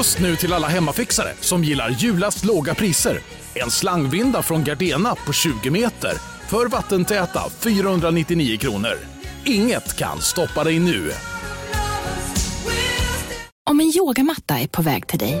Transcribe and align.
Just 0.00 0.20
nu 0.20 0.36
till 0.36 0.52
alla 0.52 0.68
hemmafixare 0.68 1.32
som 1.40 1.64
gillar 1.64 1.90
julast 1.90 2.44
låga 2.44 2.74
priser. 2.74 3.20
En 3.54 3.70
slangvinda 3.70 4.42
från 4.42 4.64
Gardena 4.64 5.14
på 5.14 5.32
20 5.32 5.70
meter 5.70 6.12
för 6.48 6.66
vattentäta 6.66 7.40
499 7.60 8.58
kronor. 8.58 8.98
Inget 9.44 9.96
kan 9.96 10.20
stoppa 10.20 10.64
dig 10.64 10.78
nu. 10.78 11.12
Om 13.70 13.80
en 13.80 13.92
yogamatta 13.96 14.58
är 14.58 14.68
på 14.68 14.82
väg 14.82 15.06
till 15.06 15.18
dig, 15.18 15.40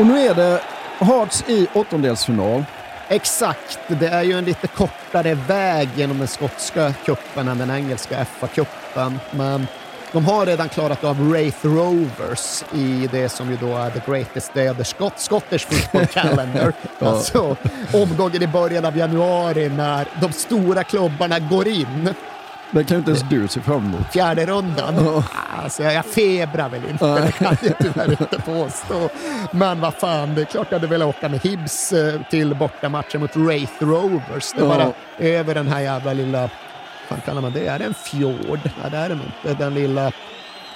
Och 0.00 0.06
nu 0.06 0.18
är 0.18 0.34
det 0.34 0.60
Hearts 0.98 1.44
i 1.48 1.66
åttondelsfinal. 1.74 2.64
Exakt, 3.08 3.78
det 3.88 4.08
är 4.08 4.22
ju 4.22 4.32
en 4.32 4.44
lite 4.44 4.66
kortare 4.66 5.34
väg 5.34 5.88
genom 5.96 6.18
den 6.18 6.28
skotska 6.28 6.94
cupen 7.04 7.48
än 7.48 7.58
den 7.58 7.70
engelska 7.70 8.24
FA-cupen, 8.24 9.18
men 9.30 9.66
de 10.12 10.24
har 10.24 10.46
redan 10.46 10.68
klarat 10.68 11.04
av 11.04 11.28
Wraith 11.28 11.66
Rovers 11.66 12.64
i 12.74 13.08
det 13.12 13.28
som 13.28 13.50
ju 13.50 13.56
då 13.56 13.76
är 13.76 13.90
the 13.90 14.10
greatest 14.10 14.54
day 14.54 14.70
of 14.70 14.76
the 14.76 14.84
Scot 14.84 15.12
Scottish 15.16 15.66
football 15.68 16.06
calendar. 16.22 16.72
Alltså 16.98 17.56
omgången 17.94 18.42
i 18.42 18.46
början 18.46 18.84
av 18.84 18.96
januari 18.96 19.68
när 19.68 20.08
de 20.20 20.32
stora 20.32 20.84
klubbarna 20.84 21.38
går 21.38 21.68
in. 21.68 22.14
Det 22.72 22.84
kan 22.84 22.94
ju 22.94 22.98
inte 22.98 23.10
ens 23.10 23.24
du 23.30 23.48
se 23.48 23.60
fram 23.60 23.86
emot. 23.86 24.12
Fjärde 24.12 24.46
rundan. 24.46 25.22
Alltså, 25.62 25.82
jag 25.82 26.06
febrar 26.06 26.68
väl 26.68 26.82
inte, 26.90 27.20
det 27.20 27.32
kan 27.32 27.56
jag 27.62 27.78
tyvärr 27.78 28.10
inte 28.10 28.38
påstå. 28.38 29.08
Men 29.50 29.80
vad 29.80 29.94
fan, 29.94 30.34
det 30.34 30.40
är 30.40 30.44
klart 30.44 30.66
jag 30.70 30.78
hade 30.78 30.86
velat 30.86 31.08
åka 31.08 31.28
med 31.28 31.40
Hibs 31.40 31.92
eh, 31.92 32.20
till 32.30 32.54
bortamatchen 32.54 33.20
mot 33.20 33.36
Wraith 33.36 33.84
Rovers. 33.84 34.52
Det 34.52 34.60
är 34.60 34.66
bara 34.66 34.92
över 35.18 35.54
den 35.54 35.68
här 35.68 35.80
jävla 35.80 36.12
lilla 36.12 36.50
fan 37.10 37.20
kallar 37.24 37.42
man 37.42 37.52
det? 37.52 37.66
Är 37.66 37.78
det 37.78 37.84
en 37.84 37.94
fjord? 37.94 38.60
Nej, 38.64 38.90
det 38.90 38.96
är 38.96 39.08
det 39.08 39.14
nog. 39.14 39.56
Den 39.58 39.74
lilla 39.74 40.12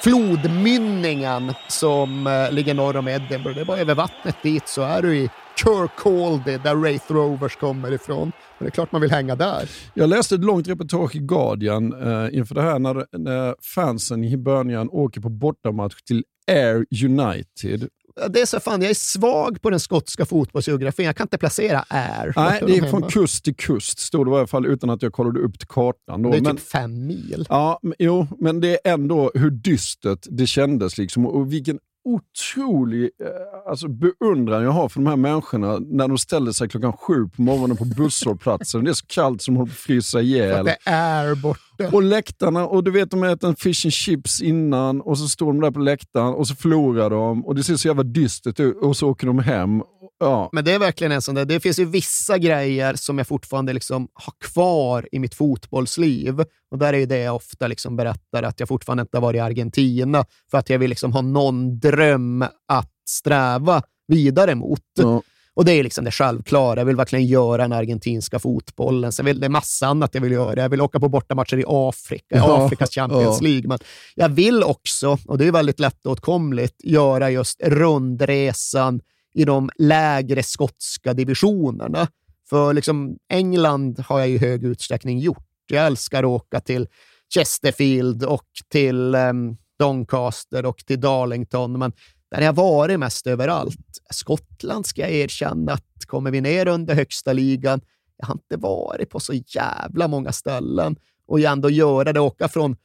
flodmynningen 0.00 1.54
som 1.68 2.26
uh, 2.26 2.50
ligger 2.50 2.74
norr 2.74 2.96
om 2.96 3.08
Edinburgh. 3.08 3.56
Det 3.56 3.60
är 3.60 3.64
bara 3.64 3.78
över 3.78 3.94
vattnet 3.94 4.36
dit 4.42 4.68
så 4.68 4.82
är 4.82 5.02
du 5.02 5.16
i 5.16 5.30
Kirkcaldy 5.56 6.58
där 6.58 6.74
Wraith 6.74 7.12
Rovers 7.12 7.56
kommer 7.56 7.92
ifrån. 7.92 8.32
Och 8.58 8.64
det 8.64 8.66
är 8.66 8.70
klart 8.70 8.92
man 8.92 9.00
vill 9.00 9.10
hänga 9.10 9.36
där. 9.36 9.70
Jag 9.94 10.08
läste 10.08 10.34
ett 10.34 10.44
långt 10.44 10.68
reportage 10.68 11.16
i 11.16 11.18
Guardian 11.18 11.94
uh, 11.94 12.36
inför 12.36 12.54
det 12.54 12.62
här 12.62 12.78
när, 12.78 13.18
när 13.18 13.54
fansen 13.74 14.24
i 14.24 14.36
början 14.36 14.88
åker 14.90 15.20
på 15.20 15.28
bortamatch 15.28 16.02
till 16.02 16.24
Air 16.46 16.86
United 17.04 17.88
det 18.28 18.40
är 18.40 18.46
så 18.46 18.60
fan, 18.60 18.82
jag 18.82 18.90
är 18.90 18.94
svag 18.94 19.62
på 19.62 19.70
den 19.70 19.80
skotska 19.80 20.24
fotbollsgeografin. 20.26 21.06
Jag 21.06 21.16
kan 21.16 21.24
inte 21.24 21.38
placera 21.38 21.84
är. 21.88 22.32
Nej, 22.36 22.62
det 22.66 22.76
är 22.76 22.90
från 22.90 23.02
kust 23.02 23.44
till 23.44 23.56
kust, 23.56 23.98
stod 23.98 24.26
det 24.26 24.30
i 24.30 24.34
alla 24.34 24.46
fall 24.46 24.66
utan 24.66 24.90
att 24.90 25.02
jag 25.02 25.12
kollade 25.12 25.40
upp 25.40 25.58
till 25.58 25.68
kartan. 25.68 26.22
Då. 26.22 26.30
Det 26.30 26.36
är 26.36 26.40
men, 26.40 26.56
typ 26.56 26.66
fem 26.66 27.06
mil. 27.06 27.46
Ja, 27.48 27.78
men, 27.82 27.94
jo, 27.98 28.26
men 28.38 28.60
det 28.60 28.86
är 28.86 28.92
ändå 28.92 29.30
hur 29.34 29.50
dystert 29.50 30.26
det 30.30 30.46
kändes 30.46 30.98
liksom 30.98 31.26
och 31.26 31.52
vilken 31.52 31.78
otrolig 32.04 33.02
eh, 33.02 33.70
alltså, 33.70 33.88
beundran 33.88 34.62
jag 34.62 34.70
har 34.70 34.88
för 34.88 35.00
de 35.00 35.06
här 35.06 35.16
människorna 35.16 35.78
när 35.78 36.08
de 36.08 36.18
ställer 36.18 36.52
sig 36.52 36.68
klockan 36.68 36.92
sju 36.92 37.28
på 37.36 37.42
morgonen 37.42 37.76
på 37.76 37.84
busshållplatsen. 37.84 38.84
det 38.84 38.90
är 38.90 38.94
så 38.94 39.06
kallt 39.06 39.42
som 39.42 39.54
de 39.54 39.58
håller 39.58 39.70
på 39.70 39.74
att 39.74 39.78
frysa 39.78 40.20
ihjäl. 40.20 40.56
För 40.56 40.64
det 40.64 40.90
är 40.90 41.34
borta. 41.34 41.96
Och 41.96 42.02
läktarna, 42.02 42.66
och 42.66 42.84
du 42.84 42.90
vet 42.90 43.10
de 43.10 43.24
äter 43.24 43.48
en 43.48 43.56
fish 43.56 43.86
and 43.86 43.92
chips 43.92 44.42
innan 44.42 45.00
och 45.00 45.18
så 45.18 45.28
står 45.28 45.46
de 45.46 45.60
där 45.60 45.70
på 45.70 45.80
läktaren 45.80 46.34
och 46.34 46.48
så 46.48 46.54
förlorar 46.54 47.10
de 47.10 47.46
och 47.46 47.54
det 47.54 47.64
ser 47.64 47.76
så 47.76 47.88
jävla 47.88 48.02
dystert 48.02 48.60
ut 48.60 48.76
och 48.76 48.96
så 48.96 49.10
åker 49.10 49.26
de 49.26 49.38
hem. 49.38 49.82
Ja. 50.18 50.48
Men 50.52 50.64
det 50.64 50.72
är 50.72 50.78
verkligen 50.78 51.12
en 51.12 51.22
sån 51.22 51.34
där, 51.34 51.44
det 51.44 51.60
finns 51.60 51.78
ju 51.78 51.84
vissa 51.84 52.38
grejer 52.38 52.94
som 52.94 53.18
jag 53.18 53.26
fortfarande 53.26 53.72
liksom 53.72 54.08
har 54.14 54.32
kvar 54.40 55.08
i 55.12 55.18
mitt 55.18 55.34
fotbollsliv. 55.34 56.40
Och 56.70 56.78
där 56.78 56.92
är 56.92 56.98
ju 56.98 57.06
det 57.06 57.18
jag 57.18 57.36
ofta 57.36 57.66
liksom 57.66 57.96
berättar, 57.96 58.42
att 58.42 58.60
jag 58.60 58.68
fortfarande 58.68 59.00
inte 59.00 59.16
har 59.16 59.22
varit 59.22 59.36
i 59.36 59.40
Argentina 59.40 60.24
för 60.50 60.58
att 60.58 60.70
jag 60.70 60.78
vill 60.78 60.90
liksom 60.90 61.12
ha 61.12 61.20
någon 61.20 61.78
dröm 61.78 62.42
att 62.68 62.92
sträva 63.08 63.82
vidare 64.06 64.54
mot. 64.54 64.80
Ja. 64.98 65.22
Och 65.56 65.64
det 65.64 65.72
är 65.72 65.82
liksom 65.82 66.04
det 66.04 66.10
självklara. 66.10 66.80
Jag 66.80 66.84
vill 66.84 66.96
verkligen 66.96 67.26
göra 67.26 67.62
den 67.62 67.72
argentinska 67.72 68.38
fotbollen. 68.38 69.12
Sen 69.12 69.26
vill 69.26 69.40
det 69.40 69.46
är 69.46 69.50
massa 69.50 69.86
annat 69.86 70.14
jag 70.14 70.20
vill 70.20 70.32
göra. 70.32 70.62
Jag 70.62 70.68
vill 70.68 70.80
åka 70.80 71.00
på 71.00 71.08
bortamatcher 71.08 71.58
i 71.58 71.64
Afrika, 71.66 72.24
ja, 72.28 72.66
Afrikas 72.66 72.90
Champions 72.90 73.38
ja. 73.40 73.48
League. 73.48 73.68
Men 73.68 73.78
jag 74.14 74.28
vill 74.28 74.62
också, 74.62 75.18
och 75.26 75.38
det 75.38 75.46
är 75.46 75.52
väldigt 75.52 75.80
lättåtkomligt, 75.80 76.84
göra 76.84 77.30
just 77.30 77.60
rundresan 77.62 79.00
i 79.34 79.44
de 79.44 79.70
lägre 79.76 80.42
skotska 80.42 81.14
divisionerna. 81.14 82.08
För 82.48 82.72
liksom 82.72 83.18
England 83.28 84.04
har 84.06 84.18
jag 84.18 84.28
i 84.28 84.38
hög 84.38 84.64
utsträckning 84.64 85.18
gjort. 85.18 85.46
Jag 85.66 85.86
älskar 85.86 86.18
att 86.18 86.28
åka 86.28 86.60
till 86.60 86.88
Chesterfield 87.34 88.24
och 88.24 88.48
till 88.68 89.14
um, 89.14 89.56
Doncaster 89.78 90.66
och 90.66 90.78
till 90.86 91.00
Darlington, 91.00 91.78
men 91.78 91.92
där 92.30 92.36
har 92.38 92.44
jag 92.44 92.52
varit 92.52 93.00
mest 93.00 93.26
överallt. 93.26 93.98
Skottland 94.10 94.86
ska 94.86 95.00
jag 95.00 95.10
erkänna 95.10 95.72
att 95.72 96.04
kommer 96.06 96.30
vi 96.30 96.40
ner 96.40 96.68
under 96.68 96.94
högsta 96.94 97.32
ligan, 97.32 97.80
jag 98.16 98.26
har 98.26 98.34
inte 98.34 98.56
varit 98.56 99.10
på 99.10 99.20
så 99.20 99.32
jävla 99.32 100.08
många 100.08 100.32
ställen 100.32 100.96
och 101.26 101.40
ändå 101.40 101.70
göra 101.70 102.12
det, 102.12 102.20
åka 102.20 102.48
från 102.48 102.76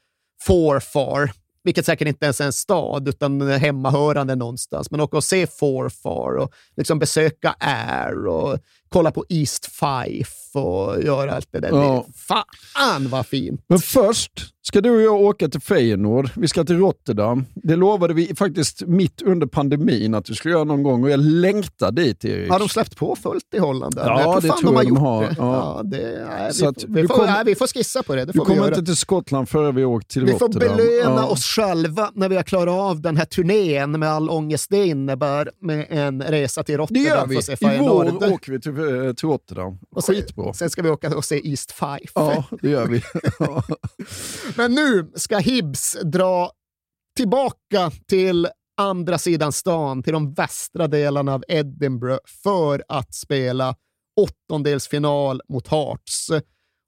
Forfar, 0.42 1.32
vilket 1.64 1.86
säkert 1.86 2.08
inte 2.08 2.26
ens 2.26 2.42
är 2.42 2.46
en 2.46 2.54
stad, 2.54 3.08
utan 3.08 3.42
hemmahörande 3.42 4.36
någonstans, 4.36 4.92
men 4.92 5.02
åka 5.02 5.18
och 5.18 5.24
se 5.24 5.48
Forfar 5.48 6.38
och 6.38 6.54
liksom 6.78 7.00
besöka 7.00 7.56
Air 7.60 8.28
och 8.28 8.60
kolla 8.90 9.12
på 9.12 9.26
East 9.30 9.66
Fife 9.66 10.60
och 10.60 11.04
göra 11.04 11.36
allt 11.36 11.48
det 11.52 11.60
där. 11.60 11.70
Ja. 11.70 12.06
Fan 12.16 13.10
vad 13.10 13.26
fint! 13.26 13.62
Men 13.68 13.80
först 13.80 14.54
ska 14.70 14.82
du 14.82 14.92
och 14.92 15.02
jag 15.02 15.22
åka 15.22 15.50
till 15.50 15.62
Feyenoord. 15.62 16.30
Vi 16.36 16.48
ska 16.48 16.64
till 16.64 16.78
Rotterdam. 16.78 17.46
Det 17.56 17.76
lovade 17.76 18.14
vi 18.14 18.36
faktiskt 18.36 18.82
mitt 18.82 19.22
under 19.22 19.48
pandemin 19.48 20.16
att 20.16 20.30
vi 20.30 20.36
skulle 20.36 20.54
göra 20.54 20.64
någon 20.64 20.84
gång 20.84 21.04
och 21.04 21.10
jag 21.10 21.20
längtar 21.20 21.92
dit, 21.92 22.26
Erik. 22.26 22.52
Har 22.52 22.60
de 22.60 22.70
släppt 22.70 22.98
på 22.98 23.16
fullt 23.16 23.54
i 23.54 23.60
Holland? 23.60 23.94
Ja, 23.98 24.22
jag 24.22 24.42
det 24.42 24.48
tror 24.48 24.74
jag 24.74 24.86
de 24.86 24.98
har. 24.98 25.22
Det. 25.22 25.36
Ja. 25.38 25.82
det, 25.84 26.28
nej, 26.30 26.52
vi, 26.54 26.60
får, 26.60 26.88
vi, 26.88 27.08
får, 27.08 27.26
nej, 27.26 27.44
vi, 27.46 27.56
får, 27.56 27.68
skissa 27.68 28.04
på 28.04 28.16
det. 28.16 28.26
det 28.26 28.32
vi 28.34 28.40
kommer 28.40 28.68
inte 28.68 28.86
till 28.86 28.96
Skottland 28.96 29.50
före 29.50 29.72
vi 29.72 29.86
åkt 29.86 30.10
till 30.10 30.26
vi 30.26 30.32
Rotterdam. 30.32 30.62
Vi 30.62 30.68
får 30.68 30.76
belöna 30.78 31.26
oss 31.26 31.46
själva 31.46 32.12
när 32.14 32.30
vi 32.30 32.36
har 32.36 32.44
klarat 32.44 32.74
av 32.74 33.02
den 33.02 33.18
här 33.18 33.26
turnén 33.26 34.00
med 34.00 34.10
all 34.10 34.30
ångest 34.30 34.70
det 34.70 34.86
innebär 34.86 35.52
med 35.62 35.88
en 35.90 36.22
resa 36.22 36.64
till 36.64 36.78
Rotterdam. 36.78 37.04
Det 37.04 37.10
gör 37.10 37.28
vi. 37.28 37.76
I 37.76 37.80
vår 37.80 38.34
åker 38.34 38.52
vi 38.52 38.62
till, 38.62 38.72
eh, 38.80 39.14
sen, 40.02 40.16
Skitbra. 40.16 40.54
Sen 40.54 40.70
ska 40.70 40.82
vi 40.82 40.90
åka 40.90 41.18
och 41.18 41.26
se 41.26 41.50
East 41.50 41.72
Fife. 41.72 42.12
Ja, 42.16 42.46
det 42.62 42.70
gör 42.70 42.88
vi. 42.88 43.02
Men 44.58 44.76
nu 44.76 45.12
ska 45.16 45.38
Hibs 45.38 45.98
dra 46.04 46.52
tillbaka 47.16 47.92
till 48.08 48.48
andra 48.78 49.18
sidan 49.18 49.52
stan, 49.52 50.04
till 50.04 50.14
de 50.14 50.34
västra 50.34 50.88
delarna 50.88 51.34
av 51.34 51.44
Edinburgh 51.48 52.20
för 52.44 52.84
att 52.88 53.14
spela 53.14 53.76
åttondelsfinal 54.18 55.42
mot 55.50 55.68
Hearts. 55.68 56.30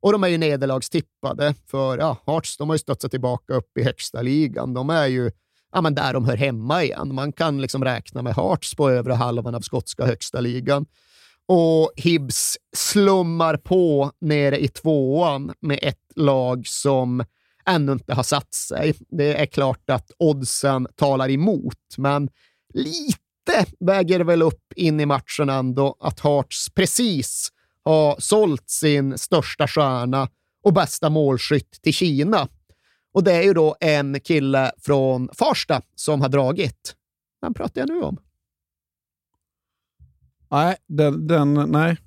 Och 0.02 0.12
de 0.12 0.23
är 0.23 0.28
ju 0.28 0.38
nederlagstippade, 0.38 1.53
för 1.68 1.97
ja, 1.97 2.18
Hearts 2.25 2.58
de 2.58 2.69
har 2.69 2.75
ju 2.75 2.79
studsat 2.79 3.11
tillbaka 3.11 3.53
upp 3.53 3.78
i 3.78 3.84
högsta 3.84 4.22
ligan. 4.22 4.73
De 4.73 4.90
är 4.90 5.08
ju 5.08 5.32
ja, 5.72 5.82
men 5.82 5.96
där 5.96 6.14
de 6.14 6.26
hör 6.26 6.37
hemma 6.37 6.84
igen. 6.84 7.16
Man 7.16 7.32
kan 7.32 7.61
liksom 7.61 7.84
räkna 7.84 8.22
med 8.22 8.35
Hearts 8.35 8.76
på 8.76 8.90
övre 8.90 9.14
halvan 9.14 9.55
av 9.55 9.61
skotska 9.61 10.05
högsta 10.05 10.40
ligan. 10.40 10.85
Och 11.53 11.91
Hibs 11.95 12.57
slummar 12.75 13.57
på 13.57 14.11
nere 14.21 14.63
i 14.63 14.67
tvåan 14.67 15.53
med 15.59 15.79
ett 15.81 16.11
lag 16.15 16.67
som 16.67 17.23
ännu 17.65 17.91
inte 17.91 18.13
har 18.13 18.23
satt 18.23 18.53
sig. 18.53 18.93
Det 19.09 19.41
är 19.41 19.45
klart 19.45 19.89
att 19.89 20.11
oddsen 20.19 20.87
talar 20.95 21.29
emot, 21.29 21.97
men 21.97 22.29
lite 22.73 23.65
väger 23.79 24.19
det 24.19 24.25
väl 24.25 24.41
upp 24.41 24.73
in 24.75 24.99
i 24.99 25.05
matchen 25.05 25.49
ändå 25.49 25.95
att 25.99 26.19
Hearts 26.19 26.69
precis 26.69 27.49
har 27.83 28.15
sålt 28.19 28.69
sin 28.69 29.17
största 29.17 29.67
stjärna 29.67 30.29
och 30.63 30.73
bästa 30.73 31.09
målskytt 31.09 31.81
till 31.81 31.93
Kina. 31.93 32.47
Och 33.13 33.23
det 33.23 33.33
är 33.33 33.43
ju 33.43 33.53
då 33.53 33.75
en 33.79 34.19
kille 34.19 34.71
från 34.77 35.29
Farsta 35.33 35.81
som 35.95 36.21
har 36.21 36.29
dragit. 36.29 36.95
Vem 37.41 37.53
pratar 37.53 37.81
jag 37.81 37.89
nu 37.89 38.01
om? 38.01 38.17
Nej, 40.51 40.75
den, 40.87 41.27
den 41.27 41.53
nej. 41.53 41.97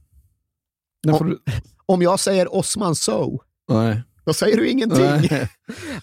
Den 1.02 1.14
om, 1.14 1.31
du... 1.31 1.38
om 1.87 2.02
jag 2.02 2.20
säger 2.20 2.55
Osman 2.55 2.94
So. 2.94 3.38
Nej. 3.69 4.02
Då 4.25 4.32
säger 4.32 4.56
du 4.56 4.69
ingenting. 4.69 5.05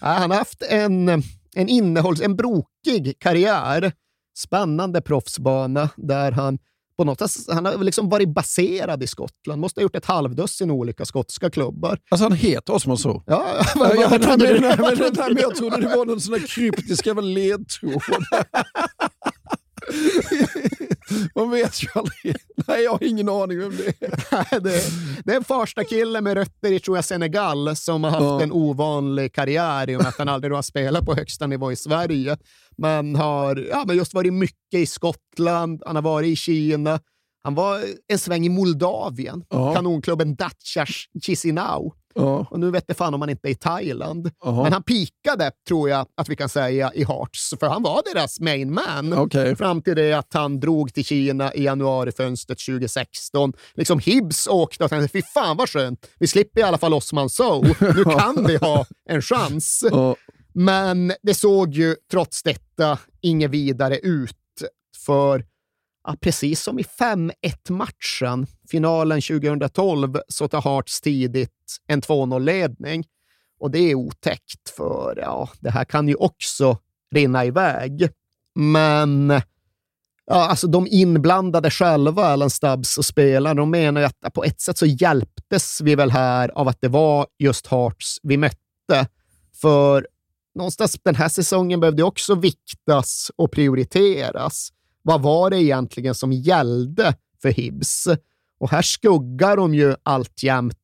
han 0.00 0.30
har 0.30 0.38
haft 0.38 0.62
en, 0.62 1.08
en 1.54 1.68
innehålls, 1.68 2.20
en 2.20 2.36
brokig 2.36 3.18
karriär. 3.18 3.92
Spännande 4.38 5.02
proffsbana 5.02 5.88
där 5.96 6.32
han 6.32 6.58
på 6.96 7.04
något 7.04 7.30
sätt, 7.30 7.54
han 7.54 7.66
har 7.66 7.78
liksom 7.78 8.08
varit 8.08 8.28
baserad 8.28 9.02
i 9.02 9.06
Skottland. 9.06 9.60
Måste 9.60 9.80
ha 9.80 9.82
gjort 9.82 9.96
ett 9.96 10.04
halvdussin 10.04 10.70
olika 10.70 11.04
skotska 11.04 11.50
klubbar. 11.50 11.98
Alltså 12.10 12.24
han 12.24 12.32
heter 12.32 12.74
Osman 12.74 12.98
så? 12.98 13.22
Ja, 13.26 13.46
vad, 13.74 13.96
ja, 13.96 14.08
vad, 14.10 14.20
men, 14.20 14.38
men, 14.38 14.60
men, 14.60 14.76
men, 15.16 15.36
jag 15.40 15.56
trodde 15.56 15.80
det 15.80 15.96
var 15.96 16.06
någon 16.06 16.20
sån 16.20 16.32
där 16.32 16.46
kryptisk 16.46 17.06
jävla 17.06 17.22
ledtråd. 17.22 18.02
Man 21.34 21.50
vet 21.50 21.82
ju 21.82 21.88
aldrig. 21.94 22.36
Nej, 22.66 22.82
jag 22.82 22.90
har 22.90 23.02
ingen 23.04 23.28
aning 23.28 23.58
vem 23.58 23.76
det 23.76 23.86
är. 23.86 24.60
det, 24.60 24.82
det 25.24 25.32
är 25.32 25.36
en 25.36 25.44
första 25.44 25.84
kille 25.84 26.20
med 26.20 26.34
rötter 26.34 26.72
i 26.72 26.80
tror 26.80 26.96
jag, 26.96 27.04
Senegal 27.04 27.76
som 27.76 28.04
har 28.04 28.10
haft 28.10 28.22
ja. 28.22 28.42
en 28.42 28.52
ovanlig 28.52 29.34
karriär 29.34 29.90
i 29.90 29.96
och 29.96 30.00
med 30.00 30.08
att 30.08 30.18
han 30.18 30.28
aldrig 30.28 30.52
har 30.52 30.62
spelat 30.62 31.04
på 31.04 31.14
högsta 31.14 31.46
nivå 31.46 31.72
i 31.72 31.76
Sverige. 31.76 32.36
Men 32.76 33.16
har 33.16 33.66
ja, 33.70 33.84
men 33.86 33.96
just 33.96 34.14
varit 34.14 34.32
mycket 34.32 34.80
i 34.80 34.86
Skottland, 34.86 35.82
han 35.86 35.96
har 35.96 36.02
varit 36.02 36.28
i 36.28 36.36
Kina. 36.36 37.00
Han 37.44 37.54
var 37.54 37.80
en 38.08 38.18
sväng 38.18 38.46
i 38.46 38.48
Moldavien, 38.48 39.44
ja. 39.48 39.74
kanonklubben 39.74 40.34
Dacia 40.34 40.86
Chisinau. 41.22 41.92
Ja. 42.14 42.46
Och 42.50 42.60
nu 42.60 42.70
vet 42.70 42.84
jag 42.86 42.96
fan 42.96 43.14
om 43.14 43.20
han 43.20 43.30
inte 43.30 43.48
är 43.48 43.50
i 43.50 43.54
Thailand. 43.54 44.30
Aha. 44.44 44.62
Men 44.62 44.72
han 44.72 44.82
pikade, 44.82 45.50
tror 45.68 45.88
jag 45.88 46.06
att 46.14 46.28
vi 46.28 46.36
kan 46.36 46.48
säga, 46.48 46.92
i 46.94 47.04
Hearts. 47.04 47.54
För 47.60 47.66
han 47.66 47.82
var 47.82 48.14
deras 48.14 48.40
main 48.40 48.74
man. 48.74 49.12
Okay. 49.12 49.56
Fram 49.56 49.82
till 49.82 49.96
det 49.96 50.12
att 50.12 50.34
han 50.34 50.60
drog 50.60 50.94
till 50.94 51.04
Kina 51.04 51.54
i 51.54 51.64
januarifönstret 51.64 52.58
2016. 52.58 53.52
Liksom 53.74 53.98
Hibs 53.98 54.46
åkte 54.46 54.84
och 54.84 54.90
tänkte, 54.90 55.08
fy 55.08 55.22
fan 55.22 55.56
vad 55.56 55.68
skönt. 55.68 56.06
Vi 56.18 56.26
slipper 56.26 56.60
i 56.60 56.64
alla 56.64 56.78
fall 56.78 56.94
Osman 56.94 57.30
So. 57.30 57.62
Nu 57.80 58.04
kan 58.04 58.44
vi 58.46 58.56
ha 58.56 58.86
en 59.08 59.22
chans. 59.22 59.84
Ja. 59.90 60.16
Men 60.54 61.12
det 61.22 61.34
såg 61.34 61.74
ju 61.74 61.96
trots 62.10 62.42
detta 62.42 62.98
inget 63.20 63.50
vidare 63.50 63.98
ut. 63.98 64.36
För 65.06 65.44
ja, 66.04 66.16
precis 66.20 66.62
som 66.62 66.78
i 66.78 66.82
5-1-matchen, 66.82 68.46
finalen 68.70 69.20
2012, 69.20 70.18
så 70.28 70.48
tar 70.48 70.62
Hearts 70.62 71.00
tidigt 71.00 71.76
en 71.86 72.00
2-0-ledning. 72.02 73.04
Och 73.60 73.70
det 73.70 73.78
är 73.78 73.94
otäckt, 73.94 74.70
för 74.76 75.18
ja, 75.20 75.48
det 75.60 75.70
här 75.70 75.84
kan 75.84 76.08
ju 76.08 76.14
också 76.14 76.78
rinna 77.14 77.44
iväg. 77.44 78.08
Men 78.54 79.30
ja, 80.26 80.48
alltså 80.48 80.66
de 80.66 80.86
inblandade 80.90 81.70
själva, 81.70 82.24
Alan 82.24 82.50
Stubbs 82.50 82.98
och 82.98 83.04
spelarna, 83.04 83.54
de 83.54 83.70
menar 83.70 84.00
ju 84.00 84.06
att 84.06 84.34
på 84.34 84.44
ett 84.44 84.60
sätt 84.60 84.78
så 84.78 84.86
hjälptes 84.86 85.80
vi 85.80 85.94
väl 85.94 86.10
här 86.10 86.48
av 86.48 86.68
att 86.68 86.80
det 86.80 86.88
var 86.88 87.26
just 87.38 87.66
Hearts 87.66 88.18
vi 88.22 88.36
mötte. 88.36 89.08
För 89.60 90.06
någonstans 90.54 90.96
den 91.02 91.14
här 91.14 91.28
säsongen 91.28 91.80
behövde 91.80 92.02
också 92.02 92.34
viktas 92.34 93.30
och 93.36 93.52
prioriteras. 93.52 94.72
Vad 95.02 95.22
var 95.22 95.50
det 95.50 95.62
egentligen 95.62 96.14
som 96.14 96.32
gällde 96.32 97.14
för 97.42 97.48
Hibs? 97.48 98.08
Och 98.60 98.70
här 98.70 98.82
skuggar 98.82 99.56
de 99.56 99.74
ju 99.74 99.94
alltjämt 100.02 100.78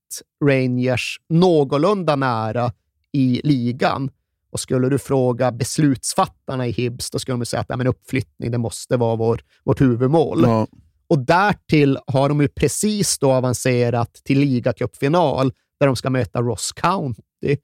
Rangers 0.45 1.21
någorlunda 1.29 2.17
nära 2.17 2.73
i 3.13 3.41
ligan. 3.45 4.11
Och 4.51 4.61
skulle 4.61 4.89
du 4.89 4.99
fråga 4.99 5.53
beslutsfattarna 5.53 6.67
i 6.67 6.71
Hibs, 6.71 7.11
då 7.11 7.19
skulle 7.19 7.37
de 7.37 7.47
säga 7.47 7.61
att 7.61 7.67
ja, 7.69 7.77
men 7.77 7.87
uppflyttning 7.87 8.51
det 8.51 8.59
måste 8.59 8.97
vara 8.97 9.17
vår, 9.17 9.41
vårt 9.65 9.81
huvudmål. 9.81 10.43
Ja. 10.43 10.67
Och 11.09 11.19
därtill 11.19 11.99
har 12.07 12.29
de 12.29 12.41
ju 12.41 12.49
precis 12.49 13.19
då 13.19 13.33
avancerat 13.33 14.15
till 14.25 14.39
ligacupfinal 14.39 15.53
där 15.81 15.87
de 15.87 15.97
ska 15.97 16.11
möta 16.11 16.43
Ross 16.43 16.73
County. 16.73 17.57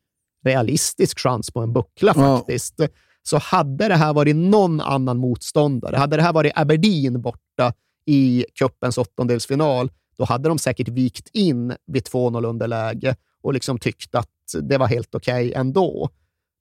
Realistisk 0.44 1.18
chans 1.18 1.50
på 1.50 1.60
en 1.60 1.72
buckla 1.72 2.14
faktiskt. 2.14 2.74
Ja. 2.76 2.88
Så 3.26 3.38
hade 3.38 3.88
det 3.88 3.96
här 3.96 4.14
varit 4.14 4.36
någon 4.36 4.80
annan 4.80 5.18
motståndare, 5.18 5.96
hade 5.96 6.16
det 6.16 6.22
här 6.22 6.32
varit 6.32 6.52
Aberdeen 6.54 7.22
borta 7.22 7.72
i 8.06 8.44
cupens 8.58 8.98
åttondelsfinal, 8.98 9.90
då 10.16 10.24
hade 10.24 10.48
de 10.48 10.58
säkert 10.58 10.88
vikt 10.88 11.28
in 11.32 11.76
vid 11.86 12.02
2-0 12.02 12.46
underläge 12.46 13.16
och 13.42 13.54
liksom 13.54 13.78
tyckt 13.78 14.14
att 14.14 14.28
det 14.62 14.78
var 14.78 14.86
helt 14.86 15.14
okej 15.14 15.48
okay 15.48 15.60
ändå. 15.60 16.10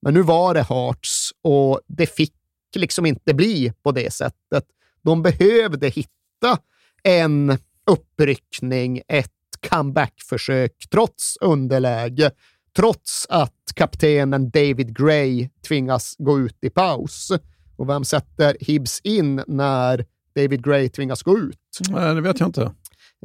Men 0.02 0.14
nu 0.14 0.22
var 0.22 0.54
det 0.54 0.64
Hearts 0.64 1.32
och 1.42 1.80
det 1.88 2.06
fick 2.06 2.34
liksom 2.76 3.06
inte 3.06 3.34
bli 3.34 3.74
på 3.84 3.92
det 3.92 4.14
sättet. 4.14 4.66
De 5.02 5.22
behövde 5.22 5.88
hitta 5.88 6.58
en 7.04 7.58
uppryckning, 7.88 9.02
ett 9.08 9.30
comebackförsök 9.70 10.88
trots 10.92 11.38
underläge, 11.42 12.32
trots 12.76 13.26
att 13.30 13.54
kaptenen 13.76 14.50
David 14.50 14.98
Gray 14.98 15.50
tvingas 15.68 16.16
gå 16.18 16.40
ut 16.40 16.58
i 16.62 16.70
paus. 16.70 17.32
Och 17.76 17.90
vem 17.90 18.04
sätter 18.04 18.58
Hibs 18.60 19.00
in 19.04 19.44
när 19.48 20.06
David 20.36 20.64
Gray 20.64 20.90
tvingas 20.90 21.24
gå 21.24 21.38
ut? 21.40 21.60
Nej, 21.90 22.16
det 22.16 22.22
vet 22.22 22.40
jag 22.40 22.50
inte. 22.50 22.72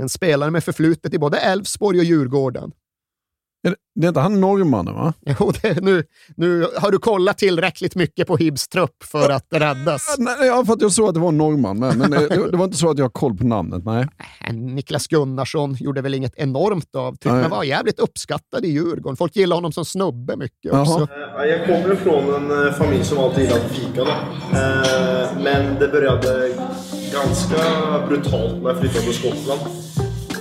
En 0.00 0.09
spelare 0.09 0.50
med 0.50 0.65
förflutet 0.65 1.15
i 1.15 1.19
både 1.19 1.39
Elfsborg 1.39 1.99
och 1.99 2.05
Djurgården. 2.05 2.73
Det 3.94 4.06
är 4.06 4.08
inte 4.08 4.20
han 4.20 4.40
norrmannen 4.40 4.94
va? 4.94 5.14
Jo, 5.40 5.52
det, 5.62 5.81
nu, 5.81 6.05
nu 6.37 6.66
har 6.76 6.90
du 6.90 6.99
kollat 6.99 7.38
tillräckligt 7.38 7.94
mycket 7.94 8.26
på 8.26 8.37
Hibs 8.37 8.69
trupp 8.69 9.05
för 9.05 9.31
att 9.31 9.46
räddas. 9.50 10.16
Nej, 10.19 10.46
ja, 10.46 10.64
för 10.64 10.72
att 10.72 10.82
jag 10.82 10.93
såg 10.93 11.08
att 11.08 11.14
det 11.14 11.20
var 11.20 11.28
en 11.28 11.38
norrman, 11.38 11.78
men, 11.78 11.99
men 11.99 12.10
det, 12.10 12.50
det, 12.50 12.56
var 12.56 12.64
inte 12.64 12.76
så 12.76 12.90
att 12.90 12.99
jag 12.99 13.05
har 13.05 13.10
koll 13.10 13.37
på 13.37 13.46
namnet. 13.46 13.84
Nej. 13.84 14.06
Niklas 14.52 15.06
Gunnarsson 15.06 15.75
gjorde 15.75 16.00
väl 16.00 16.14
inget 16.14 16.34
enormt 16.37 16.94
av 16.94 17.16
han 17.25 17.50
var 17.50 17.64
jävligt 17.64 17.99
uppskattad 17.99 18.64
i 18.64 18.69
Djurgården. 18.69 19.16
Folk 19.16 19.37
gillar 19.37 19.56
honom 19.56 19.72
som 19.72 19.84
snubbe 19.84 20.37
mycket 20.37 20.72
också. 20.72 21.08
Jag 21.37 21.66
kommer 21.66 21.94
från 21.94 22.34
en 22.34 22.66
eh, 22.66 22.72
familj 22.72 23.05
som 23.05 23.19
alltid 23.19 23.44
gillade 23.44 23.69
fika. 23.69 24.05
Då. 24.05 24.10
Eh, 24.58 25.43
men 25.44 25.78
det 25.78 25.88
började 25.88 26.52
ganska 27.12 27.56
brutalt 28.08 28.62
när 28.62 28.70
jag 28.70 28.81
flyttade 28.81 29.05
till 29.05 29.14
Skottland. 29.14 29.60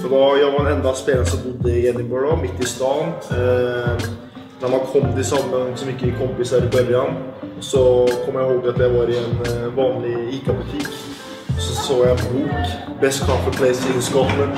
För 0.01 0.38
jag 0.38 0.51
var 0.51 0.63
den 0.63 0.73
enda 0.73 0.94
spelaren 0.94 1.25
som 1.25 1.39
bodde 1.44 1.71
i 1.71 1.88
Edinburgh, 1.88 2.41
mitt 2.41 2.63
i 2.63 2.65
stan. 2.65 3.07
Eh, 3.31 3.97
när 4.61 4.69
man 4.69 4.79
kom 4.79 5.15
tillsammans 5.15 5.79
så 5.79 5.85
mycket 5.85 6.19
kompisar 6.19 6.57
i 6.57 6.69
början 6.69 7.13
så 7.59 8.07
kommer 8.25 8.39
jag 8.39 8.51
ihåg 8.51 8.67
att 8.67 8.79
jag 8.79 8.89
var 8.89 9.09
i 9.09 9.17
en 9.17 9.63
eh, 9.63 9.69
vanlig 9.69 10.33
ICA-butik. 10.33 10.88
Så 11.59 11.75
såg 11.75 12.05
jag 12.05 12.09
en 12.09 12.33
bok, 12.33 12.51
Best 13.01 13.19
Coffee 13.19 13.57
Place 13.57 13.94
in 13.95 14.01
Scotland. 14.01 14.51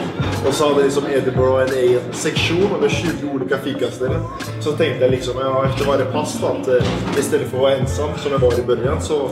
Och 0.48 0.54
så 0.54 0.70
hade 0.70 0.84
liksom 0.84 1.04
Edinburgh 1.08 1.62
en 1.62 1.78
egen 1.84 2.02
sektion 2.12 2.82
med 2.82 2.92
20 2.92 3.10
olika 3.34 3.58
fikaställen. 3.58 4.22
Så 4.60 4.72
tänkte 4.72 5.04
jag 5.04 5.12
liksom, 5.12 5.34
ja, 5.42 5.66
efter 5.66 5.86
varje 5.86 6.06
pass 6.06 6.44
att 6.44 6.68
eh, 6.68 7.20
istället 7.20 7.48
för 7.48 7.58
att 7.58 7.62
vara 7.62 7.76
ensam 7.76 8.10
som 8.18 8.32
jag 8.32 8.40
var 8.40 8.60
i 8.60 8.64
början 8.64 9.02
så 9.02 9.30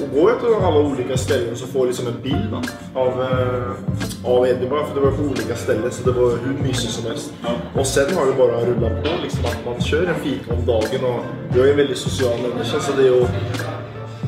går 0.00 0.30
jag 0.30 0.40
till 0.40 0.48
alla 0.48 0.80
olika 0.80 1.16
ställen 1.16 1.56
så 1.56 1.66
får 1.66 1.80
jag 1.80 1.86
liksom 1.86 2.06
en 2.06 2.22
bild 2.22 2.54
av, 2.94 3.22
eh, 3.22 4.30
av 4.30 4.46
Edinburgh. 4.46 4.86
För 4.86 4.94
det 4.94 5.00
var 5.00 5.16
på 5.16 5.22
olika 5.22 5.56
ställen 5.56 5.90
så 5.90 6.10
det 6.10 6.20
var 6.20 6.30
hur 6.30 6.58
mysigt 6.62 6.92
som 6.92 7.04
helst. 7.04 7.32
Och 7.74 7.86
sen 7.86 8.16
har 8.16 8.26
det 8.26 8.32
bara 8.32 8.64
rullat 8.64 9.04
på 9.04 9.10
liksom 9.22 9.44
att 9.44 9.64
man 9.64 9.80
kör 9.80 10.06
en 10.06 10.20
fika 10.20 10.54
om 10.54 10.66
dagen. 10.66 11.04
Och 11.04 11.20
jag 11.56 11.66
är 11.66 11.70
en 11.70 11.76
väldigt 11.76 11.98
social 11.98 12.38
människa 12.42 12.80
så 12.80 12.92
det 12.92 13.08
är 13.08 13.28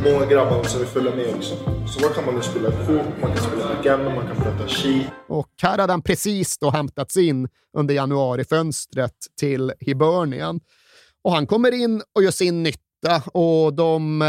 många 0.04 0.26
grabbar 0.26 0.62
som 0.64 0.80
vill 0.80 0.88
följa 0.88 1.14
med 1.14 1.34
också. 1.34 1.54
Så 1.88 2.00
då 2.00 2.08
kan 2.08 2.24
man 2.26 2.34
nu 2.34 2.42
spela 2.42 2.70
kort, 2.70 3.22
man 3.22 3.34
kan 3.34 3.44
spela 3.44 3.68
backgammon, 3.74 4.14
man 4.14 4.26
kan 4.26 4.36
prata 4.36 4.68
ski. 4.68 5.06
Och 5.28 5.48
här 5.62 5.78
hade 5.78 5.92
han 5.92 6.02
precis 6.02 6.58
då 6.58 6.70
hämtats 6.70 7.16
in 7.16 7.48
under 7.76 7.94
januarifönstret 7.94 9.12
till 9.40 9.72
Hibernian. 9.80 10.60
Och 11.24 11.32
han 11.32 11.46
kommer 11.46 11.74
in 11.74 12.02
och 12.14 12.22
gör 12.22 12.30
sin 12.30 12.62
nytta 12.62 13.22
och 13.32 13.74
de 13.74 14.22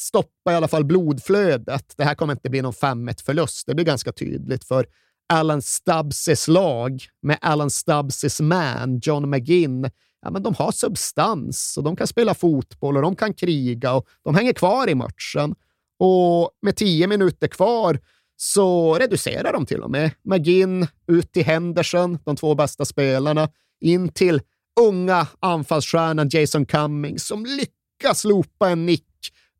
stoppa 0.00 0.52
i 0.52 0.54
alla 0.54 0.68
fall 0.68 0.84
blodflödet. 0.84 1.94
Det 1.96 2.04
här 2.04 2.14
kommer 2.14 2.32
inte 2.32 2.50
bli 2.50 2.62
någon 2.62 2.72
5-1-förlust. 2.72 3.66
Det 3.66 3.74
blir 3.74 3.84
ganska 3.84 4.12
tydligt 4.12 4.64
för 4.64 4.86
Alan 5.32 5.62
Stubbses 5.62 6.48
lag 6.48 7.02
med 7.22 7.38
Alan 7.40 7.70
Stubbses 7.70 8.40
man, 8.40 9.00
John 9.02 9.30
McGinn, 9.30 9.90
ja, 10.22 10.30
men 10.30 10.42
de 10.42 10.54
har 10.54 10.72
substans 10.72 11.76
och 11.76 11.84
de 11.84 11.96
kan 11.96 12.06
spela 12.06 12.34
fotboll 12.34 12.96
och 12.96 13.02
de 13.02 13.16
kan 13.16 13.34
kriga 13.34 13.94
och 13.94 14.06
de 14.24 14.34
hänger 14.34 14.52
kvar 14.52 14.88
i 14.88 14.94
matchen. 14.94 15.54
Och 15.98 16.50
med 16.62 16.76
tio 16.76 17.06
minuter 17.06 17.48
kvar 17.48 17.98
så 18.36 18.94
reducerar 18.94 19.52
de 19.52 19.66
till 19.66 19.82
och 19.82 19.90
med. 19.90 20.10
McGinn 20.22 20.86
ut 21.06 21.32
till 21.32 21.44
Henderson, 21.44 22.18
de 22.24 22.36
två 22.36 22.54
bästa 22.54 22.84
spelarna, 22.84 23.48
in 23.80 24.08
till 24.08 24.40
unga 24.80 25.26
anfallsstjärnan 25.40 26.28
Jason 26.28 26.66
Cummings 26.66 27.26
som 27.26 27.44
lyckas 27.44 28.20
slopa 28.20 28.70
en 28.70 28.86
nick 28.86 29.07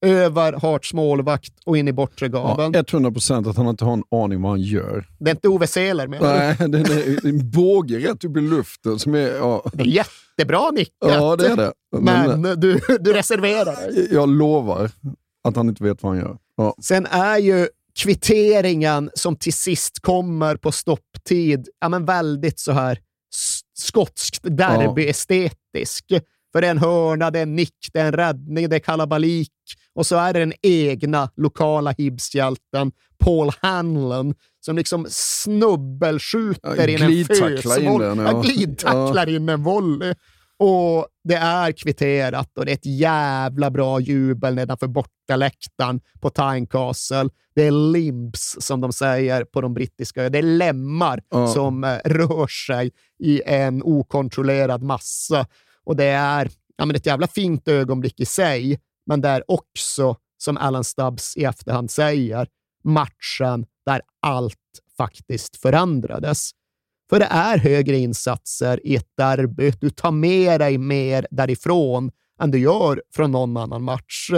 över 0.00 0.52
Harts 0.52 0.95
målvakt 0.95 1.52
och 1.67 1.78
in 1.78 1.88
i 1.88 1.93
bortre 1.93 2.28
gaveln. 2.28 2.73
Ja, 2.75 2.85
100 2.88 3.11
procent 3.12 3.47
att 3.47 3.57
han 3.57 3.67
inte 3.67 3.85
har 3.85 3.93
en 3.93 4.05
aning 4.11 4.43
vad 4.43 4.50
han 4.50 4.61
gör. 4.61 5.09
Det 5.19 5.31
är 5.31 5.35
inte 5.35 5.49
Ove 5.49 5.67
Seeler 5.67 6.07
menar 6.07 6.38
Nej, 6.38 6.57
den 6.59 6.75
är 6.75 7.26
en 7.26 7.50
båge 7.50 7.99
rätt 7.99 8.25
upp 8.25 8.37
i 8.37 8.40
luften. 8.40 8.99
Som 8.99 9.14
är, 9.14 9.28
ja. 9.37 9.71
Det 9.73 9.83
är 9.83 9.87
jättebra 9.87 10.71
nickat. 10.71 10.95
Ja, 11.00 11.37
det 11.37 11.47
är 11.47 11.57
det. 11.57 11.73
Men, 11.99 12.40
Men 12.40 12.61
du, 12.61 12.81
du 13.00 13.12
reserverar 13.12 13.64
dig. 13.76 14.09
Jag 14.12 14.28
lovar 14.28 14.90
att 15.49 15.57
han 15.57 15.69
inte 15.69 15.85
vet 15.85 16.02
vad 16.02 16.12
han 16.12 16.21
gör. 16.21 16.38
Ja. 16.57 16.75
Sen 16.83 17.07
är 17.07 17.38
ju 17.38 17.69
kvitteringen 17.99 19.11
som 19.14 19.37
till 19.37 19.52
sist 19.52 20.00
kommer 20.00 20.57
på 20.57 20.73
stopptid 20.73 21.69
ja, 21.81 21.88
men 21.88 22.05
väldigt 22.05 22.61
så 22.61 22.73
här 22.73 22.99
skotskt 23.78 24.43
derbyestetisk. 24.43 26.05
fantastisk. 26.09 26.25
För 26.59 26.62
det 26.62 26.67
är 26.67 26.71
en 26.71 26.79
hörna, 26.79 27.31
det 27.31 27.38
är 27.38 27.43
en 27.43 27.57
nick, 27.57 27.75
det 27.93 28.00
är 28.00 28.07
en 28.07 28.12
räddning, 28.12 28.69
det 28.69 28.77
är 28.77 28.81
kalabalik 28.81 29.53
och 29.95 30.07
så 30.07 30.17
är 30.17 30.33
det 30.33 30.38
den 30.38 30.53
egna 30.62 31.31
lokala 31.37 31.91
Hibs-hjälten 31.91 32.93
Paul 33.19 33.50
Hanlon 33.61 34.35
som 34.61 34.77
liksom 34.77 35.07
snubbelskjuter 35.09 36.77
Ja, 36.77 36.87
in 36.87 37.03
en 37.03 37.25
fösvolley. 37.25 38.09
ja. 38.09 38.33
Ja, 38.33 38.41
glidtacklar 38.41 39.29
in 39.29 39.49
en 39.49 39.62
volley. 39.62 40.15
Och 40.59 41.07
det 41.25 41.35
är 41.35 41.73
kvitterat 41.73 42.59
och 42.59 42.65
det 42.67 42.73
är 42.73 42.75
ett 42.75 42.87
jävla 42.87 43.71
bra 43.71 44.00
jubel 44.00 44.55
nedanför 44.55 44.87
bortaläktaren 44.87 46.00
på 46.21 46.31
Tynecastle. 46.31 47.29
Det 47.55 47.62
är 47.67 47.71
limbs, 47.93 48.57
som 48.61 48.81
de 48.81 48.93
säger 48.93 49.45
på 49.45 49.61
de 49.61 49.75
brittiska 49.75 50.21
öarna. 50.21 50.31
Det 50.31 50.38
är 50.38 50.43
lemmar 50.43 51.23
Ja. 51.31 51.47
som 51.49 51.85
eh, 51.85 51.97
rör 52.05 52.47
sig 52.67 52.91
i 53.19 53.43
en 53.47 53.83
okontrollerad 53.83 54.83
massa. 54.83 55.47
Och 55.88 55.97
det 55.97 56.04
är 56.04 56.50
ja, 56.76 56.87
men 56.87 56.97
ett 56.97 57.07
jävla 57.07 57.26
fint 57.26 57.68
ögonblick 57.68 58.21
i 58.21 58.26
sig, 58.26 58.80
men 59.07 59.21
det 59.21 59.28
är 59.28 59.50
också, 59.50 60.16
som 60.38 60.57
Alan 60.57 60.85
Stubbs 60.85 61.37
i 61.37 61.45
efterhand 61.45 61.90
säger, 61.90 62.49
matchen 62.85 63.66
där 63.87 64.00
allt 64.23 64.57
faktiskt 64.97 65.57
förändrades. 65.57 66.50
För 67.11 67.18
det 67.18 67.28
är 67.30 67.59
högre 67.59 67.97
insatser 67.97 68.87
i 68.87 68.97
ett 68.97 69.16
derby. 69.16 69.73
Du 69.80 69.90
tar 69.90 70.11
med 70.11 70.61
dig 70.61 70.78
mer 70.78 71.26
därifrån 71.30 72.11
än 72.40 72.50
du 72.50 72.59
gör 72.59 73.02
från 73.14 73.33
någon 73.33 73.57
annan 73.57 73.83
match. 73.83 74.30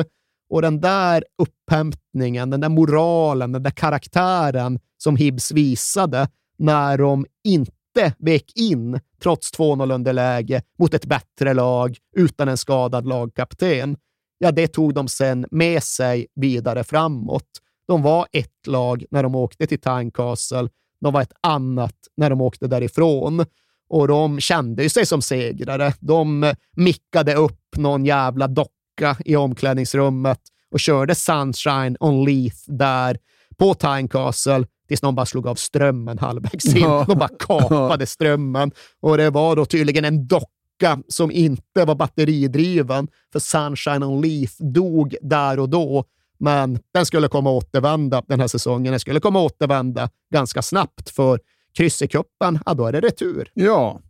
Och 0.51 0.63
den 0.63 0.81
där 0.81 1.25
upphämtningen, 1.39 2.51
den 2.51 2.61
där 2.61 2.69
moralen, 2.69 3.53
den 3.53 3.63
där 3.63 3.71
karaktären 3.71 4.79
som 4.99 5.17
Hibs 5.17 5.53
visade 5.53 6.29
när 6.59 6.99
de 6.99 7.27
inte 7.45 7.73
vek 8.19 8.53
in 8.55 9.01
trots 9.23 9.53
2-0 9.59 9.95
underläge 9.95 10.63
mot 10.79 10.95
ett 10.95 11.07
bättre 11.07 11.55
lag 11.55 11.97
utan 12.17 12.49
en 12.49 12.57
skadad 12.57 13.07
lagkapten. 13.07 13.97
Ja, 14.39 14.53
det 14.53 14.69
tog 14.69 14.95
de 14.95 15.09
sen 15.09 15.47
med 15.51 15.83
sig 15.83 16.27
vidare 16.35 16.85
framåt. 16.85 17.49
De 17.89 18.03
var 18.03 18.27
ett 18.33 18.67
lag 18.67 19.05
när 19.11 19.23
de 19.23 19.35
åkte 19.35 19.67
till 19.67 19.81
Tynecastle. 19.81 20.69
De 21.01 21.13
var 21.13 21.23
ett 21.23 21.33
annat 21.41 21.97
när 22.17 22.31
de 22.31 22.41
åkte 22.41 22.67
därifrån. 22.67 23.45
Och 23.89 24.09
de 24.09 24.41
kände 24.41 24.83
ju 24.83 24.89
sig 24.89 25.07
som 25.07 25.23
segrare. 25.23 25.95
De 26.01 26.55
mickade 26.77 27.35
upp 27.35 27.77
någon 27.77 28.05
jävla 28.05 28.49
docka 28.49 29.17
i 29.25 29.37
omklädningsrummet 29.37 30.41
och 30.71 30.81
körde 30.81 31.15
Sunshine 31.15 31.97
on 32.01 32.25
Leith 32.25 32.59
där 32.67 33.19
på 33.57 33.75
Tynecastle 33.75 34.67
tills 34.91 35.03
någon 35.03 35.15
bara 35.15 35.27
slog 35.27 35.47
av 35.47 35.55
strömmen 35.55 36.19
halvvägs 36.19 36.67
in. 36.67 36.83
Ja. 36.83 37.05
De 37.09 37.19
bara 37.19 37.29
kapade 37.39 38.07
strömmen 38.07 38.71
och 39.01 39.17
det 39.17 39.31
var 39.31 39.57
då 39.57 39.65
tydligen 39.65 40.05
en 40.05 40.27
docka 40.27 41.03
som 41.09 41.31
inte 41.31 41.85
var 41.85 41.95
batteridriven, 41.95 43.09
för 43.33 43.39
Sunshine 43.39 44.03
on 44.03 44.21
Leith 44.21 44.55
dog 44.59 45.17
där 45.23 45.59
och 45.59 45.69
då. 45.69 46.05
Men 46.39 46.79
den 46.95 47.07
skulle 47.07 47.29
komma 47.29 47.51
att 47.51 47.65
återvända 47.65 48.23
den 48.27 48.41
här 48.41 48.49
säsongen. 48.49 48.93
Den 48.93 49.01
skulle 49.01 49.21
komma 49.21 49.47
att 49.47 49.53
återvända 49.53 50.11
ganska 50.35 50.63
snabbt, 50.63 51.11
för 51.11 51.41
kryss 51.77 52.03
i 52.03 52.09
cupen, 52.09 52.59
ja 52.67 52.75
då 52.75 52.87
är 52.87 52.93
det 52.93 53.01
retur. 53.01 53.51
Ja, 53.55 54.01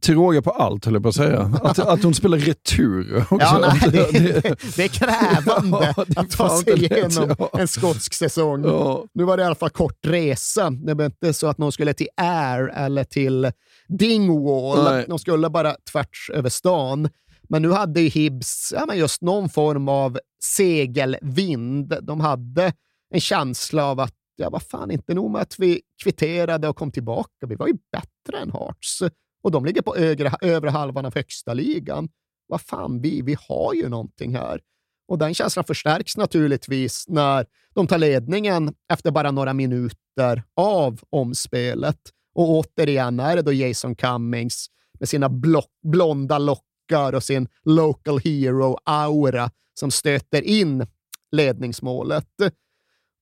till 0.00 0.14
råga 0.14 0.42
på 0.42 0.50
allt 0.50 0.84
höll 0.84 0.94
jag 0.94 1.02
på 1.02 1.08
att 1.08 1.14
säga. 1.14 1.40
Att, 1.62 1.78
att 1.78 2.02
de 2.02 2.14
spelar 2.14 2.38
retur 2.38 3.16
också. 3.30 3.36
Ja, 3.40 3.58
nej, 3.60 3.90
det, 3.92 4.18
det, 4.18 4.76
det 4.76 4.84
är 4.84 4.88
krävande 4.88 5.94
Ja, 5.96 6.04
det 6.06 6.20
att 6.20 6.30
ta 6.30 6.48
sig 6.48 6.72
inte 6.72 6.82
lätt, 6.82 7.12
igenom 7.12 7.36
ja. 7.38 7.50
en 7.52 7.68
skotsk 7.68 8.14
säsong. 8.14 8.64
Ja. 8.64 9.04
Nu 9.14 9.24
var 9.24 9.36
det 9.36 9.42
i 9.42 9.46
alla 9.46 9.54
fall 9.54 9.70
kort 9.70 10.06
resa. 10.06 10.70
Det 10.70 10.94
var 10.94 11.04
inte 11.04 11.34
så 11.34 11.46
att 11.46 11.58
någon 11.58 11.72
skulle 11.72 11.94
till 11.94 12.08
Air 12.16 12.68
eller 12.68 13.04
till 13.04 13.50
Dingwall. 13.88 14.84
Nej. 14.84 15.04
De 15.08 15.18
skulle 15.18 15.50
bara 15.50 15.74
tvärs 15.92 16.30
över 16.34 16.48
stan. 16.48 17.08
Men 17.48 17.62
nu 17.62 17.72
hade 17.72 18.00
ju 18.00 18.08
Hibs 18.08 18.72
ja, 18.76 18.94
just 18.94 19.22
någon 19.22 19.48
form 19.48 19.88
av 19.88 20.18
segelvind. 20.44 21.94
De 22.02 22.20
hade 22.20 22.72
en 23.10 23.20
känsla 23.20 23.84
av 23.84 24.00
att, 24.00 24.14
ja 24.36 24.50
vad 24.50 24.62
fan, 24.62 24.90
inte 24.90 25.14
nog 25.14 25.30
med 25.30 25.42
att 25.42 25.58
vi 25.58 25.80
kvitterade 26.02 26.68
och 26.68 26.76
kom 26.76 26.92
tillbaka. 26.92 27.46
Vi 27.46 27.54
var 27.54 27.66
ju 27.66 27.74
bättre 27.92 28.38
än 28.38 28.50
Hearts 28.50 29.02
och 29.42 29.50
de 29.50 29.64
ligger 29.64 29.82
på 29.82 29.96
övre, 29.96 30.32
övre 30.40 30.70
halvan 30.70 31.06
av 31.06 31.14
högsta 31.14 31.54
ligan. 31.54 32.08
Vad 32.46 32.60
fan, 32.60 33.00
vi, 33.00 33.22
vi 33.22 33.36
har 33.48 33.74
ju 33.74 33.88
någonting 33.88 34.36
här. 34.36 34.60
Och 35.08 35.18
den 35.18 35.34
känslan 35.34 35.64
förstärks 35.64 36.16
naturligtvis 36.16 37.04
när 37.08 37.46
de 37.74 37.86
tar 37.86 37.98
ledningen 37.98 38.74
efter 38.92 39.10
bara 39.10 39.30
några 39.30 39.52
minuter 39.52 40.42
av 40.56 41.00
omspelet. 41.10 41.98
Och 42.34 42.50
återigen 42.50 43.20
är 43.20 43.36
det 43.36 43.42
då 43.42 43.52
Jason 43.52 43.94
Cummings 43.94 44.66
med 45.00 45.08
sina 45.08 45.28
block, 45.28 45.70
blonda 45.82 46.38
lockar 46.38 47.12
och 47.14 47.22
sin 47.22 47.48
local 47.64 48.18
hero-aura 48.18 49.50
som 49.74 49.90
stöter 49.90 50.42
in 50.42 50.86
ledningsmålet. 51.32 52.28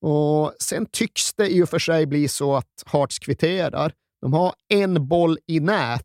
Och 0.03 0.53
Sen 0.59 0.85
tycks 0.91 1.33
det 1.33 1.47
i 1.53 1.63
och 1.63 1.69
för 1.69 1.79
sig 1.79 2.05
bli 2.05 2.27
så 2.27 2.55
att 2.55 2.83
Hearts 2.85 3.19
kvitterar. 3.19 3.93
De 4.21 4.33
har 4.33 4.53
en 4.69 5.07
boll 5.07 5.37
i 5.47 5.59
nät 5.59 6.03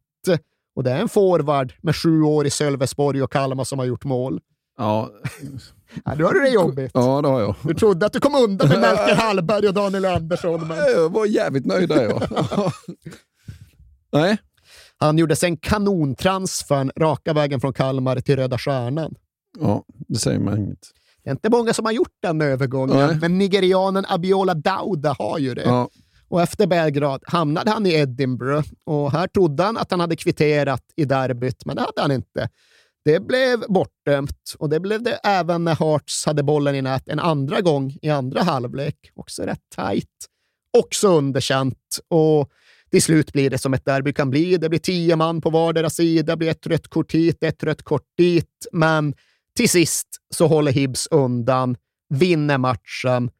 och 0.76 0.84
det 0.84 0.90
är 0.90 1.00
en 1.00 1.08
forward 1.08 1.72
med 1.80 1.96
sju 1.96 2.22
år 2.22 2.46
i 2.46 2.50
Sölvesborg 2.50 3.22
och 3.22 3.32
Kalmar 3.32 3.64
som 3.64 3.78
har 3.78 3.86
gjort 3.86 4.04
mål. 4.04 4.40
Ja, 4.78 5.10
Ja, 6.04 6.14
nu 6.14 6.24
har 6.24 6.32
du 6.34 6.40
det 6.40 6.48
jobbigt. 6.48 6.90
ja, 6.94 7.22
det 7.22 7.28
har 7.28 7.40
jag. 7.40 7.54
Du 7.62 7.74
trodde 7.74 8.06
att 8.06 8.12
du 8.12 8.20
kom 8.20 8.34
undan 8.34 8.68
med 8.68 8.80
Melker 8.80 9.14
Hallberg 9.14 9.68
och 9.68 9.74
Daniel 9.74 10.04
Andersson, 10.04 10.68
men 10.68 10.76
Jag 10.76 11.12
var 11.12 11.26
jävligt 11.26 11.66
nöjd 11.66 11.88
där 11.88 12.02
ja. 12.04 12.22
Nej, 14.12 14.38
han 14.98 15.18
gjorde 15.18 15.36
sen 15.36 15.56
kanontransfern 15.56 16.92
raka 16.96 17.32
vägen 17.32 17.60
från 17.60 17.72
Kalmar 17.72 18.20
till 18.20 18.36
Röda 18.36 18.58
Stjärnan. 18.58 19.14
ja, 19.60 19.84
det 20.08 20.18
säger 20.18 20.38
man 20.38 20.58
inget. 20.58 20.90
Det 21.28 21.32
är 21.32 21.34
inte 21.34 21.50
många 21.50 21.72
som 21.74 21.84
har 21.84 21.92
gjort 21.92 22.16
den 22.22 22.40
övergången, 22.40 22.96
Nej. 22.96 23.16
men 23.20 23.38
nigerianen 23.38 24.04
Abiola 24.08 24.54
Dauda 24.54 25.16
har 25.18 25.38
ju 25.38 25.54
det. 25.54 25.62
Ja, 25.62 25.88
Och 26.28 26.42
efter 26.42 26.66
Belgrad 26.66 27.22
hamnade 27.26 27.70
han 27.70 27.86
i 27.86 27.94
Edinburgh 27.94 28.68
och 28.84 29.12
här 29.12 29.26
trodde 29.26 29.62
han 29.62 29.76
att 29.76 29.90
han 29.90 30.00
hade 30.00 30.16
kvitterat 30.16 30.82
i 30.96 31.04
derbyt, 31.04 31.66
men 31.66 31.76
det 31.76 31.82
hade 31.82 32.00
han 32.00 32.12
inte. 32.12 32.48
Det 33.04 33.20
blev 33.20 33.60
bortdömt 33.68 34.54
och 34.58 34.68
det 34.68 34.80
blev 34.80 35.02
det 35.02 35.20
även 35.24 35.64
när 35.64 35.74
Hearts 35.74 36.26
hade 36.26 36.42
bollen 36.42 36.74
i 36.74 36.82
nät 36.82 37.08
en 37.08 37.18
andra 37.18 37.60
gång 37.60 37.96
i 38.02 38.10
andra 38.10 38.42
halvlek. 38.42 38.96
Också 39.14 39.42
rätt 39.42 39.62
tajt. 39.74 40.26
Också 40.78 41.08
underkänt 41.08 41.98
och 42.08 42.50
till 42.90 43.02
slut 43.02 43.32
blir 43.32 43.50
det 43.50 43.58
som 43.58 43.74
ett 43.74 43.84
derby 43.84 44.12
kan 44.12 44.30
bli. 44.30 44.56
Det 44.56 44.68
blir 44.68 44.78
tio 44.78 45.16
man 45.16 45.40
på 45.40 45.50
vardera 45.50 45.90
sida, 45.90 46.32
det 46.32 46.36
blir 46.36 46.50
ett 46.50 46.66
rött 46.66 46.88
kort 46.88 47.14
hit, 47.14 47.42
ett 47.42 47.62
rött 47.62 47.82
kort 47.82 48.06
dit, 48.16 48.66
men 48.72 49.14
till 49.58 49.70
sist 49.70 50.06
så 50.34 50.46
håller 50.46 50.72
Hibs 50.72 51.08
undan, 51.10 51.76
vinner 52.14 52.58
matchen, 52.58 53.30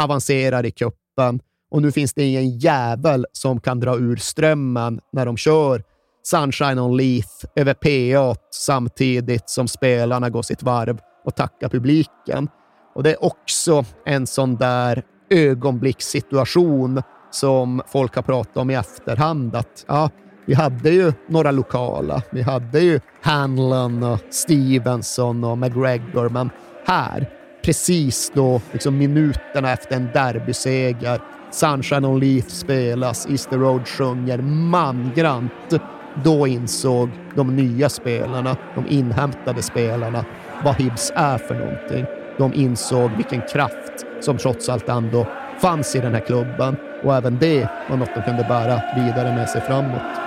avancerar 0.00 0.66
i 0.66 0.70
cupen 0.70 1.40
och 1.70 1.82
nu 1.82 1.92
finns 1.92 2.14
det 2.14 2.24
ingen 2.24 2.58
jävel 2.58 3.26
som 3.32 3.60
kan 3.60 3.80
dra 3.80 3.96
ur 3.96 4.16
strömmen 4.16 5.00
när 5.12 5.26
de 5.26 5.36
kör 5.36 5.82
Sunshine 6.22 6.78
on 6.78 6.96
Leith 6.96 7.44
över 7.56 7.74
PA 7.74 8.40
samtidigt 8.50 9.50
som 9.50 9.68
spelarna 9.68 10.30
går 10.30 10.42
sitt 10.42 10.62
varv 10.62 10.98
och 11.24 11.36
tackar 11.36 11.68
publiken. 11.68 12.48
Och 12.94 13.02
det 13.02 13.10
är 13.10 13.24
också 13.24 13.84
en 14.06 14.26
sån 14.26 14.56
där 14.56 15.02
ögonblickssituation 15.30 17.02
som 17.30 17.82
folk 17.86 18.14
har 18.14 18.22
pratat 18.22 18.56
om 18.56 18.70
i 18.70 18.74
efterhand. 18.74 19.56
Att 19.56 19.84
ja, 19.88 20.10
vi 20.46 20.54
hade 20.54 20.90
ju 20.90 21.12
några 21.28 21.50
lokala. 21.50 22.22
Vi 22.30 22.42
hade 22.42 22.80
ju 22.80 23.00
Hanlon 23.22 24.02
och 24.02 24.18
Stevenson 24.30 25.44
och 25.44 25.58
McGregor, 25.58 26.28
men 26.28 26.50
här, 26.86 27.30
precis 27.64 28.32
då, 28.34 28.60
liksom 28.72 28.98
minuterna 28.98 29.72
efter 29.72 29.96
en 29.96 30.08
derbyseger, 30.14 31.20
Sunshine 31.50 32.04
on 32.04 32.20
Leaf 32.20 32.48
spelas, 32.48 33.26
Easter 33.30 33.58
Road 33.58 33.88
sjunger 33.88 34.38
mangrant. 34.38 35.52
Då 36.24 36.46
insåg 36.46 37.10
de 37.34 37.56
nya 37.56 37.88
spelarna, 37.88 38.56
de 38.74 38.86
inhämtade 38.88 39.62
spelarna, 39.62 40.24
vad 40.64 40.76
Hibs 40.76 41.12
är 41.14 41.38
för 41.38 41.54
någonting. 41.54 42.06
De 42.38 42.54
insåg 42.54 43.10
vilken 43.16 43.40
kraft 43.40 44.06
som 44.20 44.38
trots 44.38 44.68
allt 44.68 44.88
ändå 44.88 45.26
fanns 45.58 45.96
i 45.96 46.00
den 46.00 46.14
här 46.14 46.20
klubben 46.20 46.76
och 47.04 47.16
även 47.16 47.38
det 47.38 47.68
var 47.90 47.96
något 47.96 48.14
de 48.14 48.22
kunde 48.22 48.42
bära 48.48 48.80
vidare 48.96 49.34
med 49.34 49.48
sig 49.48 49.60
framåt. 49.60 50.25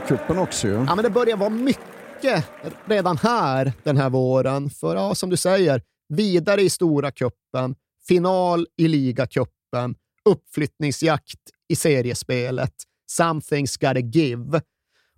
Cupfinal 0.00 0.42
också 0.42 0.66
ju. 0.66 0.72
Ja, 0.72 0.94
men 0.94 1.02
det 1.02 1.10
börjar 1.10 1.36
vara 1.36 1.50
mycket 1.50 2.44
redan 2.84 3.16
här 3.16 3.72
den 3.82 3.96
här 3.96 4.10
våren. 4.10 4.70
För 4.70 4.96
ja, 4.96 5.14
som 5.14 5.30
du 5.30 5.36
säger, 5.36 5.82
vidare 6.08 6.62
i 6.62 6.70
stora 6.70 7.10
kuppen, 7.10 7.74
final 8.08 8.66
i 8.76 8.88
ligacupen, 8.88 9.94
uppflyttningsjakt 10.24 11.40
i 11.68 11.76
seriespelet. 11.76 12.74
Something's 13.18 13.80
gotta 13.80 14.00
give. 14.00 14.60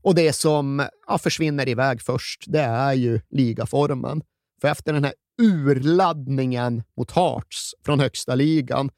Och 0.02 0.14
det 0.14 0.32
som 0.32 0.88
ja, 1.06 1.18
försvinner 1.18 1.68
iväg 1.68 2.02
först, 2.02 2.44
det 2.46 2.60
är 2.60 2.92
ju 2.92 3.20
ligaformen. 3.30 4.22
För 4.60 4.68
efter 4.68 4.92
den 4.92 5.04
här 5.04 5.14
urladdningen 5.42 6.82
mot 6.96 7.10
Hearts 7.10 7.74
från 7.84 8.00
högsta 8.00 8.34
ligan, 8.34 8.90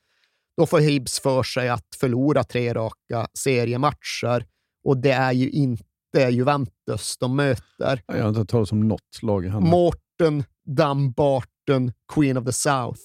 då 0.56 0.66
får 0.66 0.80
Hibs 0.80 1.20
för 1.20 1.42
sig 1.42 1.68
att 1.68 1.86
förlora 2.00 2.44
tre 2.44 2.74
raka 2.74 3.26
seriematcher 3.34 4.46
och 4.84 4.96
det 4.96 5.10
är 5.10 5.32
ju 5.32 5.50
inte 5.50 5.84
Juventus 6.30 7.16
de 7.20 7.36
möter. 7.36 8.02
Jag 8.06 8.22
har 8.22 8.28
inte 8.28 8.44
talat 8.44 8.72
om 8.72 8.88
något 8.88 9.22
lag 9.22 9.44
i 9.44 9.48
handen. 9.48 9.70
Morton 9.70 10.44
Dumbarton, 10.66 11.92
Queen 12.14 12.36
of 12.36 12.44
the 12.44 12.52
South. 12.52 13.00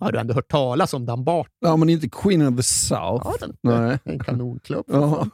Har 0.00 0.12
du 0.12 0.18
ändå 0.18 0.34
hört 0.34 0.48
talas 0.48 0.94
om 0.94 1.06
Dumbarton? 1.06 1.52
Ja, 1.60 1.76
men 1.76 1.88
inte 1.88 2.08
Queen 2.08 2.48
of 2.48 2.56
the 2.56 2.62
South. 2.62 3.26
Ja, 3.26 3.36
den, 3.40 3.56
Nej. 3.60 3.98
en 4.04 4.18
kanonklubb. 4.18 4.84
Ja. 4.88 5.28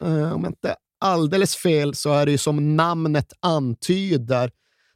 Eh, 0.00 0.32
om 0.32 0.46
inte 0.46 0.74
alldeles 1.00 1.56
fel 1.56 1.94
så 1.94 2.12
är 2.12 2.26
det 2.26 2.32
ju 2.32 2.38
som 2.38 2.76
namnet 2.76 3.32
antyder 3.40 4.50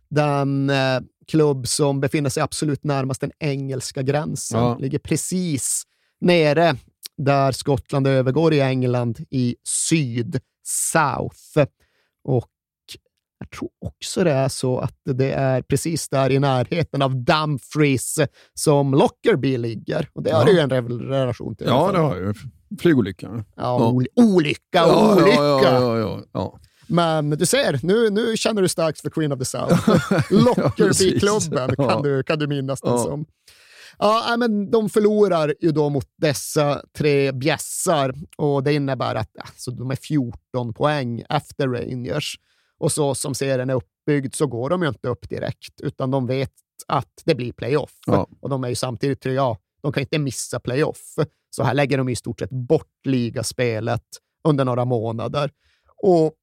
den 0.08 0.70
eh, 0.70 1.00
klubb 1.26 1.68
som 1.68 2.00
befinner 2.00 2.30
sig 2.30 2.42
absolut 2.42 2.84
närmast 2.84 3.20
den 3.20 3.32
engelska 3.38 4.02
gränsen. 4.02 4.60
Ja. 4.60 4.78
Ligger 4.78 4.98
precis 4.98 5.82
nere 6.20 6.76
där 7.18 7.52
Skottland 7.52 8.06
övergår 8.06 8.52
i 8.54 8.60
England 8.60 9.18
i 9.30 9.56
syd, 9.68 10.40
south. 10.66 11.68
Och 12.24 12.48
jag 13.38 13.50
tror 13.50 13.70
också 13.86 14.24
det 14.24 14.30
är 14.32 14.48
så 14.48 14.78
att 14.78 14.94
det 15.04 15.32
är 15.32 15.62
precis 15.62 16.08
där 16.08 16.30
i 16.32 16.38
närheten 16.38 17.02
av 17.02 17.24
Dumfries 17.24 18.18
som 18.54 18.94
Lockerbie 18.94 19.58
ligger. 19.58 20.08
Och 20.12 20.22
det 20.22 20.30
har 20.32 20.40
Ja. 20.40 20.46
du 20.46 20.52
ju 20.52 20.58
en 20.58 20.70
re- 20.70 21.08
relation 21.08 21.56
till. 21.56 21.66
ja, 21.66 21.92
det 21.92 21.98
har 21.98 22.16
jag 22.16 22.24
ju. 22.26 22.34
Flygolycka. 22.80 23.26
Ja, 23.32 23.44
Ja. 23.56 23.90
ol- 23.90 24.06
olycka, 24.16 24.60
Ja, 24.70 25.16
olycka! 25.16 25.36
Ja, 25.42 25.62
ja, 25.78 25.98
ja, 25.98 26.20
ja. 26.32 26.58
Men 26.86 27.30
du 27.30 27.46
ser, 27.46 27.80
nu, 27.82 28.10
nu 28.10 28.36
känner 28.36 28.62
du 28.62 28.68
starkt 28.68 29.00
för 29.00 29.10
Queen 29.10 29.32
of 29.32 29.38
the 29.38 29.44
South. 29.44 29.88
Lockerbie-klubben 30.30 31.76
kan, 31.76 32.02
du, 32.02 32.22
kan 32.22 32.38
du 32.38 32.46
minnas 32.46 32.80
den 32.80 32.98
som. 32.98 33.24
Ja, 34.02 34.36
men 34.38 34.70
de 34.70 34.88
förlorar 34.88 35.54
ju 35.60 35.72
då 35.72 35.88
mot 35.88 36.08
dessa 36.16 36.82
tre 36.92 37.32
bjässar 37.32 38.14
och 38.36 38.62
det 38.62 38.74
innebär 38.74 39.14
att 39.14 39.30
alltså, 39.38 39.70
de 39.70 39.90
är 39.90 39.96
14 39.96 40.74
poäng 40.74 41.24
efter 41.28 41.68
Rangers. 41.68 42.38
Och 42.78 42.92
så 42.92 43.14
som 43.14 43.34
serien 43.34 43.70
är 43.70 43.74
uppbyggd 43.74 44.34
så 44.34 44.46
går 44.46 44.70
de 44.70 44.82
ju 44.82 44.88
inte 44.88 45.08
upp 45.08 45.28
direkt, 45.28 45.80
utan 45.80 46.10
de 46.10 46.26
vet 46.26 46.52
att 46.86 47.22
det 47.24 47.34
blir 47.34 47.52
playoff. 47.52 47.98
Ja. 48.06 48.28
Och 48.40 48.48
de 48.48 48.64
är 48.64 48.68
ju 48.68 48.74
samtidigt, 48.74 49.24
ja, 49.24 49.58
de 49.82 49.92
kan 49.92 50.00
inte 50.00 50.18
missa 50.18 50.60
playoff. 50.60 51.14
Så 51.50 51.62
här 51.62 51.74
lägger 51.74 51.98
de 51.98 52.08
i 52.08 52.16
stort 52.16 52.38
sett 52.38 52.50
bort 52.50 53.06
ligaspelet 53.06 54.06
under 54.48 54.64
några 54.64 54.84
månader 54.84 55.50
och 55.96 56.34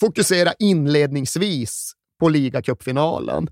fokusera 0.00 0.52
inledningsvis 0.58 1.92
på 2.20 2.28
ligacupfinalen. 2.28 3.48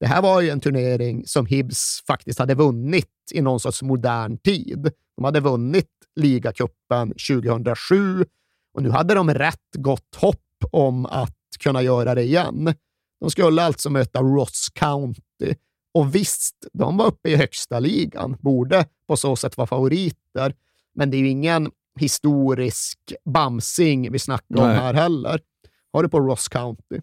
Det 0.00 0.06
här 0.06 0.22
var 0.22 0.40
ju 0.40 0.50
en 0.50 0.60
turnering 0.60 1.26
som 1.26 1.46
Hibs 1.46 2.02
faktiskt 2.06 2.38
hade 2.38 2.54
vunnit 2.54 3.10
i 3.32 3.42
någon 3.42 3.60
sorts 3.60 3.82
modern 3.82 4.38
tid. 4.38 4.90
De 5.16 5.24
hade 5.24 5.40
vunnit 5.40 5.90
ligacupen 6.16 7.08
2007 7.08 8.24
och 8.74 8.82
nu 8.82 8.90
hade 8.90 9.14
de 9.14 9.34
rätt 9.34 9.74
gott 9.76 10.14
hopp 10.16 10.40
om 10.70 11.06
att 11.06 11.36
kunna 11.60 11.82
göra 11.82 12.14
det 12.14 12.22
igen. 12.22 12.74
De 13.20 13.30
skulle 13.30 13.62
alltså 13.62 13.90
möta 13.90 14.20
Ross 14.22 14.68
County 14.74 15.54
och 15.94 16.14
visst, 16.14 16.54
de 16.72 16.96
var 16.96 17.06
uppe 17.06 17.30
i 17.30 17.36
högsta 17.36 17.80
ligan, 17.80 18.36
borde 18.40 18.86
på 19.08 19.16
så 19.16 19.36
sätt 19.36 19.56
vara 19.56 19.66
favoriter, 19.66 20.54
men 20.94 21.10
det 21.10 21.16
är 21.16 21.18
ju 21.18 21.28
ingen 21.28 21.70
historisk 21.98 22.98
bamsing 23.24 24.12
vi 24.12 24.18
snackar 24.18 24.56
om 24.56 24.68
Nej. 24.68 24.76
här 24.76 24.94
heller. 24.94 25.40
Har 25.92 26.02
du 26.02 26.08
på 26.08 26.20
Ross 26.20 26.48
County? 26.48 27.00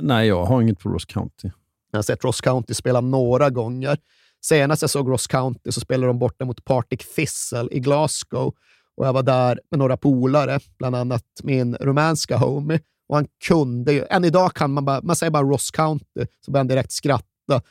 Nej, 0.00 0.28
jag 0.28 0.44
har 0.44 0.62
inget 0.62 0.78
på 0.78 0.88
Ross 0.88 1.04
County. 1.04 1.50
Jag 1.90 1.98
har 1.98 2.02
sett 2.02 2.24
Ross 2.24 2.40
County 2.40 2.74
spela 2.74 3.00
några 3.00 3.50
gånger. 3.50 3.98
Senast 4.44 4.82
jag 4.82 4.90
såg 4.90 5.10
Ross 5.10 5.26
County 5.26 5.72
så 5.72 5.80
spelade 5.80 6.06
de 6.06 6.18
borta 6.18 6.44
mot 6.44 6.64
Partick 6.64 7.14
Thistle 7.14 7.68
i 7.70 7.80
Glasgow 7.80 8.54
och 8.96 9.06
jag 9.06 9.12
var 9.12 9.22
där 9.22 9.60
med 9.70 9.78
några 9.78 9.96
polare, 9.96 10.60
bland 10.78 10.96
annat 10.96 11.24
min 11.42 11.74
rumänska 11.74 12.36
homie. 12.36 12.80
Och 13.08 13.16
han 13.16 13.26
kunde 13.48 13.92
ju, 13.92 14.04
än 14.10 14.24
idag 14.24 14.54
kan 14.54 14.72
man 14.72 14.84
bara, 14.84 15.00
man 15.02 15.16
säger 15.16 15.30
bara 15.30 15.42
Ross 15.42 15.70
County, 15.70 16.26
så 16.44 16.50
börjar 16.50 16.60
han 16.60 16.68
direkt 16.68 16.92
skratta, 16.92 17.24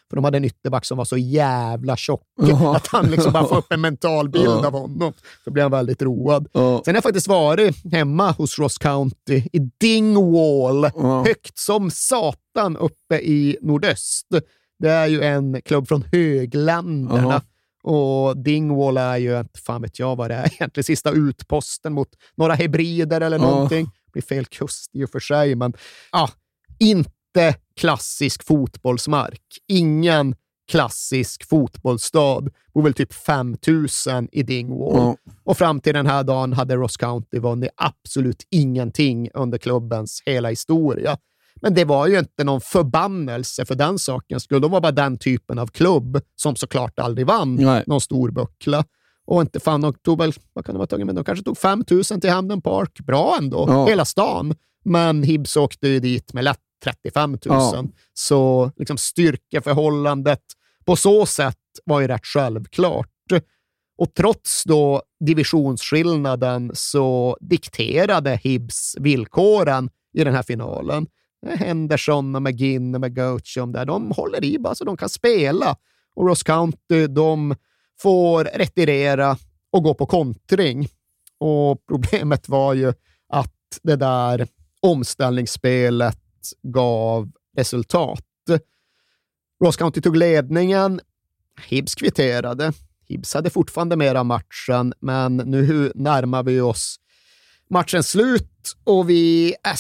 för 0.10 0.16
de 0.16 0.24
hade 0.24 0.38
en 0.38 0.46
ytterback 0.46 0.86
som 0.86 0.98
var 0.98 1.06
så 1.06 1.18
jävla 1.18 1.98
tjock 1.98 2.24
Ja. 2.42 2.76
att 2.76 2.88
han 2.88 3.06
liksom 3.12 3.34
bara 3.34 3.48
får 3.48 3.58
upp 3.58 3.72
en 3.72 3.82
mental 3.82 4.30
bild 4.30 4.46
Ja. 4.46 4.68
av 4.68 4.74
honom. 4.74 5.14
Så 5.44 5.52
blev 5.52 5.64
han 5.64 5.72
väldigt 5.72 6.02
road. 6.02 6.48
Ja. 6.54 6.82
Sen 6.86 6.94
har 6.94 6.98
jag 6.98 7.04
faktiskt 7.04 7.28
varit 7.28 7.76
hemma 7.94 8.32
hos 8.32 8.60
Ross 8.60 8.78
County 8.78 9.44
i 9.54 9.60
Dingwall, 9.82 10.86
högt 11.26 11.58
som 11.58 11.92
satan 11.92 12.39
uppe 12.66 13.20
i 13.20 13.58
nordöst. 13.62 14.28
Det 14.80 14.90
är 14.90 15.08
ju 15.08 15.22
en 15.22 15.62
klubb 15.62 15.88
från 15.88 16.04
högländerna. 16.12 17.22
Jaha. 17.22 17.42
Och 17.84 18.38
Dingwall 18.38 18.98
är 18.98 19.18
ju, 19.18 19.40
inte 19.40 19.60
fan 19.60 19.82
vet 19.82 20.00
jag 20.00 20.16
vad 20.16 20.30
det 20.30 20.36
är, 20.36 20.54
egentligen 20.54 20.84
sista 20.84 21.12
utposten 21.12 21.94
mot 21.94 22.10
några 22.36 22.56
hybrider 22.56 23.22
eller 23.22 23.40
någonting. 23.40 23.86
Det 23.86 24.12
blir 24.12 24.22
fel 24.22 24.46
kust 24.46 24.96
i 24.96 25.04
och 25.04 25.10
för 25.10 25.20
sig, 25.20 25.56
men 25.56 25.74
ja, 26.12 26.30
inte 26.80 27.56
klassisk 27.76 28.44
fotbollsmark. 28.44 29.42
Ingen 29.68 30.36
klassisk 30.70 31.50
fotbollsstad. 31.50 32.50
bor 32.74 32.84
väl 32.84 32.94
typ 32.94 33.14
5000 33.14 34.30
i 34.32 34.44
Dingwall. 34.44 34.96
Ja. 34.96 35.16
Och 35.44 35.58
fram 35.58 35.80
till 35.80 35.94
den 35.94 36.08
här 36.08 36.24
dagen 36.24 36.54
hade 36.54 36.76
Ross 36.76 36.98
County 36.98 37.40
vunnit 37.40 37.70
absolut 37.76 38.48
ingenting 38.50 39.30
under 39.34 39.58
klubbens 39.58 40.24
hela 40.26 40.50
historia. 40.50 41.18
Men 41.62 41.74
det 41.74 41.86
var 41.86 42.08
ju 42.08 42.20
inte 42.20 42.44
någon 42.44 42.62
förbannelse 42.62 43.66
för 43.66 43.76
den 43.76 44.00
saken 44.00 44.40
skulle. 44.40 44.60
De 44.60 44.72
var 44.72 44.82
bara 44.82 44.92
den 44.92 45.18
typen 45.18 45.60
av 45.60 45.68
klubb 45.68 46.22
som 46.36 46.56
såklart 46.56 47.00
aldrig 47.00 47.28
vann 47.28 47.56
Nej. 47.56 47.84
någon 47.88 48.02
stor 48.02 48.32
buckla. 48.32 48.86
Och 49.26 49.42
inte 49.42 49.60
fan, 49.60 49.82
de 49.82 49.94
tog 49.94 50.18
väl, 50.20 50.34
vad 50.54 50.66
kan 50.66 50.76
de 50.76 50.80
ha 50.80 50.88
tagit 50.88 51.06
med? 51.06 51.16
De 51.16 51.24
kanske 51.24 51.46
tog 51.46 51.58
5 51.58 51.84
000 51.92 52.04
till 52.04 52.30
Hamden 52.30 52.62
Park. 52.62 53.00
Bra 53.00 53.36
ändå, 53.40 53.66
Ja. 53.68 53.86
hela 53.88 54.06
stan. 54.06 54.56
Men 54.86 55.24
Hibs 55.24 55.58
åkte 55.58 55.88
ju 55.88 56.00
dit 56.00 56.34
med 56.34 56.44
lätt 56.44 56.60
35 56.84 57.32
000. 57.32 57.40
Ja. 57.46 57.84
Så 58.14 58.72
liksom 58.76 58.98
styrkeförhållandet 58.98 60.42
på 60.86 60.96
så 60.96 61.26
sätt 61.26 61.56
var 61.86 62.00
ju 62.02 62.08
rätt 62.08 62.26
självklart. 62.26 63.08
Och 63.98 64.14
trots 64.14 64.64
då 64.64 65.02
divisionsskillnaden 65.26 66.72
så 66.74 67.38
dikterade 67.42 68.40
Hibs 68.44 68.96
villkoren 69.00 69.90
i 70.14 70.24
den 70.24 70.36
här 70.36 70.44
finalen. 70.44 71.08
Eh, 71.46 71.58
Henderson 71.58 72.36
och 72.36 72.42
McGinn 72.42 72.96
och 72.96 73.02
McGoachum 73.02 73.72
där, 73.72 73.86
de 73.86 74.12
håller 74.12 74.44
i 74.44 74.60
bara 74.60 74.76
så 74.76 74.84
de 74.84 74.98
kan 74.98 75.10
spela. 75.10 75.78
Och 76.16 76.28
Ross 76.28 76.44
County, 76.44 77.08
de 77.08 77.56
får 78.02 78.44
retirera 78.44 79.38
och 79.72 79.84
gå 79.84 79.94
på 79.94 80.06
kontring. 80.06 80.88
Och 81.38 81.86
problemet 81.88 82.50
var 82.50 82.74
ju 82.74 82.94
att 83.30 83.54
det 83.84 83.96
där 83.96 84.48
omställningsspelet 84.80 86.20
gav 86.64 87.32
resultat. 87.58 88.26
Ross 89.64 89.78
County 89.78 90.02
tog 90.02 90.16
ledningen. 90.16 91.02
Hibs 91.68 91.96
kvitterade. 91.96 92.74
Hibs 93.08 93.34
hade 93.34 93.50
fortfarande 93.50 93.96
mera 93.96 94.24
matchen, 94.24 94.94
men 95.00 95.38
nu 95.38 95.92
närmar 95.96 96.44
vi 96.44 96.62
oss 96.62 97.00
matchens 97.70 98.10
slut 98.10 98.76
och 98.84 99.10
vi 99.10 99.56
är 99.64 99.76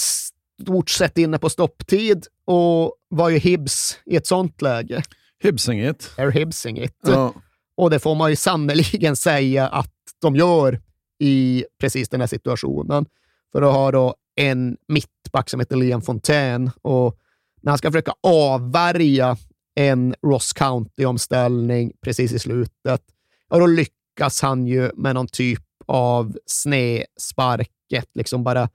stort 0.61 0.89
sett 0.89 1.17
inne 1.17 1.37
på 1.37 1.49
stopptid. 1.49 2.25
Och 2.45 2.95
var 3.09 3.29
ju 3.29 3.37
Hibs 3.37 3.99
i 4.05 4.15
ett 4.15 4.27
sånt 4.27 4.61
läge? 4.61 5.03
Hibsinget. 5.43 6.11
Är 6.17 6.31
Hibsingit. 6.31 6.97
Ja. 7.05 7.33
Och 7.77 7.89
det 7.89 7.99
får 7.99 8.15
man 8.15 8.29
ju 8.29 8.35
sannoliken 8.35 9.15
säga 9.15 9.67
att 9.67 9.93
de 10.21 10.35
gör 10.35 10.81
i 11.19 11.65
precis 11.81 12.09
den 12.09 12.19
här 12.19 12.27
situationen. 12.27 13.05
För 13.51 13.61
att 13.61 13.73
ha 13.73 13.91
då 13.91 14.15
en 14.35 14.77
mittback 14.87 15.49
som 15.49 15.59
heter 15.59 15.75
Liam 15.75 16.01
Fontaine 16.01 16.71
och 16.81 17.17
när 17.61 17.71
han 17.71 17.77
ska 17.77 17.91
försöka 17.91 18.13
avvärja 18.23 19.37
en 19.75 20.15
Ross 20.21 20.53
County-omställning 20.53 21.91
precis 22.01 22.31
i 22.31 22.39
slutet, 22.39 23.01
ja, 23.49 23.59
då 23.59 23.65
lyckas 23.65 24.41
han 24.41 24.67
ju 24.67 24.91
med 24.95 25.15
någon 25.15 25.27
typ 25.27 25.63
av 25.85 26.37
snedsparket, 26.45 28.09
liksom 28.13 28.43
bara 28.43 28.69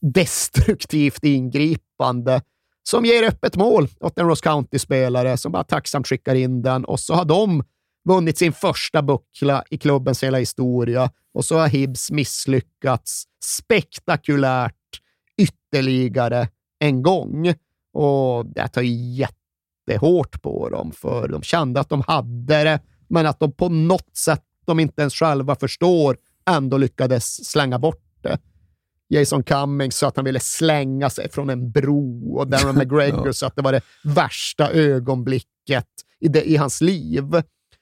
destruktivt 0.00 1.24
ingripande 1.24 2.42
som 2.82 3.04
ger 3.04 3.22
öppet 3.22 3.56
mål 3.56 3.88
åt 4.00 4.18
en 4.18 4.26
Ross 4.26 4.40
County-spelare 4.40 5.36
som 5.36 5.52
bara 5.52 5.64
tacksamt 5.64 6.06
skickar 6.06 6.34
in 6.34 6.62
den 6.62 6.84
och 6.84 7.00
så 7.00 7.14
har 7.14 7.24
de 7.24 7.62
vunnit 8.08 8.38
sin 8.38 8.52
första 8.52 9.02
buckla 9.02 9.64
i 9.70 9.78
klubbens 9.78 10.22
hela 10.22 10.38
historia 10.38 11.10
och 11.34 11.44
så 11.44 11.58
har 11.58 11.68
Hibs 11.68 12.10
misslyckats 12.10 13.24
spektakulärt 13.44 14.74
ytterligare 15.38 16.48
en 16.78 17.02
gång. 17.02 17.54
Och 17.92 18.46
det 18.46 18.68
tar 18.68 18.82
jättehårt 18.82 20.42
på 20.42 20.68
dem, 20.68 20.92
för 20.92 21.28
de 21.28 21.42
kände 21.42 21.80
att 21.80 21.88
de 21.88 22.00
hade 22.00 22.64
det, 22.64 22.80
men 23.08 23.26
att 23.26 23.40
de 23.40 23.52
på 23.52 23.68
något 23.68 24.16
sätt 24.16 24.44
de 24.66 24.80
inte 24.80 25.02
ens 25.02 25.14
själva 25.14 25.56
förstår 25.56 26.16
ändå 26.50 26.76
lyckades 26.76 27.50
slänga 27.50 27.78
bort 27.78 28.04
det. 28.22 28.38
Jason 29.08 29.42
Cummings 29.42 29.96
sa 29.96 30.08
att 30.08 30.16
han 30.16 30.24
ville 30.24 30.40
slänga 30.40 31.10
sig 31.10 31.30
från 31.30 31.50
en 31.50 31.70
bro 31.70 32.36
och 32.36 32.48
Darren 32.48 32.74
McGregor 32.78 33.32
sa 33.32 33.46
att 33.46 33.56
det 33.56 33.62
var 33.62 33.72
det 33.72 33.82
värsta 34.04 34.70
ögonblicket 34.70 35.86
i, 36.20 36.28
det, 36.28 36.50
i 36.50 36.56
hans 36.56 36.80
liv. 36.80 37.24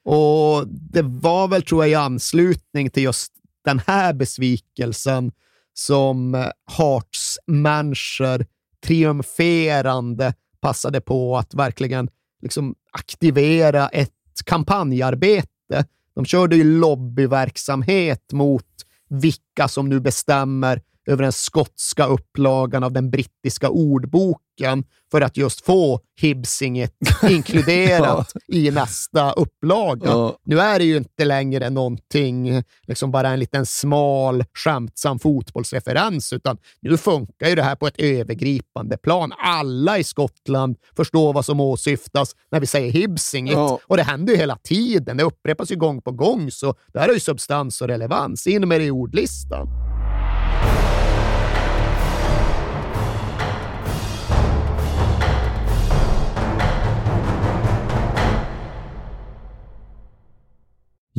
Och 0.03 0.67
det 0.67 1.01
var 1.01 1.47
väl, 1.47 1.63
tror 1.63 1.83
jag, 1.83 1.91
i 1.91 1.95
anslutning 1.95 2.89
till 2.89 3.03
just 3.03 3.33
den 3.65 3.81
här 3.87 4.13
besvikelsen 4.13 5.31
som 5.73 6.33
Hearts 6.77 7.39
människor 7.47 8.45
triumferande 8.85 10.33
passade 10.59 11.01
på 11.01 11.37
att 11.37 11.53
verkligen 11.53 12.09
liksom 12.41 12.75
aktivera 12.91 13.87
ett 13.87 14.11
kampanjarbete. 14.45 15.85
De 16.15 16.25
körde 16.25 16.55
ju 16.55 16.63
lobbyverksamhet 16.79 18.31
mot 18.31 18.65
vilka 19.09 19.67
som 19.67 19.89
nu 19.89 19.99
bestämmer 19.99 20.81
över 21.07 21.23
den 21.23 21.31
skotska 21.31 22.05
upplagan 22.05 22.83
av 22.83 22.91
den 22.91 23.09
brittiska 23.09 23.69
ordboken 23.69 24.83
för 25.11 25.21
att 25.21 25.37
just 25.37 25.65
få 25.65 25.99
Hibsinget 26.19 26.93
inkluderat 27.29 28.31
ja. 28.33 28.55
i 28.55 28.71
nästa 28.71 29.31
upplaga. 29.31 30.09
Ja. 30.09 30.37
Nu 30.45 30.59
är 30.59 30.79
det 30.79 30.85
ju 30.85 30.97
inte 30.97 31.25
längre 31.25 31.69
någonting, 31.69 32.63
liksom 32.87 33.11
bara 33.11 33.29
en 33.29 33.39
liten 33.39 33.65
smal, 33.65 34.43
skämtsam 34.53 35.19
fotbollsreferens, 35.19 36.33
utan 36.33 36.57
nu 36.81 36.97
funkar 36.97 37.47
ju 37.47 37.55
det 37.55 37.63
här 37.63 37.75
på 37.75 37.87
ett 37.87 37.99
övergripande 37.99 38.97
plan. 38.97 39.33
Alla 39.37 39.97
i 39.97 40.03
Skottland 40.03 40.77
förstår 40.95 41.33
vad 41.33 41.45
som 41.45 41.59
åsyftas 41.59 42.35
när 42.51 42.59
vi 42.59 42.65
säger 42.65 42.91
Hibsinget. 42.91 43.53
Ja. 43.53 43.79
Och 43.83 43.97
det 43.97 44.03
händer 44.03 44.33
ju 44.33 44.39
hela 44.39 44.55
tiden. 44.55 45.17
Det 45.17 45.23
upprepas 45.23 45.71
ju 45.71 45.75
gång 45.75 46.01
på 46.01 46.11
gång, 46.11 46.51
så 46.51 46.75
det 46.93 46.99
här 46.99 47.07
har 47.07 47.13
ju 47.13 47.19
substans 47.19 47.81
och 47.81 47.87
relevans. 47.87 48.47
In 48.47 48.67
med 48.67 48.81
det 48.81 48.85
i 48.85 48.91
ordlistan. 48.91 49.96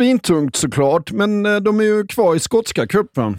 Svintungt 0.00 0.56
såklart, 0.56 1.12
men 1.12 1.46
eh, 1.46 1.56
de 1.56 1.80
är 1.80 1.84
ju 1.84 2.06
kvar 2.06 2.36
i 2.36 2.40
skotska 2.40 2.86
cupen. 2.86 3.38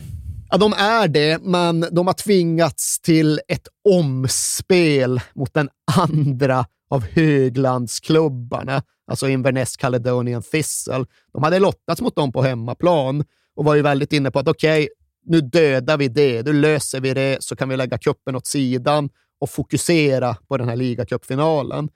Ja, 0.49 0.57
de 0.57 0.73
är 0.73 1.07
det, 1.07 1.41
men 1.41 1.85
de 1.91 2.07
har 2.07 2.13
tvingats 2.13 2.99
till 3.01 3.39
ett 3.47 3.67
omspel 3.89 5.21
mot 5.33 5.53
den 5.53 5.69
andra 5.97 6.65
av 6.89 7.03
höglandsklubbarna, 7.03 8.83
alltså 9.07 9.27
Inverness 9.27 9.77
Caledonian 9.77 10.41
Thistle. 10.41 11.05
De 11.33 11.43
hade 11.43 11.59
lottats 11.59 12.01
mot 12.01 12.15
dem 12.15 12.31
på 12.31 12.41
hemmaplan 12.41 13.23
och 13.55 13.65
var 13.65 13.75
ju 13.75 13.81
väldigt 13.81 14.13
inne 14.13 14.31
på 14.31 14.39
att 14.39 14.47
okej, 14.47 14.83
okay, 14.83 14.89
nu 15.25 15.41
dödar 15.41 15.97
vi 15.97 16.07
det, 16.07 16.45
nu 16.45 16.53
löser 16.53 16.99
vi 16.99 17.13
det, 17.13 17.43
så 17.43 17.55
kan 17.55 17.69
vi 17.69 17.77
lägga 17.77 17.97
kuppen 17.97 18.35
åt 18.35 18.47
sidan 18.47 19.09
och 19.39 19.49
fokusera 19.49 20.35
på 20.47 20.57
den 20.57 20.69
här 20.69 20.75
ligacupfinalen. 20.75 21.89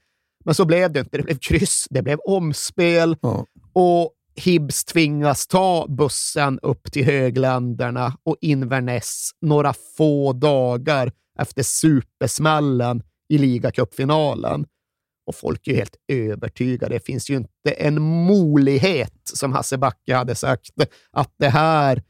Men 0.46 0.56
så 0.56 0.66
blev 0.66 0.92
det 0.92 1.00
inte. 1.00 1.18
Det 1.18 1.24
blev 1.24 1.38
kryss, 1.38 1.88
det 1.90 2.02
blev 2.02 2.20
omspel 2.20 3.18
ja. 3.22 3.46
och 3.74 4.12
Hibs 4.36 4.86
tvingas 4.86 5.48
ta 5.48 5.86
bussen 5.90 6.60
upp 6.60 6.92
till 6.92 7.06
högländerna 7.06 8.18
och 8.24 8.38
Inverness 8.42 9.30
några 9.42 9.74
få 9.98 10.34
dagar 10.34 11.12
efter 11.40 11.64
supersmällen 11.64 13.04
i 13.30 13.38
ligacupfinalen. 13.38 14.66
Och 15.28 15.36
folk 15.36 15.68
är 15.68 15.72
ju 15.72 15.78
helt 15.78 15.96
övertygade. 16.08 16.96
Det 16.96 17.06
finns 17.06 17.30
ju 17.30 17.36
inte 17.36 17.72
en 17.78 18.02
molighet, 18.02 19.22
som 19.24 19.54
Hasse 19.54 19.78
Backe 19.78 20.16
hade 20.16 20.36
sagt, 20.36 20.72
att 21.12 21.34
det 21.40 21.50
här, 21.50 22.04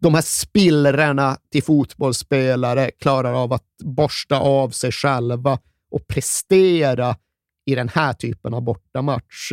de 0.00 0.14
här 0.14 0.22
spillrorna 0.22 1.36
till 1.52 1.62
fotbollsspelare 1.62 2.90
klarar 2.90 3.32
av 3.32 3.52
att 3.52 3.66
borsta 3.84 4.40
av 4.40 4.70
sig 4.70 4.92
själva 4.92 5.58
och 5.90 6.06
prestera 6.06 7.16
i 7.66 7.74
den 7.74 7.88
här 7.88 8.12
typen 8.12 8.54
av 8.54 8.62
bortamatch 8.62 9.52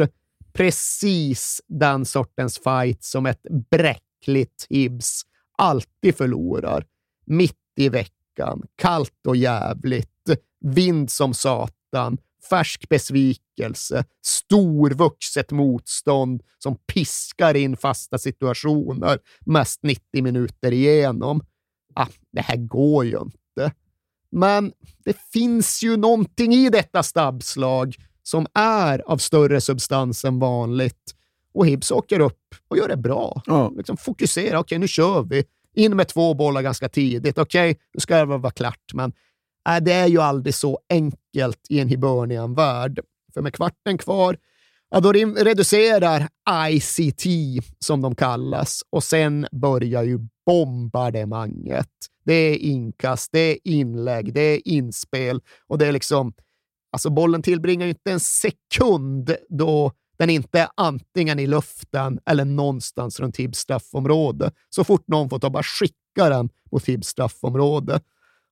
precis 0.53 1.61
den 1.67 2.05
sortens 2.05 2.59
fight 2.59 3.03
som 3.03 3.25
ett 3.25 3.41
bräckligt 3.71 4.67
Hibs 4.69 5.21
alltid 5.57 6.15
förlorar. 6.17 6.85
Mitt 7.25 7.55
i 7.77 7.89
veckan, 7.89 8.63
kallt 8.75 9.27
och 9.27 9.35
jävligt, 9.35 10.09
vind 10.59 11.11
som 11.11 11.33
satan, 11.33 12.17
färsk 12.49 12.89
besvikelse, 12.89 14.05
storvuxet 14.25 15.51
motstånd 15.51 16.43
som 16.57 16.75
piskar 16.75 17.53
in 17.55 17.77
fasta 17.77 18.17
situationer 18.17 19.19
mest 19.45 19.83
90 19.83 20.23
minuter 20.23 20.73
igenom. 20.73 21.41
ah, 21.95 22.07
det 22.31 22.41
här 22.41 22.57
går 22.57 23.05
ju 23.05 23.17
inte. 23.19 23.73
Men 24.31 24.73
det 25.05 25.17
finns 25.33 25.83
ju 25.83 25.97
någonting 25.97 26.53
i 26.53 26.69
detta 26.69 27.03
stabbslag 27.03 27.95
som 28.23 28.47
är 28.53 29.09
av 29.11 29.17
större 29.17 29.61
substans 29.61 30.25
än 30.25 30.39
vanligt. 30.39 31.15
Och 31.53 31.67
Hibs 31.67 31.91
åker 31.91 32.19
upp 32.19 32.55
och 32.67 32.77
gör 32.77 32.87
det 32.87 32.97
bra. 32.97 33.41
Ja. 33.45 33.71
Liksom 33.77 33.97
fokusera, 33.97 34.47
okej 34.47 34.59
okay, 34.59 34.77
nu 34.77 34.87
kör 34.87 35.23
vi. 35.23 35.43
In 35.75 35.95
med 35.95 36.07
två 36.07 36.33
bollar 36.33 36.61
ganska 36.61 36.89
tidigt. 36.89 37.37
Okej, 37.37 37.71
okay, 37.71 37.81
nu 37.93 37.99
ska 37.99 38.17
det 38.17 38.25
vara 38.25 38.51
klart, 38.51 38.93
men 38.93 39.13
äh, 39.69 39.83
det 39.83 39.93
är 39.93 40.07
ju 40.07 40.21
aldrig 40.21 40.55
så 40.55 40.79
enkelt 40.89 41.59
i 41.69 41.79
en 41.79 41.87
Hibernian-värld. 41.87 42.99
För 43.33 43.41
med 43.41 43.53
kvarten 43.53 43.97
kvar, 43.97 44.37
ja, 44.89 44.99
då 44.99 45.11
reducerar 45.11 46.27
ICT, 46.69 47.25
som 47.79 48.01
de 48.01 48.15
kallas, 48.15 48.81
och 48.89 49.03
sen 49.03 49.47
börjar 49.51 50.03
ju 50.03 50.19
bombardemanget. 50.45 51.89
Det 52.25 52.33
är 52.33 52.55
inkast, 52.55 53.31
det 53.31 53.39
är 53.39 53.57
inlägg, 53.63 54.33
det 54.33 54.41
är 54.41 54.67
inspel 54.67 55.41
och 55.67 55.77
det 55.77 55.87
är 55.87 55.91
liksom... 55.91 56.33
Alltså 56.91 57.09
bollen 57.09 57.41
tillbringar 57.41 57.85
ju 57.85 57.89
inte 57.89 58.11
en 58.11 58.19
sekund 58.19 59.35
då 59.49 59.91
den 60.19 60.29
inte 60.29 60.59
är 60.59 60.67
antingen 60.77 61.39
i 61.39 61.47
luften 61.47 62.19
eller 62.25 62.45
någonstans 62.45 63.19
runt 63.19 63.37
Hibs 63.37 63.59
straffområde. 63.59 64.51
Så 64.69 64.83
fort 64.83 65.07
någon 65.07 65.29
får 65.29 65.39
ta 65.39 65.49
bara 65.49 65.63
skicka 65.63 66.29
den 66.29 66.49
mot 66.71 66.85
Hibs 66.85 67.07
straffområde. 67.07 68.01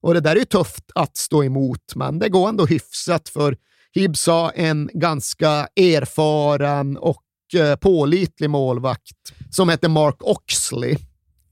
Och 0.02 0.14
det 0.14 0.20
där 0.20 0.36
är 0.36 0.40
ju 0.40 0.46
tufft 0.46 0.92
att 0.96 1.18
stå 1.18 1.44
emot, 1.44 1.96
men 1.96 2.20
det 2.20 2.30
går 2.30 2.50
ändå 2.50 2.66
hyfsat 2.66 3.30
för 3.30 3.58
Hibs 3.94 4.28
har 4.28 4.52
en 4.56 4.90
ganska 4.94 5.68
erfaren 5.76 6.98
och 6.98 7.24
eh, 7.56 7.76
pålitlig 7.76 8.50
målvakt 8.50 9.34
som 9.52 9.70
heter 9.70 9.90
Mark 9.90 10.16
Oxley. 10.20 10.98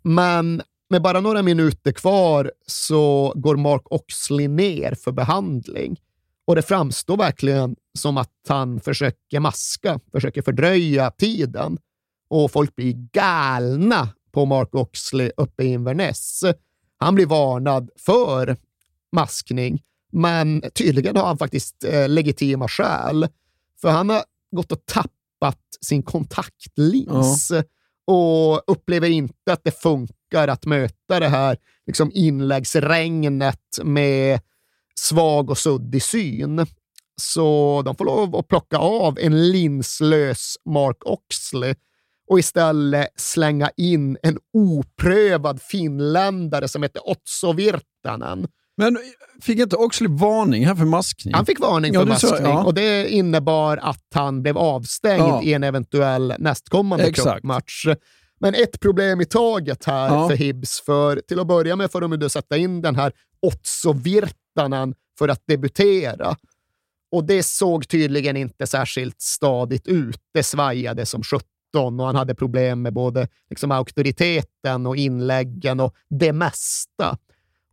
Men 0.04 0.62
med 0.90 1.02
bara 1.02 1.22
några 1.22 1.42
minuter 1.42 1.92
kvar 1.92 2.52
så 2.68 3.34
går 3.36 3.56
Mark 3.56 3.84
Oxley 3.86 4.48
ner 4.48 4.96
för 4.96 5.12
behandling. 5.12 6.00
Och 6.48 6.56
det 6.56 6.62
framstår 6.62 7.18
verkligen 7.18 7.76
som 7.98 8.18
att 8.18 8.32
han 8.48 8.80
försöker 8.80 9.40
maska, 9.40 10.00
försöker 10.12 10.42
fördröja 10.42 11.12
tiden. 11.12 11.78
Och 12.28 12.52
folk 12.52 12.76
blir 12.76 12.94
galna 13.12 14.10
på 14.32 14.46
Mark 14.46 14.76
Oxley 14.76 15.32
uppe 15.38 15.64
i 15.64 15.68
Inverness. 15.68 16.44
Han 16.98 17.16
blir 17.16 17.26
varnad 17.26 17.90
för 18.06 18.58
maskning, 19.12 19.82
men 20.12 20.64
tydligen 20.74 21.16
har 21.18 21.28
han 21.28 21.38
faktiskt 21.38 21.84
eh, 21.84 22.10
legitima 22.10 22.68
skäl. 22.68 23.28
För 23.82 23.90
han 23.90 24.10
har 24.10 24.24
gått 24.52 24.72
och 24.72 24.86
tappat 24.86 25.62
sin 25.82 26.04
kontaktlins 26.04 27.52
ja. 27.52 27.64
och 28.14 28.64
upplever 28.68 29.10
inte 29.10 29.54
att 29.54 29.64
det 29.64 29.82
funkar 29.82 30.48
att 30.48 30.66
möta 30.66 31.20
det 31.20 31.28
här 31.28 31.58
liksom 31.88 32.12
inläggsregnet 32.14 33.80
med 33.84 34.40
svag 35.00 35.50
och 35.50 35.58
suddig 35.58 36.04
syn. 36.04 36.66
Så 37.22 37.82
de 37.86 37.96
får 37.96 38.06
lov 38.06 38.36
att 38.36 38.48
plocka 38.48 38.78
av 38.78 39.20
en 39.20 39.52
linslös 39.52 40.56
Mark 40.66 40.98
Oxley 41.06 41.76
och 42.30 42.40
istället 42.40 43.08
slänga 43.16 43.70
in 43.78 44.18
en 44.24 44.38
oprövad 44.54 45.62
finländare 45.62 46.68
som 46.68 46.84
heter 46.84 47.10
Otso 47.10 47.54
Virtanen. 47.54 48.48
Men 48.78 48.98
fick 49.42 49.60
inte 49.60 49.76
Oxley 49.76 50.10
varning 50.12 50.66
här 50.66 50.76
för 50.76 50.86
maskning? 50.86 51.34
Han 51.34 51.46
fick 51.46 51.60
varning 51.60 51.94
för 51.94 52.00
ja, 52.00 52.06
maskning 52.06 52.32
så, 52.32 52.44
ja. 52.44 52.64
och 52.64 52.74
det 52.74 53.10
innebar 53.10 53.78
att 53.78 54.08
han 54.14 54.42
blev 54.42 54.58
avstängd 54.58 55.22
ja. 55.22 55.44
i 55.44 55.54
en 55.54 55.64
eventuell 55.64 56.34
nästkommande 56.40 57.12
cupmatch. 57.12 57.86
Men 58.40 58.56
ett 58.56 58.80
problem 58.80 59.22
i 59.22 59.26
taget 59.26 59.86
här 59.86 60.28
för 60.28 60.36
Hibs, 60.36 60.82
för 60.86 61.22
till 61.28 61.40
att 61.40 61.48
börja 61.48 61.76
med 61.76 61.92
får 61.92 62.02
de 62.02 62.22
ju 62.22 62.30
sätta 62.30 62.58
in 62.58 62.82
den 62.82 62.96
här 62.96 63.12
Otso 63.42 63.94
Virtanen 63.94 64.45
för 65.20 65.28
att 65.28 65.44
debutera. 65.48 66.36
Och 67.12 67.24
det 67.24 67.44
såg 67.44 67.88
tydligen 67.88 68.38
inte 68.38 68.68
särskilt 68.68 69.22
stadigt 69.22 69.88
ut. 69.88 70.22
Det 70.34 70.44
svajade 70.44 71.06
som 71.06 71.24
17 71.24 72.00
och 72.00 72.06
han 72.06 72.16
hade 72.16 72.36
problem 72.36 72.82
med 72.82 72.94
både 72.94 73.28
liksom 73.50 73.72
auktoriteten 73.72 74.86
och 74.88 74.98
inläggen 74.98 75.80
och 75.80 75.96
det 76.10 76.34
mesta. 76.34 77.18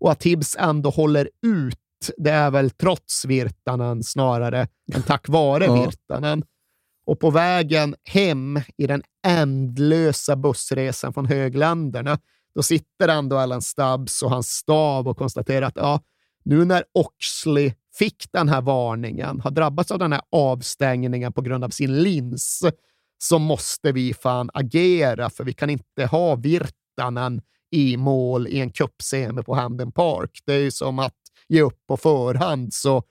Och 0.01 0.13
att 0.13 0.23
Hibs 0.23 0.57
ändå 0.59 0.91
håller 0.91 1.31
ut, 1.47 1.79
det 2.17 2.31
är 2.31 2.51
väl 2.51 2.71
trots 2.71 3.25
Virtanen 3.25 4.03
snarare 4.03 4.69
än 4.95 5.03
tack 5.03 5.29
vare 5.29 5.65
ja. 5.67 5.85
Virtanen. 5.85 6.45
Och 7.05 7.21
på 7.21 7.31
vägen 7.31 7.95
hem 8.05 8.61
i 8.77 8.87
den 8.87 9.03
ändlösa 9.27 10.37
bussresan 10.37 11.13
från 11.13 11.27
högländerna, 11.27 12.19
då 12.55 12.63
sitter 12.63 13.09
ändå 13.09 13.39
Alan 13.39 13.63
Stubbs 13.63 14.23
och 14.23 14.31
hans 14.31 14.49
stav 14.49 15.09
och 15.09 15.17
konstaterar 15.17 15.67
att 15.67 15.77
ja, 15.77 16.01
nu 16.43 16.65
när 16.65 16.85
Oxley 16.95 17.73
fick 17.95 18.33
den 18.33 18.49
här 18.49 18.61
varningen, 18.61 19.41
har 19.41 19.51
drabbats 19.51 19.91
av 19.91 19.99
den 19.99 20.13
här 20.13 20.23
avstängningen 20.31 21.33
på 21.33 21.41
grund 21.41 21.65
av 21.65 21.69
sin 21.69 22.03
lins, 22.03 22.63
så 23.19 23.39
måste 23.39 23.93
vi 23.93 24.15
fan 24.15 24.51
agera, 24.55 25.31
för 25.31 25.45
vi 25.45 25.53
kan 25.53 25.71
inte 25.71 26.07
ha 26.07 26.35
Virtanen 26.35 27.43
i 27.71 27.97
mål 27.97 28.47
i 28.47 28.61
en 28.61 28.71
cupsemi 28.71 29.43
på 29.43 29.55
Hamden 29.55 29.93
Park. 29.93 30.41
Det 30.45 30.53
är 30.53 30.59
ju 30.59 30.71
som 30.71 30.99
att 30.99 31.17
ge 31.49 31.63
upp 31.63 31.87
på 31.89 31.97
förhand. 31.97 32.75
Så 32.75 33.03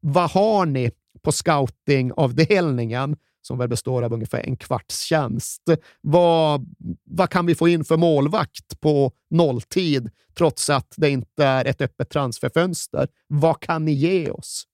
vad 0.00 0.30
har 0.30 0.66
ni 0.66 0.90
på 1.22 1.32
scoutingavdelningen 1.32 3.16
som 3.42 3.58
väl 3.58 3.68
består 3.68 4.02
av 4.02 4.12
ungefär 4.12 4.46
en 4.46 4.56
kvarts 4.56 5.00
tjänst. 5.00 5.62
Vad, 6.00 6.74
vad 7.04 7.30
kan 7.30 7.46
vi 7.46 7.54
få 7.54 7.68
in 7.68 7.84
för 7.84 7.96
målvakt 7.96 8.80
på 8.80 9.12
nolltid, 9.30 10.10
trots 10.38 10.70
att 10.70 10.94
det 10.96 11.10
inte 11.10 11.44
är 11.44 11.64
ett 11.64 11.80
öppet 11.80 12.10
transferfönster? 12.10 13.08
Vad 13.26 13.60
kan 13.60 13.84
ni 13.84 13.92
ge 13.92 14.30
oss? 14.30 14.64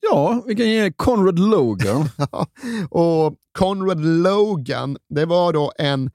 Ja, 0.00 0.42
vi 0.46 0.56
kan 0.56 0.70
ge 0.70 0.92
Conrad 0.92 1.38
Logan. 1.38 2.08
och 2.90 3.34
Conrad 3.58 4.04
Logan, 4.04 4.96
det 5.08 5.24
var 5.24 5.52
då 5.52 5.72
en 5.78 6.10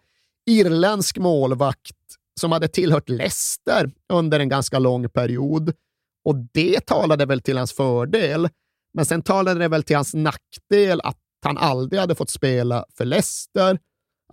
irländsk 0.45 1.17
målvakt 1.17 1.95
som 2.39 2.51
hade 2.51 2.67
tillhört 2.67 3.09
Leicester 3.09 3.91
under 4.13 4.39
en 4.39 4.49
ganska 4.49 4.79
lång 4.79 5.09
period. 5.09 5.73
Och 6.25 6.35
det 6.35 6.85
talade 6.85 7.25
väl 7.25 7.41
till 7.41 7.57
hans 7.57 7.73
fördel. 7.73 8.49
Men 8.93 9.05
sen 9.05 9.21
talade 9.21 9.59
det 9.59 9.67
väl 9.67 9.83
till 9.83 9.95
hans 9.95 10.13
nackdel 10.13 11.01
att 11.03 11.17
han 11.45 11.57
aldrig 11.57 11.99
hade 11.99 12.15
fått 12.15 12.29
spela 12.29 12.85
för 12.97 13.05
Leicester, 13.05 13.79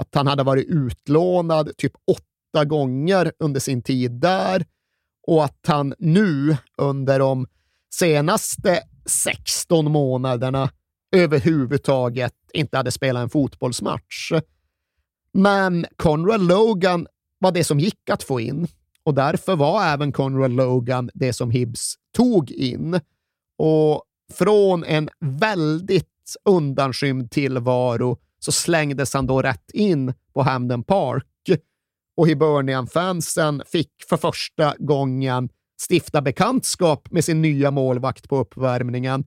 att 0.00 0.14
han 0.14 0.26
hade 0.26 0.42
varit 0.42 0.66
utlånad 0.66 1.76
typ 1.76 1.92
åtta 2.06 2.64
gånger 2.64 3.32
under 3.38 3.60
sin 3.60 3.82
tid 3.82 4.10
där 4.10 4.66
och 5.26 5.44
att 5.44 5.64
han 5.66 5.94
nu 5.98 6.56
under 6.76 7.18
de 7.18 7.46
senaste 7.94 8.82
16 9.06 9.90
månaderna 9.90 10.70
överhuvudtaget 11.16 12.34
inte 12.52 12.76
hade 12.76 12.90
spelat 12.90 13.22
en 13.22 13.30
fotbollsmatch. 13.30 14.32
Men 15.32 15.86
Conrad 15.96 16.40
Logan 16.40 17.06
var 17.38 17.52
det 17.52 17.64
som 17.64 17.80
gick 17.80 18.10
att 18.10 18.22
få 18.22 18.40
in 18.40 18.68
och 19.02 19.14
därför 19.14 19.56
var 19.56 19.84
även 19.84 20.12
Conrad 20.12 20.50
Logan 20.50 21.10
det 21.14 21.32
som 21.32 21.50
Hibs 21.50 21.94
tog 22.16 22.50
in. 22.50 23.00
Och 23.58 24.02
från 24.32 24.84
en 24.84 25.08
väldigt 25.20 26.17
undanskymd 26.44 27.30
tillvaro 27.30 28.18
så 28.38 28.52
slängdes 28.52 29.14
han 29.14 29.26
då 29.26 29.42
rätt 29.42 29.70
in 29.72 30.14
på 30.34 30.42
Hamden 30.42 30.84
Park 30.84 31.24
och 32.16 32.28
Hibernian-fansen 32.28 33.62
fick 33.66 33.90
för 34.08 34.16
första 34.16 34.74
gången 34.78 35.48
stifta 35.90 36.22
bekantskap 36.22 37.10
med 37.10 37.24
sin 37.24 37.42
nya 37.42 37.70
målvakt 37.70 38.28
på 38.28 38.38
uppvärmningen 38.38 39.24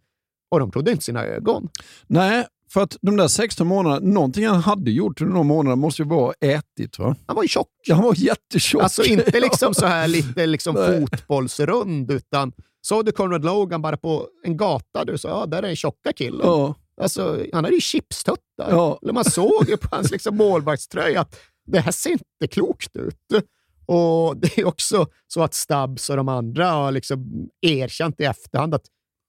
och 0.52 0.60
de 0.60 0.72
trodde 0.72 0.92
inte 0.92 1.04
sina 1.04 1.26
ögon. 1.26 1.70
Nej, 2.08 2.46
för 2.70 2.82
att 2.82 2.98
de 3.02 3.18
där 3.18 3.28
16 3.28 3.68
månaderna, 3.68 4.14
någonting 4.14 4.48
han 4.48 4.62
hade 4.62 4.92
gjort 4.92 5.22
under 5.22 5.36
de 5.36 5.48
månaderna 5.48 5.76
måste 5.76 6.02
ju 6.02 6.08
vara 6.08 6.34
ätit. 6.40 7.00
Va? 7.00 7.16
Han 7.26 7.36
var 7.36 7.44
ju 7.44 7.50
tjock. 7.50 7.68
Han 7.90 8.04
var 8.04 8.16
jättetjock. 8.18 8.84
Alltså 8.84 9.04
inte 9.04 9.40
liksom 9.40 9.74
så 9.74 9.86
här 9.86 10.08
lite 10.08 10.46
liksom 10.48 10.76
fotbollsrund, 10.76 12.12
utan 12.12 12.54
såg 12.82 13.06
du 13.06 13.12
Conrad 13.12 13.46
Logan 13.46 13.82
bara 13.82 13.98
på 13.98 14.28
en 14.44 14.58
gata, 14.58 15.06
du 15.06 15.18
sa 15.18 15.30
ja, 15.30 15.46
där 15.46 15.58
är 15.58 15.62
den 15.62 15.76
tjocka 15.76 16.14
killen. 16.14 16.42
Ja. 16.44 16.76
Alltså, 17.02 17.46
han 17.54 17.64
hade 17.64 17.76
ju 17.76 17.82
chipstuttar. 17.82 18.70
Ja. 18.70 19.00
Man 19.14 19.26
såg 19.26 19.70
ju 19.70 19.78
på 19.78 19.88
hans 19.92 20.12
liksom 20.12 20.38
målvaktströja 20.38 21.22
att 21.22 21.40
det 21.66 21.80
här 21.80 21.92
ser 21.92 22.12
inte 22.12 22.48
klokt 22.50 22.96
ut. 22.96 23.46
Och 23.86 24.38
Det 24.38 24.58
är 24.58 24.66
också 24.66 25.08
så 25.28 25.44
att 25.44 25.54
Stubbs 25.54 26.10
och 26.10 26.16
de 26.16 26.28
andra 26.30 26.70
har 26.70 26.92
liksom 26.92 27.50
erkänt 27.62 28.20
i 28.20 28.24
efterhand 28.24 28.74
att 28.74 28.86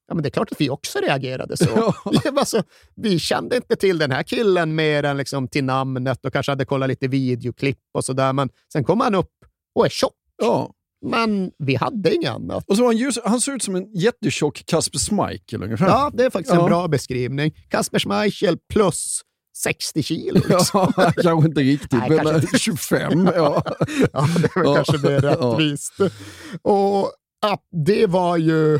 ja, 0.07 0.13
men 0.13 0.23
det 0.23 0.29
är 0.29 0.31
klart 0.31 0.51
att 0.51 0.61
vi 0.61 0.69
också 0.69 0.99
reagerade 0.99 1.57
så. 1.57 1.65
Ja. 2.05 2.21
alltså, 2.37 2.63
vi 2.95 3.19
kände 3.19 3.55
inte 3.55 3.75
till 3.75 3.97
den 3.97 4.11
här 4.11 4.23
killen 4.23 4.75
mer 4.75 5.03
än 5.03 5.17
liksom 5.17 5.47
till 5.47 5.63
namnet 5.63 6.25
och 6.25 6.33
kanske 6.33 6.51
hade 6.51 6.65
kollat 6.65 6.89
lite 6.89 7.07
videoklipp 7.07 7.79
och 7.93 8.05
sådär, 8.05 8.33
men 8.33 8.49
sen 8.73 8.83
kom 8.83 8.99
han 8.99 9.15
upp 9.15 9.33
och 9.75 9.85
är 9.85 9.89
tjock. 9.89 10.13
Ja. 10.37 10.73
Men 11.03 11.51
vi 11.57 11.75
hade 11.75 12.15
inget 12.15 12.31
annat. 12.31 12.69
Och 12.69 12.77
så 12.77 12.85
han, 12.85 12.97
ljus, 12.97 13.19
han 13.25 13.41
ser 13.41 13.51
ut 13.55 13.63
som 13.63 13.75
en 13.75 13.91
jättetjock 13.93 14.63
Kasper 14.65 14.99
Schmeichel 14.99 15.63
ungefär. 15.63 15.87
Ja, 15.87 16.11
det 16.13 16.23
är 16.25 16.29
faktiskt 16.29 16.55
ja. 16.55 16.61
en 16.61 16.69
bra 16.69 16.87
beskrivning. 16.87 17.51
Kasper 17.69 17.99
Schmeichel 17.99 18.57
plus 18.73 19.21
60 19.57 20.03
kilo. 20.03 20.41
Liksom. 20.49 20.93
Ja, 20.97 21.11
kanske 21.23 21.47
inte 21.47 21.61
riktigt, 21.61 21.91
Nej, 21.91 22.09
men 22.09 22.17
kanske 22.19 22.41
inte. 22.41 22.59
25. 22.59 23.25
Ja. 23.35 23.63
Ja, 24.13 24.27
det 24.41 24.55
väl 24.55 24.65
Ja. 24.65 24.75
kanske 24.75 24.97
mer 24.97 25.23
Ja. 25.23 25.31
rättvist. 25.31 25.93
Och 26.61 27.11
ja, 27.41 27.57
det 27.85 28.05
var 28.07 28.37
ju 28.37 28.79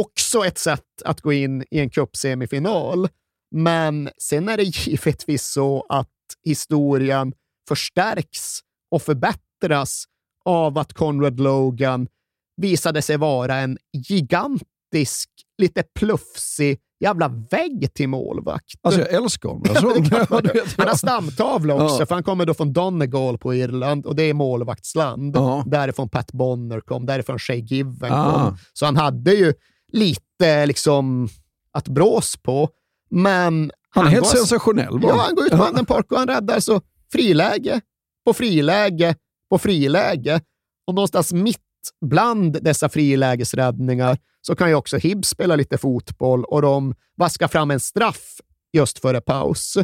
också 0.00 0.44
ett 0.46 0.58
sätt 0.58 1.02
att 1.04 1.20
gå 1.20 1.32
in 1.32 1.64
i 1.70 1.78
en 1.80 1.90
cupsemifinal. 1.90 3.08
Men 3.54 4.10
sen 4.18 4.48
är 4.48 4.56
det 4.56 4.62
givetvis 4.86 5.44
så 5.46 5.86
att 5.88 6.08
historien 6.44 7.32
förstärks 7.68 8.60
och 8.90 9.02
förbättras 9.02 10.04
av 10.44 10.78
att 10.78 10.92
Conrad 10.92 11.40
Logan 11.40 12.08
visade 12.56 13.02
sig 13.02 13.16
vara 13.16 13.56
en 13.56 13.78
gigantisk, 13.92 15.28
lite 15.58 15.82
plufsig 15.94 16.78
jävla 17.00 17.28
vägg 17.28 17.94
till 17.94 18.08
målvakt. 18.08 18.64
Alltså 18.82 19.00
jag 19.00 19.12
älskar 19.12 19.48
honom. 19.48 19.64
Alltså, 19.68 20.16
Ja, 20.16 20.40
Han 20.78 20.88
har 20.88 20.94
stamtavla 20.94 21.74
också, 21.74 21.96
Ja. 22.02 22.06
för 22.06 22.14
han 22.14 22.24
kommer 22.24 22.46
då 22.46 22.54
från 22.54 22.72
Donegal 22.72 23.38
på 23.38 23.54
Irland 23.54 24.06
och 24.06 24.16
det 24.16 24.22
är 24.22 24.34
målvaktsland. 24.34 25.36
Ja. 25.36 25.64
Därifrån 25.66 26.08
Pat 26.08 26.32
Bonner 26.32 26.80
kom, 26.80 27.06
därifrån 27.06 27.38
Shay 27.38 27.58
Given 27.60 28.12
Ah. 28.12 28.32
kom. 28.44 28.56
Så 28.72 28.84
han 28.86 28.96
hade 28.96 29.32
ju 29.34 29.52
lite 29.92 30.66
liksom 30.66 31.28
att 31.72 31.88
brås 31.88 32.36
på. 32.36 32.68
Men 33.10 33.72
Han 33.90 34.06
är 34.06 34.10
helt 34.10 34.22
går- 34.22 34.36
sensationell. 34.36 34.98
Ja, 35.02 35.16
han 35.16 35.34
går 35.34 35.44
ut 35.46 35.50
på 35.52 35.64
Anden 35.64 35.86
Park 35.86 36.12
och 36.12 36.18
han 36.18 36.28
räddar 36.28 36.60
så 36.60 36.80
friläge 37.12 37.80
på 38.24 38.32
friläge 38.32 39.14
på 39.50 39.58
friläge. 39.58 40.40
Och 40.86 40.94
någonstans 40.94 41.32
mitt 41.32 41.58
bland 42.06 42.62
dessa 42.62 42.88
frilägesräddningar 42.88 44.18
så 44.40 44.56
kan 44.56 44.68
ju 44.68 44.74
också 44.74 44.96
Hibbs 44.96 45.28
spela 45.28 45.56
lite 45.56 45.78
fotboll 45.78 46.44
och 46.44 46.62
de 46.62 46.94
vaskar 47.16 47.48
fram 47.48 47.70
en 47.70 47.80
straff 47.80 48.40
just 48.72 48.98
före 48.98 49.20
paus. 49.20 49.76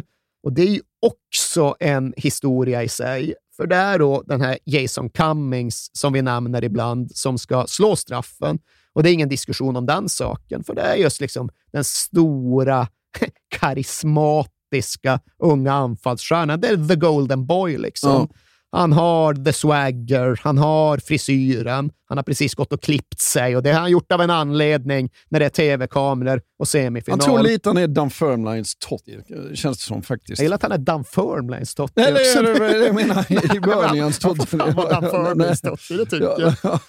Och 0.43 0.53
det 0.53 0.61
är 0.61 0.69
ju 0.69 0.81
också 1.01 1.75
en 1.79 2.13
historia 2.17 2.83
i 2.83 2.89
sig. 2.89 3.33
För 3.57 3.67
det 3.67 3.75
är 3.75 3.99
då 3.99 4.23
den 4.25 4.41
här 4.41 4.57
Jason 4.65 5.09
Cummings, 5.09 5.89
som 5.93 6.13
vi 6.13 6.21
nämner 6.21 6.63
ibland, 6.63 7.15
som 7.15 7.37
ska 7.37 7.67
slå 7.67 7.95
straffen. 7.95 8.59
Och 8.93 9.03
det 9.03 9.09
är 9.09 9.13
ingen 9.13 9.29
diskussion 9.29 9.75
om 9.75 9.85
den 9.85 10.09
saken, 10.09 10.63
för 10.63 10.75
det 10.75 10.81
är 10.81 10.95
just 10.95 11.21
liksom 11.21 11.49
den 11.71 11.83
stora, 11.83 12.87
karismatiska 13.59 15.19
unga 15.39 15.73
anfallsstjärnan. 15.73 16.61
Det 16.61 16.67
är 16.67 16.87
the 16.87 16.95
golden 16.95 17.45
boy 17.45 17.77
liksom. 17.77 18.11
Ja. 18.11 18.27
Han 18.71 18.93
har 18.93 19.33
the 19.33 19.53
swagger, 19.53 20.39
han 20.43 20.57
har 20.57 20.97
frisyren, 20.97 21.91
han 22.09 22.17
har 22.17 22.23
precis 22.23 22.55
gått 22.55 22.73
och 22.73 22.81
klippt 22.81 23.19
sig 23.19 23.55
och 23.55 23.63
det 23.63 23.71
har 23.71 23.79
han 23.79 23.91
gjort 23.91 24.11
av 24.11 24.21
en 24.21 24.29
anledning 24.29 25.09
när 25.29 25.39
det 25.39 25.45
är 25.45 25.49
tv-kameror 25.49 26.41
och 26.59 26.67
semifinal. 26.67 27.19
Jag 27.19 27.25
tror 27.25 27.43
lite 27.43 27.69
han 27.69 27.77
är 27.77 27.87
Dunfermlines 27.87 28.75
Totti, 28.75 29.17
känns 29.53 29.77
det 29.77 29.83
som 29.83 30.03
faktiskt. 30.03 30.39
Jag 30.39 30.45
gillar 30.45 30.55
att 30.55 30.63
han 30.63 30.71
är 30.71 30.77
Dunfermlines 30.77 31.75
Totti 31.75 31.93
Nej, 31.95 32.13
också. 32.13 32.41
det 32.41 32.49
är 32.49 32.79
det 32.79 32.85
jag 32.85 32.95
menar 32.95 33.55
i 33.55 33.59
början 33.59 33.95
i 33.95 33.99
hans 33.99 34.23
Han 34.23 34.35
vara 34.75 34.99
Dunfermlines 34.99 35.61
Totti, 35.61 35.93
det 35.97 36.05
tycker 36.05 36.25
jag. 36.39 36.53
Ja. 36.63 36.79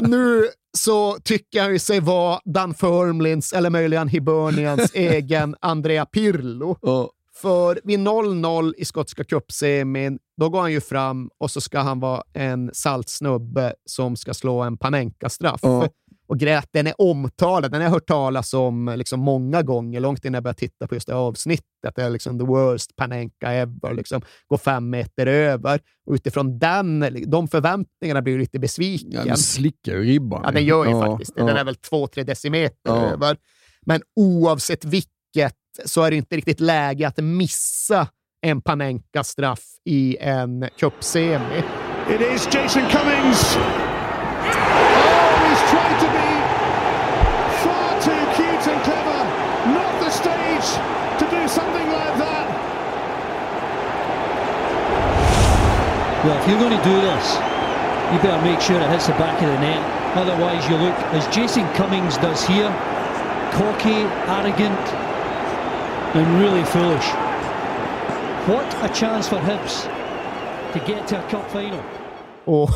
Nu 0.00 0.48
så 0.78 1.18
tycker 1.24 1.62
han 1.62 1.72
ju 1.72 1.78
sig 1.78 2.00
vara 2.00 2.40
Dunfermlins, 2.44 3.52
eller 3.52 3.70
möjligen 3.70 4.08
Hibernians 4.08 4.90
egen 4.94 5.56
Andrea 5.60 6.06
Pirlo. 6.06 6.76
Ja. 6.82 7.10
För 7.40 7.80
vid 7.84 7.98
0-0 7.98 8.72
i 8.76 8.84
skotska 8.84 9.24
cupsemin, 9.24 10.18
då 10.40 10.48
går 10.48 10.60
han 10.60 10.72
ju 10.72 10.80
fram 10.80 11.30
och 11.38 11.50
så 11.50 11.60
ska 11.60 11.78
han 11.78 12.00
vara 12.00 12.22
en 12.32 12.70
saltsnubbe 12.72 13.74
som 13.84 14.16
ska 14.16 14.34
slå 14.34 14.60
en 14.60 14.76
Panenka-straff. 14.76 15.60
Ja. 15.62 15.88
Och 16.28 16.38
grät, 16.38 16.68
den 16.72 16.86
är 16.86 16.94
omtalad, 16.98 17.70
den 17.70 17.80
har 17.80 17.86
jag 17.86 17.92
hört 17.92 18.06
talas 18.06 18.54
om 18.54 18.94
liksom 18.96 19.20
många 19.20 19.62
gånger, 19.62 20.00
långt 20.00 20.24
innan 20.24 20.34
jag 20.34 20.42
började 20.42 20.58
titta 20.58 20.86
på 20.86 20.94
just 20.94 21.06
det 21.06 21.14
avsnittet. 21.14 21.94
Det 21.94 22.02
är 22.02 22.10
liksom 22.10 22.38
the 22.38 22.44
worst 22.44 22.96
Panenka 22.96 23.52
ever, 23.52 23.94
liksom, 23.94 24.22
går 24.48 24.56
fem 24.58 24.90
meter 24.90 25.26
över. 25.26 25.80
Och 26.06 26.14
utifrån 26.14 26.58
den, 26.58 27.06
de 27.26 27.48
förväntningarna 27.48 28.22
blir 28.22 28.34
jag 28.34 28.40
lite 28.40 28.58
besviken. 28.58 29.12
Ja, 29.12 29.24
den 29.24 29.36
slickar 29.36 29.92
ju 29.92 30.02
ribban. 30.04 30.42
Ja, 30.44 30.50
den 30.50 30.64
gör 30.64 30.84
ju 30.84 30.90
Ja, 30.90 31.06
faktiskt 31.06 31.34
det. 31.34 31.42
Den 31.42 31.56
är 31.56 31.64
väl 31.64 31.76
två, 31.76 32.06
tre 32.06 32.22
decimeter 32.22 33.12
över. 33.12 33.36
Men 33.86 34.02
oavsett 34.16 34.84
vilket 34.84 35.10
så 35.84 36.02
är 36.02 36.10
det 36.10 36.16
inte 36.16 36.36
riktigt 36.36 36.60
läge 36.60 37.08
att 37.08 37.18
missa 37.18 38.06
en 38.42 38.60
Panenka-straff 38.60 39.64
i 39.84 40.16
en 40.20 40.68
cupsemi. 40.78 41.62
It 42.08 42.20
is 42.20 42.48
Jason 42.54 42.82
Cummings. 42.90 43.56
Oh, 43.56 43.62
he's 45.46 45.62
tried 45.70 45.98
to 46.00 46.06
be 46.06 46.30
far 47.62 48.00
too 48.02 48.24
cute 48.36 48.72
and 48.72 48.82
clever. 48.84 49.24
Not 49.66 50.04
the 50.04 50.10
stage 50.10 50.68
to 51.18 51.24
do 51.36 51.48
something 51.48 51.86
like 51.86 52.18
that. 52.18 52.46
Well, 56.24 56.36
if 56.40 56.48
you're 56.48 56.60
going 56.60 56.76
to 56.76 56.84
do 56.84 57.00
this, 57.00 57.38
you 58.12 58.18
better 58.18 58.42
make 58.42 58.60
sure 58.60 58.80
it 58.80 58.90
hits 58.90 59.06
the 59.06 59.12
back 59.12 59.40
of 59.42 59.48
the 59.48 59.58
net. 59.60 59.82
Otherwise, 60.16 60.68
you 60.68 60.76
look, 60.76 60.96
as 61.14 61.26
Jason 61.28 61.66
Cummings 61.74 62.16
does 62.18 62.44
here, 62.44 62.70
cocky, 63.52 64.02
arrogant, 64.26 65.09
and 66.14 66.40
really 66.40 66.64
foolish. 66.64 67.08
What 68.46 68.76
a 68.82 68.88
chance 68.94 69.28
for 69.28 69.38
Hibs 69.38 69.88
to 70.72 70.78
get 70.92 71.08
to 71.08 71.16
a 71.16 71.22
cup 71.30 71.50
final. 71.50 71.82
Och 72.44 72.70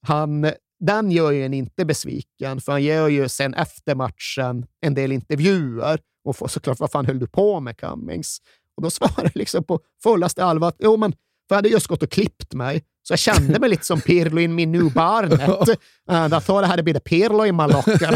han, 0.00 0.52
den 0.80 1.10
gör 1.10 1.30
ju 1.30 1.44
en 1.44 1.54
inte 1.54 1.84
besviken, 1.84 2.60
för 2.60 2.72
han 2.72 2.82
gör 2.82 3.08
ju 3.08 3.28
sen 3.28 3.54
efter 3.54 3.94
matchen 3.94 4.66
en 4.80 4.94
del 4.94 5.12
intervjuer 5.12 5.98
och 6.24 6.36
får 6.36 6.48
såklart 6.48 6.80
vad 6.80 6.90
fan 6.90 7.06
höll 7.06 7.18
du 7.18 7.26
på 7.26 7.60
med 7.60 7.76
Cummings? 7.76 8.38
Och 8.76 8.82
då 8.82 8.90
svarar 8.90 9.22
jag 9.22 9.36
liksom 9.36 9.64
på 9.64 9.80
fullaste 10.02 10.44
allvar 10.44 10.68
att 10.68 10.76
jo, 10.78 10.96
men 10.96 11.12
för 11.12 11.18
jag 11.48 11.56
hade 11.56 11.68
just 11.68 11.86
gått 11.86 12.02
och 12.02 12.10
klippt 12.10 12.54
mig, 12.54 12.84
så 13.06 13.12
jag 13.12 13.18
kände 13.18 13.60
mig 13.60 13.70
lite 13.70 13.84
som 13.84 14.00
Pirlo 14.00 14.40
in 14.40 14.54
min 14.54 14.72
new 14.72 14.92
barnet. 14.92 15.40
And 16.08 16.34
I 16.34 16.40
thought 16.40 16.64
I 16.64 16.66
had 16.66 16.80
a 16.80 16.82
bit 16.82 16.96
of 16.96 17.02
Pirlo 17.04 17.46
in 17.46 17.56
my 17.56 17.66
locker. 17.66 18.14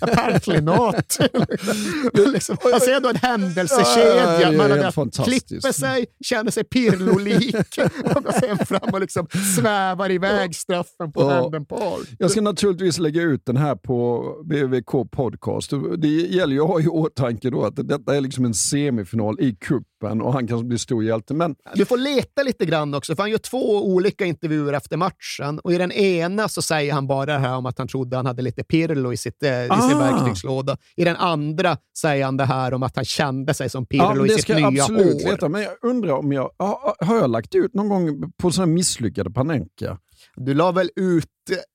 Apparently 0.04 0.60
not. 0.60 1.18
liksom, 2.32 2.56
jag 2.62 2.82
ser 2.82 3.00
då 3.00 3.08
en 3.08 3.14
Ja, 3.22 3.28
händelsekedja. 3.28 4.16
ja, 4.16 4.40
ja, 4.40 4.52
Man 4.52 4.70
hade 4.70 4.92
klipper 5.24 5.72
sig, 5.72 6.06
känner 6.24 6.50
sig 6.50 6.64
Pirlo-lik 6.64 7.56
och 8.26 8.34
sen 8.34 8.58
fram 8.66 8.90
och 8.92 9.00
liksom 9.00 9.26
svävar 9.56 10.10
iväg 10.10 10.54
straffen 10.56 11.12
på 11.12 11.20
Ja. 11.20 11.30
Handen 11.30 11.66
Park. 11.66 12.08
Jag 12.18 12.30
ska 12.30 12.40
naturligtvis 12.40 12.98
lägga 12.98 13.22
ut 13.22 13.46
den 13.46 13.56
här 13.56 13.74
på 13.76 14.24
BVK 14.44 15.10
Podcast. 15.10 15.72
Det 15.98 16.08
gäller 16.08 16.54
ju 16.54 16.60
att 16.62 16.68
ha 16.68 16.80
i 16.80 16.86
åtanke 16.88 17.50
då 17.50 17.64
att 17.64 17.88
detta 17.88 18.16
är 18.16 18.20
liksom 18.20 18.44
en 18.44 18.54
semifinal 18.54 19.40
i 19.40 19.56
kuppen 20.00 20.20
och 20.22 20.32
han 20.32 20.46
kan 20.46 20.68
bli 20.68 20.78
stor 20.78 21.04
hjälte. 21.04 21.34
Men 21.34 21.54
Du 21.74 21.84
får 21.84 21.96
leta 21.96 22.42
lite 22.42 22.66
grann 22.66 22.94
också, 22.94 23.16
för 23.16 23.22
han 23.22 23.30
gör 23.30 23.38
två 23.38 23.86
olika 23.86 24.24
intervjuer 24.24 24.72
efter 24.72 24.96
matchen. 24.96 25.58
Och 25.58 25.72
I 25.72 25.78
den 25.78 25.92
ena 25.92 26.48
så 26.48 26.62
säger 26.62 26.92
han 26.92 27.06
bara 27.06 27.26
det 27.26 27.38
här 27.38 27.56
om 27.56 27.66
att 27.66 27.78
han 27.78 27.88
trodde 27.88 28.16
han 28.16 28.26
hade 28.26 28.42
lite 28.42 28.64
Pirlo 28.64 29.12
i, 29.12 29.16
sitt, 29.16 29.42
eh, 29.42 29.50
i 29.64 29.68
sin 29.68 29.96
Ah. 29.96 29.98
verktygslåda. 30.12 30.76
I 30.96 31.04
den 31.04 31.16
andra 31.16 31.76
säger 31.98 32.24
han 32.24 32.36
det 32.36 32.44
här 32.44 32.74
om 32.74 32.82
att 32.82 32.96
han 32.96 33.04
kände 33.04 33.54
sig 33.54 33.70
som 33.70 33.86
Pirlo 33.86 34.04
Ja, 34.16 34.26
i 34.26 34.28
sitt 34.28 34.48
nya 34.48 34.66
absolut 34.66 35.22
hår. 35.24 35.30
veta. 35.30 35.48
Men 35.48 35.62
jag 35.62 35.72
undrar 35.82 36.12
om 36.12 36.32
jag... 36.32 36.50
Har, 36.58 37.04
har 37.06 37.16
jag 37.16 37.30
lagt 37.30 37.54
ut 37.54 37.74
någon 37.74 37.88
gång 37.88 38.32
på 38.36 38.50
sådana 38.50 38.72
misslyckade 38.72 39.30
Panenka? 39.30 39.98
Du 40.36 40.54
la 40.54 40.72
väl 40.72 40.90
ut 40.96 41.26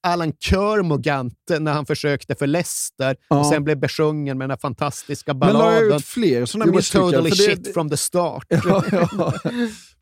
Alan 0.07 0.33
Kermogant 0.39 1.33
när 1.59 1.71
han 1.73 1.85
försökte 1.85 2.35
för 2.35 2.47
Leicester 2.47 3.15
Ja. 3.29 3.39
och 3.39 3.45
sen 3.45 3.63
blev 3.63 3.79
besjungen 3.79 4.37
med 4.37 4.45
den 4.45 4.51
här 4.51 4.57
fantastiska 4.57 5.33
Men 5.33 5.39
la 5.39 5.47
jag 5.47 5.73
balladen. 5.73 5.97
ut 5.97 6.05
fler 6.05 6.45
sådana 6.45 6.71
misslyckade? 6.71 7.11
totally 7.11 7.29
För 7.29 7.37
det- 7.37 7.55
shit 7.65 7.73
from 7.73 7.89
the 7.89 7.97
start. 7.97 8.45
Ja, 8.49 8.83
ja. 8.91 9.33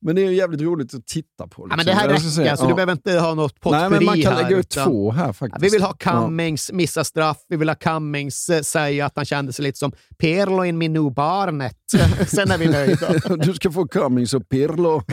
Men 0.01 0.15
det 0.15 0.21
är 0.21 0.29
ju 0.29 0.35
jävligt 0.35 0.61
roligt 0.61 0.93
att 0.93 1.07
titta 1.07 1.47
på. 1.47 1.67
Ja, 1.69 1.75
men 1.75 1.77
liksom. 1.77 1.85
det 1.85 1.93
här 2.01 2.07
räcker, 2.09 2.55
så 2.55 2.63
ja. 2.63 2.67
du 2.67 2.73
behöver 2.73 2.91
inte 2.93 3.19
ha 3.19 3.33
något 3.33 3.59
potpurri 3.59 3.81
Nej, 3.81 3.89
men 3.89 4.05
man 4.05 4.21
kan 4.21 4.33
här, 4.33 4.43
lägga 4.43 4.57
ut 4.57 4.69
två 4.69 5.11
här 5.11 5.33
faktiskt. 5.33 5.63
vi 5.65 5.69
vill 5.69 5.81
ha. 5.81 5.93
Cummings 5.93 6.71
missa 6.71 7.03
straff, 7.03 7.37
vi 7.49 7.55
vill 7.57 7.69
ha 7.69 7.75
Cummings 7.75 8.49
eh, 8.49 8.61
säga 8.61 9.05
att 9.05 9.13
han 9.15 9.25
kände 9.25 9.53
sig 9.53 9.63
lite 9.63 9.77
som 9.77 9.91
Pirlo 10.19 10.65
in 10.65 10.77
min 10.77 11.13
barnet. 11.13 11.75
Sen 12.27 12.51
är 12.51 12.57
vi 12.57 12.67
nöjda. 12.67 13.13
Du 13.43 13.53
ska 13.53 13.71
få 13.71 13.87
Cummings 13.87 14.33
och 14.33 14.49
Pirlo. 14.49 15.03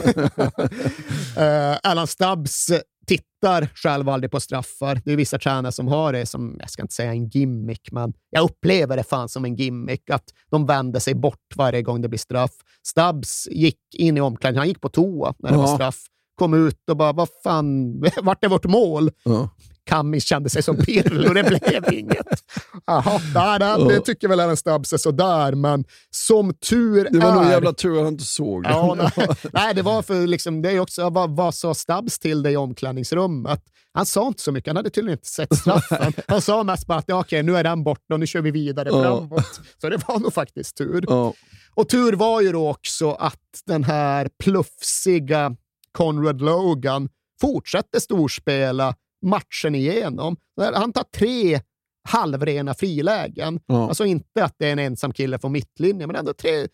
Uh, 1.38 1.76
Alan 1.82 2.06
Stubbs 2.06 2.70
tittar 3.06 3.68
själv 3.74 4.08
aldrig 4.08 4.30
på 4.30 4.40
straffar. 4.40 5.00
Det 5.04 5.12
är 5.12 5.16
vissa 5.16 5.38
tränare 5.38 5.72
som 5.72 5.88
har 5.88 6.12
det 6.12 6.26
som, 6.26 6.56
jag 6.60 6.70
ska 6.70 6.82
inte 6.82 6.94
säga 6.94 7.10
en 7.10 7.28
gimmick, 7.28 7.88
men 7.92 8.12
jag 8.30 8.44
upplever 8.44 8.96
det 8.96 9.02
fan 9.04 9.28
som 9.28 9.44
en 9.44 9.54
gimmick, 9.54 10.10
att 10.10 10.24
de 10.50 10.66
vänder 10.66 11.00
sig 11.00 11.14
bort 11.14 11.46
varje 11.56 11.82
gång 11.82 12.02
det 12.02 12.08
blir 12.08 12.18
straff. 12.18 12.50
Stubbs 12.86 13.48
gick 13.50 13.78
in 13.94 14.16
i 14.16 14.20
omklädningen, 14.20 14.58
han 14.60 14.68
gick 14.68 14.80
på 14.80 14.88
toa 14.88 15.34
när 15.38 15.50
det 15.50 15.56
Ja. 15.56 15.60
var 15.62 15.74
straff, 15.74 15.98
kom 16.38 16.54
ut 16.66 16.90
och 16.90 16.96
bara, 16.96 17.12
vad 17.12 17.28
fan, 17.44 18.00
vart 18.22 18.44
är 18.44 18.48
vårt 18.48 18.64
mål? 18.66 19.10
Ja. 19.22 19.48
Cummings 19.86 20.24
kände 20.24 20.50
sig 20.50 20.62
som 20.62 20.76
Pirlo. 20.76 21.32
Det 21.34 21.42
blev 21.42 21.92
inget. 21.98 22.26
Jaha, 22.86 23.20
nej, 23.34 23.58
nej, 23.58 23.88
det 23.88 24.00
tycker 24.00 24.28
väl 24.28 24.40
även 24.40 24.56
Stubbs 24.56 24.92
är 24.92 24.96
sådär, 24.96 25.52
men 25.54 25.84
som 26.10 26.54
tur 26.54 27.08
Det 27.12 27.18
var 27.18 27.30
är... 27.30 27.34
nog 27.34 27.44
jävla 27.44 27.72
tur 27.72 27.96
att 27.98 28.04
han 28.04 28.12
inte 28.12 28.24
såg 28.24 28.62
det. 28.62 28.68
Ja, 28.68 28.94
nej, 28.94 29.28
nej, 29.52 29.74
det 29.74 29.82
var 29.82 30.02
för 30.02 30.26
liksom, 30.26 30.62
det 30.62 30.70
är 30.70 30.80
också, 30.80 31.10
vad, 31.10 31.36
vad 31.36 31.54
sa 31.54 31.74
Stubbs 31.74 32.18
till 32.18 32.42
dig 32.42 32.52
i 32.52 32.56
omklädningsrummet? 32.56 33.60
Han 33.92 34.06
sa 34.06 34.26
inte 34.28 34.42
så 34.42 34.52
mycket, 34.52 34.68
han 34.68 34.76
hade 34.76 34.90
tydligen 34.90 35.18
inte 35.18 35.28
sett 35.28 35.56
straffen. 35.58 36.12
Han 36.28 36.40
sa 36.40 36.62
mest 36.64 36.86
bara 36.86 36.98
att 36.98 37.04
ja, 37.08 37.20
okej, 37.20 37.42
nu 37.42 37.56
är 37.56 37.64
den 37.64 37.84
borta 37.84 38.14
och 38.14 38.20
nu 38.20 38.26
kör 38.26 38.40
vi 38.40 38.50
vidare 38.50 38.88
Ja. 38.92 39.02
framåt. 39.02 39.60
Så 39.80 39.88
det 39.88 40.08
var 40.08 40.18
nog 40.18 40.32
faktiskt 40.34 40.76
tur. 40.76 41.04
Ja. 41.08 41.32
Och 41.74 41.88
tur 41.88 42.12
var 42.12 42.40
ju 42.40 42.52
då 42.52 42.68
också 42.70 43.10
att 43.10 43.40
den 43.66 43.84
här 43.84 44.28
plufsiga 44.44 45.56
Conrad 45.92 46.40
Logan 46.42 47.08
fortsätter 47.40 48.00
storspela 48.00 48.94
matchen 49.26 49.74
igenom. 49.74 50.36
Han 50.74 50.92
tar 50.92 51.04
tre 51.04 51.60
halvrena 52.08 52.74
frilägen. 52.74 53.60
Ja. 53.66 53.88
Alltså 53.88 54.04
inte 54.04 54.44
att 54.44 54.54
det 54.58 54.68
är 54.68 54.72
en 54.72 54.78
ensam 54.78 55.12
kille 55.12 55.38
från 55.38 55.52
mittlinjen, 55.52 56.06
men 56.06 56.16
ändå 56.16 56.32
tre, 56.32 56.68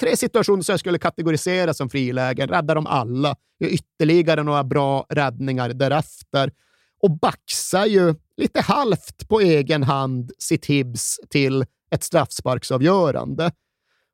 tre 0.00 0.16
situationer 0.16 0.62
som 0.62 0.72
jag 0.72 0.80
skulle 0.80 0.98
kategorisera 0.98 1.74
som 1.74 1.90
frilägen. 1.90 2.48
Räddar 2.48 2.74
dem 2.74 2.86
alla. 2.86 3.36
Gör 3.60 3.68
ytterligare 3.68 4.42
några 4.42 4.64
bra 4.64 5.06
räddningar 5.08 5.68
därefter. 5.68 6.52
Och 7.02 7.18
baxar 7.18 7.86
ju 7.86 8.14
lite 8.36 8.60
halvt 8.60 9.28
på 9.28 9.40
egen 9.40 9.82
hand 9.82 10.32
sitt 10.38 10.66
Hibs 10.66 11.20
till 11.28 11.64
ett 11.90 12.02
straffsparksavgörande. 12.04 13.52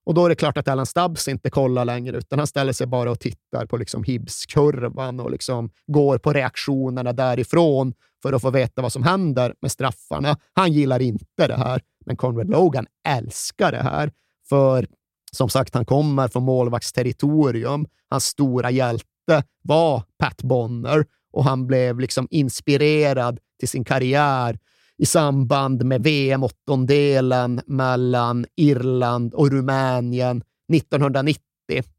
Och 0.06 0.14
då 0.14 0.24
är 0.24 0.28
det 0.28 0.34
klart 0.34 0.56
att 0.56 0.68
Alan 0.68 0.86
Stubbs 0.86 1.28
inte 1.28 1.50
kollar 1.50 1.84
längre, 1.84 2.16
utan 2.16 2.38
han 2.38 2.46
ställer 2.46 2.72
sig 2.72 2.86
bara 2.86 3.10
och 3.10 3.20
tittar 3.20 3.66
på 3.66 3.76
liksom 3.76 4.04
Hibs-kurvan 4.04 5.20
och 5.20 5.30
liksom 5.30 5.70
går 5.86 6.18
på 6.18 6.32
reaktionerna 6.32 7.12
därifrån 7.12 7.94
för 8.22 8.32
att 8.32 8.42
få 8.42 8.50
veta 8.50 8.82
vad 8.82 8.92
som 8.92 9.02
händer 9.02 9.54
med 9.60 9.72
straffarna. 9.72 10.36
Han 10.54 10.72
gillar 10.72 11.02
inte 11.02 11.46
det 11.46 11.56
här, 11.56 11.80
men 12.06 12.16
Conrad 12.16 12.50
Logan 12.50 12.86
älskar 13.08 13.72
det 13.72 13.82
här. 13.82 14.12
För 14.48 14.86
som 15.32 15.48
sagt, 15.48 15.74
han 15.74 15.84
kommer 15.84 16.28
från 16.28 16.42
målvaktsterritorium. 16.42 17.86
Hans 18.10 18.24
stora 18.24 18.70
hjälte 18.70 19.44
var 19.62 20.02
Pat 20.18 20.42
Bonner 20.42 21.04
och 21.32 21.44
han 21.44 21.66
blev 21.66 22.00
liksom 22.00 22.28
inspirerad 22.30 23.40
till 23.58 23.68
sin 23.68 23.84
karriär 23.84 24.58
i 24.98 25.06
samband 25.06 25.84
med 25.84 26.02
VM-åttondelen 26.02 27.60
mellan 27.66 28.46
Irland 28.56 29.34
och 29.34 29.50
Rumänien 29.50 30.42
1990, 30.72 31.42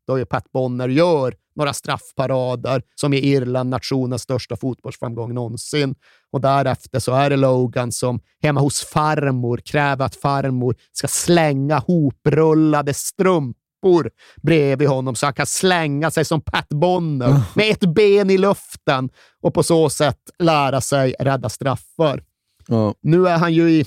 då 0.08 0.20
ju 0.20 0.26
Pat 0.26 0.52
Bonner 0.52 0.90
gör 0.90 1.36
några 1.56 1.74
straffparader 1.74 2.82
som 2.96 3.14
ger 3.14 3.22
Irland 3.22 3.70
nationens 3.70 4.22
största 4.22 4.56
fotbollsframgång 4.56 5.34
någonsin. 5.34 5.96
Och 6.32 6.42
därefter 6.42 7.00
så 7.00 7.14
är 7.14 7.30
det 7.30 7.38
Logan 7.38 7.92
som 7.92 8.20
hemma 8.44 8.62
hos 8.62 8.84
farmor 8.84 9.58
kräver 9.58 10.06
att 10.06 10.16
farmor 10.16 10.76
ska 10.92 11.08
slänga 11.08 11.78
hoprullade 11.78 12.94
strumpor 12.94 14.10
bredvid 14.42 14.88
honom 14.88 15.16
så 15.16 15.26
han 15.26 15.34
kan 15.34 15.46
slänga 15.46 16.12
sig 16.12 16.26
som 16.26 16.42
Pat 16.42 16.70
Bonner 16.70 17.42
med 17.56 17.72
ett 17.72 17.94
ben 17.96 18.30
i 18.30 18.38
luften 18.38 19.10
och 19.42 19.54
på 19.54 19.64
så 19.64 19.90
sätt 19.90 20.20
lära 20.40 20.82
sig 20.82 21.16
rädda 21.20 21.50
straffar. 21.50 22.24
Ja. 22.68 22.96
Nu 23.02 23.28
är 23.28 23.38
han 23.38 23.54
ju 23.54 23.70
i 23.70 23.86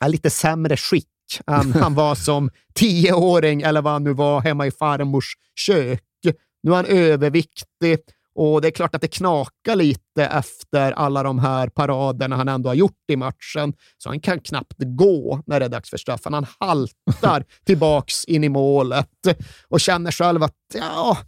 ja, 0.00 0.08
lite 0.08 0.30
sämre 0.30 0.76
skick 0.76 1.08
än 1.46 1.72
han 1.82 1.94
var 1.94 2.14
som 2.14 2.50
tioåring 2.74 3.62
eller 3.62 3.82
vad 3.82 3.92
han 3.92 4.04
nu 4.04 4.12
var 4.12 4.40
hemma 4.40 4.66
i 4.66 4.70
farmors 4.70 5.36
kök. 5.54 6.02
Nu 6.62 6.72
är 6.72 6.76
han 6.76 6.86
överviktig 6.86 7.98
och 8.38 8.60
det 8.60 8.68
är 8.68 8.72
klart 8.72 8.94
att 8.94 9.00
det 9.00 9.08
knakar 9.08 9.76
lite 9.76 10.24
efter 10.24 10.92
alla 10.92 11.22
de 11.22 11.38
här 11.38 11.68
paraderna 11.68 12.36
han 12.36 12.48
ändå 12.48 12.70
har 12.70 12.74
gjort 12.74 13.10
i 13.12 13.16
matchen. 13.16 13.74
Så 13.98 14.08
han 14.08 14.20
kan 14.20 14.40
knappt 14.40 14.76
gå 14.78 15.42
när 15.46 15.60
det 15.60 15.66
är 15.66 15.70
dags 15.70 15.90
för 15.90 15.96
straffen. 15.96 16.34
Han 16.34 16.46
haltar 16.58 17.44
tillbaks 17.64 18.24
in 18.24 18.44
i 18.44 18.48
målet 18.48 19.08
och 19.68 19.80
känner 19.80 20.10
själv 20.10 20.42
att 20.42 20.54
ja, 20.74 21.18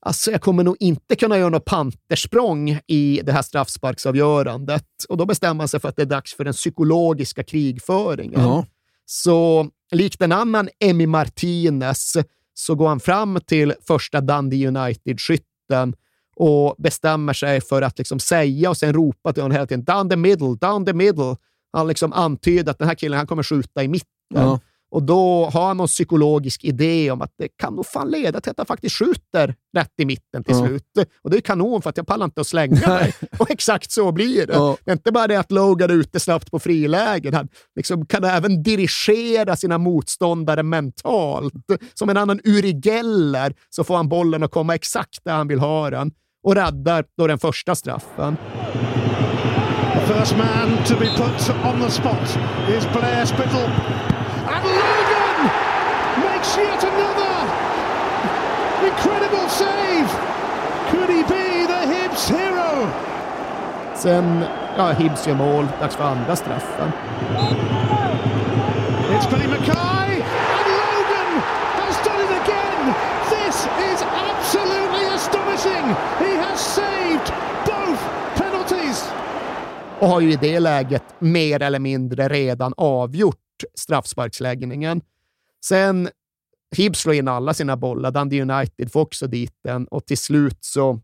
Alltså, 0.00 0.30
jag 0.30 0.40
kommer 0.40 0.64
nog 0.64 0.76
inte 0.80 1.16
kunna 1.16 1.38
göra 1.38 1.48
något 1.48 1.64
pantersprång 1.64 2.80
i 2.86 3.20
det 3.24 3.32
här 3.32 3.42
straffsparksavgörandet. 3.42 4.86
Och 5.08 5.16
då 5.16 5.26
bestämmer 5.26 5.54
man 5.54 5.68
sig 5.68 5.80
för 5.80 5.88
att 5.88 5.96
det 5.96 6.02
är 6.02 6.06
dags 6.06 6.34
för 6.34 6.44
den 6.44 6.52
psykologiska 6.52 7.42
krigföringen. 7.42 8.40
Ja. 8.40 8.66
Så 9.04 9.68
likt 9.92 10.22
en 10.22 10.32
annan 10.32 10.68
Emmy 10.80 11.06
Martinez 11.06 12.12
så 12.54 12.74
går 12.74 12.88
han 12.88 13.00
fram 13.00 13.38
till 13.46 13.74
första 13.86 14.20
Dundee 14.20 14.68
United-skytten 14.68 15.94
och 16.36 16.74
bestämmer 16.78 17.32
sig 17.32 17.60
för 17.60 17.82
att 17.82 17.98
liksom 17.98 18.18
säga 18.18 18.70
och 18.70 18.76
sen 18.76 18.92
ropa 18.92 19.32
till 19.32 19.42
honom 19.42 19.54
hela 19.54 19.66
tiden 19.66 19.84
“down 19.84 20.10
the 20.10 20.16
middle, 20.16 20.56
down 20.60 20.86
the 20.86 20.92
middle”. 20.92 21.36
Han 21.72 21.88
liksom 21.88 22.12
antyder 22.12 22.70
att 22.70 22.78
den 22.78 22.88
här 22.88 22.94
killen 22.94 23.18
han 23.18 23.26
kommer 23.26 23.42
skjuta 23.42 23.82
i 23.82 23.88
mitten. 23.88 24.08
Ja. 24.34 24.60
Och 24.90 25.02
då 25.02 25.50
har 25.52 25.66
han 25.66 25.76
någon 25.76 25.86
psykologisk 25.86 26.64
idé 26.64 27.10
om 27.10 27.22
att 27.22 27.30
det 27.38 27.48
kan 27.48 27.74
nog 27.74 27.86
fan 27.86 28.10
leda 28.10 28.40
till 28.40 28.50
att 28.50 28.56
han 28.58 28.66
faktiskt 28.66 28.96
skjuter 28.96 29.54
rätt 29.76 29.92
i 30.02 30.04
mitten 30.04 30.44
till 30.44 30.54
Ja. 30.56 30.66
slut. 30.66 30.82
Och 31.22 31.30
det 31.30 31.36
är 31.36 31.40
kanon 31.40 31.82
för 31.82 31.90
att 31.90 31.96
jag 31.96 32.06
pallar 32.06 32.24
inte 32.24 32.40
att 32.40 32.46
slänga 32.46 32.88
mig. 32.88 33.14
Och 33.38 33.50
exakt 33.50 33.90
så 33.90 34.12
blir 34.12 34.46
det. 34.46 34.52
Ja. 34.52 34.76
Det 34.84 34.90
är 34.90 34.92
inte 34.92 35.12
bara 35.12 35.26
det 35.26 35.36
att 35.36 35.52
Logan 35.52 35.90
är 35.90 35.94
ute 35.94 36.20
snabbt 36.20 36.50
på 36.50 36.58
frilägen. 36.58 37.34
Han 37.34 37.48
liksom 37.76 38.06
kan 38.06 38.24
även 38.24 38.62
dirigera 38.62 39.56
sina 39.56 39.78
motståndare 39.78 40.62
mentalt. 40.62 41.54
Som 41.94 42.08
en 42.10 42.16
annan 42.16 42.40
Uri 42.44 42.80
Geller 42.84 43.54
så 43.70 43.84
får 43.84 43.96
han 43.96 44.08
bollen 44.08 44.42
att 44.42 44.50
komma 44.50 44.74
exakt 44.74 45.18
där 45.24 45.32
han 45.32 45.48
vill 45.48 45.60
ha 45.60 45.90
den 45.90 46.10
och 46.44 46.54
räddar 46.54 47.04
då 47.18 47.26
den 47.26 47.38
första 47.38 47.74
straffen. 47.74 48.36
The 49.94 50.14
first 50.14 50.36
man 50.36 50.84
to 50.86 50.94
be 50.98 51.06
put 51.16 51.50
on 51.64 51.80
the 51.80 51.90
spot 51.90 52.38
is 52.78 52.84
Blair 52.92 53.24
Spittle. 53.26 53.70
And 54.48 54.64
Logan 54.64 55.50
makes 56.24 56.58
yet 56.58 56.84
another 56.84 57.36
incredible 58.88 59.48
save. 59.48 60.08
Could 60.90 61.10
he 61.10 61.22
be 61.22 61.66
the 61.66 61.86
Hibs 61.86 62.28
Sen, 63.94 64.44
ja, 64.76 64.90
Hibs 64.92 65.26
gör 65.26 65.34
mål. 65.34 65.66
Dags 65.80 65.96
för 65.96 66.04
andra 66.04 66.36
straffen. 66.36 66.92
It's 69.10 69.30
Billy 69.30 69.46
Mackay, 69.46 70.22
and 70.56 70.66
Logan 70.78 71.30
has 71.80 71.96
done 72.04 72.20
it 72.24 72.30
again. 72.42 72.94
This 73.30 73.68
is 73.92 74.02
absolutely 74.02 75.06
astonishing. 75.14 75.86
He 76.18 76.36
has 76.36 76.60
saved 76.60 77.32
both 77.66 78.00
penalties. 78.36 79.10
och 80.00 80.08
har 80.08 80.20
ju 80.20 80.32
i 80.32 80.36
det 80.36 80.60
läget 80.60 81.02
mer 81.18 81.62
eller 81.62 81.78
mindre 81.78 82.28
redan 82.28 82.74
avgjort 82.76 83.36
straffsparksläggningen. 83.74 85.00
Sen 85.64 86.08
Hibs 86.76 86.98
slår 86.98 87.14
in 87.14 87.28
alla 87.28 87.54
sina 87.54 87.76
bollar. 87.76 88.10
Dundee 88.10 88.42
United 88.42 88.92
får 88.92 89.00
också 89.00 89.26
dit 89.26 89.54
den 89.64 89.86
och 89.86 90.06
till 90.06 90.18
slut 90.18 90.58
så 90.60 91.00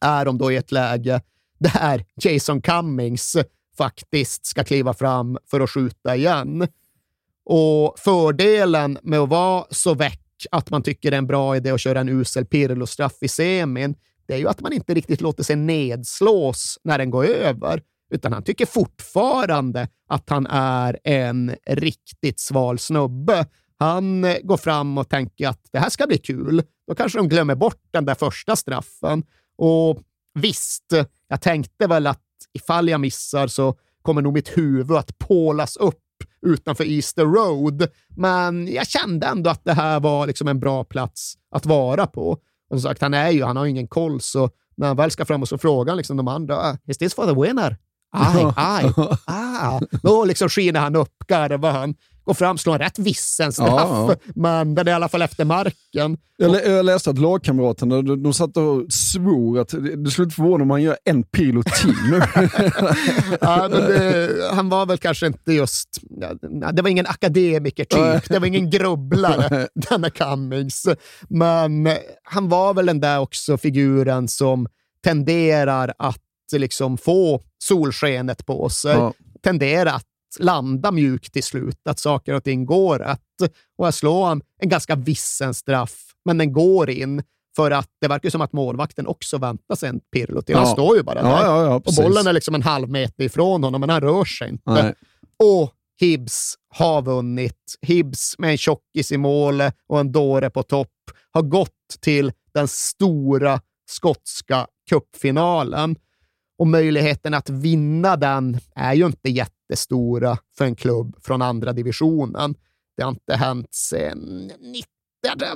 är 0.00 0.24
de 0.24 0.38
då 0.38 0.52
i 0.52 0.56
ett 0.56 0.72
läge 0.72 1.20
där 1.58 2.04
Jason 2.22 2.62
Cummings 2.62 3.36
faktiskt 3.78 4.46
ska 4.46 4.64
kliva 4.64 4.94
fram 4.94 5.38
för 5.50 5.60
att 5.60 5.70
skjuta 5.70 6.16
igen. 6.16 6.68
Och 7.44 7.98
fördelen 7.98 8.98
med 9.02 9.18
att 9.18 9.28
vara 9.28 9.64
så 9.70 9.94
väck 9.94 10.20
att 10.50 10.70
man 10.70 10.82
tycker 10.82 11.10
det 11.10 11.14
är 11.14 11.18
en 11.18 11.26
bra 11.26 11.56
idé 11.56 11.70
att 11.70 11.80
köra 11.80 12.00
en 12.00 12.08
usel 12.08 12.44
Pirlo-straff 12.44 13.16
i 13.20 13.28
semin, 13.28 13.94
det 14.26 14.34
är 14.34 14.38
ju 14.38 14.48
att 14.48 14.60
man 14.60 14.72
inte 14.72 14.94
riktigt 14.94 15.20
låter 15.20 15.42
sig 15.42 15.56
nedslås 15.56 16.78
när 16.84 16.98
den 16.98 17.10
går 17.10 17.24
över, 17.24 17.82
utan 18.10 18.32
han 18.32 18.42
tycker 18.42 18.66
fortfarande 18.66 19.88
att 20.08 20.30
han 20.30 20.46
är 20.50 20.98
en 21.04 21.54
riktigt 21.66 22.40
sval 22.40 22.78
snubbe. 22.78 23.46
Han 23.78 24.26
går 24.42 24.56
fram 24.56 24.98
och 24.98 25.08
tänker 25.08 25.48
att 25.48 25.60
det 25.72 25.78
här 25.78 25.90
ska 25.90 26.06
bli 26.06 26.18
kul. 26.18 26.62
Då 26.86 26.94
kanske 26.94 27.18
de 27.18 27.28
glömmer 27.28 27.54
bort 27.54 27.82
den 27.90 28.04
där 28.04 28.14
första 28.14 28.56
straffen. 28.56 29.22
Och 29.60 29.98
visst, 30.34 30.84
jag 31.28 31.40
tänkte 31.40 31.86
väl 31.86 32.06
att 32.06 32.22
ifall 32.52 32.88
jag 32.88 33.00
missar 33.00 33.46
så 33.46 33.74
kommer 34.02 34.22
nog 34.22 34.32
mitt 34.32 34.56
huvud 34.58 34.96
att 34.96 35.18
pålas 35.18 35.76
upp 35.76 35.96
utanför 36.46 36.84
Easter 36.84 37.24
Road. 37.24 37.88
Men 38.16 38.68
jag 38.72 38.86
kände 38.86 39.26
ändå 39.26 39.50
att 39.50 39.64
det 39.64 39.72
här 39.72 40.00
var 40.00 40.26
liksom 40.26 40.48
en 40.48 40.60
bra 40.60 40.84
plats 40.84 41.34
att 41.54 41.66
vara 41.66 42.06
på. 42.06 42.30
Och 42.30 42.40
som 42.70 42.80
sagt, 42.80 43.02
han 43.02 43.14
är 43.14 43.30
ju, 43.30 43.44
han 43.44 43.56
har 43.56 43.66
ingen 43.66 43.88
koll, 43.88 44.20
så 44.20 44.50
när 44.76 44.86
han 44.86 44.96
väl 44.96 45.10
ska 45.10 45.24
fram 45.24 45.42
och 45.42 45.48
så 45.48 45.58
frågar 45.58 45.94
liksom 45.94 46.16
de 46.16 46.28
andra, 46.28 46.56
"Ah, 46.56 46.76
is 46.86 46.98
this 46.98 47.14
for 47.14 47.26
the 47.26 47.40
winner? 47.40 47.76
Aj, 48.12 48.52
aj, 48.56 48.92
ah. 49.26 49.80
Då 50.02 50.24
liksom 50.24 50.48
skiner 50.48 50.80
han 50.80 50.96
upp, 50.96 51.14
garvar 51.28 51.70
han, 51.70 51.94
går 52.24 52.34
fram, 52.34 52.58
slår 52.58 52.72
en 52.74 52.78
rätt 52.78 52.98
vissen 52.98 53.52
straff, 53.52 53.70
Ja, 53.76 54.14
men 54.34 54.74
den 54.74 54.86
är 54.88 54.90
i 54.90 54.94
alla 54.94 55.08
fall 55.08 55.22
efter 55.22 55.44
marken. 55.44 56.16
Jag, 56.36 56.50
lä- 56.52 56.62
jag 56.70 56.84
läste 56.84 57.10
att 57.10 57.18
lagkamraterna 57.18 58.02
de, 58.02 58.22
de 58.22 58.34
satt 58.34 58.56
och 58.56 58.92
svor 58.92 59.58
att 59.60 59.68
det 60.04 60.10
skulle 60.10 60.24
inte 60.24 60.34
förvåna 60.36 60.62
om 60.64 60.70
han 60.70 60.82
gör 60.82 60.96
en 61.04 61.22
pilo 61.22 61.62
till 61.62 61.94
nu. 62.10 62.20
Ja, 63.40 63.68
det, 63.68 64.50
han 64.52 64.68
var 64.68 64.86
väl 64.86 64.98
kanske 64.98 65.26
inte 65.26 65.52
just... 65.52 65.88
ja, 66.60 66.72
Det 66.72 66.82
var 66.82 66.88
ingen 66.90 67.06
akademiker-typ, 67.06 68.28
det 68.28 68.38
var 68.38 68.46
ingen 68.46 68.70
grubblare, 68.70 69.68
denna 69.90 70.10
Cummings. 70.10 70.86
Men 71.28 71.88
han 72.22 72.48
var 72.48 72.74
väl 72.74 72.86
den 72.86 73.00
där 73.00 73.18
också 73.20 73.58
figuren 73.58 74.28
som 74.28 74.66
tenderar 75.04 75.92
att 75.98 76.18
liksom 76.52 76.98
få 76.98 77.42
solskenet 77.64 78.46
på 78.46 78.68
sig, 78.68 78.92
Ja. 78.94 79.12
tenderar 79.44 79.90
att 79.94 80.04
landa 80.38 80.90
mjukt 80.92 81.32
till 81.32 81.42
slut, 81.42 81.78
att 81.84 81.98
saker 81.98 82.34
och 82.34 82.44
ting 82.44 82.66
går 82.66 82.98
rätt. 82.98 83.52
Och 83.78 83.84
här 83.84 83.92
slår 83.92 84.26
han 84.26 84.42
en 84.60 84.68
ganska 84.68 84.94
vissen 84.94 85.54
straff, 85.54 86.00
men 86.24 86.38
den 86.38 86.52
går 86.52 86.90
in 86.90 87.22
för 87.56 87.70
att 87.70 87.88
det 88.00 88.08
verkar 88.08 88.30
som 88.30 88.40
att 88.40 88.52
målvakten 88.52 89.06
också 89.06 89.38
väntar 89.38 89.74
sig 89.74 89.88
en 89.88 90.00
Pirlo 90.12 90.42
till. 90.42 90.54
Han 90.56 90.64
Ja. 90.66 90.72
står 90.72 90.96
ju 90.96 91.02
bara 91.02 91.22
där. 91.22 91.30
Ja, 91.30 91.64
ja, 91.64 91.74
och 91.74 91.94
bollen 91.96 92.26
är 92.26 92.32
liksom 92.32 92.54
en 92.54 92.62
halv 92.62 92.88
meter 92.90 93.24
ifrån 93.24 93.64
honom, 93.64 93.80
men 93.80 93.90
han 93.90 94.00
rör 94.00 94.24
sig 94.24 94.48
inte. 94.48 94.70
Nej. 94.70 94.94
Och 95.38 95.72
Hibs 96.00 96.54
har 96.74 97.02
vunnit. 97.02 97.74
Hibs 97.82 98.34
med 98.38 98.50
en 98.50 98.58
tjockis 98.58 99.12
i 99.12 99.16
mål 99.16 99.62
och 99.88 100.00
en 100.00 100.12
dåre 100.12 100.50
på 100.50 100.62
topp 100.62 100.88
har 101.32 101.42
gått 101.42 101.70
till 102.00 102.32
den 102.54 102.68
stora 102.68 103.60
skotska 103.90 104.66
cupfinalen. 104.90 105.96
Och 106.58 106.66
möjligheten 106.66 107.34
att 107.34 107.50
vinna 107.50 108.16
den 108.16 108.58
är 108.74 108.94
ju 108.94 109.06
inte 109.06 109.30
jättestora 109.70 110.38
för 110.58 110.64
en 110.64 110.76
klubb 110.76 111.16
från 111.22 111.42
andra 111.42 111.72
divisionen. 111.72 112.54
Det 112.96 113.02
har 113.02 113.10
inte 113.10 113.36
hänt 113.36 113.74
sedan 113.74 114.52
90, 114.60 114.84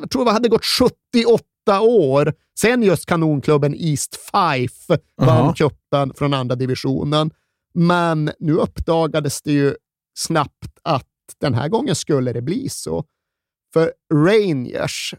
jag 0.00 0.10
tror 0.10 0.24
det 0.24 0.30
hade 0.30 0.48
gått 0.48 0.64
78 0.64 1.80
år 1.80 2.34
sen 2.60 2.82
just 2.82 3.06
kanonklubben 3.06 3.74
East 3.74 4.16
Fife 4.16 4.98
vann 5.16 5.28
Jaha. 5.28 5.54
cupen 5.54 6.12
från 6.14 6.34
andra 6.34 6.56
divisionen. 6.56 7.30
Men 7.74 8.30
nu 8.38 8.52
uppdagades 8.52 9.42
det 9.42 9.52
ju 9.52 9.74
snabbt 10.18 10.78
att 10.82 11.08
den 11.40 11.54
här 11.54 11.68
gången 11.68 11.94
skulle 11.94 12.32
det 12.32 12.42
bli 12.42 12.68
så. 12.68 13.04
För 13.72 13.92
Rangers, 14.14 15.14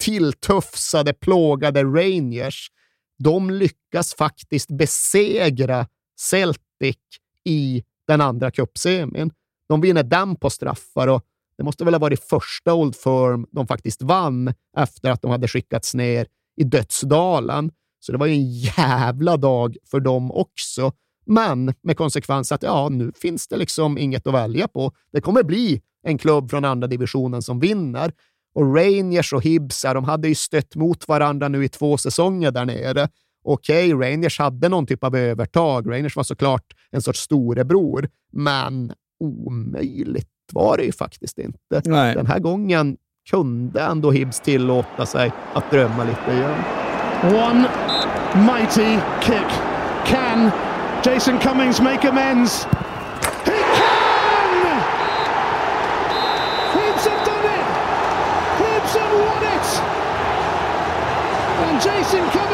tilltufsade, 0.00 1.12
plågade 1.12 1.84
Rangers, 1.84 2.70
de 3.18 3.50
lyckas 3.50 4.14
faktiskt 4.14 4.70
besegra 4.70 5.86
Celtic 6.20 6.96
i 7.44 7.84
den 8.06 8.20
andra 8.20 8.50
cupsemin. 8.50 9.30
De 9.68 9.80
vinner 9.80 10.02
den 10.02 10.36
på 10.36 10.50
straffar 10.50 11.08
och 11.08 11.22
det 11.58 11.64
måste 11.64 11.84
väl 11.84 11.94
ha 11.94 11.98
varit 11.98 12.28
första 12.28 12.74
Old 12.74 12.96
Firm 12.96 13.46
de 13.50 13.66
faktiskt 13.66 14.02
vann 14.02 14.54
efter 14.76 15.10
att 15.10 15.22
de 15.22 15.30
hade 15.30 15.48
skickats 15.48 15.94
ner 15.94 16.26
i 16.56 16.64
dödsdalen. 16.64 17.70
Så 18.00 18.12
det 18.12 18.18
var 18.18 18.26
ju 18.26 18.32
en 18.32 18.50
jävla 18.50 19.36
dag 19.36 19.76
för 19.90 20.00
dem 20.00 20.32
också. 20.32 20.92
Men 21.26 21.74
med 21.82 21.96
konsekvens 21.96 22.52
att 22.52 22.62
ja, 22.62 22.88
nu 22.88 23.12
finns 23.20 23.48
det 23.48 23.56
liksom 23.56 23.98
inget 23.98 24.26
att 24.26 24.34
välja 24.34 24.68
på. 24.68 24.92
Det 25.12 25.20
kommer 25.20 25.42
bli 25.42 25.82
en 26.02 26.18
klubb 26.18 26.50
från 26.50 26.64
andra 26.64 26.86
divisionen 26.86 27.42
som 27.42 27.60
vinner. 27.60 28.12
Och 28.54 28.76
Rangers 28.76 29.32
och 29.32 29.42
Hibs, 29.42 29.82
de 29.82 30.04
hade 30.04 30.28
ju 30.28 30.34
stött 30.34 30.76
mot 30.76 31.08
varandra 31.08 31.48
nu 31.48 31.64
i 31.64 31.68
två 31.68 31.98
säsonger 31.98 32.50
där 32.50 32.64
nere. 32.64 33.08
Okej, 33.44 33.92
Rangers 33.92 34.38
hade 34.38 34.68
någon 34.68 34.86
typ 34.86 35.04
av 35.04 35.16
övertag. 35.16 35.90
Rangers 35.90 36.16
var 36.16 36.22
såklart 36.22 36.66
en 36.96 37.02
sorts 37.02 37.20
storebror, 37.20 38.08
men 38.32 38.92
omöjligt 39.20 40.28
var 40.52 40.76
det 40.76 40.84
ju 40.84 40.92
faktiskt 40.92 41.38
inte. 41.38 41.82
Nej. 41.84 42.14
Den 42.14 42.26
här 42.26 42.38
gången 42.38 42.96
kunde 43.30 43.82
ändå 43.82 44.10
Hibs 44.10 44.40
tillåta 44.40 45.06
sig 45.06 45.32
att 45.54 45.70
drömma 45.70 46.04
lite 46.04 46.32
igen. 46.32 46.62
One 47.22 47.68
mighty 48.34 48.98
kick. 49.22 49.50
Can 50.06 50.50
Jason 51.04 51.38
Cummings 51.38 51.80
make 51.80 52.08
amends? 52.08 52.64
He 53.44 53.58
can! 53.78 54.80
Hibs 56.74 57.06
have 57.06 57.24
done 57.26 57.46
it! 57.58 57.66
Hibs 58.60 58.96
have 58.96 59.12
won 59.12 59.42
it! 59.56 59.66
And 61.66 61.76
Jason 61.84 62.30
Cummings, 62.30 62.45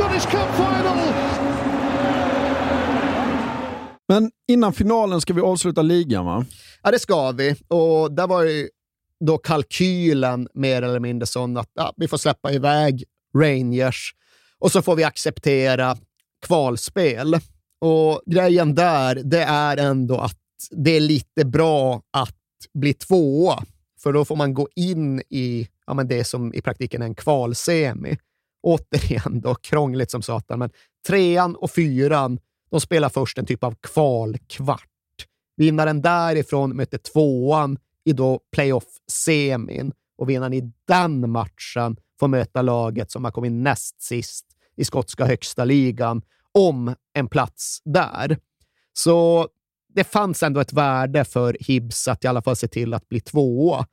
Scottish 0.00 0.30
Cup 0.30 0.54
final. 0.56 0.98
Men 4.08 4.30
innan 4.48 4.72
finalen 4.72 5.20
ska 5.20 5.32
vi 5.32 5.40
avsluta 5.40 5.82
ligan, 5.82 6.24
va? 6.24 6.44
Ja, 6.82 6.90
det 6.90 6.98
ska 6.98 7.32
vi. 7.32 7.56
Och 7.68 8.12
där 8.12 8.26
var 8.26 8.42
ju 8.42 8.68
då 9.24 9.38
kalkylen 9.38 10.48
mer 10.54 10.82
eller 10.82 11.00
mindre 11.00 11.26
sån 11.26 11.56
att 11.56 11.70
ja, 11.74 11.92
vi 11.96 12.08
får 12.08 12.16
släppa 12.16 12.52
iväg 12.52 13.04
Rangers 13.36 14.14
och 14.58 14.72
så 14.72 14.82
får 14.82 14.96
vi 14.96 15.04
acceptera 15.04 15.96
kvalspel. 16.46 17.38
Och 17.80 18.22
grejen 18.26 18.74
där, 18.74 19.14
det 19.24 19.42
är 19.42 19.76
ändå 19.76 20.18
att 20.18 20.38
det 20.70 20.96
är 20.96 21.00
lite 21.00 21.44
bra 21.44 22.02
att 22.10 22.36
bli 22.74 22.94
tvåa, 22.94 23.64
för 24.02 24.12
då 24.12 24.24
får 24.24 24.36
man 24.36 24.54
gå 24.54 24.68
in 24.76 25.22
i 25.28 25.68
ja, 25.86 25.94
men 25.94 26.08
det 26.08 26.24
som 26.24 26.54
i 26.54 26.60
praktiken 26.60 27.02
är 27.02 27.06
en 27.06 27.14
kvalsemi. 27.14 28.18
Återigen 28.62 29.40
då, 29.40 29.54
krångligt 29.54 30.10
som 30.10 30.22
satan, 30.22 30.58
men 30.58 30.70
trean 31.06 31.56
och 31.56 31.70
fyran, 31.70 32.38
de 32.70 32.80
spelar 32.80 33.08
först 33.08 33.38
en 33.38 33.46
typ 33.46 33.64
av 33.64 33.74
kvalkvart. 33.80 34.86
Vinnaren 35.56 36.02
därifrån 36.02 36.76
möter 36.76 36.98
tvåan 36.98 37.78
i 38.04 38.12
då 38.12 38.40
playoff-semin 38.52 39.92
och 40.18 40.30
vinnaren 40.30 40.52
i 40.52 40.72
den 40.88 41.30
matchen 41.30 41.96
får 42.20 42.28
möta 42.28 42.62
laget 42.62 43.10
som 43.10 43.24
har 43.24 43.32
kommit 43.32 43.52
näst 43.52 44.02
sist 44.02 44.46
i 44.76 44.84
skotska 44.84 45.26
högsta 45.26 45.64
ligan 45.64 46.22
om 46.52 46.94
en 47.14 47.28
plats 47.28 47.82
där. 47.84 48.38
Så 48.92 49.48
det 49.94 50.04
fanns 50.04 50.42
ändå 50.42 50.60
ett 50.60 50.72
värde 50.72 51.24
för 51.24 51.56
Hibs 51.60 52.08
att 52.08 52.24
i 52.24 52.28
alla 52.28 52.42
fall 52.42 52.56
se 52.56 52.68
till 52.68 52.94
att 52.94 53.08
bli 53.08 53.20
tvåa. 53.20 53.86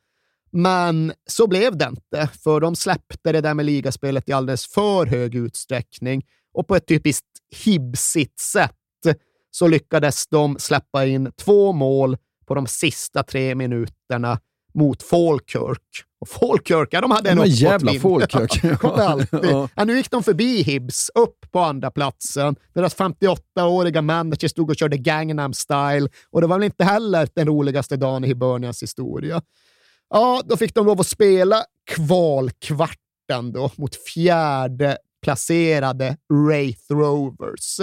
Men 0.51 1.13
så 1.27 1.47
blev 1.47 1.77
det 1.77 1.85
inte, 1.85 2.29
för 2.43 2.59
de 2.59 2.75
släppte 2.75 3.31
det 3.31 3.41
där 3.41 3.53
med 3.53 3.65
ligaspelet 3.65 4.29
i 4.29 4.31
alldeles 4.31 4.67
för 4.67 5.05
hög 5.05 5.35
utsträckning 5.35 6.25
och 6.53 6.67
på 6.67 6.75
ett 6.75 6.87
typiskt 6.87 7.25
Hibsigt 7.65 8.39
sätt 8.39 8.73
så 9.51 9.67
lyckades 9.67 10.27
de 10.27 10.59
släppa 10.59 11.05
in 11.05 11.31
två 11.31 11.71
mål 11.71 12.17
på 12.45 12.55
de 12.55 12.67
sista 12.67 13.23
tre 13.23 13.55
minuterna 13.55 14.39
mot 14.73 15.03
Falkirk. 15.03 15.81
Och 16.19 16.27
Falkirk, 16.27 16.87
ja, 16.91 17.01
de 17.01 17.11
hade 17.11 17.29
en 17.29 17.37
var 17.37 17.45
jävla 17.45 17.91
uppåtvind. 17.91 18.31
Falkirk. 18.31 18.63
Ja. 19.43 19.69
Ja, 19.75 19.83
nu 19.83 19.97
gick 19.97 20.11
de 20.11 20.23
förbi 20.23 20.61
Hibs, 20.61 21.11
upp 21.15 21.51
på 21.51 21.59
andra 21.59 21.91
platsen. 21.91 22.55
Deras 22.73 22.97
58-åriga 22.97 24.01
manager 24.01 24.47
stod 24.47 24.69
och 24.69 24.75
körde 24.75 24.97
Gangnam 24.97 25.53
style 25.53 26.09
och 26.31 26.41
det 26.41 26.47
var 26.47 26.57
väl 26.57 26.65
inte 26.65 26.83
heller 26.83 27.27
den 27.33 27.47
roligaste 27.47 27.97
dagen 27.97 28.23
i 28.23 28.27
Hibernians 28.27 28.83
historia. 28.83 29.41
Ja, 30.09 30.41
då 30.45 30.57
fick 30.57 30.75
de 30.75 30.85
lov 30.85 30.99
att 30.99 31.07
spela 31.07 31.63
kvalkvarten 31.91 33.51
då 33.53 33.71
mot 33.75 33.95
fjärde 34.13 34.97
placerade 35.23 36.17
Wraith 36.33 36.81
Rovers. 36.93 37.79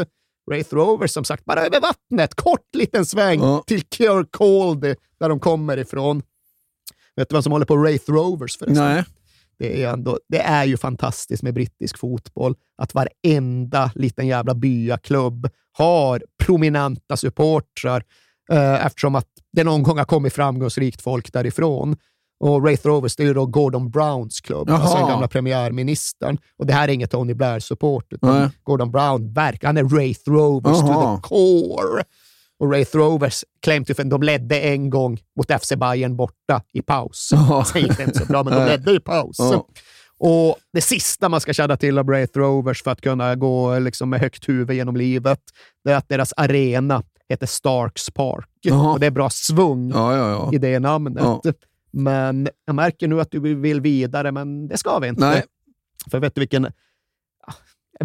Wraith 0.51 0.75
Rovers 0.75 1.11
som 1.11 1.25
sagt 1.25 1.45
bara 1.45 1.67
över 1.67 1.81
vattnet, 1.81 2.35
kort 2.35 2.75
liten 2.75 3.07
sväng 3.07 3.41
Ja. 3.41 3.63
till 3.67 3.83
Kirkcaldy 3.95 4.95
där 5.21 5.29
de 5.29 5.41
kommer 5.41 5.77
ifrån. 5.77 6.23
Vet 7.17 7.29
du 7.29 7.35
vem 7.35 7.43
som 7.43 7.53
håller 7.53 7.67
på 7.67 7.77
Wraith 7.77 8.11
Rovers 8.11 8.57
förresten? 8.59 8.85
Nej. 8.95 9.05
Det 9.59 9.83
är, 9.83 9.89
ändå, 9.93 10.19
det 10.29 10.39
är 10.41 10.65
ju 10.65 10.77
fantastiskt 10.77 11.43
med 11.43 11.55
brittisk 11.55 11.99
fotboll, 11.99 12.55
att 12.79 12.95
varenda 12.95 13.91
liten 13.95 14.27
jävla 14.27 14.55
byaklubb 14.55 15.49
har 15.73 16.23
prominenta 16.45 17.17
supportrar 17.17 18.05
eh, 18.53 18.87
eftersom 18.87 19.15
att 19.15 19.29
det 19.53 19.65
någon 19.65 19.83
gång 19.83 19.99
har 19.99 20.05
kommit 20.05 20.33
framgångsrikt 20.33 21.03
folk 21.03 21.33
därifrån. 21.33 21.97
Och 22.45 22.63
det 22.63 22.85
är 23.19 23.23
ju 23.23 23.35
då 23.35 23.47
Gordon 23.47 23.91
Browns 23.91 24.41
klubb, 24.41 24.69
Jaha. 24.69 24.79
alltså 24.79 24.97
den 24.97 25.09
gamla 25.09 25.29
premiärministern. 25.29 26.39
Och 26.59 26.67
det 26.67 26.73
här 26.73 26.89
är 26.89 26.93
inget 26.93 27.11
Tony 27.11 27.35
Blair-support, 27.35 28.05
utan 28.11 28.41
Nej. 28.41 28.49
Gordon 28.63 28.91
Brown, 28.91 29.33
verkar, 29.33 29.69
han 29.69 29.77
är 29.77 29.83
Wraith 29.83 30.31
Rovers 30.31 30.81
to 30.81 30.87
Jaha. 30.87 31.17
the 31.17 31.23
core. 31.29 32.05
Och 32.59 32.69
Wraith 32.69 32.97
Rovers 32.97 33.45
claim 33.63 33.85
to 33.85 33.95
de 34.05 34.23
ledde 34.23 34.61
en 34.61 34.91
gång 34.91 35.19
mot 35.37 35.63
FC 35.63 35.73
Bayern 35.77 36.17
borta 36.17 36.63
i 36.73 36.83
paus. 36.83 37.29
Ja. 37.33 37.65
Sen 37.65 37.83
gick 37.83 37.97
det 37.97 38.03
inte 38.03 38.19
så 38.19 38.27
bra, 38.27 38.43
men 38.43 38.53
de 38.59 38.65
ledde 38.65 38.93
i 38.93 39.01
paus. 39.01 39.37
Ja. 39.39 39.67
Och 40.19 40.57
Det 40.73 40.81
sista 40.81 41.29
man 41.29 41.41
ska 41.41 41.53
känna 41.53 41.77
till 41.77 41.99
av 41.99 42.07
Wraith 42.07 42.39
Rovers 42.39 42.83
för 42.83 42.91
att 42.91 43.01
kunna 43.01 43.35
gå 43.35 43.79
liksom 43.79 44.11
med 44.11 44.21
högt 44.21 44.49
huvud 44.49 44.77
genom 44.77 44.97
livet, 44.97 45.41
det 45.85 45.93
är 45.93 45.97
att 45.97 46.09
deras 46.09 46.33
arena 46.37 47.03
heter 47.29 47.47
Starks 47.47 48.11
Park. 48.11 48.49
Jaha. 48.61 48.93
Och 48.93 49.01
det 49.01 49.07
är 49.07 49.11
bra 49.11 49.31
svung 49.31 49.93
i 50.53 50.59
det 50.59 50.79
namnet. 50.79 51.25
Men 51.95 52.49
jag 52.65 52.75
märker 52.75 53.09
nu 53.09 53.21
att 53.21 53.31
du 53.31 53.55
vill 53.55 53.81
vidare, 53.81 54.33
men 54.33 54.69
det 54.69 54.77
ska 54.77 54.99
vi 54.99 55.09
inte. 55.09 55.21
Nej. 55.21 55.45
För 56.11 56.21
vet 56.21 56.35
du 56.35 56.41
vilken, 56.41 56.73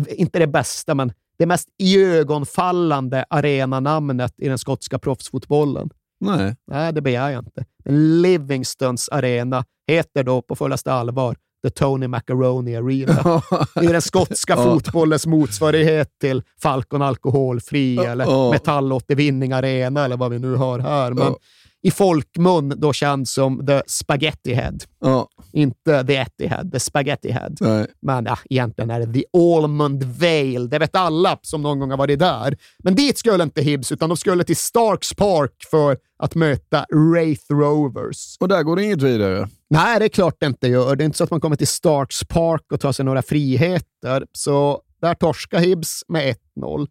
inte 0.07 0.39
det 0.39 0.47
bästa, 0.47 0.95
men 0.95 1.13
det 1.37 1.45
mest 1.45 1.69
iögonfallande 1.77 3.25
arenanamnet 3.29 4.33
i 4.37 4.47
den 4.47 4.57
skotska 4.57 4.99
proffsfotbollen? 4.99 5.89
Nej. 6.19 6.55
Nej, 6.67 6.93
det 6.93 7.01
begär 7.01 7.29
jag 7.29 7.41
inte. 7.45 7.65
Men 7.85 8.21
Livingstons 8.21 9.09
arena 9.09 9.65
heter 9.87 10.23
då 10.23 10.41
på 10.41 10.55
fullaste 10.55 10.93
allvar 10.93 11.35
The 11.63 11.69
Tony 11.69 12.07
Macaroni 12.07 12.75
Arena. 12.75 13.23
Det 13.75 13.85
är 13.85 13.93
den 13.93 14.01
skotska 14.01 14.55
fotbollens 14.63 15.25
motsvarighet 15.25 16.09
till 16.21 16.43
Falcon 16.61 17.01
Alkoholfri 17.01 17.97
eller 17.97 18.25
ja. 18.25 18.51
Metall 18.51 18.93
80 18.93 19.15
Vinning 19.15 19.51
Arena 19.51 20.05
eller 20.05 20.17
vad 20.17 20.31
vi 20.31 20.39
nu 20.39 20.55
har 20.55 20.79
här. 20.79 21.13
Men. 21.13 21.35
I 21.81 21.91
folkmun 21.91 22.73
då 22.77 22.93
känd 22.93 23.27
som 23.27 23.65
The 23.67 23.81
Spaghetti 23.87 24.53
Head. 24.53 24.77
Ja, 24.99 25.27
Inte 25.53 26.03
The 26.03 26.15
Etihad, 26.15 26.71
The 26.71 26.79
Spaghetti 26.79 27.31
Head. 27.31 27.51
nej. 27.59 27.87
Men 28.01 28.25
ja, 28.25 28.37
egentligen 28.49 28.89
är 28.89 28.99
det 29.05 29.13
The 29.13 29.23
Almond 29.37 30.03
Vale. 30.03 30.67
Det 30.67 30.79
vet 30.79 30.95
alla 30.95 31.39
som 31.41 31.61
någon 31.61 31.79
gång 31.79 31.89
har 31.91 31.97
varit 31.97 32.19
där. 32.19 32.57
Men 32.83 32.95
dit 32.95 33.17
skulle 33.17 33.43
inte 33.43 33.61
Hibs, 33.61 33.91
utan 33.91 34.09
de 34.09 34.17
skulle 34.17 34.43
till 34.43 34.57
Starks 34.57 35.13
Park 35.13 35.51
för 35.71 35.97
att 36.19 36.35
möta 36.35 36.85
Wraith 36.89 37.45
Rovers. 37.53 38.37
Och 38.39 38.47
där 38.47 38.63
går 38.63 38.75
det 38.75 38.83
inget 38.83 39.01
vidare. 39.01 39.47
Nej, 39.69 39.99
det 39.99 40.05
är 40.05 40.09
klart 40.09 40.35
det 40.39 40.45
inte 40.45 40.67
gör. 40.67 40.95
Det 40.95 41.03
är 41.03 41.05
inte 41.05 41.17
så 41.17 41.23
att 41.23 41.31
man 41.31 41.41
kommer 41.41 41.55
till 41.55 41.67
Starks 41.67 42.23
Park 42.23 42.71
och 42.73 42.79
tar 42.79 42.91
sig 42.91 43.05
några 43.05 43.21
friheter. 43.21 44.25
Så 44.31 44.81
där 45.01 45.13
torskar 45.13 45.59
Hibs 45.59 46.03
med 46.07 46.35
1-0. 46.59 46.87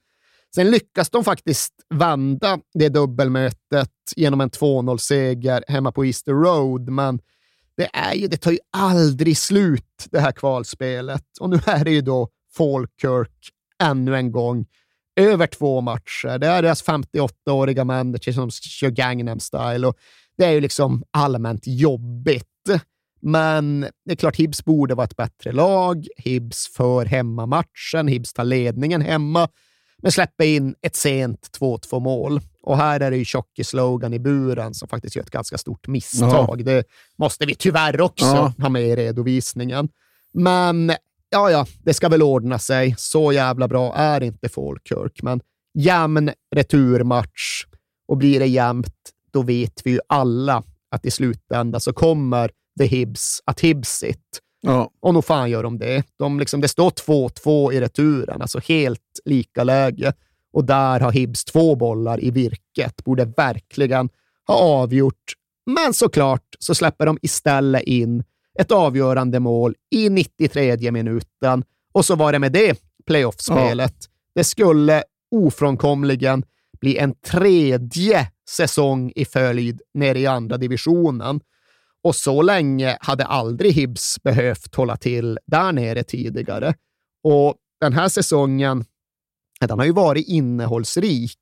Sen 0.55 0.71
lyckas 0.71 1.11
de 1.11 1.25
faktiskt 1.25 1.73
vända 1.95 2.59
det 2.75 2.89
dubbelmötet 2.89 3.93
genom 4.17 4.41
en 4.41 4.51
2-0-seger 4.51 5.65
hemma 5.69 5.93
på 5.93 6.05
Easter 6.05 6.33
Road, 6.33 6.89
men 6.89 7.21
det, 7.77 7.91
är 7.93 8.15
ju, 8.15 8.29
det 8.29 8.37
tar 8.37 8.51
ju 8.51 8.59
aldrig 8.73 9.39
slut, 9.39 10.07
det 10.11 10.21
här 10.21 10.33
kvalspelet. 10.33 11.25
Och 11.41 11.51
nu 11.51 11.61
är 11.67 11.85
det 11.85 11.91
ju 11.91 12.01
då 12.01 12.29
Falkirk 12.57 13.51
ännu 13.83 14.17
en 14.17 14.33
gång. 14.33 14.67
Över 15.17 15.47
två 15.47 15.81
matcher. 15.81 16.39
Det 16.39 16.47
är 16.47 16.63
deras 16.63 16.85
58-åriga 16.85 17.85
manager 17.85 18.33
som 18.33 18.51
kör 18.51 18.91
Gangnam 18.91 19.41
style 19.41 19.87
och 19.87 19.97
det 20.37 20.45
är 20.45 20.51
ju 20.51 20.61
liksom 20.61 21.05
allmänt 21.11 21.63
jobbigt. 21.67 22.45
Men 23.21 23.81
det 23.81 24.13
är 24.13 24.17
klart, 24.17 24.37
Hibs 24.37 24.65
borde 24.65 24.95
vara 24.95 25.05
ett 25.05 25.17
bättre 25.17 25.53
lag. 25.53 26.07
Hibs 26.17 26.69
för 26.69 27.05
hemmamatchen. 27.05 28.09
Hibs 28.09 28.33
tar 28.33 28.45
ledningen 28.45 29.01
hemma, 29.01 29.49
men 30.03 30.13
släpper 30.13 30.45
in 30.45 30.75
ett 30.83 30.97
sent 30.97 31.49
2-2 31.61 32.01
mål. 32.01 32.41
Och 32.63 32.77
här 32.77 33.01
är 33.01 33.11
det 33.11 33.17
ju 33.17 33.25
Tjocke-slogan 33.25 34.15
i 34.15 34.19
buren 34.19 34.75
som 34.75 34.89
faktiskt 34.89 35.17
gör 35.17 35.23
ett 35.23 35.31
ganska 35.31 35.59
stort 35.59 35.89
misstag. 35.89 36.65
Det 36.65 36.85
måste 37.19 37.47
vi 37.47 37.55
tyvärr 37.55 38.01
också 38.01 38.25
Ja. 38.25 38.53
ha 38.59 38.69
med 38.69 38.83
i 38.83 38.97
redovisningen. 38.97 39.89
Men 40.33 40.93
ja, 41.31 41.51
ja, 41.51 41.67
det 41.83 41.95
ska 41.95 42.09
väl 42.09 42.23
ordna 42.23 42.59
sig. 42.59 42.95
Så 42.99 43.33
jävla 43.33 43.69
bra 43.69 43.95
är 43.95 44.23
inte 44.23 44.49
Falkirk, 44.49 45.23
men 45.23 45.41
jämn 45.75 46.31
returmatch. 46.55 47.65
Och 48.09 48.17
blir 48.17 48.41
det 48.41 48.47
jämnt, 48.47 48.95
då 49.33 49.43
vet 49.43 49.81
vi 49.85 49.91
ju 49.91 50.01
alla 50.07 50.63
att 50.91 51.07
i 51.07 51.11
slutändan 51.11 51.81
så 51.81 51.93
kommer 51.93 52.51
The 52.79 52.87
Hibs 52.87 53.43
att 53.45 53.61
Hibs 53.61 54.03
it. 54.03 54.41
Ja. 54.61 54.91
Och 55.01 55.15
nog 55.15 55.25
fan 55.25 55.51
gör 55.51 55.63
de 55.63 55.79
det. 55.79 56.03
De 56.17 56.39
liksom, 56.41 56.61
det 56.61 56.69
står 56.69 56.91
2-2 56.91 57.73
i 57.73 57.81
returen, 57.81 58.43
alltså 58.43 58.59
helt 58.59 59.21
lika 59.25 59.65
läge. 59.65 60.13
Och 60.53 60.65
där 60.65 61.01
har 61.01 61.13
Hibs 61.13 61.45
två 61.45 61.75
bollar 61.75 62.25
i 62.25 62.31
virket. 62.31 63.05
Borde 63.05 63.25
verkligen 63.25 64.09
ha 64.47 64.55
avgjort. 64.55 65.33
Men 65.67 65.95
såklart 65.95 66.57
så 66.59 66.75
släpper 66.75 67.07
de 67.07 67.19
istället 67.23 67.83
in 67.83 68.25
ett 68.59 68.73
avgörande 68.73 69.41
mål 69.41 69.75
i 69.91 70.09
93 70.11 70.91
minuten. 70.91 71.65
Och 71.93 72.05
så 72.05 72.15
var 72.15 72.33
det 72.33 72.39
med 72.39 72.53
det 72.53 72.81
playoffspelet. 73.07 73.95
Det 74.35 74.45
skulle 74.45 75.03
ofrånkomligen 75.31 76.45
bli 76.81 76.99
en 76.99 77.15
tredje 77.15 78.31
säsong 78.49 79.13
i 79.17 79.25
följd 79.25 79.81
nere 79.95 80.19
i 80.19 80.27
andra 80.27 80.57
divisionen. 80.57 81.41
Och 82.05 82.15
så 82.15 82.43
länge 82.43 82.99
hade 83.01 83.25
aldrig 83.25 83.73
Hibs 83.73 84.23
behövt 84.23 84.75
hålla 84.75 84.97
till 84.97 85.39
där 85.47 85.73
nere 85.73 86.03
tidigare. 86.03 86.75
Och 87.23 87.55
den 87.81 87.93
här 87.93 88.09
säsongen, 88.09 88.85
den 89.61 89.79
har 89.79 89.87
ju 89.87 89.93
varit 89.93 90.29
innehållsrik, 90.29 91.39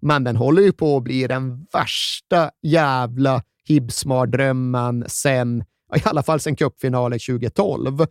men 0.00 0.24
den 0.24 0.36
håller 0.36 0.62
ju 0.62 0.72
på 0.72 0.96
att 0.96 1.02
bli 1.02 1.26
den 1.26 1.66
värsta 1.72 2.50
jävla 2.62 3.42
Hibs-mardrömmen 3.68 5.04
sen, 5.08 5.64
i 5.96 6.02
alla 6.04 6.22
fall 6.22 6.40
sen 6.40 6.56
cupfinalen 6.56 7.18
2012. 7.18 8.06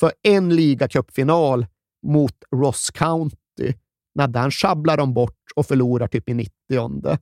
För 0.00 0.12
en 0.22 0.56
ligacupfinal 0.56 1.66
mot 2.06 2.34
Ross 2.56 2.90
County, 2.90 3.72
när 4.14 4.28
den 4.28 4.50
sjabblar 4.50 4.96
de 4.96 5.14
bort 5.14 5.38
och 5.56 5.66
förlorar 5.66 6.06
typ 6.06 6.28
i 6.28 6.34
90 6.34 7.18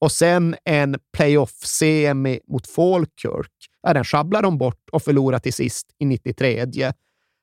och 0.00 0.12
sen 0.12 0.56
en 0.64 0.96
playoff-semi 1.16 2.40
mot 2.48 2.66
Falkirk. 2.66 3.52
Ja, 3.82 3.94
den 3.94 4.04
sjabblar 4.04 4.42
de 4.42 4.58
bort 4.58 4.90
och 4.92 5.02
förlorar 5.02 5.38
till 5.38 5.52
sist 5.52 5.86
i 5.98 6.04
93. 6.04 6.66
Ja, 6.72 6.92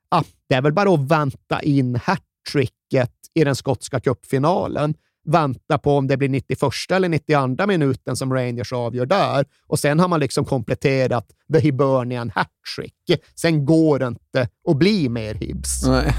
ah, 0.10 0.24
det 0.49 0.55
är 0.55 0.62
väl 0.62 0.74
bara 0.74 0.93
att 0.93 1.12
vänta 1.12 1.62
in 1.62 1.95
hattricket 1.95 3.12
i 3.34 3.43
den 3.43 3.55
skotska 3.55 3.99
cupfinalen. 3.99 4.93
Vänta 5.26 5.78
på 5.78 5.97
om 5.97 6.08
det 6.08 6.18
blir 6.18 6.30
91 6.30 6.62
eller 6.91 7.10
92 7.10 7.68
minuten 7.68 8.16
som 8.16 8.34
Rangers 8.34 8.74
avgör 8.74 9.05
där. 9.05 9.45
Och 9.68 9.80
sen 9.80 9.99
har 9.99 10.08
man 10.08 10.20
liksom 10.20 10.45
kompletterat 10.45 11.28
the 11.53 11.60
Hibernian 11.60 12.32
hattrick. 12.36 13.22
Sen 13.36 13.66
går 13.66 13.99
det 13.99 14.08
inte 14.08 14.49
att 14.68 14.78
bli 14.78 15.10
mer 15.10 15.34
Hibs. 15.34 15.86
Nej. 15.86 16.14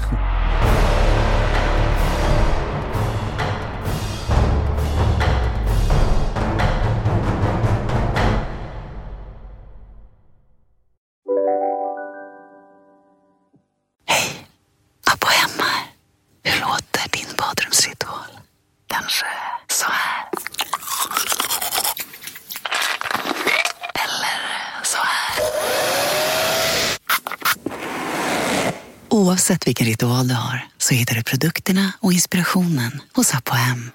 Oavsett 29.49 29.67
vilken 29.67 29.87
ritual 29.87 30.27
du 30.27 30.33
har 30.33 30.67
så 30.77 30.93
hittar 30.93 31.15
du 31.15 31.23
produkterna 31.23 31.93
och 31.99 32.13
inspirationen 32.13 33.01
hos 33.13 33.33
Apohem. 33.33 33.91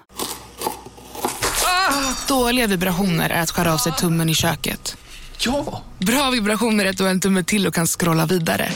Dåliga 2.27 2.67
vibrationer 2.67 3.29
är 3.29 3.41
att 3.41 3.51
skära 3.51 3.73
av 3.73 3.77
sig 3.77 3.91
tummen 3.91 4.29
i 4.29 4.35
köket. 4.35 4.97
Ja! 5.39 5.83
Bra 5.99 6.29
vibrationer 6.29 6.85
är 6.85 6.89
att 6.89 6.97
du 6.97 7.03
har 7.03 7.11
en 7.11 7.19
tumme 7.19 7.43
till 7.43 7.67
och 7.67 7.73
kan 7.73 7.87
scrolla 7.87 8.25
vidare. 8.25 8.71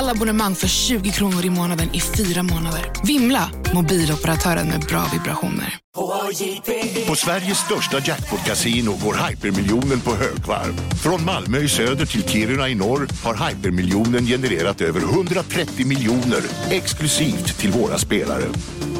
Alla 0.00 0.12
abonnemang 0.12 0.54
för 0.54 0.68
20 0.68 1.10
kronor 1.10 1.44
i 1.44 1.50
månaden 1.50 1.94
i 1.94 2.00
fyra 2.00 2.42
månader. 2.42 2.92
Vimla! 3.06 3.50
Mobiloperatören 3.74 4.68
med 4.68 4.80
bra 4.80 5.06
vibrationer. 5.12 5.76
På 7.08 7.14
Sveriges 7.16 7.58
största 7.58 7.98
jackpot-kasino 7.98 8.96
går 9.04 9.28
hypermiljonen 9.28 10.00
på 10.00 10.10
högvarv. 10.10 10.94
Från 11.02 11.24
Malmö 11.24 11.58
i 11.58 11.68
söder 11.68 12.06
till 12.06 12.28
Kiruna 12.28 12.68
i 12.68 12.74
norr 12.74 13.08
har 13.24 13.48
hypermiljonen 13.48 14.26
genererat 14.26 14.80
över 14.80 15.00
130 15.00 15.86
miljoner 15.86 16.42
exklusivt 16.70 17.58
till 17.58 17.70
våra 17.70 17.98
spelare. 17.98 18.44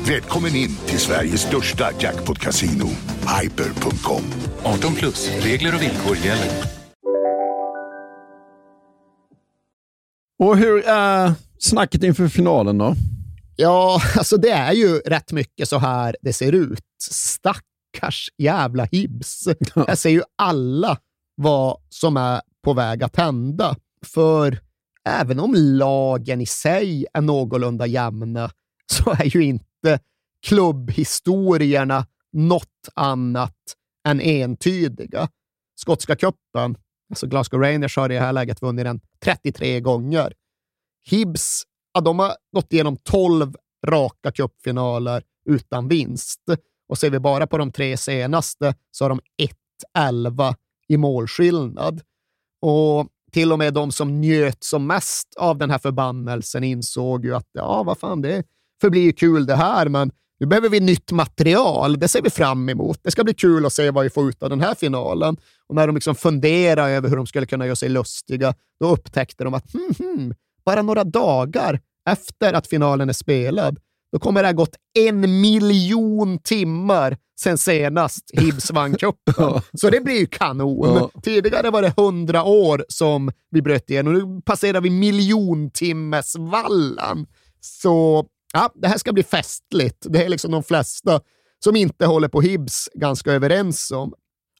Välkommen 0.06 0.54
in 0.56 0.76
till 0.86 0.98
Sveriges 0.98 1.42
största 1.42 1.90
jackpot-kasino, 1.98 2.90
hyper.com. 3.40 4.22
18 4.62 4.94
plus, 4.94 5.30
regler 5.42 5.74
och 5.74 5.82
villkor 5.82 6.16
gäller. 6.16 6.79
Och 10.40 10.56
hur 10.56 10.84
är 10.84 11.32
snacket 11.58 12.02
inför 12.02 12.28
finalen 12.28 12.78
då? 12.78 12.94
Ja, 13.56 14.00
alltså 14.16 14.36
det 14.36 14.50
är 14.50 14.72
ju 14.72 14.98
rätt 14.98 15.32
mycket 15.32 15.68
så 15.68 15.78
här 15.78 16.16
det 16.22 16.32
ser 16.32 16.52
ut. 16.52 16.84
Stackars 17.10 18.28
jävla 18.38 18.84
Hibs. 18.84 19.48
Här 19.74 19.94
ser 19.94 20.10
ju 20.10 20.22
alla 20.38 20.98
vad 21.34 21.76
som 21.88 22.16
är 22.16 22.40
på 22.64 22.72
väg 22.72 23.02
att 23.02 23.16
hända. 23.16 23.76
För 24.06 24.58
även 25.08 25.40
om 25.40 25.54
lagen 25.54 26.40
i 26.40 26.46
sig 26.46 27.06
är 27.14 27.20
någorlunda 27.20 27.86
jämna 27.86 28.50
så 28.92 29.10
är 29.10 29.36
ju 29.36 29.42
inte 29.42 30.00
klubbhistorierna 30.46 32.06
något 32.32 32.88
annat 32.94 33.56
än 34.08 34.20
entydiga. 34.20 35.28
Skotska 35.80 36.16
cupen, 36.16 36.76
alltså 37.10 37.26
Glasgow 37.26 37.60
Rangers 37.60 37.96
har 37.96 38.10
i 38.12 38.14
det 38.14 38.20
här 38.20 38.32
läget 38.32 38.62
vunnit 38.62 38.84
den 38.84 39.00
33 39.24 39.80
gånger. 39.80 40.32
Hibs, 41.04 41.62
ja, 41.94 42.00
de 42.00 42.18
har 42.18 42.32
gått 42.52 42.72
igenom 42.72 42.96
12 42.96 43.54
raka 43.86 44.32
cupfinaler 44.32 45.22
utan 45.46 45.88
vinst. 45.88 46.40
Och 46.88 46.98
ser 46.98 47.10
vi 47.10 47.18
bara 47.18 47.46
på 47.46 47.58
de 47.58 47.72
tre 47.72 47.96
senaste 47.96 48.74
så 48.90 49.04
har 49.04 49.08
de 49.08 49.20
1-11 49.98 50.54
i 50.88 50.96
målskillnad. 50.96 52.00
Och 52.62 53.08
till 53.32 53.52
och 53.52 53.58
med 53.58 53.74
de 53.74 53.92
som 53.92 54.20
njöt 54.20 54.64
som 54.64 54.86
mest 54.86 55.34
av 55.36 55.58
den 55.58 55.70
här 55.70 55.78
förbannelsen 55.78 56.64
insåg 56.64 57.24
ju 57.24 57.34
att 57.34 57.48
ja, 57.52 57.82
vad 57.82 57.98
fan, 57.98 58.22
det 58.22 58.44
förblir 58.80 59.02
ju 59.02 59.12
kul 59.12 59.46
det 59.46 59.56
här, 59.56 59.88
men 59.88 60.12
nu 60.40 60.46
behöver 60.46 60.68
vi 60.68 60.80
nytt 60.80 61.12
material. 61.12 61.98
Det 61.98 62.08
ser 62.08 62.22
vi 62.22 62.30
fram 62.30 62.68
emot. 62.68 63.00
Det 63.02 63.10
ska 63.10 63.24
bli 63.24 63.34
kul 63.34 63.66
att 63.66 63.72
se 63.72 63.90
vad 63.90 64.04
vi 64.04 64.10
får 64.10 64.28
ut 64.28 64.42
av 64.42 64.50
den 64.50 64.60
här 64.60 64.74
finalen. 64.74 65.36
Och 65.66 65.74
när 65.74 65.86
de 65.86 65.94
liksom 65.94 66.14
funderar 66.14 66.88
över 66.88 67.08
hur 67.08 67.16
de 67.16 67.26
skulle 67.26 67.46
kunna 67.46 67.66
göra 67.66 67.76
sig 67.76 67.88
lustiga, 67.88 68.54
då 68.80 68.88
upptäckte 68.88 69.44
de 69.44 69.54
att 69.54 69.72
hmm, 69.72 69.94
hmm, 69.98 70.34
bara 70.64 70.82
några 70.82 71.04
dagar 71.04 71.80
efter 72.10 72.52
att 72.52 72.66
finalen 72.66 73.08
är 73.08 73.12
spelad, 73.12 73.78
då 74.12 74.18
kommer 74.18 74.42
det 74.42 74.48
ha 74.48 74.52
gått 74.52 74.76
en 74.98 75.40
miljon 75.40 76.38
timmar 76.38 77.16
sen 77.40 77.58
senast 77.58 78.30
Hibs 78.32 78.70
vann 78.70 78.94
cupen. 78.94 79.60
Så 79.80 79.90
det 79.90 80.00
blir 80.00 80.18
ju 80.18 80.26
kanon. 80.26 81.10
Tidigare 81.22 81.70
var 81.70 81.82
det 81.82 81.94
hundra 81.96 82.44
år 82.44 82.84
som 82.88 83.32
vi 83.50 83.62
bröt 83.62 83.90
igenom. 83.90 84.12
Nu 84.12 84.40
passerar 84.44 84.80
vi 84.80 84.90
miljontimmesvallen. 84.90 87.26
Så 87.60 88.26
ja, 88.52 88.72
det 88.74 88.88
här 88.88 88.98
ska 88.98 89.12
bli 89.12 89.22
festligt. 89.22 90.06
Det 90.10 90.24
är 90.24 90.28
liksom 90.28 90.50
de 90.50 90.62
flesta 90.62 91.20
som 91.64 91.76
inte 91.76 92.06
håller 92.06 92.28
på 92.28 92.40
Hibs 92.40 92.88
ganska 92.94 93.32
överens 93.32 93.90
om. 93.90 94.14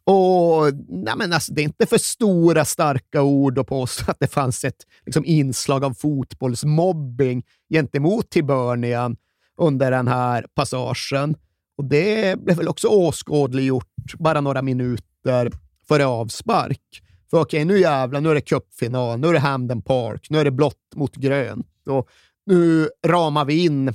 Och 0.04 0.74
nej 0.88 1.14
men 1.16 1.32
alltså, 1.32 1.52
Det 1.52 1.60
är 1.60 1.64
inte 1.64 1.86
för 1.86 1.98
stora 1.98 2.64
starka 2.64 3.22
ord 3.22 3.58
att 3.58 3.66
påstå 3.66 4.10
att 4.10 4.20
det 4.20 4.26
fanns 4.26 4.64
ett 4.64 4.86
liksom, 5.06 5.24
inslag 5.24 5.84
av 5.84 5.94
fotbollsmobbing 5.94 7.44
gentemot 7.72 8.36
Hibernian 8.36 9.16
under 9.58 9.90
den 9.90 10.08
här 10.08 10.46
passagen. 10.54 11.36
Och 11.78 11.84
Det 11.84 12.40
blev 12.40 12.56
väl 12.56 12.68
också 12.68 12.88
åskådliggjort 12.88 14.14
bara 14.18 14.40
några 14.40 14.62
minuter 14.62 15.50
före 15.88 16.06
avspark. 16.06 17.02
För 17.30 17.40
okej, 17.40 17.64
nu 17.64 17.80
jävlar, 17.80 18.20
nu 18.20 18.30
är 18.30 18.34
det 18.34 18.40
cupfinal, 18.40 19.18
nu 19.18 19.28
är 19.28 19.32
det 19.32 19.38
Hamden 19.38 19.82
Park, 19.82 20.26
nu 20.30 20.38
är 20.38 20.44
det 20.44 20.50
blått 20.50 20.94
mot 20.94 21.16
grönt. 21.16 21.66
Och 21.88 22.08
nu 22.50 22.88
ramar 23.06 23.44
vi 23.44 23.64
in 23.64 23.92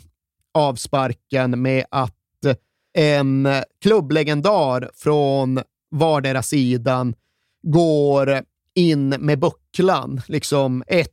avsparken 0.54 1.62
med 1.62 1.86
att 1.92 2.46
eh, 2.46 2.56
en 3.04 3.48
klubblegendar 3.82 4.92
från 4.96 5.60
vardera 5.92 6.44
sidan 6.44 7.16
går 7.64 8.42
in 8.76 9.10
med 9.10 9.40
bucklan, 9.40 10.22
liksom 10.28 10.84
ett 10.88 11.12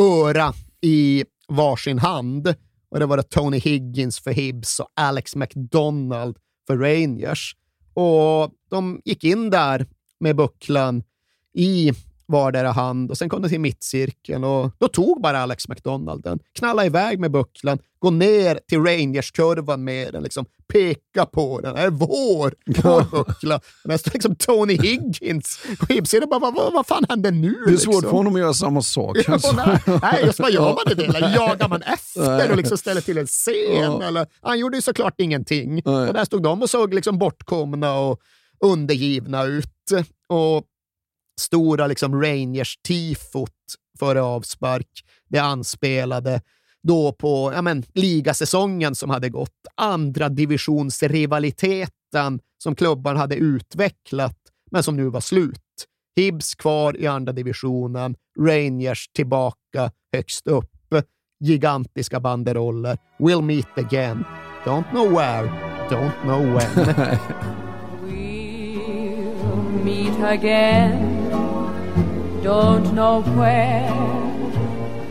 öra 0.00 0.54
i 0.80 1.24
varsin 1.48 1.98
hand. 1.98 2.54
Och 2.90 2.98
det 2.98 3.06
var 3.06 3.16
det 3.16 3.22
Tony 3.22 3.58
Higgins 3.58 4.20
för 4.20 4.30
Hibs 4.30 4.80
och 4.80 4.88
Alex 4.96 5.36
McDonald 5.36 6.36
för 6.66 6.76
Rangers. 6.76 7.56
Och 7.94 8.50
de 8.70 9.00
gick 9.04 9.24
in 9.24 9.50
där 9.50 9.86
med 10.20 10.36
bucklan 10.36 11.02
i 11.54 11.92
vardera 12.28 12.72
hand 12.72 13.10
och 13.10 13.18
sen 13.18 13.28
kom 13.28 13.42
det 13.42 13.48
till 13.48 13.60
mittcirkeln 13.60 14.44
och 14.44 14.70
då 14.78 14.88
tog 14.88 15.22
bara 15.22 15.38
Alex 15.38 15.68
McDonald 15.68 16.22
den, 16.22 16.38
knallade 16.52 16.86
iväg 16.86 17.18
med 17.18 17.30
bucklan, 17.30 17.78
gå 17.98 18.10
ner 18.10 18.60
till 18.68 18.78
Rangers-kurvan 18.78 19.84
med 19.84 20.12
den, 20.12 20.22
liksom 20.22 20.46
peka 20.72 21.26
på 21.26 21.60
den. 21.60 21.74
Det 21.74 21.80
är 21.80 21.90
vår, 21.90 22.54
vår 22.66 23.02
buckla. 23.10 23.60
Står 23.98 24.12
liksom 24.12 24.36
Tony 24.36 24.74
Higgins 24.74 25.60
på 25.80 25.86
hipsidan. 25.86 26.28
Bara, 26.28 26.40
vad, 26.40 26.54
vad, 26.54 26.72
vad 26.72 26.86
fan 26.86 27.06
händer 27.08 27.30
nu? 27.30 27.54
Det 27.66 27.72
är 27.72 27.76
svårt 27.76 27.94
liksom? 27.94 28.02
för 28.02 28.16
honom 28.16 28.34
att 28.34 28.40
göra 28.40 28.54
samma 28.54 28.82
sak. 28.82 29.16
Ja, 29.26 29.32
alltså. 29.32 29.52
nej, 29.52 29.78
nej, 30.02 30.22
just 30.24 30.40
vad 30.40 30.52
gör 30.52 30.74
man 30.74 30.96
det? 30.96 31.34
Jagar 31.34 31.68
man 31.68 31.82
efter 31.82 32.50
och 32.50 32.56
liksom 32.56 32.78
ställer 32.78 33.00
till 33.00 33.18
en 33.18 33.26
scen? 33.26 34.02
Eller, 34.02 34.26
han 34.40 34.58
gjorde 34.58 34.76
ju 34.76 34.82
såklart 34.82 35.14
ingenting. 35.18 35.78
Och 35.78 36.14
där 36.14 36.24
stod 36.24 36.42
de 36.42 36.62
och 36.62 36.70
såg 36.70 36.94
liksom 36.94 37.18
bortkomna 37.18 37.98
och 37.98 38.20
undergivna 38.60 39.44
ut. 39.44 39.92
Och 40.28 40.64
stora 41.38 41.86
liksom 41.86 42.22
Rangers-tifot 42.22 43.50
före 43.98 44.22
avspark. 44.22 45.04
Det 45.28 45.38
anspelade 45.38 46.40
då 46.82 47.12
på 47.12 47.52
ja, 47.54 47.62
men, 47.62 47.84
ligasäsongen 47.94 48.94
som 48.94 49.10
hade 49.10 49.28
gått, 49.28 49.66
andra 49.74 50.28
divisionsrivaliteten 50.28 52.40
som 52.62 52.74
klubban 52.74 53.16
hade 53.16 53.34
utvecklat, 53.34 54.36
men 54.70 54.82
som 54.82 54.96
nu 54.96 55.08
var 55.08 55.20
slut. 55.20 55.62
Hibs 56.16 56.54
kvar 56.54 56.96
i 56.96 57.06
andra 57.06 57.32
divisionen, 57.32 58.16
Rangers 58.40 59.08
tillbaka 59.08 59.90
högst 60.12 60.46
upp. 60.46 60.70
Gigantiska 61.40 62.20
banderoller. 62.20 62.98
We'll 63.18 63.42
meet 63.42 63.78
again. 63.78 64.24
Don't 64.64 64.90
know 64.90 65.12
where, 65.12 65.48
don't 65.88 66.22
know 66.22 66.42
when. 66.42 67.18
meet 69.88 70.22
again. 70.22 71.07
Don't 72.48 72.94
know 72.94 73.20
where, 73.36 73.92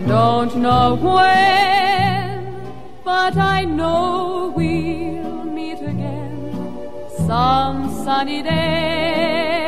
don't 0.07 0.55
know 0.55 0.95
when, 0.95 2.55
but 3.03 3.35
I 3.37 3.63
know 3.65 4.51
we'll 4.55 5.43
meet 5.43 5.79
again 5.81 6.55
some 7.27 7.91
sunny 8.03 8.41
day. 8.41 9.67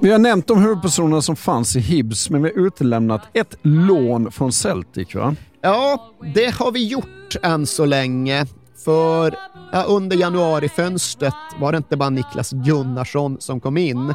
Vi 0.00 0.10
har 0.10 0.18
nämnt 0.18 0.46
de 0.46 0.62
huvudpersonerna 0.62 1.22
som 1.22 1.36
fanns 1.36 1.76
i 1.76 1.80
Hibs, 1.80 2.30
men 2.30 2.42
vi 2.42 2.50
har 2.50 2.66
utelämnat 2.66 3.22
ett 3.32 3.56
lån 3.62 4.30
från 4.30 4.52
Celtic. 4.52 5.14
Va? 5.14 5.34
Ja, 5.60 6.10
det 6.34 6.54
har 6.54 6.72
vi 6.72 6.88
gjort 6.88 7.36
än 7.42 7.66
så 7.66 7.84
länge. 7.84 8.46
För 8.84 9.34
ja, 9.74 9.82
under 9.82 10.16
januarifönstret 10.16 11.34
var 11.60 11.72
det 11.72 11.78
inte 11.78 11.96
bara 11.96 12.10
Niklas 12.10 12.50
Gunnarsson 12.50 13.36
som 13.40 13.60
kom 13.60 13.76
in, 13.76 14.14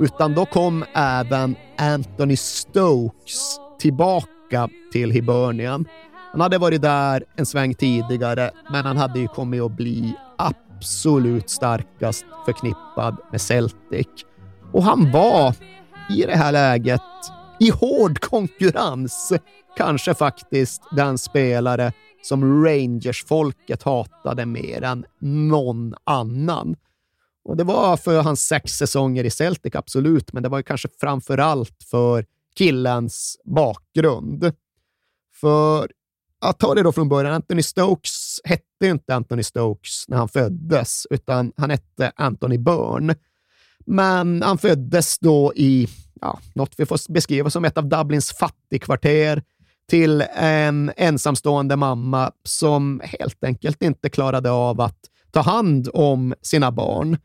utan 0.00 0.34
då 0.34 0.46
kom 0.46 0.84
även 0.94 1.56
Anthony 1.78 2.36
Stokes 2.36 3.60
tillbaka 3.78 4.68
till 4.92 5.10
Hibernian. 5.10 5.88
Han 6.32 6.40
hade 6.40 6.58
varit 6.58 6.82
där 6.82 7.24
en 7.36 7.46
sväng 7.46 7.74
tidigare, 7.74 8.50
men 8.72 8.84
han 8.84 8.96
hade 8.96 9.18
ju 9.20 9.28
kommit 9.28 9.62
att 9.62 9.76
bli 9.76 10.16
absolut 10.38 11.50
starkast 11.50 12.24
förknippad 12.44 13.16
med 13.30 13.40
Celtic. 13.40 14.06
Och 14.72 14.84
han 14.84 15.10
var 15.10 15.54
i 16.10 16.22
det 16.22 16.36
här 16.36 16.52
läget 16.52 17.00
i 17.60 17.70
hård 17.70 18.20
konkurrens 18.20 19.32
kanske 19.76 20.14
faktiskt 20.14 20.82
den 20.90 21.18
spelare 21.18 21.92
som 22.22 22.64
Rangers-folket 22.64 23.82
hatade 23.82 24.46
mer 24.46 24.82
än 24.82 25.04
någon 25.18 25.94
annan. 26.04 26.76
Och 27.44 27.56
Det 27.56 27.64
var 27.64 27.96
för 27.96 28.22
hans 28.22 28.46
sex 28.46 28.72
säsonger 28.72 29.24
i 29.24 29.30
Celtic, 29.30 29.74
absolut, 29.74 30.32
men 30.32 30.42
det 30.42 30.48
var 30.48 30.58
ju 30.58 30.62
kanske 30.62 30.88
framför 31.00 31.38
allt 31.38 31.82
för 31.90 32.26
killens 32.54 33.40
bakgrund. 33.44 34.52
För 35.40 35.92
att 36.40 36.58
ta 36.58 36.74
det 36.74 36.82
då 36.82 36.92
från 36.92 37.08
början, 37.08 37.34
Anthony 37.34 37.62
Stokes 37.62 38.40
hette 38.44 38.84
ju 38.84 38.90
inte 38.90 39.14
Anthony 39.14 39.42
Stokes 39.42 40.04
när 40.08 40.16
han 40.16 40.28
föddes, 40.28 41.06
utan 41.10 41.52
han 41.56 41.70
hette 41.70 42.12
Anthony 42.16 42.58
Byrne. 42.58 43.14
Men 43.86 44.42
han 44.42 44.58
föddes 44.58 45.18
då 45.18 45.52
i 45.56 45.88
ja, 46.20 46.40
något 46.54 46.74
vi 46.76 46.86
får 46.86 47.12
beskriva 47.12 47.50
som 47.50 47.64
ett 47.64 47.78
av 47.78 47.88
Dublins 47.88 48.32
fattigkvarter 48.32 49.42
till 49.88 50.24
en 50.34 50.92
ensamstående 50.96 51.76
mamma 51.76 52.32
som 52.44 53.00
helt 53.04 53.44
enkelt 53.44 53.82
inte 53.82 54.08
klarade 54.08 54.50
av 54.50 54.80
att 54.80 54.98
ta 55.30 55.40
hand 55.40 55.88
om 55.94 56.34
sina 56.42 56.72
barn. 56.72 57.18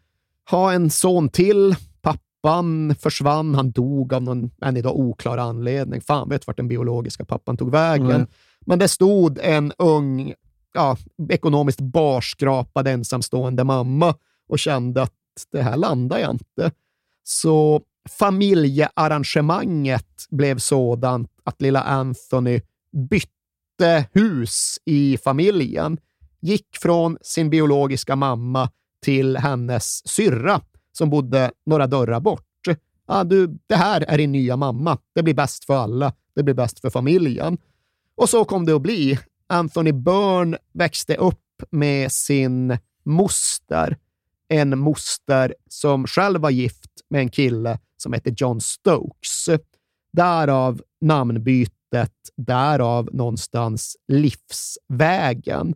Ha 0.50 0.74
en 0.74 0.90
son 0.90 1.30
till, 1.30 1.76
pappan 2.02 2.96
försvann, 3.00 3.56
han 3.56 3.72
dog 3.72 4.14
av 4.14 4.24
någon 4.24 4.52
än 4.62 4.78
idag 4.78 5.00
oklar 5.00 5.38
anledning. 5.38 6.02
Fan 6.02 6.30
vet 6.30 6.48
vart 6.48 6.58
den 6.58 6.68
biologiska 6.68 7.26
pappan 7.26 7.58
tog 7.58 7.72
vägen. 7.72 8.12
Mm. 8.12 8.28
Men 8.66 8.80
det 8.80 8.88
stod 8.88 9.40
en 9.42 9.74
ung, 9.78 10.34
ja, 10.74 10.98
ekonomiskt 11.30 11.82
barskrapad 11.82 12.88
ensamstående 12.88 13.64
mamma 13.64 14.16
och 14.50 14.60
kände 14.60 15.02
att 15.02 15.14
det 15.52 15.62
här 15.62 15.78
landar 15.78 16.20
jag 16.20 16.32
inte. 16.32 16.72
Så 17.24 17.82
familjearrangemanget 18.10 20.26
blev 20.30 20.58
sådant 20.58 21.32
att 21.48 21.62
lilla 21.62 21.82
Anthony 21.82 22.62
bytte 23.10 24.08
hus 24.12 24.80
i 24.86 25.18
familjen. 25.18 25.98
Gick 26.40 26.78
från 26.82 27.18
sin 27.22 27.50
biologiska 27.50 28.16
mamma 28.16 28.70
till 29.02 29.38
hennes 29.38 30.08
syrra 30.08 30.62
som 30.92 31.10
bodde 31.10 31.52
några 31.66 31.88
dörrar 31.88 32.20
bort. 32.20 32.44
Ah, 33.10 33.24
du, 33.24 33.60
det 33.68 33.76
här 33.76 34.02
är 34.08 34.18
din 34.18 34.32
nya 34.32 34.58
mamma. 34.58 34.98
Det 35.16 35.24
blir 35.24 35.34
bäst 35.34 35.66
för 35.66 35.76
alla. 35.76 36.14
Det 36.36 36.44
blir 36.44 36.54
bäst 36.54 36.80
för 36.80 36.90
familjen. 36.90 37.58
Och 38.16 38.30
så 38.30 38.46
kom 38.46 38.66
det 38.66 38.76
att 38.76 38.82
bli. 38.82 39.20
Anthony 39.48 39.92
Byrne 39.92 40.58
växte 40.74 41.16
upp 41.16 41.64
med 41.70 42.12
sin 42.12 42.78
moster. 43.04 43.98
En 44.48 44.80
moster 44.80 45.56
som 45.70 46.08
själv 46.08 46.42
var 46.42 46.50
gift 46.50 46.92
med 47.10 47.22
en 47.22 47.30
kille 47.30 47.80
som 47.98 48.14
hette 48.14 48.34
John 48.38 48.62
Stokes. 48.62 49.50
Därav 50.18 50.82
namnbytet, 51.02 52.14
därav 52.38 53.10
någonstans 53.14 53.98
livsvägen. 54.08 55.76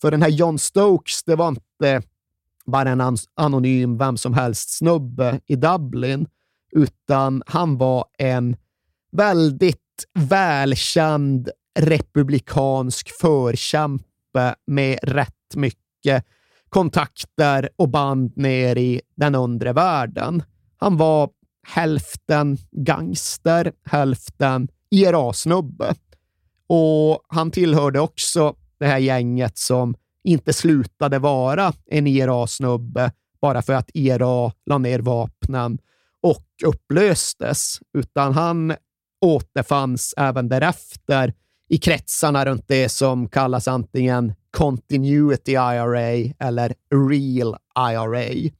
För 0.00 0.10
den 0.10 0.22
här 0.22 0.28
John 0.28 0.58
Stokes, 0.58 1.24
det 1.24 1.36
var 1.36 1.48
inte 1.48 2.02
bara 2.66 2.90
en 2.90 3.16
anonym 3.34 3.98
vem 3.98 4.16
som 4.16 4.34
helst 4.34 4.76
snubbe 4.76 5.40
i 5.46 5.56
Dublin, 5.56 6.26
utan 6.72 7.42
han 7.46 7.78
var 7.78 8.04
en 8.18 8.56
väldigt 9.12 10.04
välkänd 10.14 11.50
republikansk 11.78 13.10
förkämpe 13.20 14.54
med 14.66 14.98
rätt 15.02 15.54
mycket 15.54 16.24
kontakter 16.68 17.68
och 17.76 17.88
band 17.88 18.36
ner 18.36 18.78
i 18.78 19.00
den 19.16 19.34
undre 19.34 19.72
världen. 19.72 20.42
Han 20.76 20.96
var 20.96 21.30
hälften 21.66 22.58
gangster, 22.70 23.72
hälften 23.84 24.68
IRA-snubbe. 24.90 25.94
Och 26.66 27.22
han 27.28 27.50
tillhörde 27.50 28.00
också 28.00 28.54
det 28.78 28.86
här 28.86 28.98
gänget 28.98 29.58
som 29.58 29.94
inte 30.24 30.52
slutade 30.52 31.18
vara 31.18 31.72
en 31.86 32.06
IRA-snubbe 32.06 33.12
bara 33.40 33.62
för 33.62 33.72
att 33.72 33.90
IRA 33.94 34.52
la 34.66 34.78
ner 34.78 34.98
vapnen 34.98 35.78
och 36.20 36.46
upplöstes, 36.64 37.78
utan 37.98 38.32
han 38.32 38.74
återfanns 39.20 40.14
även 40.16 40.48
därefter 40.48 41.34
i 41.68 41.78
kretsarna 41.78 42.46
runt 42.46 42.68
det 42.68 42.88
som 42.88 43.28
kallas 43.28 43.68
antingen 43.68 44.34
Continuity 44.50 45.52
IRA 45.52 46.32
eller 46.38 46.74
Real 47.10 47.56
IRA. 47.78 48.50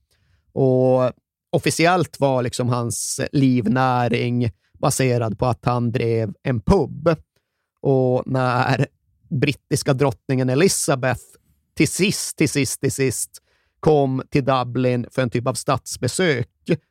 Och 0.52 1.12
officiellt 1.56 2.20
var 2.20 2.42
liksom 2.42 2.68
hans 2.68 3.20
livnäring 3.32 4.50
baserad 4.78 5.38
på 5.38 5.46
att 5.46 5.64
han 5.64 5.92
drev 5.92 6.34
en 6.42 6.60
pub. 6.60 7.16
Och 7.80 8.22
när 8.26 8.86
brittiska 9.30 9.92
drottningen 9.92 10.48
Elizabeth 10.48 11.22
till 11.76 11.88
sist, 11.88 12.36
till 12.36 12.48
sist, 12.48 12.80
till 12.80 12.92
sist 12.92 13.30
kom 13.80 14.22
till 14.30 14.44
Dublin 14.44 15.06
för 15.10 15.22
en 15.22 15.30
typ 15.30 15.46
av 15.46 15.54
statsbesök, 15.54 16.48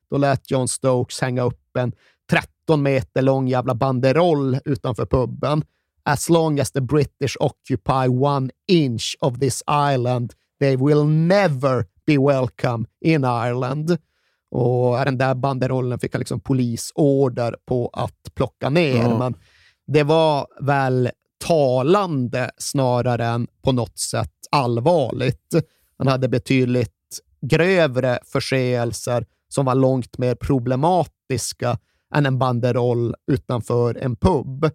då 0.09 0.17
lät 0.17 0.51
John 0.51 0.67
Stokes 0.67 1.21
hänga 1.21 1.43
upp 1.43 1.77
en 1.77 1.93
13 2.29 2.83
meter 2.83 3.21
lång 3.21 3.47
jävla 3.47 3.75
banderoll 3.75 4.59
utanför 4.65 5.05
puben. 5.05 5.63
As 6.03 6.29
long 6.29 6.59
as 6.59 6.71
the 6.71 6.81
British 6.81 7.37
occupy 7.39 8.07
one 8.07 8.49
inch 8.67 9.15
of 9.19 9.39
this 9.39 9.63
island, 9.93 10.33
they 10.59 10.75
will 10.75 11.05
never 11.05 11.85
be 12.05 12.17
welcome 12.17 12.85
in 13.01 13.23
Ireland. 13.23 13.97
Och 14.55 15.05
den 15.05 15.17
där 15.17 15.35
banderollen 15.35 15.99
fick 15.99 16.13
han 16.13 16.19
liksom 16.19 16.39
polisorder 16.39 17.55
på 17.65 17.89
att 17.93 18.35
plocka 18.35 18.69
ner. 18.69 19.05
Mm. 19.05 19.17
Men 19.17 19.35
det 19.87 20.03
var 20.03 20.47
väl 20.61 21.09
talande 21.45 22.51
snarare 22.57 23.25
än 23.25 23.47
på 23.61 23.71
något 23.71 23.99
sätt 23.99 24.31
allvarligt. 24.51 25.55
Han 25.97 26.07
hade 26.07 26.29
betydligt 26.29 26.91
grövre 27.41 28.19
förseelser 28.25 29.25
som 29.49 29.65
var 29.65 29.75
långt 29.75 30.17
mer 30.17 30.35
problematiska 30.35 31.77
än 32.15 32.25
en 32.25 32.39
banderoll 32.39 33.15
utanför 33.31 33.95
en 33.95 34.15
pub. 34.15 34.69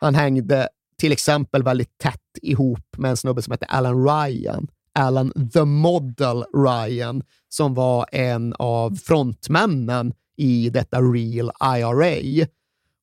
Han 0.00 0.14
hängde 0.14 0.68
till 0.98 1.12
exempel 1.12 1.62
väldigt 1.62 1.98
tätt 1.98 2.38
ihop 2.42 2.96
med 2.98 3.10
en 3.10 3.16
snubbe 3.16 3.42
som 3.42 3.50
hette 3.50 3.66
Alan 3.66 4.08
Ryan. 4.08 4.68
Alan 4.96 5.50
the 5.52 5.64
Model 5.64 6.44
Ryan, 6.54 7.22
som 7.48 7.74
var 7.74 8.06
en 8.12 8.54
av 8.58 8.94
frontmännen 8.94 10.12
i 10.36 10.70
detta 10.70 11.00
Real 11.00 11.50
IRA. 11.60 12.46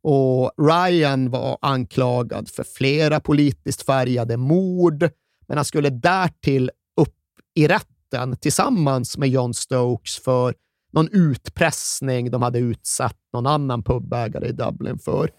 Och 0.03 0.51
Ryan 0.57 1.29
var 1.29 1.57
anklagad 1.61 2.49
för 2.49 2.63
flera 2.63 3.19
politiskt 3.19 3.81
färgade 3.81 4.37
mord, 4.37 5.09
men 5.47 5.57
han 5.57 5.65
skulle 5.65 5.89
därtill 5.89 6.71
upp 6.97 7.15
i 7.55 7.67
rätten 7.67 8.37
tillsammans 8.37 9.17
med 9.17 9.29
John 9.29 9.53
Stokes 9.53 10.19
för 10.19 10.53
någon 10.93 11.09
utpressning 11.11 12.31
de 12.31 12.41
hade 12.41 12.59
utsatt 12.59 13.17
någon 13.33 13.47
annan 13.47 13.83
pubägare 13.83 14.47
i 14.47 14.51
Dublin 14.51 14.99
för. 14.99 15.29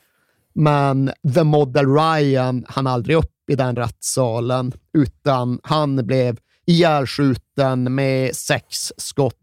Men 0.53 1.11
The 1.35 1.45
Model 1.45 1.87
Ryan 1.87 2.65
han 2.69 2.87
aldrig 2.87 3.17
upp 3.17 3.34
i 3.49 3.55
den 3.55 3.77
rättssalen, 3.77 4.73
utan 4.93 5.61
han 5.63 6.07
blev 6.07 6.39
ihjälskjuten 6.67 7.95
med 7.95 8.37
sex 8.37 8.93
skott 8.97 9.35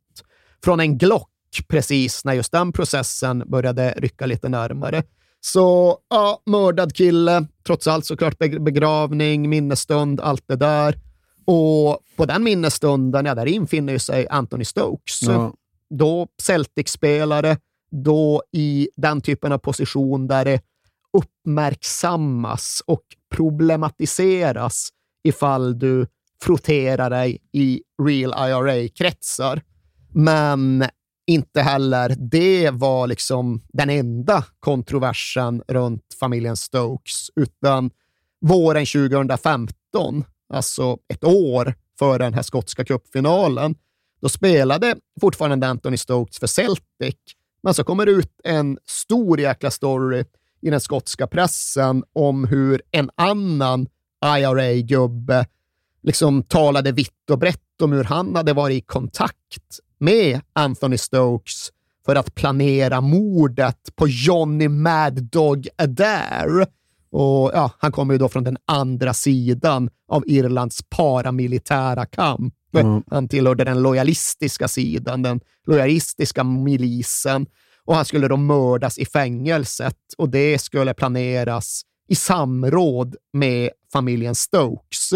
från 0.64 0.80
en 0.80 0.98
Glock 0.98 1.28
precis 1.68 2.26
när 2.26 2.34
just 2.34 2.52
den 2.52 2.72
processen 2.72 3.44
började 3.48 3.94
rycka 3.98 4.26
lite 4.26 4.50
närmare. 4.50 5.04
Så 5.40 5.98
ja, 6.10 6.42
mördad 6.46 6.96
kille, 6.96 7.48
trots 7.66 7.88
allt 7.88 8.06
såklart 8.06 8.38
begravning, 8.60 9.50
minnesstund, 9.50 10.22
allt 10.22 10.44
det 10.48 10.56
där. 10.56 11.00
Och 11.46 12.00
på 12.16 12.26
den 12.26 12.44
minnesstunden, 12.44 13.26
ja, 13.26 13.36
där 13.36 13.46
infinner 13.46 13.98
sig 13.98 14.28
Anthony 14.30 14.66
Stokes. 14.66 15.22
Ja. 15.22 15.54
Då 15.90 16.28
Celtic-spelare, 16.42 17.58
då 17.92 18.44
i 18.52 18.90
den 18.96 19.22
typen 19.22 19.52
av 19.52 19.58
position 19.58 20.28
där 20.28 20.46
det 20.46 20.62
uppmärksammas 21.14 22.84
och 22.86 23.04
problematiseras 23.32 24.90
ifall 25.24 25.80
du 25.80 26.08
frotterar 26.44 27.10
dig 27.10 27.38
i 27.52 27.82
real 28.04 28.50
IRA-kretsar. 28.50 29.62
Men 30.14 30.86
inte 31.28 31.62
heller 31.62 32.16
det 32.32 32.70
var 32.70 33.08
liksom 33.08 33.62
den 33.74 33.90
enda 33.90 34.46
kontroversen 34.60 35.64
runt 35.68 36.04
familjen 36.20 36.58
Stokes, 36.58 37.30
utan 37.36 37.92
våren 38.42 38.86
2015, 38.86 40.24
alltså 40.54 40.98
ett 41.14 41.24
år 41.24 41.74
före 42.00 42.24
den 42.24 42.34
här 42.34 42.42
skotska 42.42 42.86
cupfinalen, 42.86 43.76
då 44.22 44.30
spelade 44.30 44.96
fortfarande 45.22 45.68
Anthony 45.68 45.98
Stokes 45.98 46.40
för 46.40 46.48
Celtic, 46.48 47.16
men 47.64 47.74
så 47.74 47.84
kommer 47.84 48.06
det 48.06 48.12
ut 48.12 48.42
en 48.44 48.78
stor 48.86 49.40
jäkla 49.40 49.72
story 49.72 50.26
i 50.62 50.70
den 50.70 50.82
skotska 50.82 51.28
pressen 51.28 52.04
om 52.14 52.48
hur 52.48 52.82
en 52.92 53.10
annan 53.16 53.88
IRA-gubbe 54.26 55.46
liksom 56.04 56.44
talade 56.44 56.92
vitt 56.92 57.30
och 57.32 57.40
brett 57.40 57.82
om 57.82 57.92
hur 57.92 58.04
han 58.04 58.36
hade 58.36 58.54
varit 58.54 58.84
i 58.84 58.86
kontakt 58.86 59.80
med 59.98 60.42
Anthony 60.54 60.98
Stokes 60.98 61.70
för 62.06 62.16
att 62.16 62.36
planera 62.36 63.02
mordet 63.02 63.96
på 63.96 64.08
Johnny 64.08 64.68
Mad 64.68 65.24
Dog 65.24 65.68
Adair. 65.78 66.66
Och 67.12 67.52
ja, 67.54 67.72
han 67.78 67.92
kommer 67.92 68.14
ju 68.14 68.18
då 68.18 68.30
från 68.30 68.44
den 68.44 68.58
andra 68.66 69.14
sidan 69.14 69.90
av 70.08 70.24
Irlands 70.28 70.82
paramilitära 70.90 72.06
kamp. 72.06 72.54
Mm. 72.78 73.04
Han 73.12 73.28
tillhörde 73.28 73.64
den 73.64 73.82
lojalistiska 73.82 74.68
sidan, 74.68 75.22
den 75.22 75.40
lojalistiska 75.68 76.44
milisen 76.44 77.46
och 77.86 77.96
han 77.96 78.06
skulle 78.06 78.28
då 78.28 78.38
mördas 78.38 78.98
i 78.98 79.06
fängelset 79.06 79.98
och 80.18 80.30
det 80.30 80.60
skulle 80.60 80.94
planeras 80.94 81.82
i 82.08 82.16
samråd 82.16 83.16
med 83.34 83.70
familjen 83.94 84.36
Stokes. 84.36 85.14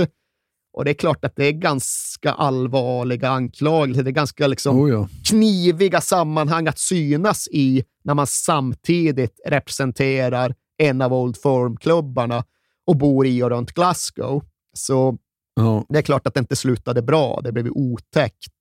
Och 0.74 0.86
det 0.86 0.92
är 0.92 0.96
klart 0.96 1.26
att 1.26 1.36
det 1.36 1.46
är 1.46 1.52
ganska 1.52 2.32
allvarliga 2.32 3.30
anklagelser. 3.30 4.04
Det 4.04 4.10
är 4.10 4.12
ganska 4.12 4.48
liksom 4.48 4.80
oh 4.80 4.90
ja. 4.90 5.08
kniviga 5.30 6.02
sammanhang 6.02 6.68
att 6.68 6.80
synas 6.80 7.48
i 7.52 7.84
när 8.04 8.14
man 8.14 8.28
samtidigt 8.28 9.40
representerar 9.46 10.56
en 10.78 11.02
av 11.02 11.14
Old 11.14 11.38
Firm-klubbarna 11.38 12.44
och 12.88 12.98
bor 12.98 13.28
i 13.28 13.44
och 13.44 13.50
runt 13.50 13.72
Glasgow. 13.72 14.44
Så 14.74 15.18
oh. 15.60 15.84
det 15.90 15.98
är 15.98 16.02
klart 16.02 16.28
att 16.28 16.34
det 16.34 16.40
inte 16.40 16.56
slutade 16.56 17.02
bra. 17.02 17.42
Det 17.44 17.52
blev 17.52 17.68
otäckt. 17.68 18.52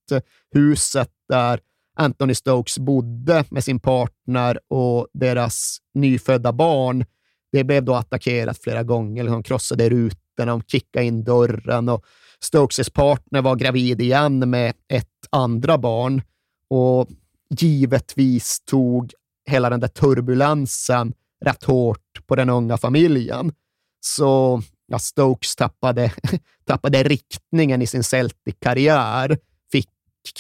Huset 0.55 1.11
där 1.29 1.61
Anthony 1.95 2.35
Stokes 2.35 2.79
bodde 2.79 3.45
med 3.51 3.65
sin 3.65 3.81
partner 3.81 4.59
och 4.69 5.09
deras 5.13 5.79
nyfödda 5.95 6.53
barn, 6.53 7.05
det 7.53 7.65
blev 7.65 7.85
då 7.85 7.95
attackerat 7.95 8.59
flera 8.59 8.83
gånger. 8.83 9.25
De 9.25 9.43
krossade 9.43 9.89
rutorna, 9.89 10.53
de 10.53 10.63
kickade 10.63 11.05
in 11.05 11.25
dörren 11.25 11.89
och 11.89 12.05
Stokes 12.41 12.91
partner 12.91 13.43
var 13.43 13.57
gravid 13.57 14.01
igen 14.01 14.51
med 14.51 14.75
ett 14.89 15.09
andra 15.31 15.79
barn. 15.79 16.23
Och 16.69 17.09
givetvis 17.51 18.61
tog 18.65 19.13
hela 19.51 19.71
den 19.71 19.81
där 19.81 19.89
turbulensen 19.89 21.13
rätt 21.45 21.65
hårt 21.65 22.27
på 22.27 22.37
den 22.37 22.51
unga 22.51 22.77
familjen. 22.77 23.53
Så 24.01 24.63
ja, 24.87 24.99
Stokes 24.99 25.57
tappade, 25.57 26.13
tappade 26.65 27.03
riktningen 27.03 27.83
i 27.83 27.87
sin 27.87 28.05
Celtic-karriär 28.05 29.39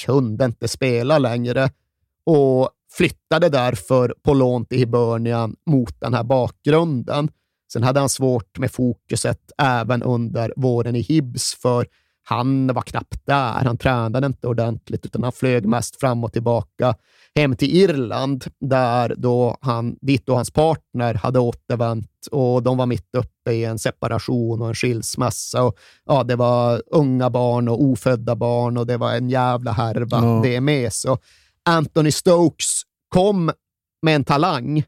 kunde 0.07 0.45
inte 0.45 0.69
spela 0.69 1.19
längre 1.19 1.71
och 2.27 2.71
flyttade 2.97 3.49
därför 3.49 4.15
på 4.23 4.35
lån 4.35 4.65
till 4.65 4.79
Hibernian 4.79 5.57
mot 5.67 6.01
den 6.01 6.15
här 6.15 6.25
bakgrunden. 6.25 7.31
Sen 7.73 7.83
hade 7.83 8.01
han 8.01 8.09
svårt 8.09 8.59
med 8.59 8.71
fokuset 8.71 9.53
även 9.59 10.03
under 10.03 10.53
våren 10.57 10.97
i 10.97 11.01
Hibs, 11.01 11.55
för 11.55 11.87
han 12.23 12.67
var 12.67 12.83
knappt 12.83 13.27
där. 13.27 13.65
Han 13.65 13.79
tränade 13.79 14.27
inte 14.27 14.49
ordentligt, 14.49 15.07
utan 15.07 15.23
han 15.23 15.33
flög 15.33 15.67
mest 15.67 16.01
fram 16.01 16.25
och 16.25 16.33
tillbaka 16.33 16.95
hem 17.35 17.57
till 17.57 17.77
Irland, 17.77 18.45
där 18.61 19.15
då 19.19 19.57
han, 19.61 19.97
dit 20.01 20.27
då 20.27 20.35
hans 20.35 20.51
partner 20.51 21.15
hade 21.15 21.39
återvänt 21.39 22.27
och 22.31 22.63
de 22.63 22.77
var 22.77 22.87
mitt 22.87 23.15
uppe 23.15 23.53
i 23.53 23.65
en 23.65 23.79
separation 23.79 24.63
och 24.63 24.69
en 24.69 24.75
skilsmässa. 24.75 25.63
Och, 25.63 25.79
ja, 26.05 26.25
det 26.25 26.37
var 26.37 26.83
unga 26.87 27.31
barn 27.31 27.69
och 27.69 27.83
ofödda 27.83 28.37
barn 28.37 28.77
och 28.77 28.87
det 28.87 28.97
var 28.97 29.13
en 29.13 29.31
jävla 29.31 29.73
härva 29.73 30.19
ja. 30.23 30.41
det 30.45 30.61
med. 30.61 30.93
Så 30.93 31.19
Anthony 31.65 32.11
Stokes 32.11 32.83
kom 33.09 33.51
med 34.03 34.15
en 34.15 34.25
talang, 34.25 34.85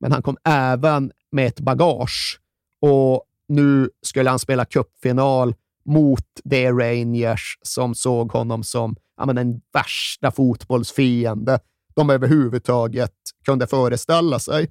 men 0.00 0.12
han 0.12 0.22
kom 0.22 0.36
även 0.44 1.12
med 1.32 1.46
ett 1.46 1.60
bagage. 1.60 2.40
Och 2.80 3.24
nu 3.48 3.90
skulle 4.02 4.30
han 4.30 4.38
spela 4.38 4.64
cupfinal 4.64 5.54
mot 5.84 6.26
de 6.44 6.70
Rangers 6.70 7.58
som 7.62 7.94
såg 7.94 8.32
honom 8.32 8.64
som 8.64 8.96
ja, 9.16 9.26
men 9.26 9.36
den 9.36 9.60
värsta 9.72 10.30
fotbollsfiende 10.30 11.58
de 11.96 12.10
överhuvudtaget 12.10 13.12
kunde 13.46 13.66
föreställa 13.66 14.38
sig. 14.38 14.70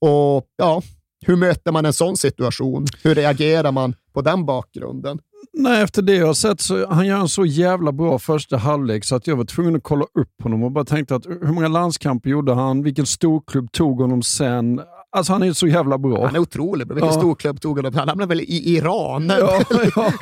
Och 0.00 0.46
ja, 0.56 0.82
Hur 1.26 1.36
möter 1.36 1.72
man 1.72 1.86
en 1.86 1.92
sån 1.92 2.16
situation? 2.16 2.86
Hur 3.02 3.14
reagerar 3.14 3.72
man 3.72 3.94
på 4.12 4.22
den 4.22 4.46
bakgrunden? 4.46 5.18
Nej, 5.52 5.82
efter 5.82 6.02
det 6.02 6.14
jag 6.14 6.26
har 6.26 6.34
sett 6.34 6.60
så 6.60 6.86
han 6.88 7.06
gör 7.06 7.20
en 7.20 7.28
så 7.28 7.44
jävla 7.44 7.92
bra 7.92 8.18
första 8.18 8.56
halvlek 8.56 9.04
så 9.04 9.16
att 9.16 9.26
jag 9.26 9.36
var 9.36 9.44
tvungen 9.44 9.76
att 9.76 9.82
kolla 9.82 10.04
upp 10.04 10.42
honom 10.42 10.62
och 10.62 10.72
bara 10.72 10.84
tänkte 10.84 11.14
att 11.14 11.26
hur 11.26 11.52
många 11.52 11.68
landskamper 11.68 12.30
gjorde 12.30 12.54
han? 12.54 12.82
Vilken 12.82 13.06
storklubb 13.06 13.72
tog 13.72 14.00
honom 14.00 14.22
sen? 14.22 14.80
Alltså 15.14 15.32
han 15.32 15.42
är 15.42 15.52
så 15.52 15.66
jävla 15.66 15.98
bra. 15.98 16.26
Han 16.26 16.34
är 16.34 16.38
otrolig. 16.38 16.88
Vilken 16.88 17.06
Ja. 17.06 17.12
storklubb 17.12 17.60
tog 17.60 17.76
honom? 17.78 17.94
Han 17.94 18.08
hamnade 18.08 18.28
väl 18.28 18.40
i 18.40 18.76
Iran? 18.76 19.26
Ja, 19.38 19.60
ja, 19.96 20.12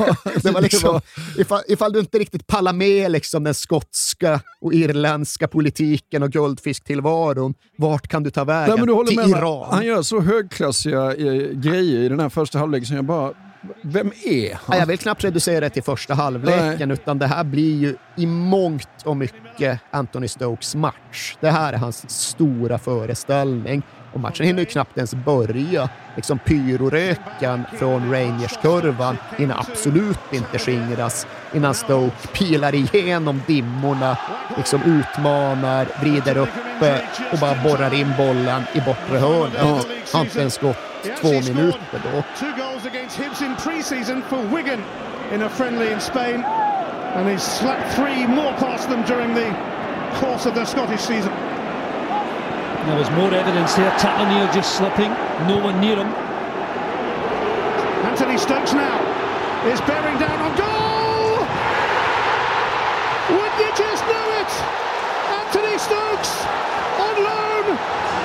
det 0.43 0.51
var 0.51 0.61
liksom, 0.61 1.01
ifall, 1.39 1.61
ifall 1.69 1.93
du 1.93 1.99
inte 2.01 2.19
riktigt 2.19 2.47
pallar 2.47 2.73
med 2.73 3.11
liksom 3.11 3.45
den 3.45 3.55
skotska 3.55 4.41
och 4.61 4.75
irländska 4.75 5.49
politiken 5.49 6.23
och 6.23 6.31
guldfisktillvaron, 6.31 7.55
vart 7.79 8.09
kan 8.09 8.23
du 8.23 8.31
ta 8.31 8.45
vägen? 8.45 8.77
Nej, 8.87 8.87
du 8.87 9.07
Till 9.07 9.17
med. 9.17 9.29
Iran? 9.29 9.69
Han 9.71 9.85
gör 9.87 10.03
så 10.03 10.21
högklassiga 10.21 11.15
eh, 11.15 11.33
grejer 11.53 12.01
i 12.01 12.09
den 12.09 12.21
här 12.21 12.29
första 12.29 12.59
halvleken 12.59 12.87
som 12.87 12.97
jag 12.97 13.05
bara, 13.05 13.33
vem 13.83 14.13
är 14.25 14.59
han? 14.65 14.79
jag 14.79 14.87
vill 14.87 14.99
knappt 14.99 15.25
reducera 15.25 15.61
det 15.61 15.71
till 15.71 15.83
första 15.83 16.15
halvleken, 16.15 16.91
utan 16.91 17.19
det 17.19 17.27
här 17.27 17.45
blir 17.45 17.77
ju 17.81 17.97
i 18.17 18.27
mångt 18.27 18.89
och 19.05 19.17
mycket 19.17 19.81
Anthony 19.91 20.29
Stokes 20.29 20.75
match. 20.75 21.37
Det 21.41 21.51
här 21.51 21.73
är 21.73 21.77
hans 21.77 22.11
stora 22.11 22.79
föreställning. 22.79 23.83
Och 24.13 24.21
matchen 24.21 24.47
hinner 24.47 24.61
ju 24.61 24.67
knappt 24.67 24.97
ens 24.97 25.15
börja. 25.15 25.89
Liksom 26.17 26.39
pyroröken 26.39 27.65
från 27.79 28.13
Rangers-kurvan 28.13 29.17
hinner 29.39 29.61
absolut 29.61 30.19
inte 30.31 30.59
skingras 30.59 31.27
innan 31.55 31.75
Stoke 31.75 32.29
pilar 32.33 32.75
igenom 32.75 33.43
dimmorna, 33.47 34.17
liksom 34.57 34.83
utmanar, 34.83 35.87
vrider 36.01 36.37
upp 36.37 36.49
eh, 36.83 36.97
och 37.33 37.39
bara 37.39 37.55
borrar 37.55 37.95
in 37.95 38.13
bollen 38.19 38.63
i 38.73 38.81
bortre 38.81 39.19
hörnet. 39.19 39.87
Har 40.13 40.21
inte 40.21 40.41
ens 40.41 40.59
gått 40.59 40.77
två 41.21 41.33
minuter 41.33 42.01
då. 42.05 42.23
Two 42.39 42.63
goals 42.63 42.87
against 42.87 43.19
Hibs 43.19 43.43
in 43.43 43.57
pre-season 43.57 44.23
for 44.29 44.57
Wigan 44.57 44.83
in 45.35 45.43
a 45.43 45.49
friendly 45.49 45.93
in 45.93 46.01
Spain. 46.01 46.45
And 47.15 47.29
he's 47.29 47.43
slapped 47.43 47.95
three 47.95 48.27
more 48.27 48.53
past 48.59 48.89
them 48.89 49.05
during 49.07 49.35
the 49.35 49.55
course 50.21 50.49
of 50.49 50.55
the 50.55 50.65
Scottish 50.65 51.01
season. 51.01 51.33
There 52.87 52.99
was 52.99 53.11
more 53.11 53.33
evidence 53.33 53.75
there. 53.75 53.91
Tavernier 53.97 54.51
just 54.53 54.75
slipping. 54.77 55.13
No 55.47 55.57
one 55.63 55.79
near 55.81 55.97
him. 55.97 56.11
Anthony 58.03 58.37
Stokes 58.37 58.73
now 58.75 58.99
is 59.71 59.81
bearing 59.83 60.19
down 60.19 60.35
on 60.43 60.51
goal! 60.59 61.39
Would 63.39 63.55
you 63.63 63.71
just 63.79 64.03
know 64.11 64.27
it? 64.43 64.53
Anthony 65.31 65.79
Stokes 65.79 66.43
on 66.99 67.15
loan 67.23 67.65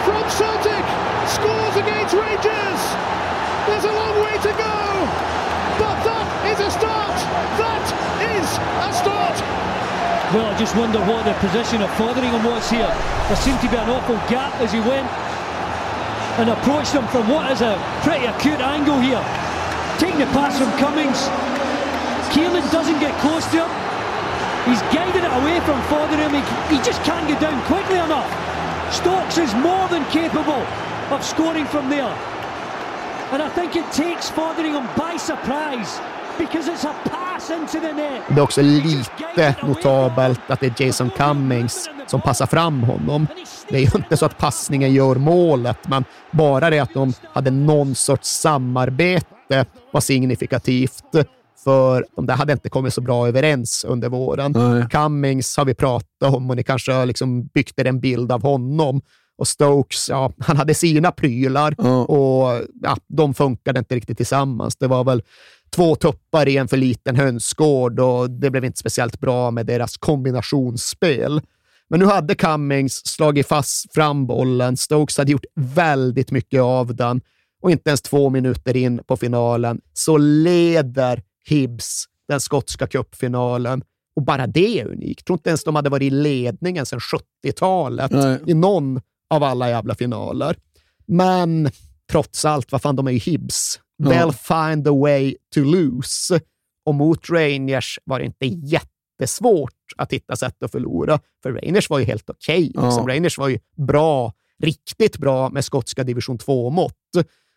from 0.10 0.26
Celtic 0.34 0.86
scores 1.30 1.76
against 1.78 2.18
Rangers. 2.18 2.82
There's 3.70 3.86
a 3.86 3.94
long 3.94 4.18
way 4.26 4.42
to 4.42 4.57
Well, 10.36 10.44
I 10.44 10.60
just 10.60 10.76
wonder 10.76 11.00
what 11.08 11.24
the 11.24 11.32
position 11.40 11.80
of 11.82 11.88
Fotheringham 11.96 12.44
was 12.44 12.68
here. 12.70 12.92
There 13.32 13.40
seemed 13.40 13.64
to 13.64 13.70
be 13.72 13.80
an 13.80 13.88
awful 13.88 14.20
gap 14.28 14.52
as 14.60 14.76
he 14.76 14.84
went 14.84 15.08
and 16.36 16.52
approached 16.52 16.92
him 16.92 17.08
from 17.16 17.32
what 17.32 17.48
is 17.50 17.64
a 17.64 17.80
pretty 18.04 18.28
acute 18.28 18.60
angle 18.60 19.00
here. 19.00 19.24
Taking 19.96 20.20
the 20.20 20.28
pass 20.36 20.60
from 20.60 20.68
Cummings. 20.84 21.32
Keelan 22.36 22.68
doesn't 22.76 23.00
get 23.00 23.16
close 23.24 23.48
to 23.56 23.64
him. 23.64 23.72
He's 24.68 24.84
guiding 24.92 25.24
it 25.24 25.32
away 25.32 25.64
from 25.64 25.80
Fotheringham. 25.88 26.36
He, 26.36 26.44
he 26.76 26.84
just 26.84 27.00
can't 27.08 27.24
get 27.24 27.40
down 27.40 27.64
quickly 27.64 27.96
enough. 27.96 28.28
Stokes 28.92 29.40
is 29.40 29.56
more 29.64 29.88
than 29.88 30.04
capable 30.12 30.60
of 31.08 31.24
scoring 31.24 31.66
from 31.72 31.88
there. 31.88 32.12
And 33.32 33.40
I 33.40 33.48
think 33.56 33.78
it 33.78 33.90
takes 33.96 34.30
Fotheringham 34.30 34.92
by 34.98 35.16
surprise 35.16 36.04
because 36.38 36.68
it's 36.68 36.84
a 36.84 36.92
pass. 37.08 37.27
Det 38.28 38.34
är 38.36 38.42
också 38.42 38.62
lite 38.62 39.56
notabelt 39.64 40.42
att 40.48 40.60
det 40.60 40.80
är 40.80 40.86
Jason 40.86 41.10
Cummings 41.10 41.90
som 42.08 42.22
passar 42.22 42.46
fram 42.46 42.84
honom. 42.84 43.28
Det 43.70 43.76
är 43.76 43.80
ju 43.82 43.90
inte 43.96 44.18
så 44.18 44.26
att 44.26 44.38
passningen 44.38 44.94
gör 44.94 45.16
målet, 45.16 45.78
men 45.88 46.04
bara 46.32 46.70
det 46.70 46.80
att 46.80 46.94
de 46.94 47.14
hade 47.34 47.52
någon 47.52 47.96
sorts 47.96 48.30
samarbete 48.30 49.66
var 49.94 50.02
signifikativt. 50.02 51.04
För 51.64 52.06
de 52.16 52.26
där 52.26 52.36
hade 52.36 52.54
inte 52.54 52.70
kommit 52.70 52.94
så 52.94 53.02
bra 53.02 53.28
överens 53.28 53.86
under 53.88 54.10
våren. 54.10 54.54
Cummings 54.90 55.58
har 55.58 55.66
vi 55.66 55.74
pratat 55.74 56.34
om 56.34 56.50
och 56.50 56.56
ni 56.56 56.64
kanske 56.64 56.92
har 56.92 57.06
liksom 57.06 57.48
byggt 57.48 57.80
er 57.80 57.86
en 57.86 58.00
bild 58.00 58.32
av 58.32 58.42
honom. 58.42 59.02
Och 59.38 59.48
Stokes, 59.48 60.10
ja, 60.10 60.34
han 60.40 60.58
hade 60.58 60.74
sina 60.74 61.12
prylar 61.12 61.76
och 62.12 62.62
ja, 62.82 62.98
de 63.08 63.34
funkade 63.34 63.80
inte 63.80 63.96
riktigt 63.96 64.18
tillsammans. 64.18 64.76
Det 64.76 64.88
var 64.88 65.04
väl 65.04 65.22
två 65.70 65.96
tuppar 65.96 66.48
i 66.48 66.58
en 66.58 66.68
för 66.68 66.78
liten 66.78 67.16
hönsgård 67.16 68.00
och 68.00 68.30
det 68.30 68.50
blev 68.50 68.66
inte 68.66 68.80
speciellt 68.80 69.20
bra 69.20 69.52
med 69.52 69.66
deras 69.66 69.98
kombinationsspel. 69.98 71.42
Men 71.90 72.00
nu 72.00 72.06
hade 72.06 72.36
Cummings 72.36 73.06
slagit 73.06 73.48
fast 73.48 73.94
fram 73.94 74.28
bollen. 74.28 74.78
Stokes 74.78 75.18
hade 75.18 75.32
gjort 75.32 75.46
väldigt 75.56 76.32
mycket 76.32 76.62
av 76.62 76.96
den 76.96 77.22
och 77.62 77.72
inte 77.72 77.90
ens 77.90 78.02
två 78.02 78.30
minuter 78.30 78.78
in 78.78 79.04
på 79.08 79.18
finalen 79.18 79.82
så 79.94 80.18
leder 80.18 81.24
Hibs 81.46 82.06
den 82.28 82.40
skotska 82.40 82.88
cupfinalen. 82.88 83.84
Och 84.16 84.24
bara 84.24 84.48
det 84.48 84.80
är 84.80 84.88
unikt. 84.88 85.20
Jag 85.20 85.26
tror 85.26 85.38
inte 85.38 85.50
ens 85.50 85.64
de 85.64 85.76
hade 85.76 85.90
varit 85.90 86.04
i 86.04 86.10
ledningen 86.10 86.86
sedan 86.86 87.00
70-talet 87.00 88.12
Nej. 88.12 88.40
i 88.48 88.54
någon 88.54 89.02
av 89.30 89.44
alla 89.44 89.70
jävla 89.70 89.96
finaler. 89.96 90.58
Men 91.06 91.70
trots 92.12 92.46
allt, 92.46 92.72
vad 92.72 92.82
fan, 92.82 92.96
de 92.96 93.08
är 93.08 93.12
ju 93.12 93.18
Hibs. 93.18 93.80
Ja. 93.98 94.10
They'll 94.12 94.32
find 94.72 94.88
a 94.88 94.92
way 94.92 95.36
to 95.54 95.60
lose. 95.60 96.40
Och 96.86 96.96
mot 96.96 97.30
Rangers 97.30 98.00
var 98.04 98.20
det 98.20 98.26
inte 98.26 98.46
jättesvårt 98.46 99.72
att 99.98 100.14
hitta 100.14 100.36
sätt 100.36 100.64
att 100.64 100.72
förlora, 100.72 101.20
för 101.44 101.52
Rangers 101.52 101.90
var 101.90 102.00
ju 102.00 102.06
helt 102.06 102.30
okej. 102.30 102.62
liksom. 102.62 103.06
Ja. 103.08 103.16
Rangers 103.16 103.38
var 103.38 103.48
ju 103.48 103.60
bra, 103.78 104.34
riktigt 104.64 105.18
bra 105.18 105.50
med 105.50 105.66
skotska 105.66 106.04
division 106.04 106.38
2-mått. 106.38 106.94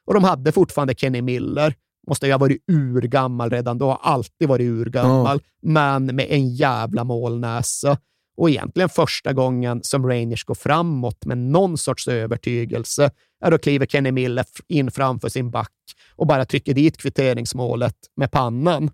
Och 0.07 0.15
de 0.15 0.25
hade 0.25 0.53
fortfarande 0.53 0.95
Kenny 0.95 1.23
Miller. 1.23 1.75
Måste 2.09 2.27
ju 2.27 2.33
ha 2.33 2.39
varit 2.39 2.65
urgammal 2.73 3.51
redan 3.51 3.79
då, 3.79 3.87
har 3.87 3.99
alltid 4.03 4.49
varit 4.49 4.65
urgammal, 4.71 5.41
men 5.63 6.07
med 6.07 6.27
en 6.29 6.55
jävla 6.55 7.05
målnäsa. 7.05 7.99
Och 8.37 8.51
egentligen 8.51 8.89
första 8.89 9.33
gången 9.33 9.81
som 9.83 10.07
Rangers 10.09 10.45
går 10.45 10.55
framåt 10.55 11.25
med 11.25 11.39
någon 11.39 11.79
sorts 11.79 12.09
övertygelse, 12.09 13.11
är 13.45 13.51
då 13.51 13.59
kliver 13.59 13.87
Kenny 13.87 14.13
Miller 14.13 14.45
in 14.69 14.91
framför 14.91 15.29
sin 15.29 15.51
back 15.51 15.73
och 16.17 16.27
bara 16.27 16.45
trycker 16.45 16.75
dit 16.75 16.97
kvitteringsmålet 16.97 17.97
med 18.17 18.31
pannan. 18.31 18.91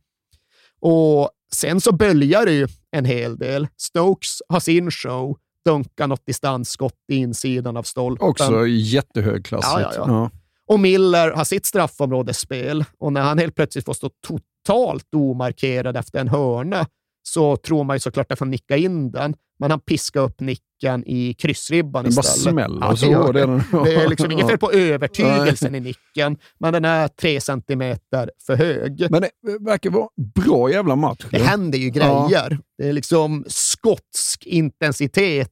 Och 0.81 1.31
sen 1.53 1.81
så 1.81 1.93
böljar 1.93 2.47
det 2.47 2.53
ju 2.53 2.69
en 2.91 3.05
hel 3.05 3.39
del. 3.39 3.69
Stokes 3.77 4.43
har 4.49 4.61
sin 4.61 4.91
show, 4.91 5.37
dunkar 5.65 6.07
något 6.07 6.27
distansskott 6.27 7.05
i 7.13 7.17
insidan 7.17 7.77
av 7.77 7.83
stolpen. 7.83 8.29
Också 8.29 8.67
jättehögklassigt. 8.67 9.81
Ja, 9.81 9.93
ja, 9.97 10.05
ja. 10.07 10.31
Och 10.69 10.81
Miller 10.81 11.31
har 11.31 11.45
sitt 11.45 11.67
straffområdesspel 11.67 12.85
och 12.99 13.13
när 13.13 13.21
han 13.21 13.39
helt 13.39 13.55
plötsligt 13.55 13.85
får 13.85 13.95
stå 13.95 14.11
totalt 14.27 15.15
omarkerad 15.15 15.97
efter 15.97 16.19
en 16.19 16.29
hörna 16.29 16.87
så 17.27 17.57
tror 17.57 17.85
man 17.85 17.97
ju 17.97 18.01
såklart 18.01 18.33
att 18.33 18.41
han 18.41 18.51
nickar 18.51 18.77
in 18.77 19.11
den, 19.11 19.35
men 19.59 19.71
han 19.71 19.81
piskar 19.81 20.21
upp 20.21 20.41
nicken 20.41 21.05
i 21.07 21.35
kryssribban 21.35 22.05
Den 22.05 22.15
bara 22.15 22.21
istället. 22.21 22.53
smäller 22.53 22.87
Ja, 22.87 22.97
så 22.97 23.07
det, 23.07 23.13
gör 23.13 23.33
det. 23.33 23.41
den. 23.41 23.63
det 23.85 23.95
är 23.95 24.09
liksom 24.09 24.31
inget 24.31 24.49
fel 24.49 24.59
på 24.59 24.71
Ja. 24.73 24.79
övertygelsen 24.79 25.75
i 25.75 25.81
nicken, 25.81 26.37
men 26.59 26.73
den 26.73 26.85
är 26.85 27.09
tre 27.09 27.41
centimeter 27.41 28.31
för 28.47 28.57
hög. 28.57 29.07
Men 29.11 29.21
det 29.23 29.31
verkar 29.61 29.91
vara 29.91 30.09
bra 30.35 30.71
jävla 30.71 30.97
match. 30.97 31.25
Det 31.31 31.39
händer 31.43 31.79
ju 31.79 31.91
grejer. 31.91 32.59
Det 32.79 32.89
är 32.89 32.93
liksom 32.93 33.45
skotsk 33.49 34.47
intensitet 34.47 35.51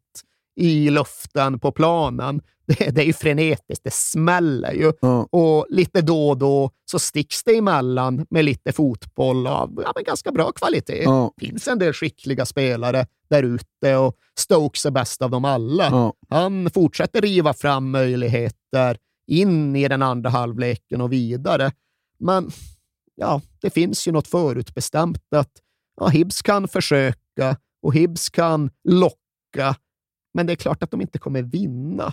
i 0.57 0.91
luften 0.91 1.59
på 1.59 1.73
planen. 1.73 2.41
Det, 2.67 2.91
det 2.91 3.03
är 3.03 3.07
ju 3.07 3.13
frenetiskt, 3.13 3.85
det 3.85 3.93
smäller 3.93 4.73
ju. 4.73 4.93
Och 5.31 5.67
lite 5.71 6.03
då 6.03 6.29
och 6.29 6.39
då 6.39 6.71
så 6.85 6.99
sticks 6.99 7.45
det 7.45 7.57
emellan 7.57 8.27
med 8.31 8.45
lite 8.45 8.73
fotboll 8.73 9.47
av 9.47 9.83
ja, 9.85 9.93
men 9.95 10.05
ganska 10.05 10.33
bra 10.33 10.53
kvalitet. 10.53 11.03
Ja. 11.03 11.33
finns 11.41 11.69
en 11.69 11.79
del 11.79 11.93
skickliga 11.93 12.47
spelare 12.47 13.07
där 13.31 13.43
ute 13.43 13.97
och 13.97 14.17
Stokes 14.39 14.87
är 14.87 14.91
bäst 14.91 15.23
av 15.23 15.31
dem 15.31 15.45
alla. 15.45 15.85
Ja. 15.85 16.13
Han 16.29 16.71
fortsätter 16.71 17.21
riva 17.21 17.55
fram 17.55 17.91
möjligheter 17.91 18.99
in 19.27 19.77
i 19.77 19.89
den 19.89 20.03
andra 20.03 20.31
halvleken 20.31 21.01
och 21.01 21.13
vidare. 21.13 21.73
Men 22.19 22.51
ja, 23.15 23.41
det 23.61 23.71
finns 23.71 24.09
ju 24.09 24.13
något 24.13 24.29
förutbestämt 24.29 25.35
att 25.37 25.53
ja, 26.01 26.09
Hibs 26.09 26.43
kan 26.43 26.69
försöka 26.69 27.57
och 27.83 27.95
Hibs 27.95 28.29
kan 28.29 28.71
locka, 28.89 29.77
men 30.35 30.47
det 30.47 30.53
är 30.53 30.57
klart 30.57 30.83
att 30.83 30.91
de 30.91 31.01
inte 31.01 31.19
kommer 31.19 31.43
vinna. 31.43 32.13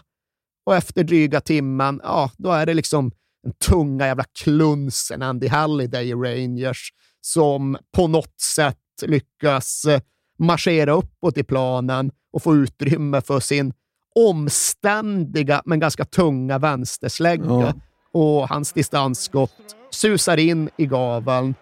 Och 0.65 0.75
efter 0.75 1.03
dryga 1.03 1.41
timmen, 1.41 2.01
ja, 2.03 2.31
då 2.37 2.51
är 2.51 2.65
det 2.65 2.73
liksom 2.73 3.11
den 3.43 3.53
tunga 3.53 4.05
jävla 4.05 4.23
klunsen 4.43 5.21
Andy 5.21 5.47
Halliday 5.47 6.09
i 6.09 6.13
Rangers 6.13 6.93
som 7.21 7.77
på 7.95 8.07
något 8.07 8.41
sätt 8.41 8.77
lyckas 9.05 9.85
eh, 9.85 10.01
marschera 10.39 10.91
uppåt 10.91 11.37
i 11.37 11.43
planen 11.43 12.11
och 12.33 12.43
få 12.43 12.55
utrymme 12.55 13.21
för 13.21 13.39
sin 13.39 13.73
omständiga 14.15 15.61
men 15.65 15.79
ganska 15.79 16.05
tunga 16.05 16.57
vänsterslägga. 16.57 17.45
Ja. 17.45 17.73
och 18.11 18.49
hans 18.49 18.73
distansskott 18.73 19.75
susar 19.89 20.37
in 20.37 20.69
i 20.77 20.85
gaveln. 20.85 21.55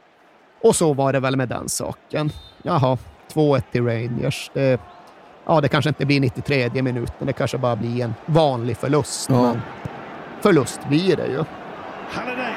Och 0.63 0.75
så 0.75 0.93
var 0.93 1.13
det 1.13 1.19
väl 1.19 1.37
med 1.37 1.49
den 1.49 1.69
saken. 1.69 2.31
Jaha, 2.63 2.97
2-1 3.33 3.63
till 3.71 3.85
Rangers. 3.85 4.51
Det, 4.53 4.79
ja, 5.49 5.61
det 5.61 5.67
kanske 5.67 5.89
inte 5.89 6.05
blir 6.05 6.19
93 6.19 6.81
minuten. 6.81 7.27
Det 7.27 7.33
kanske 7.33 7.57
bara 7.57 7.75
blir 7.75 8.03
en 8.03 8.15
vanlig 8.25 8.77
förlust. 8.77 9.29
Ja. 9.29 9.41
Men 9.41 9.61
förlust 10.41 10.79
blir 10.89 11.15
det 11.15 11.27
ju. 11.27 11.43
Halliday. 12.11 12.53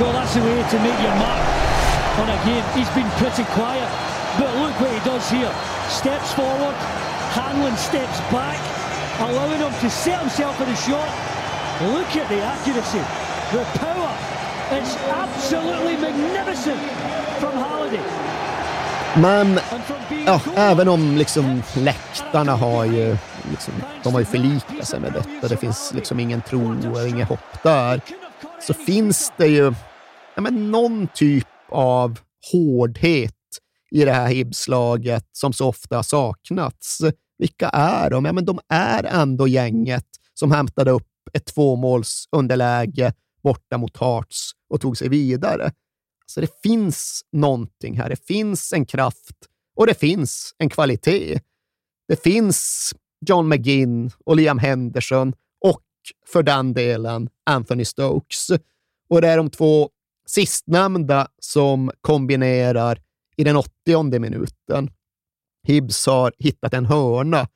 Well, 0.00 0.12
that's 0.12 0.34
the 0.34 0.40
way 0.40 0.62
to 0.70 0.78
make 0.78 1.00
your 1.00 1.14
mark 1.14 1.53
on 2.20 2.28
a 2.28 2.38
game. 2.44 2.64
He's 2.78 2.90
been 2.94 3.10
pretty 3.22 3.44
quiet, 3.58 3.88
but 4.38 4.50
look 4.62 4.74
what 4.80 4.92
he 4.92 5.00
does 5.10 5.30
here. 5.30 5.52
Steps 5.88 6.32
forward, 6.32 6.76
Hanlon 7.36 7.76
steps 7.76 8.20
back, 8.30 8.58
allowing 9.20 9.60
him 9.60 9.72
to 9.80 9.90
set 9.90 10.20
himself 10.20 10.60
in 10.60 10.68
a 10.68 10.76
shot. 10.76 11.10
Look 11.94 12.10
at 12.16 12.28
the 12.28 12.40
accuracy, 12.40 13.02
the 13.52 13.64
power. 13.78 14.12
It's 14.70 14.96
absolutely 15.22 15.96
magnificent 15.96 16.80
from 17.40 17.52
Halliday. 17.52 18.04
Men 19.16 19.60
ja, 20.26 20.40
även 20.56 20.88
om 20.88 21.16
liksom 21.16 21.62
läktarna 21.74 22.56
har 22.56 22.84
ju, 22.84 23.16
liksom, 23.50 23.74
de 24.02 24.12
har 24.12 24.20
ju 24.20 24.26
förlikat 24.26 24.88
sig 24.88 25.00
med 25.00 25.12
detta, 25.12 25.48
det 25.48 25.56
finns 25.56 25.92
liksom 25.94 26.20
ingen 26.20 26.42
tro 26.42 26.90
och 26.92 27.08
inget 27.08 27.28
hopp 27.28 27.62
där, 27.62 28.00
så 28.60 28.74
finns 28.74 29.32
det 29.36 29.46
ju 29.46 29.74
ja, 30.34 30.40
men 30.42 30.70
någon 30.70 31.08
typ 31.14 31.48
av 31.74 32.18
hårdhet 32.52 33.34
i 33.90 34.04
det 34.04 34.12
här 34.12 34.28
Hibslaget 34.28 35.28
som 35.32 35.52
så 35.52 35.68
ofta 35.68 35.96
har 35.96 36.02
saknats. 36.02 37.00
Vilka 37.38 37.68
är 37.68 38.10
de? 38.10 38.24
Ja, 38.24 38.32
men 38.32 38.44
de 38.44 38.58
är 38.68 39.04
ändå 39.04 39.48
gänget 39.48 40.06
som 40.34 40.52
hämtade 40.52 40.90
upp 40.90 41.08
ett 41.32 41.46
tvåmålsunderläge 41.46 43.12
borta 43.42 43.78
mot 43.78 43.96
Hearts 43.96 44.50
och 44.70 44.80
tog 44.80 44.98
sig 44.98 45.08
vidare. 45.08 45.72
Så 46.26 46.40
det 46.40 46.62
finns 46.62 47.22
någonting 47.32 47.98
här. 47.98 48.08
Det 48.08 48.26
finns 48.26 48.72
en 48.72 48.86
kraft 48.86 49.36
och 49.76 49.86
det 49.86 49.94
finns 49.94 50.54
en 50.58 50.68
kvalitet. 50.68 51.40
Det 52.08 52.22
finns 52.22 52.90
John 53.26 53.48
McGinn 53.48 54.10
och 54.24 54.36
Liam 54.36 54.58
Henderson 54.58 55.32
och 55.60 55.82
för 56.26 56.42
den 56.42 56.72
delen 56.72 57.28
Anthony 57.46 57.84
Stokes. 57.84 58.50
Och 59.08 59.20
det 59.20 59.28
är 59.28 59.36
de 59.36 59.50
två 59.50 59.90
sistnämnda 60.26 61.28
som 61.38 61.90
kombinerar 62.00 63.00
i 63.36 63.44
den 63.44 63.56
80 63.56 64.18
minuten. 64.18 64.90
Hibbs 65.66 66.06
har 66.06 66.32
hittat 66.38 66.74
en 66.74 66.86
hörna 66.86 67.48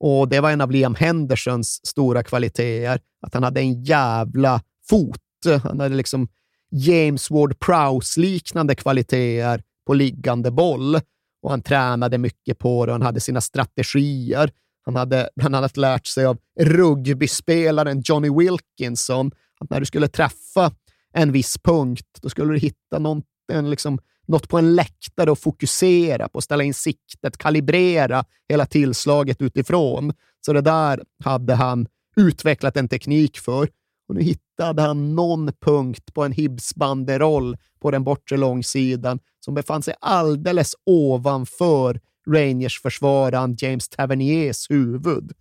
och 0.00 0.28
det 0.28 0.40
var 0.40 0.50
en 0.50 0.60
av 0.60 0.70
Liam 0.70 0.94
Hendersons 0.94 1.86
stora 1.86 2.22
kvaliteter, 2.22 3.00
att 3.20 3.34
han 3.34 3.42
hade 3.42 3.60
en 3.60 3.84
jävla 3.84 4.62
fot. 4.88 5.20
Han 5.62 5.80
hade 5.80 5.94
liksom 5.94 6.28
James 6.70 7.30
Ward-Prowse-liknande 7.30 8.74
kvaliteter 8.74 9.62
på 9.86 9.94
liggande 9.94 10.50
boll 10.50 11.00
och 11.42 11.50
han 11.50 11.62
tränade 11.62 12.18
mycket 12.18 12.58
på 12.58 12.86
det 12.86 12.92
och 12.92 12.94
han 12.94 13.06
hade 13.06 13.20
sina 13.20 13.40
strategier. 13.40 14.50
Han 14.84 14.96
hade 14.96 15.30
bland 15.36 15.56
annat 15.56 15.76
lärt 15.76 16.06
sig 16.06 16.26
av 16.26 16.38
rugbyspelaren 16.60 18.02
Johnny 18.04 18.30
Wilkinson 18.30 19.30
att 19.60 19.70
när 19.70 19.80
du 19.80 19.86
skulle 19.86 20.08
träffa 20.08 20.72
en 21.12 21.32
viss 21.32 21.58
punkt, 21.58 22.18
då 22.20 22.28
skulle 22.28 22.52
du 22.52 22.58
hitta 22.58 22.98
någon, 22.98 23.22
en 23.52 23.70
liksom, 23.70 23.98
något 24.26 24.48
på 24.48 24.58
en 24.58 24.74
läktare 24.74 25.30
och 25.30 25.38
fokusera 25.38 26.28
på, 26.28 26.40
ställa 26.40 26.64
in 26.64 26.74
siktet, 26.74 27.38
kalibrera 27.38 28.24
hela 28.48 28.66
tillslaget 28.66 29.42
utifrån. 29.42 30.12
Så 30.40 30.52
det 30.52 30.60
där 30.60 31.02
hade 31.24 31.54
han 31.54 31.86
utvecklat 32.16 32.76
en 32.76 32.88
teknik 32.88 33.38
för. 33.38 33.68
Och 34.08 34.14
nu 34.14 34.22
hittade 34.22 34.82
han 34.82 35.14
någon 35.14 35.52
punkt 35.60 36.14
på 36.14 36.24
en 36.24 36.32
Hibs-banderoll 36.32 37.56
på 37.80 37.90
den 37.90 38.04
bortre 38.04 38.36
långsidan 38.36 39.18
som 39.40 39.54
befann 39.54 39.82
sig 39.82 39.94
alldeles 40.00 40.74
ovanför 40.86 42.00
Rangers-försvararen 42.30 43.56
James 43.58 43.88
Taverniers 43.88 44.70
huvud. 44.70 45.32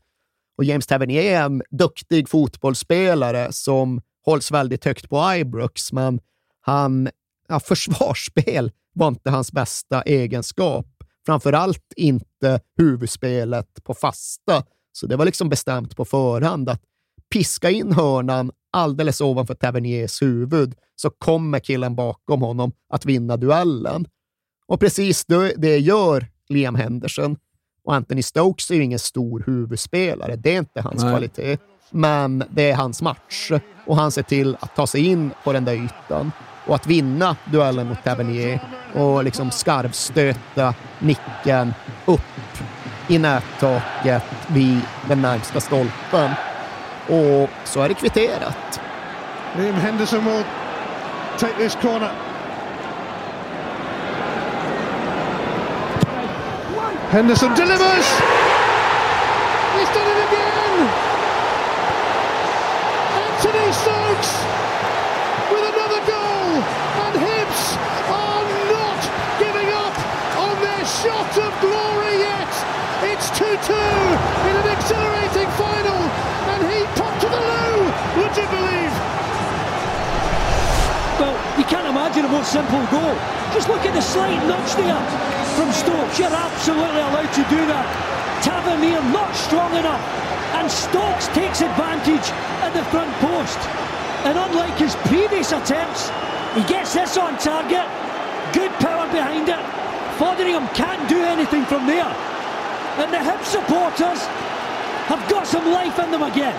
Och 0.58 0.64
James 0.64 0.88
Tavernier 0.88 1.24
är 1.24 1.46
en 1.46 1.62
duktig 1.70 2.30
fotbollsspelare 2.30 3.48
som 3.52 4.02
hålls 4.28 4.52
väldigt 4.52 4.86
högt 4.86 5.10
på 5.10 5.34
Ibrox, 5.36 5.94
men 5.94 6.20
han, 6.62 7.10
ja, 7.48 7.60
försvarsspel 7.66 8.72
var 8.94 9.08
inte 9.08 9.30
hans 9.30 9.52
bästa 9.52 10.02
egenskap. 10.02 10.86
Framförallt 11.26 11.94
inte 11.96 12.60
huvudspelet 12.78 13.84
på 13.84 13.94
fasta. 13.94 14.64
Så 14.92 15.08
det 15.08 15.16
var 15.16 15.26
liksom 15.26 15.50
bestämt 15.50 15.96
på 15.96 16.06
förhand 16.06 16.70
att 16.70 16.82
piska 17.34 17.70
in 17.70 17.92
hörnan 17.92 18.52
alldeles 18.72 19.22
ovanför 19.22 19.56
Taverniers 19.56 20.22
huvud 20.22 20.76
så 20.96 21.10
kommer 21.10 21.60
killen 21.60 21.96
bakom 21.96 22.42
honom 22.42 22.72
att 22.90 23.06
vinna 23.06 23.38
duellen. 23.38 24.08
Och 24.68 24.80
precis 24.80 25.26
det, 25.26 25.54
det 25.58 25.78
gör 25.78 26.28
Liam 26.50 26.76
Henderson. 26.76 27.38
Och 27.84 27.96
Anthony 27.96 28.24
Stokes 28.24 28.72
är 28.72 28.76
ju 28.76 28.84
ingen 28.84 29.00
stor 29.00 29.44
huvudspelare. 29.46 30.36
Det 30.36 30.56
är 30.56 30.60
inte 30.60 30.82
hans 30.82 31.04
Nej. 31.04 31.12
kvalitet. 31.12 31.58
Men 31.90 32.44
det 32.50 32.72
är 32.72 32.76
hans 32.76 33.02
match 33.02 33.52
och 33.86 33.96
han 33.96 34.12
ser 34.12 34.24
till 34.24 34.58
att 34.60 34.76
ta 34.76 34.88
sig 34.88 35.06
in 35.06 35.32
på 35.44 35.54
den 35.54 35.66
där 35.66 35.74
ytan 35.74 36.32
och 36.66 36.76
att 36.76 36.88
vinna 36.88 37.36
duellen 37.46 37.88
mot 37.88 38.04
Tavernier 38.04 38.60
och 38.94 39.24
liksom 39.24 39.52
skarvstöta 39.52 40.74
nicken 41.00 41.74
upp 42.06 42.22
i 43.08 43.20
nättaket 43.20 44.24
vid 44.48 44.80
den 45.08 45.22
närmsta 45.22 45.60
stolpen. 45.60 46.32
Och 47.08 47.50
så 47.64 47.82
är 47.82 47.88
det 47.88 47.94
kvitterat. 47.94 48.82
Liam 49.58 49.76
Henderson 49.76 50.26
will 50.26 50.44
take 51.38 51.58
this 51.58 51.76
corner. 51.82 52.12
Henderson 57.10 57.56
delivers! 57.56 58.47
A 82.26 82.30
more 82.30 82.44
simple 82.44 82.80
goal. 82.88 83.16
Just 83.54 83.68
look 83.68 83.86
at 83.86 83.94
the 83.94 84.02
slight 84.02 84.40
nudge 84.48 84.74
there 84.76 85.02
from 85.58 85.72
Stokes. 85.72 86.20
You're 86.20 86.34
absolutely 86.34 87.02
allowed 87.02 87.34
to 87.34 87.44
do 87.50 87.62
that. 87.68 87.86
Tavernier 88.44 89.02
not 89.12 89.34
strong 89.36 89.74
enough, 89.76 90.02
and 90.56 90.70
Stokes 90.70 91.28
takes 91.34 91.62
advantage 91.62 92.28
at 92.62 92.72
the 92.74 92.84
front 92.94 93.12
post. 93.20 93.60
And 94.26 94.38
unlike 94.38 94.78
his 94.78 94.96
previous 95.10 95.52
attempts, 95.52 96.10
he 96.56 96.64
gets 96.66 96.94
this 96.94 97.18
on 97.18 97.38
target. 97.38 97.86
Good 98.54 98.72
power 98.80 99.08
behind 99.12 99.50
it. 99.50 99.64
Fotheringham 100.18 100.68
can't 100.74 101.08
do 101.10 101.22
anything 101.22 101.66
from 101.66 101.86
there. 101.86 102.12
And 102.98 103.14
the 103.14 103.20
Hib 103.20 103.44
supporters 103.46 104.26
have 105.06 105.30
got 105.30 105.46
some 105.46 105.66
life 105.72 106.00
in 106.00 106.12
them 106.12 106.24
again. 106.24 106.56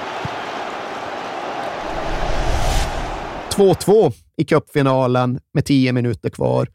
2-2 3.51 4.28
i 4.39 4.45
cupfinalen 4.45 5.41
med 5.55 5.65
10 5.65 5.93
minuter 5.93 6.31
kvar. 6.31 6.69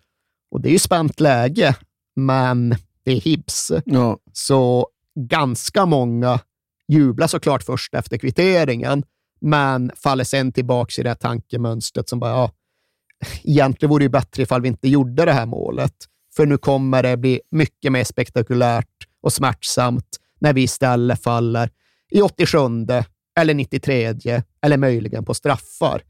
Och 0.51 0.61
det 0.61 0.69
är 0.69 0.73
ju 0.73 0.79
spänt 0.79 1.19
läge, 1.19 1.75
men 2.15 2.75
det 3.03 3.11
är 3.11 3.21
Hibs. 3.21 3.71
Ja. 3.85 4.17
Så 4.33 4.87
ganska 5.15 5.85
många 5.85 6.39
jublar 6.87 7.27
såklart 7.27 7.63
först 7.63 7.93
efter 7.93 8.17
kvitteringen, 8.17 9.03
men 9.41 9.91
faller 9.95 10.23
sen 10.23 10.51
tillbaka 10.51 11.01
i 11.01 11.03
det 11.03 11.09
här 11.09 11.15
tankemönstret 11.15 12.09
som 12.09 12.19
bara, 12.19 12.31
ja, 12.31 12.51
egentligen 13.43 13.89
vore 13.89 14.05
det 14.05 14.09
bättre 14.09 14.43
ifall 14.43 14.61
vi 14.61 14.67
inte 14.67 14.87
gjorde 14.87 15.25
det 15.25 15.33
här 15.33 15.45
målet. 15.45 15.95
För 16.35 16.45
nu 16.45 16.57
kommer 16.57 17.03
det 17.03 17.17
bli 17.17 17.41
mycket 17.51 17.91
mer 17.91 18.03
spektakulärt 18.03 19.07
och 19.21 19.33
smärtsamt 19.33 20.17
när 20.39 20.53
vi 20.53 20.61
istället 20.61 21.23
faller 21.23 21.69
i 22.11 22.21
87 22.21 22.57
eller 23.39 23.53
93 23.53 24.13
eller 24.61 24.77
möjligen 24.77 25.25
på 25.25 25.33
straffar. 25.33 26.01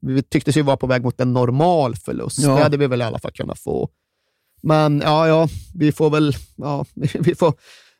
Vi 0.00 0.22
tycktes 0.22 0.56
ju 0.56 0.62
vara 0.62 0.76
på 0.76 0.86
väg 0.86 1.02
mot 1.02 1.20
en 1.20 1.32
normal 1.32 1.96
förlust. 1.96 2.38
Ja. 2.38 2.54
Det 2.54 2.62
hade 2.62 2.76
vi 2.76 2.86
väl 2.86 3.00
i 3.00 3.04
alla 3.04 3.18
fall 3.18 3.32
kunnat 3.32 3.58
få. 3.58 3.88
Men 4.62 5.00
ja, 5.00 5.28
ja, 5.28 5.48
vi 5.74 5.92
får 5.92 6.10
väl 6.10 6.36
ja, 6.56 6.84
vi 6.94 7.34
får 7.34 7.54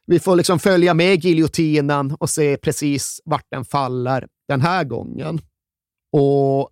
vi 0.07 0.21
får 0.21 0.37
liksom 0.37 0.59
följa 0.59 0.95
med 0.95 1.25
giljotinen 1.25 2.17
och 2.21 2.31
se 2.31 2.57
precis 2.57 3.21
vart 3.25 3.47
den 3.51 3.65
faller 3.65 4.27
den 4.49 4.61
här 4.61 4.85
gången. 4.85 5.41
Och 6.13 6.71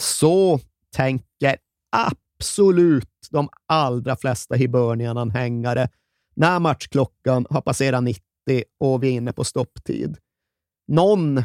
så 0.00 0.60
tänker 0.96 1.56
absolut 1.96 3.08
de 3.30 3.48
allra 3.66 4.16
flesta 4.16 4.54
Hibernian-anhängare 4.54 5.88
när 6.34 6.58
matchklockan 6.60 7.46
har 7.50 7.60
passerat 7.60 8.02
90 8.02 8.22
och 8.80 9.02
vi 9.02 9.08
är 9.08 9.12
inne 9.12 9.32
på 9.32 9.44
stopptid. 9.44 10.16
Någon 10.88 11.42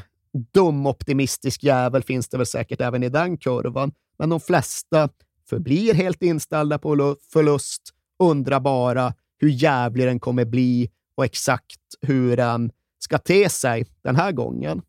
dum 0.54 0.86
optimistisk 0.86 1.64
jävel 1.64 2.04
finns 2.04 2.30
det 2.30 2.38
väl 2.38 2.46
säkert 2.46 2.82
även 2.82 3.04
i 3.04 3.10
den 3.10 3.38
kurvan, 3.38 3.92
men 4.18 4.30
de 4.30 4.40
flesta 4.40 5.10
förblir 5.50 5.94
helt 5.94 6.22
inställda 6.22 6.80
på 6.80 7.16
förlust, 7.34 7.82
undrar 8.20 8.60
bara 8.60 9.14
hur 9.38 9.50
jävlig 9.50 10.08
den 10.08 10.20
kommer 10.20 10.46
bli 10.46 10.92
och 11.16 11.26
exakt 11.26 11.80
hur 12.02 12.38
den 12.38 12.72
ska 13.00 13.18
te 13.18 13.50
sig 13.50 13.86
den 14.02 14.16
här 14.16 14.32
gången. 14.32 14.82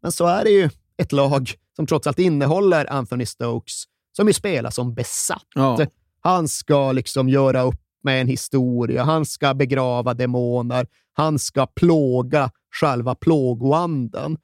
Men 0.00 0.12
så 0.12 0.26
är 0.26 0.44
det 0.44 0.50
ju 0.50 0.70
ett 0.96 1.12
lag 1.12 1.52
som 1.76 1.86
trots 1.86 2.06
allt 2.06 2.18
innehåller 2.18 2.92
Anthony 2.92 3.26
Stokes, 3.26 3.84
som 4.12 4.26
ju 4.26 4.32
spelar 4.32 4.70
som 4.70 4.94
besatt. 4.94 5.46
Ja. 5.54 5.78
Han 6.20 6.48
ska 6.48 6.92
liksom 6.92 7.28
göra 7.28 7.62
upp 7.62 7.80
med 8.02 8.20
en 8.20 8.28
historia, 8.28 9.04
han 9.04 9.26
ska 9.26 9.54
begrava 9.54 10.14
demoner, 10.14 10.86
han 11.12 11.38
ska 11.38 11.66
plåga 11.66 12.50
själva 12.80 13.14
plågoanden. 13.14 14.38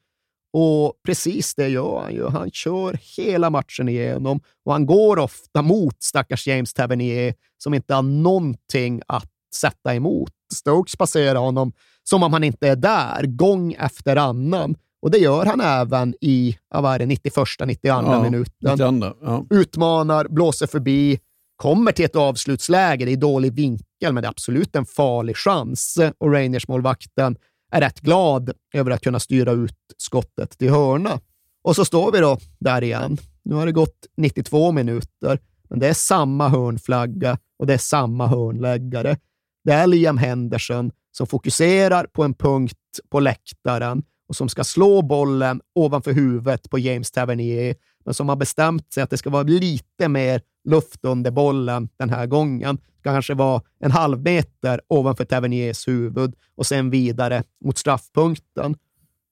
Och 0.52 0.94
precis 1.06 1.54
det 1.54 1.68
gör 1.68 2.00
han 2.00 2.14
ju. 2.14 2.28
Han 2.28 2.50
kör 2.50 2.98
hela 3.16 3.50
matchen 3.50 3.88
igenom 3.88 4.40
och 4.64 4.72
han 4.72 4.86
går 4.86 5.18
ofta 5.18 5.62
mot 5.62 6.02
stackars 6.02 6.46
James 6.46 6.74
Tavernier 6.74 7.34
som 7.58 7.74
inte 7.74 7.94
har 7.94 8.02
någonting 8.02 9.02
att 9.06 9.30
sätta 9.54 9.94
emot. 9.94 10.32
Stokes 10.54 10.96
passerar 10.96 11.38
honom 11.38 11.72
som 12.04 12.22
om 12.22 12.32
han 12.32 12.44
inte 12.44 12.68
är 12.68 12.76
där, 12.76 13.22
gång 13.26 13.72
efter 13.72 14.16
annan. 14.16 14.76
Och 15.02 15.10
det 15.10 15.18
gör 15.18 15.46
han 15.46 15.60
även 15.60 16.14
i, 16.20 16.58
vad 16.74 16.94
är 16.94 16.98
det, 16.98 17.06
91, 17.06 17.34
92 17.66 17.88
Ja, 17.88 18.22
minuten. 18.22 18.78
92, 18.78 19.14
ja. 19.22 19.46
Utmanar, 19.50 20.28
blåser 20.28 20.66
förbi, 20.66 21.18
kommer 21.56 21.92
till 21.92 22.04
ett 22.04 22.16
avslutsläge. 22.16 23.04
Det 23.04 23.12
är 23.12 23.16
dålig 23.16 23.52
vinkel, 23.52 24.12
men 24.12 24.14
det 24.14 24.26
är 24.26 24.30
absolut 24.30 24.76
en 24.76 24.86
farlig 24.86 25.36
chans. 25.36 25.98
Och 26.18 26.32
Rangers-målvakten 26.32 27.36
är 27.70 27.80
rätt 27.80 28.00
glad 28.00 28.52
över 28.74 28.90
att 28.90 29.02
kunna 29.02 29.20
styra 29.20 29.52
ut 29.52 29.76
skottet 29.96 30.58
till 30.58 30.70
hörna. 30.70 31.20
Och 31.62 31.76
så 31.76 31.84
står 31.84 32.12
vi 32.12 32.18
då 32.18 32.38
där 32.58 32.82
igen. 32.82 33.18
Nu 33.42 33.54
har 33.54 33.66
det 33.66 33.72
gått 33.72 34.06
92 34.16 34.72
minuter, 34.72 35.38
men 35.68 35.78
det 35.78 35.88
är 35.88 35.94
samma 35.94 36.48
hörnflagga 36.48 37.38
och 37.58 37.66
det 37.66 37.74
är 37.74 37.78
samma 37.78 38.26
hörnläggare. 38.26 39.16
Det 39.64 39.72
är 39.72 39.86
Liam 39.86 40.18
Henderson 40.18 40.90
som 41.12 41.26
fokuserar 41.26 42.04
på 42.04 42.24
en 42.24 42.34
punkt 42.34 42.76
på 43.10 43.20
läktaren 43.20 44.02
och 44.28 44.36
som 44.36 44.48
ska 44.48 44.64
slå 44.64 45.02
bollen 45.02 45.60
ovanför 45.74 46.12
huvudet 46.12 46.70
på 46.70 46.78
James 46.78 47.10
Tavernier, 47.10 47.74
men 48.04 48.14
som 48.14 48.28
har 48.28 48.36
bestämt 48.36 48.92
sig 48.92 49.02
att 49.02 49.10
det 49.10 49.16
ska 49.16 49.30
vara 49.30 49.42
lite 49.42 50.08
mer 50.08 50.40
luft 50.64 51.04
under 51.04 51.30
bollen 51.30 51.88
den 51.96 52.10
här 52.10 52.26
gången. 52.26 52.76
Det 52.76 53.00
ska 53.00 53.12
kanske 53.12 53.34
vara 53.34 53.62
en 53.78 53.90
halv 53.90 54.22
meter 54.22 54.80
ovanför 54.88 55.24
Taverniers 55.24 55.88
huvud 55.88 56.34
och 56.54 56.66
sen 56.66 56.90
vidare 56.90 57.42
mot 57.64 57.78
straffpunkten. 57.78 58.76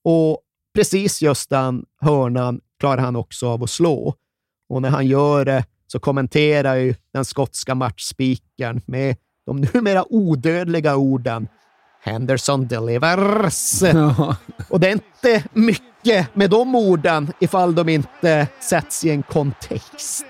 Och 0.05 0.40
precis 0.74 1.23
just 1.23 1.51
den 1.51 1.85
hörnan 2.01 2.61
klarar 2.81 3.03
han 3.03 3.16
också 3.16 3.49
av 3.49 3.62
att 3.62 3.70
slå. 3.70 4.15
Och 4.69 4.82
när 4.82 4.90
han 4.90 5.07
gör 5.07 5.45
det 5.45 5.65
så 5.86 5.99
kommenterar 5.99 6.74
ju 6.74 6.95
den 7.12 7.24
skotska 7.24 7.74
matchspikern 7.74 8.81
med 8.86 9.16
de 9.47 9.61
numera 9.61 10.12
odödliga 10.12 10.97
orden 10.97 11.49
Henderson 12.09 12.66
delivers. 12.66 13.82
Och 14.68 14.80
det 14.80 14.89
är 14.89 14.93
inte 14.93 15.44
mycket 15.52 16.35
med 16.35 16.51
de 16.51 16.74
orden 16.74 17.32
ifall 17.39 17.74
de 17.74 17.89
inte 17.89 18.47
sätts 18.60 19.05
i 19.05 19.10
en 19.10 19.22
kontext. 19.22 20.26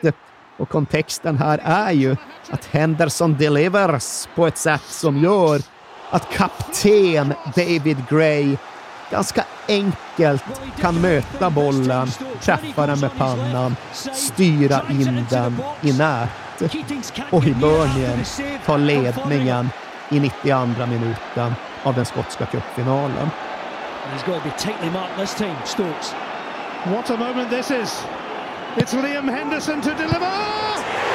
Och 0.58 0.68
kontexten 0.68 1.38
här 1.38 1.60
är 1.64 1.92
ju 1.92 2.16
att 2.50 2.64
Henderson 2.64 3.36
delivers 3.38 4.28
på 4.34 4.46
ett 4.46 4.58
sätt 4.58 4.82
som 4.88 5.18
gör 5.18 5.60
att 6.10 6.30
kapten 6.30 7.34
David 7.56 7.96
Gray 8.10 8.56
ganska 9.10 9.44
enkelt 9.68 10.44
kan 10.80 11.00
möta 11.00 11.50
bollen, 11.50 12.08
träffa 12.40 12.86
den 12.86 13.00
med 13.00 13.10
pannan, 13.18 13.76
styra 14.14 14.82
in 14.90 15.26
den 15.30 15.62
i 15.82 15.92
nät. 15.92 16.28
Och 17.30 17.44
Hibernian 17.44 18.24
tar 18.66 18.78
ledningen 18.78 19.70
i 20.10 20.20
92 20.20 20.66
minuten 20.86 21.54
av 21.82 21.94
den 21.94 22.04
skotska 22.04 22.46
cupfinalen. 22.46 23.30
He's 24.12 24.22
got 24.22 24.42
to 24.42 24.44
be 24.44 24.56
tightly 24.58 24.90
marked 24.90 25.16
this 25.18 25.34
time, 25.34 25.56
Stokes. 25.64 26.12
What 26.84 27.10
a 27.10 27.16
moment 27.16 27.50
this 27.50 27.70
is. 27.70 28.02
It's 28.76 28.94
Liam 28.94 29.28
Henderson 29.28 29.80
to 29.82 29.94
deliver. 29.94 31.07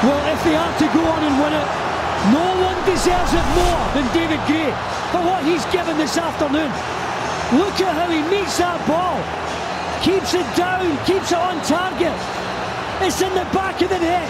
Well, 0.00 0.32
if 0.32 0.40
they 0.44 0.56
are 0.56 0.74
to 0.80 0.86
go 0.96 1.04
on 1.04 1.20
and 1.28 1.36
win 1.36 1.52
it, 1.52 1.68
no 2.32 2.48
one 2.64 2.78
deserves 2.88 3.32
it 3.36 3.46
more 3.52 3.80
than 3.92 4.08
David 4.16 4.40
Gray 4.48 4.72
for 5.12 5.20
what 5.20 5.44
he's 5.44 5.64
given 5.68 5.98
this 5.98 6.16
afternoon. 6.16 6.72
Look 7.52 7.76
at 7.84 7.92
how 7.92 8.08
he 8.08 8.24
meets 8.32 8.56
that 8.56 8.80
ball. 8.88 9.20
Keeps 10.00 10.32
it 10.32 10.48
down, 10.56 10.88
keeps 11.04 11.32
it 11.32 11.38
on 11.38 11.60
target. 11.68 12.16
It's 13.04 13.20
in 13.20 13.28
the 13.36 13.44
back 13.52 13.82
of 13.82 13.90
the 13.90 13.98
net. 13.98 14.24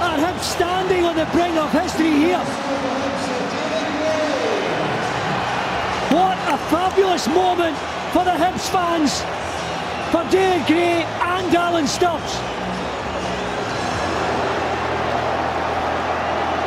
And 0.00 0.20
him 0.24 0.38
standing 0.40 1.04
on 1.04 1.16
the 1.16 1.28
brink 1.36 1.56
of 1.56 1.70
history 1.70 2.12
here. 2.12 2.44
What 6.08 6.40
a 6.48 6.56
fabulous 6.72 7.28
moment 7.28 7.76
for 8.16 8.24
the 8.24 8.32
Hibs 8.32 8.68
fans, 8.72 9.20
for 10.08 10.24
David 10.32 10.66
Gray 10.66 11.04
and 11.04 11.54
Alan 11.54 11.86
Stubbs. 11.86 12.40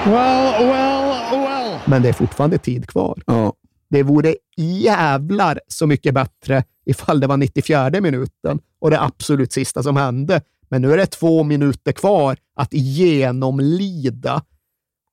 Well, 0.08 0.68
well, 0.68 1.32
well. 1.32 1.80
Men 1.86 2.02
det 2.02 2.10
är 2.10 2.14
fortfarande 2.14 2.58
tid 2.58 2.88
kvar. 2.88 3.22
Ja. 3.26 3.54
Det 3.90 4.04
vore 4.04 4.36
jävlar 4.58 5.60
så 5.68 5.88
mycket 5.88 6.14
bättre 6.14 6.64
ifall 6.86 7.20
det 7.20 7.28
var 7.28 7.38
94 7.38 8.02
minuten 8.02 8.60
och 8.80 8.92
det 8.92 9.02
absolut 9.02 9.54
sista 9.54 9.84
som 9.84 9.98
hände. 9.98 10.42
Men 10.70 10.82
nu 10.82 10.94
är 10.94 10.98
det 10.98 11.06
två 11.06 11.44
minuter 11.44 11.92
kvar 11.92 12.38
att 12.56 12.74
genomlida. 12.74 14.44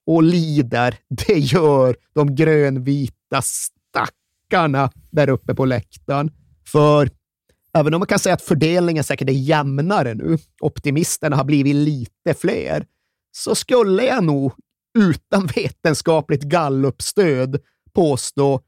Och 0.06 0.22
lider, 0.22 0.96
det 1.08 1.38
gör 1.38 1.96
de 2.14 2.34
grönvita 2.34 3.42
stackarna 3.42 4.90
där 5.10 5.28
uppe 5.28 5.54
på 5.54 5.64
läktaren. 5.64 6.30
För 6.66 7.10
även 7.74 7.94
om 7.94 8.00
man 8.00 8.06
kan 8.06 8.18
säga 8.18 8.34
att 8.34 8.42
fördelningen 8.42 9.04
säkert 9.04 9.28
är 9.28 9.32
jämnare 9.32 10.14
nu, 10.14 10.38
optimisterna 10.60 11.36
har 11.36 11.44
blivit 11.44 11.74
lite 11.74 12.34
fler, 12.34 12.86
så 13.32 13.54
skulle 13.54 14.04
jag 14.04 14.24
nog 14.24 14.52
utan 14.98 15.46
vetenskapligt 15.46 16.42
gallupstöd 16.42 17.60
påstå 17.92 18.60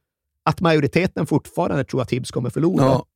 att 0.42 0.60
majoriteten 0.60 1.26
fortfarande 1.26 1.84
tror 1.84 2.02
att 2.02 2.12
Hibs 2.12 2.30
kommer 2.30 2.50
förlora. 2.50 2.84
Ja. 2.84 3.06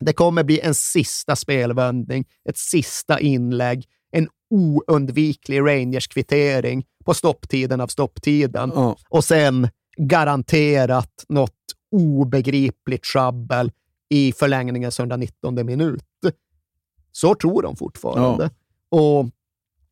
Det 0.00 0.12
kommer 0.12 0.44
bli 0.44 0.60
en 0.60 0.74
sista 0.74 1.36
spelvändning, 1.36 2.24
ett 2.44 2.58
sista 2.58 3.20
inlägg, 3.20 3.84
en 4.10 4.28
oundviklig 4.50 5.60
Rangers-kvittering 5.60 6.84
på 7.04 7.14
stopptiden 7.14 7.80
av 7.80 7.86
stopptiden 7.86 8.72
Ja. 8.74 8.96
och 9.08 9.24
sen 9.24 9.68
garanterat 9.96 11.24
något 11.28 11.56
obegripligt 11.90 13.06
sjabbel 13.06 13.72
i 14.08 14.32
förlängningens 14.32 14.98
119 15.00 15.66
minut. 15.66 16.04
Så 17.12 17.34
tror 17.34 17.62
de 17.62 17.76
fortfarande. 17.76 18.50
Och 18.88 19.26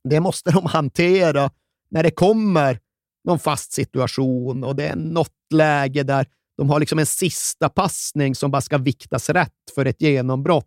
det 0.04 0.20
måste 0.20 0.50
de 0.50 0.66
hantera 0.66 1.50
när 1.90 2.02
det 2.02 2.10
kommer 2.10 2.80
någon 3.24 3.38
fast 3.38 3.72
situation 3.72 4.64
och 4.64 4.76
det 4.76 4.86
är 4.86 4.96
något 4.96 5.34
läge 5.54 6.02
där 6.02 6.26
de 6.56 6.70
har 6.70 6.80
liksom 6.80 6.98
en 6.98 7.06
sista 7.06 7.68
passning 7.68 8.34
som 8.34 8.50
bara 8.50 8.62
ska 8.62 8.78
viktas 8.78 9.30
rätt 9.30 9.52
för 9.74 9.84
ett 9.84 10.02
genombrott, 10.02 10.66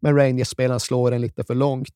men 0.00 0.16
Rangers-spelaren 0.16 0.80
slår 0.80 1.10
den 1.10 1.20
lite 1.20 1.44
för 1.44 1.54
långt. 1.54 1.88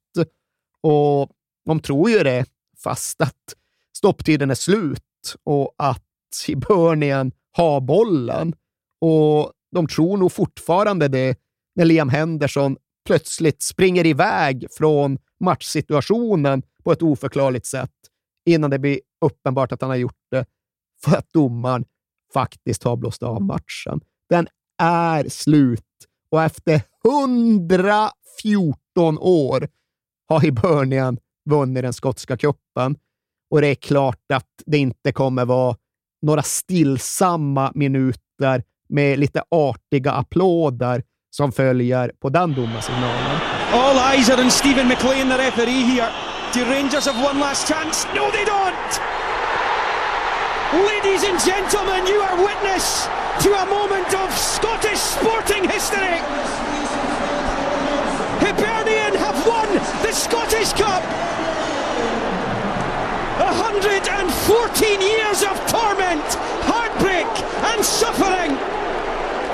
Och 0.83 1.31
de 1.67 1.81
tror 1.81 2.11
ju 2.11 2.19
det, 2.19 2.45
fast 2.83 3.21
att 3.21 3.55
stopptiden 3.97 4.51
är 4.51 4.55
slut 4.55 5.03
och 5.45 5.75
att 5.79 6.05
Hibernian 6.47 7.33
har 7.53 7.81
bollen. 7.81 8.55
Och 9.01 9.53
de 9.73 9.87
tror 9.87 10.17
nog 10.17 10.33
fortfarande 10.33 11.09
det 11.09 11.39
när 11.77 11.85
Liam 11.85 12.09
Henderson 12.09 12.77
plötsligt 13.07 13.63
springer 13.63 14.07
iväg 14.07 14.67
från 14.71 15.19
matchsituationen 15.41 16.63
på 16.85 16.93
ett 16.93 17.03
oförklarligt 17.03 17.67
sätt 17.67 17.91
innan 18.49 18.71
det 18.71 18.79
blir 18.79 19.01
uppenbart 19.25 19.73
att 19.73 19.81
han 19.81 19.91
har 19.91 19.97
gjort 19.97 20.27
det 20.31 20.45
för 21.05 21.17
att 21.17 21.33
domaren 21.33 21.85
faktiskt 22.35 22.85
har 22.85 22.97
blåst 22.97 23.23
av 23.23 23.43
matchen. 23.43 24.01
Den 24.31 24.49
är 24.83 25.29
slut 25.29 25.85
och 26.31 26.43
efter 26.43 26.83
114 27.05 29.19
år 29.19 29.69
har 30.29 30.41
Hibernian 30.41 31.19
vunnit 31.51 31.83
den 31.83 31.93
skotska 31.93 32.37
cupen 32.37 32.97
och 33.51 33.61
det 33.61 33.67
är 33.67 33.75
klart 33.75 34.33
att 34.35 34.63
det 34.67 34.79
inte 34.79 35.13
kommer 35.13 35.45
vara 35.45 35.77
några 36.23 36.43
stillsamma 36.43 37.73
minuter 37.75 38.63
med 38.89 39.19
lite 39.19 39.43
artiga 39.51 40.13
applåder 40.13 41.03
som 41.31 41.53
följer 41.53 42.13
på 42.21 42.29
den 42.29 42.55
domarsignalen. 42.55 43.41
All 43.73 44.15
eyes 44.15 44.31
are 44.31 44.43
on 44.43 44.51
Stephen 44.51 44.89
McLean, 44.89 45.29
the 45.29 45.37
referee 45.37 45.83
here. 45.83 46.28
Do 46.53 46.65
Rangers 46.65 47.05
have 47.05 47.23
one 47.23 47.39
last 47.39 47.69
chance? 47.69 48.07
No, 48.15 48.31
they 48.31 48.43
don't! 48.43 48.89
Ladies 50.89 51.23
and 51.23 51.37
gentlemen, 51.45 52.07
you 52.07 52.21
are 52.25 52.37
witness 52.41 53.05
to 53.45 53.53
a 53.53 53.67
moment 53.67 54.09
of 54.17 54.33
Scottish 54.33 54.97
sporting 54.97 55.69
history. 55.69 56.17
Hibernian 58.41 59.13
have 59.21 59.37
won 59.47 59.69
the 60.01 60.13
Scottish 60.13 60.73
Cup. 60.73 61.05
114 63.45 65.01
years 65.03 65.43
of 65.43 65.53
torment, 65.69 66.25
heartbreak, 66.65 67.29
and 67.77 67.85
suffering. 67.85 68.57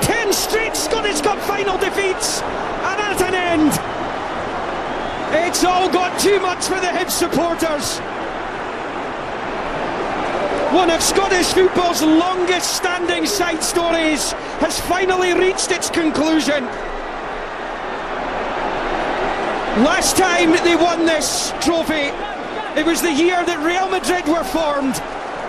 10 0.01 0.31
straight 0.31 0.77
Scottish 0.77 1.19
Cup 1.19 1.39
final 1.39 1.77
defeats, 1.77 2.41
and 2.41 3.01
at 3.03 3.21
an 3.21 3.35
end. 3.35 4.04
It's 5.37 5.65
all 5.65 5.89
got 5.89 6.17
too 6.19 6.39
much 6.39 6.63
for 6.65 6.79
the 6.79 6.87
Hibs 6.87 7.11
supporters. 7.11 7.99
One 10.73 10.89
of 10.89 11.01
Scottish 11.01 11.47
football's 11.47 12.01
longest 12.01 12.77
standing 12.77 13.25
side 13.25 13.61
stories 13.61 14.31
has 14.63 14.79
finally 14.79 15.33
reached 15.33 15.71
its 15.71 15.89
conclusion. 15.89 16.63
Last 19.83 20.15
time 20.15 20.51
they 20.63 20.75
won 20.75 21.05
this 21.05 21.51
trophy, 21.59 22.11
it 22.79 22.85
was 22.85 23.01
the 23.01 23.11
year 23.11 23.43
that 23.45 23.59
Real 23.59 23.89
Madrid 23.89 24.25
were 24.27 24.43
formed. 24.45 24.95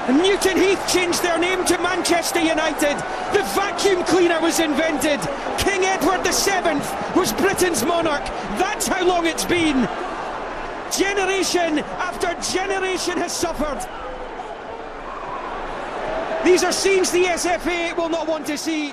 And 0.08 0.18
Newton 0.18 0.56
Heath 0.56 0.82
changed 0.92 1.22
their 1.22 1.38
name 1.38 1.64
to 1.64 1.78
Manchester 1.82 2.40
United. 2.40 2.96
The 3.32 3.42
vacuum 3.54 4.04
cleaner 4.04 4.40
was 4.40 4.60
invented. 4.60 5.20
King 5.58 5.84
Edward 5.84 6.22
VII 6.24 6.78
was 7.20 7.32
Britain's 7.32 7.84
monarch. 7.84 8.24
That's 8.58 8.86
how 8.88 9.04
long 9.06 9.26
it's 9.26 9.44
been. 9.48 9.88
Generation 10.98 11.82
after 11.98 12.28
generation 12.58 13.18
has 13.18 13.32
suffered. 13.32 13.80
These 16.44 16.62
are 16.66 16.72
scenes 16.72 17.10
the 17.10 17.24
SFA 17.24 17.96
will 17.96 18.08
not 18.08 18.28
want 18.28 18.46
to 18.46 18.56
see. 18.56 18.92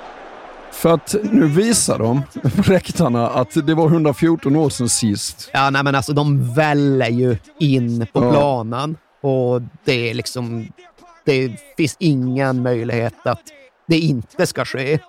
För 0.72 0.94
att 0.94 1.16
nu 1.24 1.48
visar 1.48 2.00
de 2.00 2.22
på 2.56 2.62
räktarna 2.72 3.30
att 3.30 3.68
det 3.68 3.74
var 3.74 3.86
114 3.88 4.56
år 4.56 4.70
sedan 4.70 4.90
sist. 4.90 5.50
Ja, 5.54 5.70
nej, 5.70 5.84
men 5.84 5.96
alltså 5.96 6.14
de 6.14 6.54
väller 6.54 7.10
ju 7.10 7.38
in 7.60 8.08
på 8.14 8.24
Ja. 8.24 8.32
planen 8.32 8.98
och 9.22 9.62
det 9.86 10.10
är 10.10 10.14
liksom... 10.14 10.68
Det 11.26 11.60
finns 11.78 11.96
ingen 12.00 12.62
möjlighet 12.62 13.28
att 13.28 13.42
det 13.88 14.00
inte 14.00 14.46
ska 14.46 14.66
ske. 14.66 15.00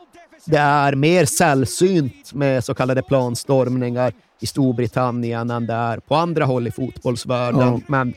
Det 0.44 0.56
är 0.56 0.94
mer 0.94 1.24
sällsynt 1.24 2.32
med 2.32 2.64
så 2.64 2.74
kallade 2.74 3.02
planstormningar 3.02 4.12
i 4.40 4.46
Storbritannien 4.46 5.50
än 5.50 5.66
det 5.66 5.74
är 5.74 5.98
på 5.98 6.14
andra 6.14 6.44
håll 6.44 6.66
i 6.66 6.70
fotbollsvärlden. 6.70 7.60
Ja. 7.60 7.80
Men 7.86 8.14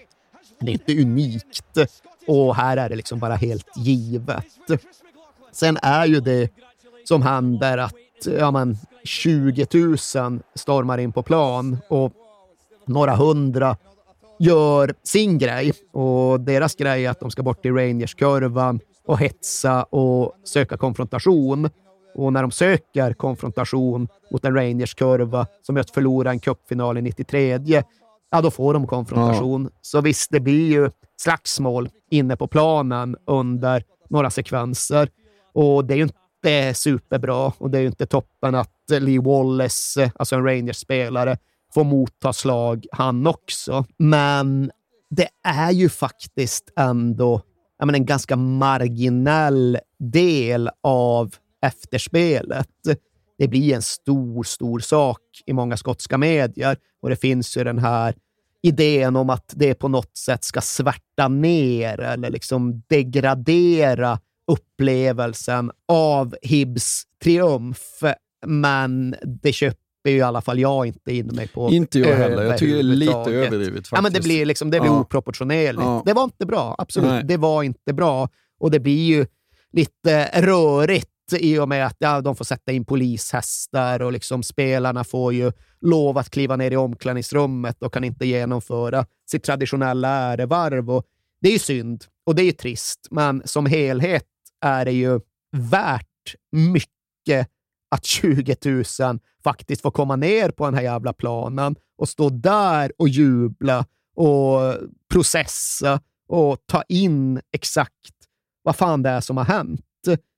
det 0.59 0.71
är 0.71 0.73
inte 0.73 1.01
unikt 1.01 1.77
och 2.27 2.55
här 2.55 2.77
är 2.77 2.89
det 2.89 2.95
liksom 2.95 3.19
bara 3.19 3.35
helt 3.35 3.77
givet. 3.77 4.45
Sen 5.51 5.77
är 5.81 6.05
ju 6.05 6.19
det 6.19 6.51
som 7.03 7.21
händer 7.21 7.77
att 7.77 7.95
ja, 8.39 8.51
men, 8.51 8.77
20 9.03 9.67
000 9.73 9.97
stormar 10.55 10.97
in 10.97 11.11
på 11.11 11.23
plan 11.23 11.77
och 11.89 12.13
några 12.85 13.15
hundra 13.15 13.77
gör 14.39 14.93
sin 15.03 15.37
grej. 15.37 15.73
Och 15.93 16.39
deras 16.39 16.75
grej 16.75 17.05
är 17.05 17.09
att 17.09 17.19
de 17.19 17.31
ska 17.31 17.43
bort 17.43 17.65
i 17.65 17.69
Rangers-kurvan 17.69 18.79
och 19.05 19.19
hetsa 19.19 19.83
och 19.83 20.33
söka 20.43 20.77
konfrontation. 20.77 21.69
Och 22.15 22.33
när 22.33 22.41
de 22.41 22.51
söker 22.51 23.13
konfrontation 23.13 24.07
mot 24.31 24.45
en 24.45 24.55
Rangers-kurva 24.55 25.47
som 25.61 25.77
just 25.77 25.93
förlorar 25.93 26.31
en 26.31 26.39
cupfinal 26.39 26.97
i 26.97 27.01
93, 27.01 27.83
ja 28.31 28.41
då 28.41 28.51
får 28.51 28.73
de 28.73 28.87
konfrontation. 28.87 29.69
Så 29.81 30.01
visst, 30.01 30.31
det 30.31 30.39
blir 30.39 30.71
ju 30.71 30.89
slagsmål 31.21 31.89
inne 32.11 32.35
på 32.35 32.47
planen 32.47 33.15
under 33.25 33.83
några 34.09 34.29
sekvenser. 34.29 35.09
Och 35.53 35.85
det 35.85 35.93
är 35.93 35.97
ju 35.97 36.03
inte 36.03 36.73
superbra 36.73 37.53
och 37.57 37.69
det 37.69 37.77
är 37.77 37.81
ju 37.81 37.87
inte 37.87 38.05
toppen 38.05 38.55
att 38.55 38.73
Lee 38.89 39.21
Wallace, 39.21 40.11
alltså 40.15 40.35
en 40.35 40.43
Rangers-spelare, 40.43 41.37
får 41.77 41.83
motta 41.83 42.33
slag 42.33 42.85
han 42.91 43.27
också. 43.27 43.85
Men 43.97 44.71
det 45.09 45.27
är 45.43 45.71
ju 45.71 45.89
faktiskt 45.89 46.73
ändå 46.79 47.41
menar, 47.79 47.93
en 47.93 48.05
ganska 48.05 48.35
marginell 48.35 49.77
del 49.99 50.69
av 50.83 51.35
efterspelet. 51.65 52.69
Det 53.37 53.47
blir 53.47 53.75
en 53.75 53.81
stor, 53.81 54.43
stor 54.43 54.79
sak 54.79 55.19
i 55.45 55.53
många 55.53 55.77
skotska 55.77 56.17
medier 56.17 56.77
och 57.01 57.09
det 57.09 57.15
finns 57.15 57.57
ju 57.57 57.63
den 57.63 57.79
här 57.79 58.15
idén 58.63 59.15
om 59.15 59.29
att 59.29 59.53
det 59.55 59.73
på 59.73 59.87
något 59.87 60.17
sätt 60.17 60.43
ska 60.43 60.61
svärta 60.61 61.27
ner 61.27 61.99
eller 61.99 62.29
liksom 62.29 62.81
degradera 62.89 64.19
upplevelsen 64.51 65.71
av 65.87 66.35
Hibs 66.41 67.03
triumf. 67.23 68.03
Men 68.45 69.15
det 69.43 69.53
köper 69.53 69.86
ju 70.11 70.17
i 70.17 70.21
alla 70.21 70.41
fall 70.41 70.59
jag 70.59 70.85
inte 70.87 71.13
in 71.13 71.27
mig 71.27 71.47
på. 71.47 71.69
Inte 71.71 71.99
jag 71.99 72.15
heller. 72.15 72.43
Jag 72.43 72.57
tycker 72.57 72.73
det 72.73 72.79
är 72.79 72.83
lite 72.83 73.11
överdrivet 73.13 73.87
Ja, 73.91 74.01
men 74.01 74.03
det 74.03 74.09
faktiskt. 74.09 74.23
blir, 74.23 74.45
liksom, 74.45 74.69
det 74.71 74.79
blir 74.79 74.91
Ja. 74.91 74.99
oproportionerligt. 74.99 75.83
Ja. 75.83 76.03
Det 76.05 76.13
var 76.13 76.23
inte 76.23 76.45
bra, 76.45 76.75
absolut. 76.77 77.09
Nej. 77.11 77.23
Det 77.23 77.37
var 77.37 77.63
inte 77.63 77.93
bra. 77.93 78.29
Och 78.59 78.71
det 78.71 78.79
blir 78.79 79.05
ju 79.05 79.25
lite 79.73 80.41
rörigt 80.41 81.09
i 81.33 81.59
och 81.59 81.69
med 81.69 81.85
att 81.85 81.95
ja, 81.99 82.21
de 82.21 82.35
får 82.35 82.45
sätta 82.45 82.71
in 82.71 82.85
polishästar 82.85 84.01
och 84.01 84.11
liksom 84.11 84.43
spelarna 84.43 85.03
får 85.03 85.33
ju 85.33 85.51
lov 85.81 86.17
att 86.17 86.29
kliva 86.29 86.55
ner 86.55 86.71
i 86.71 86.75
omklädningsrummet 86.77 87.83
och 87.83 87.93
kan 87.93 88.03
inte 88.03 88.25
genomföra 88.27 89.05
sitt 89.31 89.43
traditionella 89.43 90.07
ärevarv. 90.09 90.91
Och 90.91 91.03
det 91.41 91.47
är 91.47 91.53
ju 91.53 91.59
synd 91.59 92.03
och 92.25 92.35
det 92.35 92.41
är 92.41 92.45
ju 92.45 92.51
trist, 92.51 93.07
men 93.11 93.41
som 93.45 93.65
helhet 93.65 94.25
är 94.65 94.85
det 94.85 94.91
ju 94.91 95.19
värt 95.57 96.35
mycket 96.51 97.47
att 97.89 98.05
20 98.05 98.55
000 98.65 99.19
faktiskt 99.43 99.81
får 99.81 99.91
komma 99.91 100.15
ner 100.15 100.49
på 100.49 100.65
den 100.65 100.73
här 100.73 100.81
jävla 100.81 101.13
planen 101.13 101.75
och 101.97 102.09
stå 102.09 102.29
där 102.29 102.91
och 102.97 103.09
jubla 103.09 103.85
och 104.15 104.75
processa 105.11 106.01
och 106.27 106.57
ta 106.65 106.83
in 106.89 107.41
exakt 107.51 107.93
vad 108.63 108.75
fan 108.75 109.03
det 109.03 109.09
är 109.09 109.21
som 109.21 109.37
har 109.37 109.45
hänt. 109.45 109.81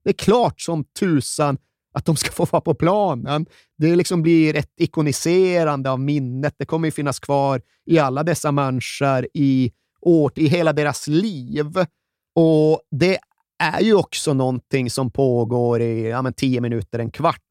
Det 0.03 0.09
är 0.09 0.13
klart 0.13 0.61
som 0.61 0.84
tusan 0.84 1.57
att 1.93 2.05
de 2.05 2.15
ska 2.15 2.31
få 2.31 2.45
vara 2.45 2.61
på 2.61 2.73
planen. 2.73 3.45
Det 3.77 3.95
liksom 3.95 4.21
blir 4.21 4.55
ett 4.55 4.73
ikoniserande 4.77 5.91
av 5.91 5.99
minnet. 5.99 6.55
Det 6.57 6.65
kommer 6.65 6.88
ju 6.88 6.91
finnas 6.91 7.19
kvar 7.19 7.61
i 7.85 7.99
alla 7.99 8.23
dessa 8.23 8.51
människor 8.51 9.27
i, 9.34 9.71
år, 10.01 10.31
i 10.35 10.47
hela 10.47 10.73
deras 10.73 11.07
liv. 11.07 11.85
Och 12.35 12.81
det 12.91 13.17
är 13.60 13.81
ju 13.81 13.94
också 13.94 14.34
någonting 14.34 14.90
som 14.90 15.11
pågår 15.11 15.81
i 15.81 16.10
ja, 16.10 16.22
men 16.22 16.34
tio 16.34 16.61
minuter, 16.61 16.99
en 16.99 17.11
kvart. 17.11 17.41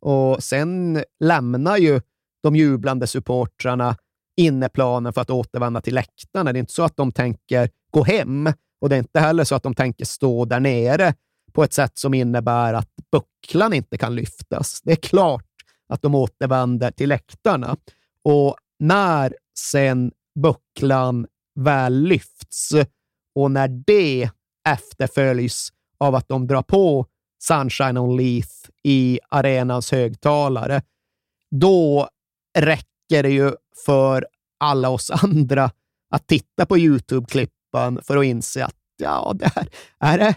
Och 0.00 0.42
sen 0.42 1.04
lämnar 1.20 1.76
ju 1.76 2.00
de 2.42 2.56
jublande 2.56 3.06
supportrarna 3.06 3.96
inneplanen 4.36 5.12
för 5.12 5.20
att 5.20 5.30
återvända 5.30 5.80
till 5.80 5.94
läktarna. 5.94 6.52
Det 6.52 6.58
är 6.58 6.60
inte 6.60 6.72
så 6.72 6.82
att 6.82 6.96
de 6.96 7.12
tänker 7.12 7.70
gå 7.90 8.04
hem 8.04 8.52
och 8.80 8.88
det 8.88 8.96
är 8.96 8.98
inte 8.98 9.20
heller 9.20 9.44
så 9.44 9.54
att 9.54 9.62
de 9.62 9.74
tänker 9.74 10.04
stå 10.04 10.44
där 10.44 10.60
nere 10.60 11.14
på 11.52 11.64
ett 11.64 11.72
sätt 11.72 11.98
som 11.98 12.14
innebär 12.14 12.74
att 12.74 12.90
bucklan 13.12 13.72
inte 13.72 13.98
kan 13.98 14.14
lyftas. 14.14 14.80
Det 14.84 14.92
är 14.92 14.96
klart 14.96 15.44
att 15.88 16.02
de 16.02 16.14
återvänder 16.14 16.90
till 16.90 17.08
läktarna. 17.08 17.76
Och 18.24 18.56
när 18.78 19.36
sen 19.58 20.12
bucklan 20.42 21.26
väl 21.60 22.02
lyfts 22.02 22.70
och 23.34 23.50
när 23.50 23.68
det 23.86 24.30
efterföljs 24.72 25.72
av 25.98 26.14
att 26.14 26.28
de 26.28 26.46
drar 26.46 26.62
på 26.62 27.06
Sunshine 27.42 27.98
on 27.98 28.16
Leith 28.16 28.54
i 28.82 29.20
arenans 29.30 29.92
högtalare, 29.92 30.82
då 31.50 32.08
räcker 32.58 33.22
det 33.22 33.30
ju 33.30 33.52
för 33.86 34.26
alla 34.60 34.88
oss 34.88 35.10
andra 35.10 35.70
att 36.10 36.26
titta 36.26 36.66
på 36.66 36.78
Youtube-klippan 36.78 38.00
för 38.02 38.16
att 38.16 38.24
inse 38.24 38.64
att 38.64 38.76
ja, 38.96 39.32
det 39.34 39.52
här, 39.54 39.68
är, 40.00 40.18
det, 40.18 40.34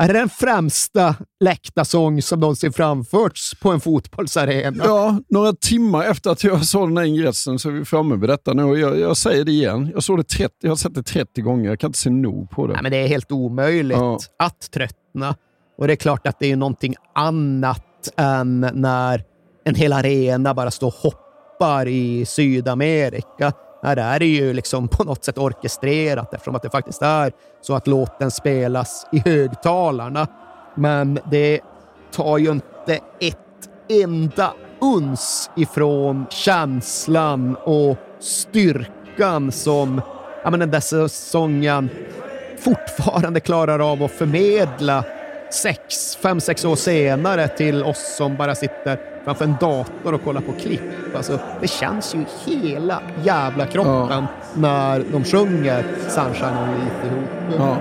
är 0.00 0.08
det 0.08 0.14
den 0.14 0.28
främsta 0.28 1.14
läktarsång 1.44 2.22
som 2.22 2.40
någonsin 2.40 2.72
framförts 2.72 3.54
på 3.60 3.70
en 3.70 3.80
fotbollsarena? 3.80 4.84
Ja, 4.86 5.18
några 5.28 5.52
timmar 5.52 6.04
efter 6.04 6.30
att 6.30 6.44
jag 6.44 6.64
såg 6.64 6.88
den 6.88 6.96
här 6.96 7.04
ingressen 7.04 7.58
så 7.58 7.68
är 7.68 7.72
vi 7.72 7.84
framme 7.84 8.16
vid 8.16 8.28
detta 8.30 8.52
nu. 8.52 8.62
Jag, 8.62 8.98
jag 9.00 9.16
säger 9.16 9.44
det 9.44 9.52
igen. 9.52 9.90
Jag, 9.94 10.02
såg 10.02 10.18
det 10.18 10.24
30, 10.24 10.54
jag 10.60 10.70
har 10.70 10.76
sett 10.76 10.94
det 10.94 11.02
30 11.02 11.40
gånger. 11.40 11.68
Jag 11.70 11.80
kan 11.80 11.88
inte 11.88 11.98
se 11.98 12.10
nog 12.10 12.50
på 12.50 12.66
det. 12.66 12.72
Nej, 12.72 12.82
men 12.82 12.92
det 12.92 12.98
är 12.98 13.08
helt 13.08 13.32
omöjligt 13.32 13.98
Ja. 13.98 14.18
att 14.38 14.70
tröttna. 14.70 15.34
Och 15.78 15.86
det 15.86 15.92
är 15.92 15.96
klart 15.96 16.26
att 16.26 16.38
det 16.38 16.52
är 16.52 16.56
någonting 16.56 16.94
annat 17.14 17.84
än 18.16 18.60
när 18.74 19.22
en 19.64 19.74
hel 19.74 19.92
arena 19.92 20.54
bara 20.54 20.70
står 20.70 20.86
och 20.86 20.94
hoppar 20.94 21.88
i 21.88 22.26
Sydamerika. 22.26 23.52
Här 23.84 23.96
är 23.96 24.18
det 24.18 24.26
ju 24.26 24.52
liksom 24.52 24.88
på 24.88 25.04
något 25.04 25.24
sätt 25.24 25.38
orkestrerat 25.38 26.34
eftersom 26.34 26.54
att 26.54 26.62
det 26.62 26.70
faktiskt 26.70 27.02
är 27.02 27.32
så 27.60 27.74
att 27.74 27.86
låten 27.86 28.30
spelas 28.30 29.06
i 29.12 29.18
högtalarna. 29.18 30.26
Men 30.74 31.18
det 31.30 31.60
tar 32.12 32.38
ju 32.38 32.50
inte 32.50 33.00
ett 33.20 33.38
enda 33.88 34.52
uns 34.80 35.50
ifrån 35.56 36.26
känslan 36.30 37.56
och 37.56 37.96
styrkan 38.20 39.52
som 39.52 40.00
ja, 40.44 40.50
men 40.50 40.60
den 40.60 40.70
där 40.70 40.80
säsongen 40.80 41.90
fortfarande 42.58 43.40
klarar 43.40 43.92
av 43.92 44.02
att 44.02 44.10
förmedla 44.10 45.04
sex, 45.54 46.16
fem, 46.16 46.40
sex 46.40 46.64
år 46.64 46.76
senare 46.76 47.48
till 47.48 47.82
oss 47.82 48.16
som 48.16 48.36
bara 48.36 48.54
sitter 48.54 48.98
framför 49.24 49.44
en 49.44 49.56
dator 49.60 50.14
och 50.14 50.24
kollar 50.24 50.40
på 50.40 50.52
klipp. 50.52 51.16
Alltså, 51.16 51.38
det 51.60 51.68
känns 51.68 52.14
ju 52.14 52.24
hela 52.46 53.02
jävla 53.22 53.66
kroppen 53.66 54.26
när 54.54 55.04
de 55.12 55.24
sjunger 55.24 55.84
Sunshine 56.08 56.58
on 56.58 56.68
Leith 56.70 57.06
ihop. 57.06 57.28
Ja. 57.58 57.76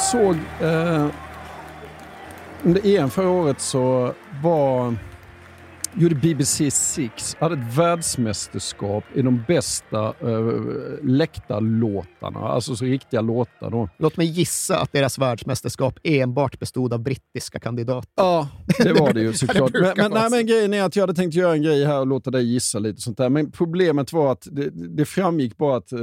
Jag 0.00 0.06
såg 0.06 0.36
eh, 0.60 1.06
under 2.64 2.86
EM 2.86 3.10
förra 3.10 3.28
året 3.28 3.60
så 3.60 4.14
var 4.42 4.94
gjorde 5.94 6.14
BBC 6.14 6.70
Six, 6.70 7.36
hade 7.40 7.54
ett 7.54 7.76
världsmästerskap 7.78 9.04
i 9.14 9.22
de 9.22 9.44
bästa 9.48 10.06
eh, 10.20 10.52
läktarlåtarna, 11.02 12.40
alltså 12.40 12.76
så 12.76 12.84
riktiga 12.84 13.20
låtar. 13.20 13.70
Då. 13.70 13.88
Låt 13.98 14.16
mig 14.16 14.26
gissa 14.26 14.78
att 14.78 14.92
deras 14.92 15.18
världsmästerskap 15.18 15.98
enbart 16.02 16.58
bestod 16.58 16.92
av 16.92 16.98
brittiska 16.98 17.58
kandidater. 17.58 18.10
Ja, 18.16 18.48
det 18.78 18.92
var 18.92 19.12
det 19.12 19.20
ju 19.20 19.32
såklart. 19.34 19.72
men, 19.72 19.92
men, 19.96 20.10
nej, 20.10 20.30
men 20.30 20.46
grejen 20.46 20.74
är 20.74 20.82
att 20.82 20.96
jag 20.96 21.02
hade 21.02 21.14
tänkt 21.14 21.34
göra 21.34 21.52
en 21.52 21.62
grej 21.62 21.84
här 21.84 22.00
och 22.00 22.06
låta 22.06 22.30
dig 22.30 22.52
gissa 22.52 22.78
lite 22.78 23.00
sånt 23.00 23.18
där. 23.18 23.28
Men 23.28 23.50
problemet 23.50 24.12
var 24.12 24.32
att 24.32 24.48
det, 24.50 24.70
det 24.70 25.04
framgick 25.04 25.56
bara 25.56 25.76
att, 25.76 25.92
eh, 25.92 25.98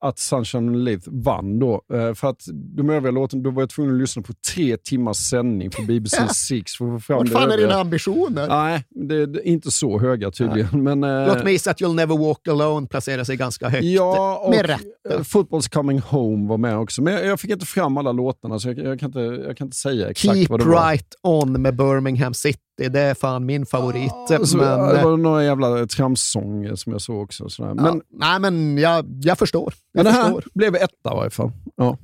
att 0.00 0.18
Sunshine 0.18 0.68
on 0.68 0.84
Leith 0.84 1.08
vann 1.10 1.58
då. 1.58 1.82
Eh, 1.94 2.14
för 2.14 2.28
att 2.28 2.42
de 2.76 2.90
övriga 2.90 3.10
låtarna, 3.10 3.42
då 3.42 3.50
var 3.50 3.62
jag 3.62 3.70
tvungen 3.70 3.94
att 3.94 4.00
lyssna 4.00 4.22
på 4.22 4.32
tre 4.54 4.76
timmars 4.76 5.16
sändning 5.16 5.70
på 5.70 5.82
BBC 5.82 6.28
Six 6.34 6.72
för 6.76 6.84
att 6.84 6.92
få 7.02 7.06
fram 7.14 7.24
det 7.24 7.30
fan 7.30 7.42
är 7.42 7.46
övriga. 7.52 7.68
dina 7.68 7.80
ambitioner? 7.80 8.48
Nej, 8.48 8.84
det, 8.90 9.26
det 9.26 9.38
är 9.38 9.46
inte 9.46 9.70
så 9.70 9.98
höga 10.00 10.30
tydligen. 10.30 10.82
Men, 10.82 11.04
eh, 11.04 11.26
Låt 11.26 11.44
mig 11.44 11.52
gissa 11.52 11.70
att 11.70 11.80
You'll 11.80 11.94
Never 11.94 12.16
Walk 12.18 12.48
Alone 12.48 12.86
placerar 12.86 13.24
sig 13.24 13.36
ganska 13.36 13.68
högt. 13.68 13.84
Ja, 13.84 14.36
och 14.44 14.50
Med 14.50 14.66
rätta. 14.66 14.84
eh, 15.10 15.18
Football's 15.20 15.72
Coming 15.72 16.00
Home 16.00 16.48
var 16.48 16.56
med 16.58 16.76
också. 16.78 17.02
Men 17.02 17.12
jag, 17.14 17.26
jag 17.26 17.40
fick 17.40 17.50
inte 17.50 17.66
fram 17.66 17.96
alla 17.96 18.12
låtarna 18.12 18.58
så 18.58 18.68
jag, 18.68 18.78
jag, 18.78 19.00
kan, 19.00 19.06
inte, 19.08 19.20
jag 19.20 19.56
kan 19.56 19.66
inte 19.66 19.76
säga 19.76 20.08
exakt 20.10 20.34
Keep 20.38 20.46
vad 20.48 20.60
det 20.60 20.66
var. 20.66 20.90
Right 20.90 21.08
On 21.22 21.62
med 21.62 21.76
Birmingham 21.76 22.34
City. 22.34 22.58
Det 22.88 23.00
är 23.00 23.14
fan 23.14 23.46
min 23.46 23.66
favorit. 23.66 24.12
Så, 24.44 24.56
men, 24.56 24.94
det 24.94 25.04
var 25.04 25.16
några 25.16 25.44
jävla 25.44 25.86
tramssånger 25.86 26.74
som 26.74 26.92
jag 26.92 27.00
såg 27.00 27.22
också. 27.22 27.48
Sådär. 27.48 27.74
Men, 27.74 27.84
ja, 27.84 28.02
nej, 28.10 28.40
men 28.40 28.78
jag, 28.78 29.06
jag 29.22 29.38
förstår. 29.38 29.74
Jag 29.92 30.04
men 30.04 30.12
det 30.12 30.18
här 30.20 30.42
blev 30.54 30.74
etta 30.74 31.12
i 31.12 31.16
varje 31.16 31.30
fall. 31.30 31.52
Ja. 31.76 31.98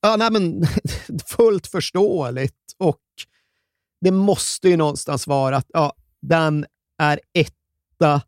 Ja, 0.00 0.16
nej, 0.16 0.30
men 0.32 0.66
fullt 1.26 1.66
förståeligt. 1.66 2.74
Och 2.78 3.00
det 4.00 4.10
måste 4.10 4.68
ju 4.68 4.76
någonstans 4.76 5.26
vara 5.26 5.56
att 5.56 5.66
ja, 5.68 5.92
den 6.22 6.66
är 6.98 7.20
etta 7.34 8.22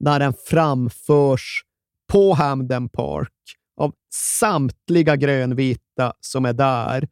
när 0.00 0.20
den 0.20 0.34
framförs 0.46 1.64
på 2.12 2.34
Hamden 2.34 2.88
Park 2.88 3.32
av 3.76 3.92
samtliga 4.14 5.16
grönvita 5.16 6.12
som 6.20 6.44
är 6.44 6.52
där. 6.52 7.08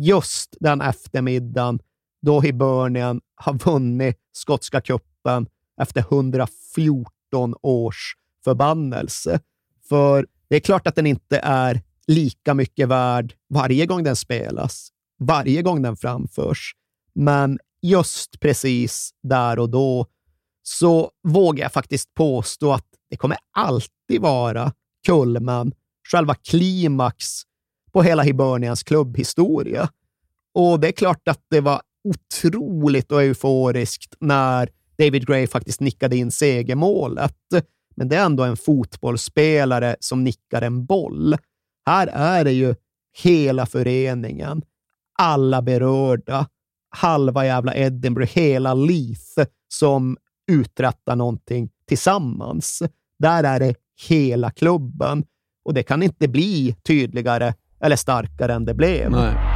Just 0.00 0.56
den 0.60 0.80
eftermiddagen 0.80 1.78
då 2.26 2.40
Hibernian 2.40 3.20
har 3.34 3.54
vunnit 3.54 4.16
skotska 4.32 4.80
cupen 4.80 5.46
efter 5.80 6.00
114 6.00 7.54
års 7.62 8.14
förbannelse. 8.44 9.40
För 9.88 10.26
det 10.48 10.56
är 10.56 10.60
klart 10.60 10.86
att 10.86 10.94
den 10.94 11.06
inte 11.06 11.38
är 11.38 11.82
lika 12.06 12.54
mycket 12.54 12.88
värd 12.88 13.34
varje 13.48 13.86
gång 13.86 14.02
den 14.02 14.16
spelas, 14.16 14.88
varje 15.18 15.62
gång 15.62 15.82
den 15.82 15.96
framförs. 15.96 16.74
Men 17.14 17.58
just 17.82 18.40
precis 18.40 19.10
där 19.22 19.58
och 19.58 19.70
då 19.70 20.06
så 20.62 21.10
vågar 21.28 21.64
jag 21.64 21.72
faktiskt 21.72 22.14
påstå 22.14 22.72
att 22.72 22.86
det 23.10 23.16
kommer 23.16 23.38
alltid 23.56 24.20
vara 24.20 24.72
kulmen, 25.06 25.72
själva 26.12 26.34
klimax 26.34 27.42
på 27.92 28.02
hela 28.02 28.22
Hibernians 28.22 28.82
klubbhistoria. 28.82 29.88
Och 30.54 30.80
det 30.80 30.88
är 30.88 30.92
klart 30.92 31.28
att 31.28 31.40
det 31.50 31.60
var 31.60 31.82
otroligt 32.06 33.12
och 33.12 33.22
euforiskt 33.22 34.14
när 34.20 34.68
David 34.98 35.26
Gray 35.26 35.46
faktiskt 35.46 35.80
nickade 35.80 36.16
in 36.16 36.30
segermålet. 36.30 37.36
Men 37.96 38.08
det 38.08 38.16
är 38.16 38.24
ändå 38.24 38.44
en 38.44 38.56
fotbollsspelare 38.56 39.96
som 40.00 40.24
nickar 40.24 40.62
en 40.62 40.86
boll. 40.86 41.36
Här 41.86 42.06
är 42.06 42.44
det 42.44 42.52
ju 42.52 42.74
hela 43.22 43.66
föreningen, 43.66 44.62
alla 45.18 45.62
berörda, 45.62 46.46
halva 46.96 47.46
jävla 47.46 47.74
Edinburgh, 47.74 48.32
hela 48.32 48.74
Leith 48.74 49.50
som 49.68 50.16
uträttar 50.52 51.16
någonting 51.16 51.70
tillsammans. 51.88 52.82
Där 53.18 53.44
är 53.44 53.60
det 53.60 53.74
hela 54.08 54.50
klubben 54.50 55.24
och 55.64 55.74
det 55.74 55.82
kan 55.82 56.02
inte 56.02 56.28
bli 56.28 56.76
tydligare 56.82 57.54
eller 57.80 57.96
starkare 57.96 58.54
än 58.54 58.64
det 58.64 58.74
blev. 58.74 59.10
Nej. 59.10 59.55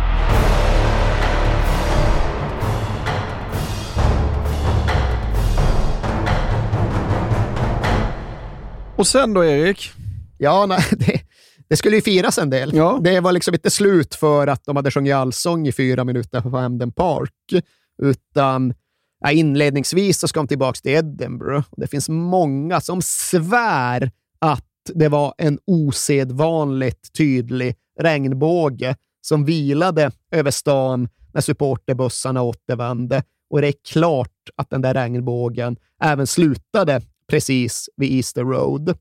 Och 9.01 9.07
sen 9.07 9.35
då, 9.35 9.45
Erik? 9.45 9.91
Ja, 10.39 10.67
nej, 10.67 10.85
det, 10.91 11.21
det 11.69 11.77
skulle 11.77 11.97
ju 11.97 12.03
firas 12.03 12.39
en 12.39 12.51
del. 12.51 12.71
Det 13.03 13.21
var 13.21 13.33
liksom 13.33 13.55
inte 13.55 13.71
slut 13.71 14.15
för 14.15 14.47
att 14.47 14.65
de 14.65 14.77
hade 14.77 14.91
sjungit 14.91 15.15
allsång 15.15 15.67
i 15.67 15.73
fyra 15.73 16.05
minuter 16.05 16.41
på 16.41 16.59
Hamden 16.59 16.93
Park, 16.93 17.65
utan 18.03 18.75
ja, 19.21 19.31
inledningsvis 19.31 20.19
så 20.19 20.29
ska 20.29 20.41
de 20.41 20.49
tillbaka 20.49 20.81
till 20.81 20.93
Edinburgh. 20.93 21.67
Det 21.77 21.87
finns 21.87 22.09
många 22.09 22.81
som 22.81 23.03
svär 23.03 24.11
att 24.39 24.67
det 24.95 25.09
var 25.09 25.35
en 25.39 25.59
osedvanligt 25.67 27.13
tydlig 27.13 27.77
regnbåge 28.01 28.97
som 29.21 29.45
vilade 29.45 30.11
över 30.31 30.51
stan 30.51 31.09
när 31.33 31.41
supporterbussarna 31.41 32.43
återvände. 32.43 33.23
Och 33.51 33.61
det 33.61 33.69
är 33.69 33.75
klart 33.93 34.51
att 34.57 34.71
den 34.71 34.83
där 34.83 34.95
regnbågen 34.95 35.77
även 36.03 36.27
slutade 36.27 37.03
precis 37.31 37.89
vid 37.97 38.13
Easter 38.13 38.45
Road. 38.45 38.99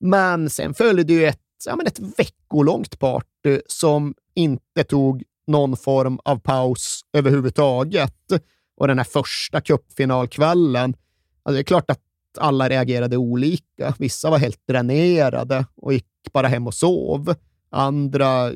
Men 0.00 0.50
sen 0.50 0.74
följde 0.74 1.12
ju 1.12 1.24
ett, 1.24 1.40
ja, 1.66 1.76
men 1.76 1.86
ett 1.86 1.98
veckolångt 1.98 2.98
party 2.98 3.60
som 3.66 4.14
inte 4.34 4.84
tog 4.84 5.22
någon 5.46 5.76
form 5.76 6.18
av 6.24 6.38
paus 6.38 7.00
överhuvudtaget. 7.12 8.32
Och 8.76 8.88
den 8.88 8.98
här 8.98 9.04
första 9.04 9.60
cupfinalkvällen, 9.60 10.94
alltså 11.42 11.54
det 11.54 11.60
är 11.60 11.64
klart 11.64 11.90
att 11.90 12.00
alla 12.38 12.68
reagerade 12.68 13.16
olika. 13.16 13.94
Vissa 13.98 14.30
var 14.30 14.38
helt 14.38 14.66
dränerade 14.68 15.66
och 15.76 15.92
gick 15.92 16.06
bara 16.32 16.48
hem 16.48 16.66
och 16.66 16.74
sov. 16.74 17.34
Andra 17.70 18.50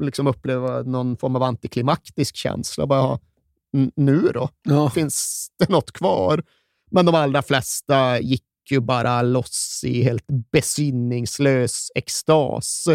liksom 0.00 0.26
upplevde 0.26 0.82
någon 0.82 1.16
form 1.16 1.36
av 1.36 1.42
antiklimaktisk 1.42 2.36
känsla. 2.36 2.86
Bara, 2.86 3.18
nu 3.94 4.20
då? 4.34 4.48
Ja. 4.62 4.90
Finns 4.90 5.48
det 5.58 5.68
något 5.68 5.92
kvar? 5.92 6.42
Men 6.92 7.06
de 7.06 7.14
allra 7.14 7.42
flesta 7.42 8.20
gick 8.20 8.44
ju 8.70 8.80
bara 8.80 9.22
loss 9.22 9.80
i 9.84 10.02
helt 10.02 10.26
besinningslös 10.52 11.90
extas. 11.94 12.88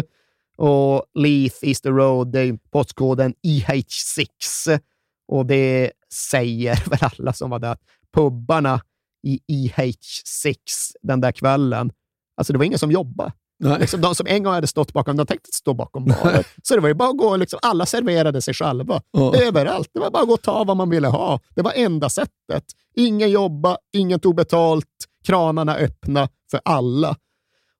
Och 0.56 1.04
Leith 1.14 1.80
the 1.82 1.88
Road, 1.88 2.32
det 2.32 2.40
är 2.40 2.58
postkoden 2.70 3.34
EH6. 3.46 4.80
Och 5.28 5.46
det 5.46 5.92
säger 6.12 6.90
väl 6.90 6.98
alla 7.18 7.32
som 7.32 7.50
var 7.50 7.58
där, 7.58 7.76
pubbarna 8.14 8.80
i 9.22 9.40
EH6 9.48 10.56
den 11.02 11.20
där 11.20 11.32
kvällen, 11.32 11.92
alltså 12.36 12.52
det 12.52 12.58
var 12.58 12.64
ingen 12.64 12.78
som 12.78 12.92
jobbade. 12.92 13.32
Liksom, 13.60 14.00
de 14.00 14.14
som 14.14 14.26
en 14.26 14.42
gång 14.42 14.52
hade 14.52 14.66
stått 14.66 14.92
bakom, 14.92 15.16
de 15.16 15.26
tänkte 15.26 15.48
stå 15.52 15.74
bakom 15.74 16.04
baren. 16.04 16.44
Så 16.62 16.74
det 16.74 16.80
var 16.80 16.88
ju 16.88 16.94
bara 16.94 17.10
att 17.10 17.18
gå, 17.18 17.36
liksom, 17.36 17.58
alla 17.62 17.86
serverade 17.86 18.42
sig 18.42 18.54
själva. 18.54 19.02
Ja. 19.10 19.36
Överallt. 19.36 19.90
Det 19.94 20.00
var 20.00 20.10
bara 20.10 20.22
att 20.22 20.28
gå 20.28 20.34
och 20.34 20.42
ta 20.42 20.64
vad 20.64 20.76
man 20.76 20.90
ville 20.90 21.08
ha. 21.08 21.40
Det 21.54 21.62
var 21.62 21.72
enda 21.76 22.08
sättet. 22.08 22.64
Ingen 22.94 23.30
jobba, 23.30 23.78
ingen 23.92 24.20
tog 24.20 24.34
betalt, 24.34 24.86
kranarna 25.24 25.76
öppna 25.76 26.28
för 26.50 26.60
alla. 26.64 27.16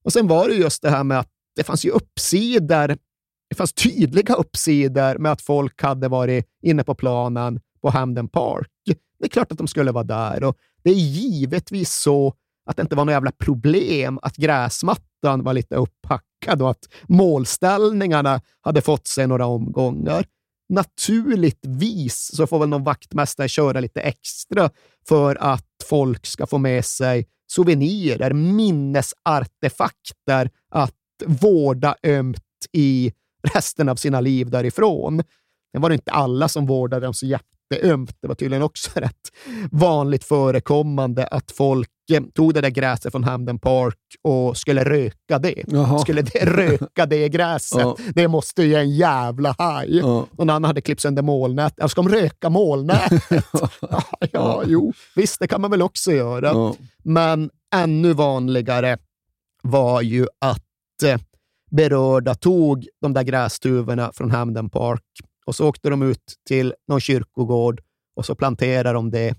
Och 0.04 0.12
sen 0.12 0.28
var 0.28 0.48
det 0.48 0.54
just 0.54 0.82
det 0.82 0.90
här 0.90 1.04
med 1.04 1.18
att 1.18 1.28
det 1.56 1.64
fanns 1.64 1.84
ju 1.84 1.90
uppsidor. 1.90 2.96
Det 3.48 3.54
fanns 3.56 3.72
tydliga 3.72 4.34
uppsidor 4.34 5.18
med 5.18 5.32
att 5.32 5.42
folk 5.42 5.82
hade 5.82 6.08
varit 6.08 6.46
inne 6.62 6.84
på 6.84 6.94
planen 6.94 7.60
på 7.82 7.90
Hamden 7.90 8.28
Park. 8.28 8.70
Det 9.18 9.24
är 9.24 9.28
klart 9.28 9.52
att 9.52 9.58
de 9.58 9.66
skulle 9.66 9.92
vara 9.92 10.04
där 10.04 10.44
och 10.44 10.56
det 10.84 10.90
är 10.90 10.94
givetvis 10.94 11.94
så 11.94 12.34
att 12.68 12.76
det 12.76 12.82
inte 12.82 12.96
var 12.96 13.04
några 13.04 13.16
jävla 13.16 13.32
problem 13.32 14.18
att 14.22 14.36
gräsmattan 14.36 15.44
var 15.44 15.52
lite 15.52 15.76
upphackad 15.76 16.62
och 16.62 16.70
att 16.70 16.88
målställningarna 17.08 18.40
hade 18.60 18.80
fått 18.80 19.06
sig 19.06 19.26
några 19.26 19.46
omgångar. 19.46 20.26
Naturligtvis 20.68 22.30
så 22.36 22.46
får 22.46 22.58
väl 22.58 22.68
någon 22.68 22.84
vaktmästare 22.84 23.48
köra 23.48 23.80
lite 23.80 24.00
extra 24.00 24.70
för 25.08 25.36
att 25.40 25.66
folk 25.84 26.26
ska 26.26 26.46
få 26.46 26.58
med 26.58 26.84
sig 26.84 27.26
souvenirer, 27.46 28.32
minnesartefakter 28.32 30.50
att 30.70 30.94
vårda 31.26 31.96
ömt 32.02 32.44
i 32.72 33.12
resten 33.54 33.88
av 33.88 33.96
sina 33.96 34.20
liv 34.20 34.50
därifrån. 34.50 35.22
Det 35.72 35.78
var 35.78 35.88
det 35.88 35.94
inte 35.94 36.12
alla 36.12 36.48
som 36.48 36.66
vårdade 36.66 37.06
dem 37.06 37.14
så 37.14 37.26
jätteömt. 37.74 38.16
Det 38.20 38.28
var 38.28 38.34
tydligen 38.34 38.62
också 38.62 38.90
rätt 39.00 39.32
vanligt 39.70 40.24
förekommande 40.24 41.26
att 41.26 41.50
folk 41.50 41.90
eh, 42.12 42.22
tog 42.34 42.54
det 42.54 42.60
där 42.60 42.70
gräset 42.70 43.12
från 43.12 43.24
Hamden 43.24 43.58
Park 43.58 43.96
och 44.22 44.56
skulle 44.56 44.84
röka 44.84 45.38
det. 45.38 45.64
Jaha. 45.66 45.98
Skulle 45.98 46.22
det, 46.22 46.44
röka 46.44 47.06
det 47.06 47.28
gräset. 47.28 47.80
Ja. 47.80 47.96
Det 48.14 48.28
måste 48.28 48.62
ju 48.62 48.74
en 48.74 48.90
jävla 48.90 49.54
haj. 49.58 49.98
Ja. 49.98 50.26
Någon 50.30 50.50
annan 50.50 50.64
hade 50.64 50.80
klippt 50.80 51.00
sönder 51.00 51.22
molnät. 51.22 51.74
Ja, 51.76 51.88
ska 51.88 52.02
de 52.02 52.08
röka 52.08 52.50
molnätet? 52.50 53.22
ja, 53.80 54.02
ja, 54.32 54.62
jo, 54.66 54.92
visst, 55.16 55.40
det 55.40 55.48
kan 55.48 55.60
man 55.60 55.70
väl 55.70 55.82
också 55.82 56.12
göra. 56.12 56.46
Ja. 56.46 56.74
Men 57.04 57.50
ännu 57.74 58.12
vanligare 58.12 58.98
var 59.62 60.02
ju 60.02 60.26
att 60.40 60.62
eh, 61.04 61.20
berörda 61.70 62.34
tog 62.34 62.86
de 63.00 63.12
där 63.12 63.22
grästuvorna 63.22 64.10
från 64.14 64.30
Hamden 64.30 64.70
Park 64.70 65.02
och 65.48 65.54
så 65.54 65.68
åkte 65.68 65.90
de 65.90 66.02
ut 66.02 66.34
till 66.46 66.74
någon 66.88 67.00
kyrkogård 67.00 67.82
och 68.16 68.26
så 68.26 68.34
planterade 68.34 68.92
de 68.92 69.10
det 69.10 69.34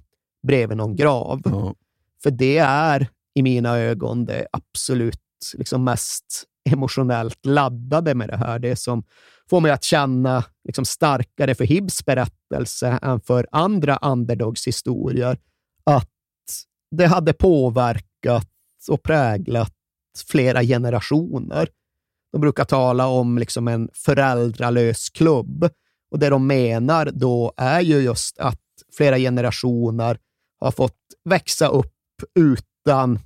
bredvid 0.48 0.77
någon 0.77 0.95
grav. 0.95 1.41
Ja. 1.45 1.76
För 2.23 2.31
det 2.31 2.57
är 2.57 3.07
i 3.36 3.41
mina 3.41 3.77
ögon 3.77 4.26
det 4.26 4.48
absolut 4.52 5.22
liksom 5.57 5.84
mest 5.84 6.44
emotionellt 6.69 7.45
laddade 7.45 8.15
med 8.15 8.30
det 8.30 8.38
här. 8.38 8.60
Det 8.60 8.76
som 8.76 9.03
får 9.49 9.61
mig 9.61 9.72
att 9.72 9.84
känna 9.84 10.44
liksom 10.64 10.86
starkare 10.86 11.56
för 11.56 11.65
Hibs 11.65 12.06
berättelse 12.06 12.99
än 13.02 13.22
för 13.22 13.48
andra 13.52 13.98
underdogs 13.98 14.68
historier. 14.68 15.38
Att 15.84 16.10
det 16.91 17.06
hade 17.06 17.34
påverkat 17.34 18.49
och 18.90 19.03
präglat 19.03 19.73
flera 20.27 20.64
generationer. 20.64 21.69
De 22.31 22.41
brukar 22.41 22.65
tala 22.65 23.07
om 23.07 23.38
liksom 23.38 23.68
en 23.68 23.90
föräldralös 23.94 25.10
klubb 25.10 25.69
och 26.11 26.19
det 26.19 26.30
de 26.30 26.48
menar 26.48 27.11
då 27.14 27.53
är 27.57 27.81
ju 27.81 27.99
just 27.99 28.38
att 28.38 28.61
flera 28.98 29.18
generationer 29.18 30.18
har 30.60 30.72
fått 30.72 30.98
växa 31.23 31.68
upp 31.68 31.95
utan 32.36 33.19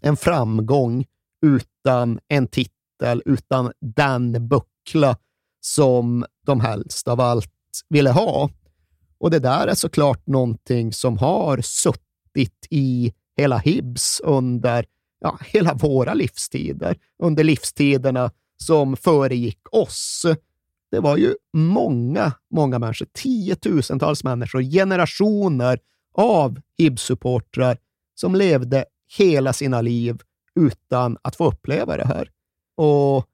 en 0.00 0.16
framgång, 0.16 1.04
utan 1.46 2.20
en 2.28 2.46
titel, 2.46 3.22
utan 3.24 3.72
den 3.80 4.48
buckla 4.48 5.16
som 5.60 6.24
de 6.46 6.60
helst 6.60 7.08
av 7.08 7.20
allt 7.20 7.52
ville 7.88 8.10
ha. 8.10 8.50
Och 9.18 9.30
det 9.30 9.38
där 9.38 9.66
är 9.66 9.74
såklart 9.74 10.26
någonting 10.26 10.92
som 10.92 11.18
har 11.18 11.60
suttit 11.60 12.66
i 12.70 13.12
hela 13.36 13.58
Hibs 13.58 14.20
under 14.24 14.86
ja, 15.20 15.38
hela 15.44 15.74
våra 15.74 16.14
livstider, 16.14 16.96
under 17.22 17.44
livstiderna 17.44 18.30
som 18.56 18.96
föregick 18.96 19.74
oss. 19.74 20.26
Det 20.90 21.00
var 21.00 21.16
ju 21.16 21.34
många, 21.52 22.32
många 22.50 22.78
människor, 22.78 23.06
tiotusentals 23.12 24.24
människor, 24.24 24.62
generationer 24.62 25.78
av 26.14 26.60
HIB-supportrar 26.78 27.76
som 28.14 28.34
levde 28.34 28.84
hela 29.18 29.52
sina 29.52 29.80
liv 29.80 30.18
utan 30.54 31.18
att 31.22 31.36
få 31.36 31.46
uppleva 31.46 31.96
det 31.96 32.06
här. 32.06 32.30
Och 32.76 33.26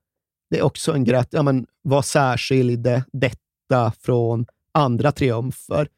det 0.50 0.58
är 0.58 0.62
också 0.62 0.92
en 0.92 1.04
grej, 1.04 1.24
ja, 1.30 1.42
men 1.42 1.66
vad 1.82 2.04
särskilde 2.04 3.04
detta 3.12 3.92
från 4.00 4.46
andra 4.72 5.12
triumfer? 5.12 5.88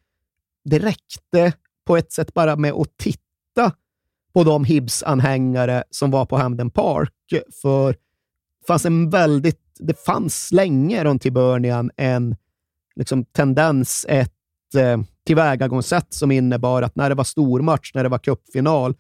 Det 0.64 0.78
räckte 0.78 1.52
på 1.84 1.96
ett 1.96 2.12
sätt 2.12 2.34
bara 2.34 2.56
med 2.56 2.72
att 2.72 2.96
titta 2.96 3.72
på 4.32 4.44
de 4.44 4.64
Hibs-anhängare 4.64 5.82
som 5.90 6.10
var 6.10 6.26
på 6.26 6.36
Hamden 6.36 6.70
Park. 6.70 7.12
För 7.62 7.92
det 7.92 8.66
fanns 8.66 8.84
en 8.84 9.10
väldigt, 9.10 9.60
det 9.81 10.05
fanns 10.05 10.53
länge 10.53 11.05
runt 11.05 11.27
Hibernian 11.27 11.90
en 11.97 12.36
liksom, 12.97 13.24
tendens, 13.24 14.07
ett 14.09 14.74
eh, 14.77 15.01
tillvägagångssätt 15.27 16.15
som 16.15 16.31
innebar 16.31 16.82
att 16.82 16.97
när 16.97 17.09
det 17.09 17.15
var 17.15 17.24
stormatch, 17.24 17.94
när 17.94 18.03
det 18.03 18.09
var 18.09 18.19
cupfinal, 18.19 18.94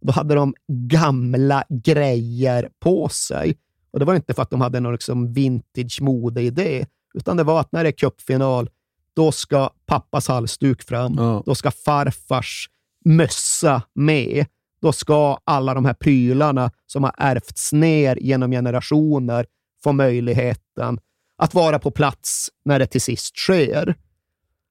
då 0.00 0.12
hade 0.12 0.34
de 0.34 0.54
gamla 0.68 1.64
grejer 1.68 2.68
på 2.80 3.08
sig. 3.08 3.56
Och 3.90 3.98
Det 3.98 4.04
var 4.04 4.14
inte 4.14 4.34
för 4.34 4.42
att 4.42 4.50
de 4.50 4.60
hade 4.60 4.80
någon 4.80 4.92
liksom 4.92 5.32
vintage 5.32 5.98
mode 6.02 6.42
i 6.42 6.50
det, 6.50 6.86
utan 7.14 7.36
det 7.36 7.44
var 7.44 7.60
att 7.60 7.72
när 7.72 7.82
det 7.82 7.90
är 7.90 7.92
cupfinal, 7.92 8.70
då 9.14 9.32
ska 9.32 9.70
pappas 9.86 10.28
halsduk 10.28 10.82
fram. 10.82 11.14
Ja. 11.16 11.42
Då 11.46 11.54
ska 11.54 11.70
farfars 11.70 12.68
mössa 13.04 13.82
med 13.94 14.46
då 14.82 14.92
ska 14.92 15.38
alla 15.44 15.74
de 15.74 15.84
här 15.84 15.94
prylarna 15.94 16.70
som 16.86 17.04
har 17.04 17.14
ärvts 17.18 17.72
ner 17.72 18.16
genom 18.16 18.50
generationer 18.50 19.46
få 19.82 19.92
möjligheten 19.92 20.98
att 21.38 21.54
vara 21.54 21.78
på 21.78 21.90
plats 21.90 22.50
när 22.64 22.78
det 22.78 22.86
till 22.86 23.00
sist 23.00 23.36
sker. 23.36 23.94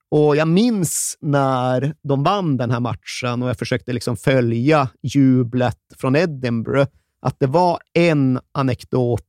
Och 0.08 0.36
Jag 0.36 0.48
minns 0.48 1.16
när 1.20 1.94
de 2.02 2.22
vann 2.22 2.56
den 2.56 2.70
här 2.70 2.80
matchen 2.80 3.42
och 3.42 3.48
jag 3.48 3.58
försökte 3.58 3.92
liksom 3.92 4.16
följa 4.16 4.88
jublet 5.02 5.78
från 5.96 6.16
Edinburgh, 6.16 6.90
att 7.20 7.40
det 7.40 7.46
var 7.46 7.78
en 7.92 8.40
anekdot 8.52 9.22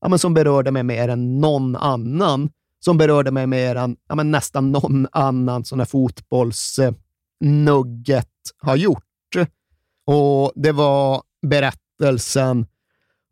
ja, 0.00 0.08
men 0.08 0.18
som 0.18 0.34
berörde 0.34 0.70
mig 0.70 0.82
mer 0.82 1.08
än 1.08 1.40
någon 1.40 1.76
annan. 1.76 2.50
Som 2.80 2.98
berörde 2.98 3.30
mig 3.30 3.46
mer 3.46 3.76
än 3.76 3.96
ja, 4.08 4.14
men 4.14 4.30
nästan 4.30 4.72
någon 4.72 5.06
annan 5.12 5.64
sån 5.64 5.80
här 5.80 5.86
fotbollsnugget 5.86 8.28
har 8.58 8.76
gjort. 8.76 9.04
Och 10.06 10.52
Det 10.54 10.72
var 10.72 11.22
berättelsen 11.46 12.66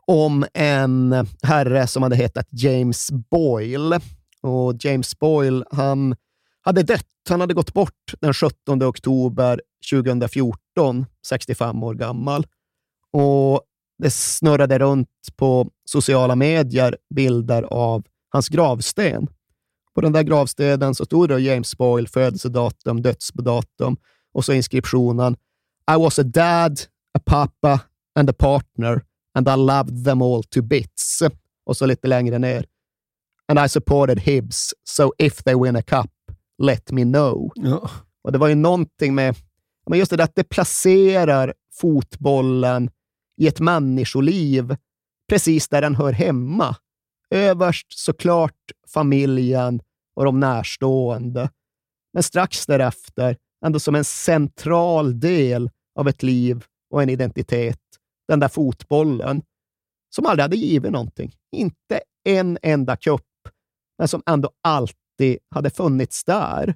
om 0.08 0.46
en 0.54 1.26
herre 1.42 1.86
som 1.86 2.02
hade 2.02 2.16
hetat 2.16 2.46
James 2.50 3.10
Boyle. 3.10 4.00
Och 4.42 4.74
James 4.80 5.18
Boyle 5.18 5.64
han 5.70 6.16
hade 6.60 6.82
dött. 6.82 7.04
Han 7.28 7.40
hade 7.40 7.54
gått 7.54 7.72
bort 7.72 8.14
den 8.20 8.34
17 8.34 8.82
oktober 8.82 9.60
2014, 9.90 11.06
65 11.26 11.82
år 11.82 11.94
gammal. 11.94 12.46
Och 13.12 13.62
det 13.98 14.10
snurrade 14.10 14.78
runt 14.78 15.08
på 15.36 15.70
sociala 15.84 16.36
medier 16.36 16.96
bilder 17.14 17.62
av 17.62 18.04
hans 18.28 18.48
gravsten. 18.48 19.28
På 19.94 20.00
den 20.00 20.12
där 20.12 20.22
gravstenen 20.22 20.94
så 20.94 21.04
stod 21.04 21.28
det 21.28 21.40
James 21.40 21.76
Boyle, 21.76 22.08
födelsedatum, 22.08 23.02
dödsdatum 23.02 23.96
och 24.32 24.44
så 24.44 24.52
inskriptionen 24.52 25.36
I 25.90 25.96
was 25.98 26.18
a 26.18 26.22
dad, 26.22 26.80
a 27.18 27.20
papa 27.26 27.80
and 28.18 28.30
a 28.30 28.34
partner 28.38 29.02
and 29.34 29.48
I 29.48 29.56
loved 29.56 30.04
them 30.04 30.22
all 30.22 30.42
to 30.42 30.62
bits. 30.62 31.22
Och 31.66 31.76
så 31.76 31.86
lite 31.86 32.08
längre 32.08 32.38
ner. 32.38 32.66
And 33.48 33.58
I 33.66 33.68
supported 33.68 34.18
Hibs, 34.18 34.74
so 34.84 35.12
if 35.18 35.42
they 35.42 35.54
win 35.54 35.76
a 35.76 35.82
cup, 35.82 36.10
let 36.58 36.90
me 36.90 37.04
know. 37.04 37.52
Ja. 37.54 37.90
Och 38.22 38.32
det 38.32 38.38
var 38.38 38.48
ju 38.48 38.54
någonting 38.54 39.14
med, 39.14 39.36
men 39.86 39.98
just 39.98 40.10
det 40.10 40.16
där 40.16 40.24
att 40.24 40.34
det 40.34 40.44
placerar 40.44 41.54
fotbollen 41.72 42.90
i 43.36 43.46
ett 43.46 43.60
människoliv 43.60 44.76
precis 45.28 45.68
där 45.68 45.80
den 45.80 45.94
hör 45.94 46.12
hemma. 46.12 46.76
Överst 47.30 47.98
såklart 47.98 48.72
familjen 48.88 49.80
och 50.16 50.24
de 50.24 50.40
närstående. 50.40 51.50
Men 52.12 52.22
strax 52.22 52.66
därefter, 52.66 53.36
ändå 53.66 53.80
som 53.80 53.94
en 53.94 54.04
central 54.04 55.20
del 55.20 55.70
av 55.94 56.08
ett 56.08 56.22
liv 56.22 56.64
och 56.90 57.02
en 57.02 57.08
identitet, 57.08 57.80
den 58.28 58.40
där 58.40 58.48
fotbollen, 58.48 59.42
som 60.10 60.26
aldrig 60.26 60.42
hade 60.42 60.56
givit 60.56 60.92
någonting. 60.92 61.32
Inte 61.52 62.00
en 62.24 62.58
enda 62.62 62.96
cup, 62.96 63.22
men 63.98 64.08
som 64.08 64.22
ändå 64.26 64.50
alltid 64.62 65.38
hade 65.50 65.70
funnits 65.70 66.24
där. 66.24 66.74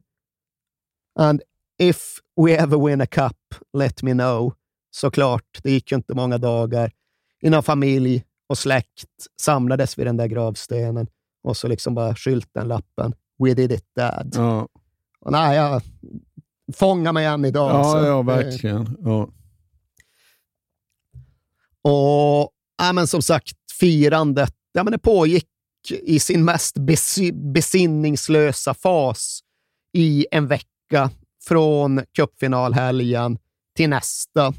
And 1.19 1.43
if 1.79 2.19
we 2.41 2.53
ever 2.53 2.87
win 2.87 3.01
a 3.01 3.07
cup, 3.07 3.37
let 3.79 4.03
me 4.03 4.12
know. 4.12 4.55
Såklart, 4.91 5.59
det 5.62 5.70
gick 5.70 5.93
ju 5.93 5.97
inte 5.97 6.15
många 6.15 6.39
dagar 6.39 6.93
innan 7.41 7.62
familj 7.62 8.24
och 8.49 8.59
släkt 8.59 9.09
samlades 9.41 9.99
vid 9.99 10.07
den 10.07 10.16
där 10.16 10.27
gravstenen 10.27 11.07
och 11.43 11.57
så 11.57 11.69
liksom 11.69 11.95
bara 11.95 12.15
skylten, 12.15 12.69
lappen. 12.69 13.15
We 13.39 13.55
did 13.55 13.73
it 13.73 13.87
dad. 13.97 14.33
Ja. 14.35 14.69
Och 15.20 15.33
nej, 15.33 15.57
jag 15.57 15.83
fångar 16.74 17.12
mig 17.12 17.27
än 17.27 17.45
idag. 17.45 17.70
Ja, 17.70 17.74
alltså. 17.74 18.07
ja, 18.07 18.23
verkligen. 18.23 18.97
Ja. 19.05 19.29
Och 21.85 22.51
ja, 22.83 22.93
men 22.95 23.07
som 23.07 23.23
sagt, 23.23 23.53
firandet 23.81 24.55
ja, 24.73 24.85
men 24.85 24.93
det 24.93 24.99
pågick 24.99 25.47
i 26.03 26.21
sin 26.21 26.45
mest 26.45 26.77
besi- 26.77 27.53
besinningslösa 27.53 28.75
fas 28.75 29.41
i 29.97 30.27
en 30.31 30.47
vecka 30.47 31.11
från 31.49 32.01
cupfinalhelgen 32.17 33.39
till 33.77 33.89
nästa. 33.91 34.55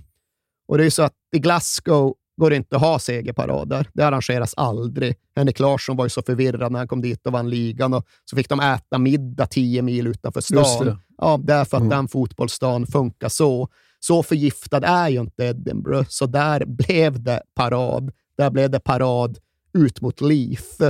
Och 0.67 0.77
det 0.77 0.83
är 0.83 0.85
ju 0.85 0.91
så 0.91 1.03
att 1.03 1.13
i 1.35 1.39
Glasgow 1.39 2.15
går 2.41 2.49
det 2.49 2.55
inte 2.55 2.75
att 2.75 2.81
ha 2.81 2.99
segerparader. 2.99 3.89
Det 3.93 4.03
arrangeras 4.03 4.53
aldrig. 4.57 5.15
Henrik 5.35 5.59
Larsson 5.59 5.95
var 5.97 6.05
ju 6.05 6.09
så 6.09 6.21
förvirrad 6.21 6.71
när 6.71 6.79
han 6.79 6.87
kom 6.87 7.01
dit 7.01 7.27
och 7.27 7.33
vann 7.33 7.49
ligan 7.49 7.93
och 7.93 8.05
så 8.25 8.35
fick 8.35 8.49
de 8.49 8.59
äta 8.59 8.97
middag 8.97 9.45
tio 9.45 9.81
mil 9.81 10.07
utanför 10.07 10.39
Just 10.39 10.49
stan. 10.73 10.85
det. 10.85 10.97
Ja, 11.17 11.39
därför 11.43 11.77
att 11.77 11.81
Mm. 11.83 11.89
den 11.89 12.07
fotbollsstan 12.07 12.87
funkar 12.87 13.29
så. 13.29 13.67
Så 14.05 14.23
förgiftad 14.23 14.83
är 14.83 15.09
ju 15.09 15.19
inte 15.19 15.43
Edinburgh, 15.43 16.09
så 16.09 16.25
där 16.25 16.65
blev 16.65 17.23
det 17.23 17.41
parad. 17.55 18.11
Där 18.37 18.49
blev 18.49 18.69
det 18.69 18.79
parad 18.79 19.37
ut 19.73 20.01
mot 20.01 20.21
Leith. 20.21 20.89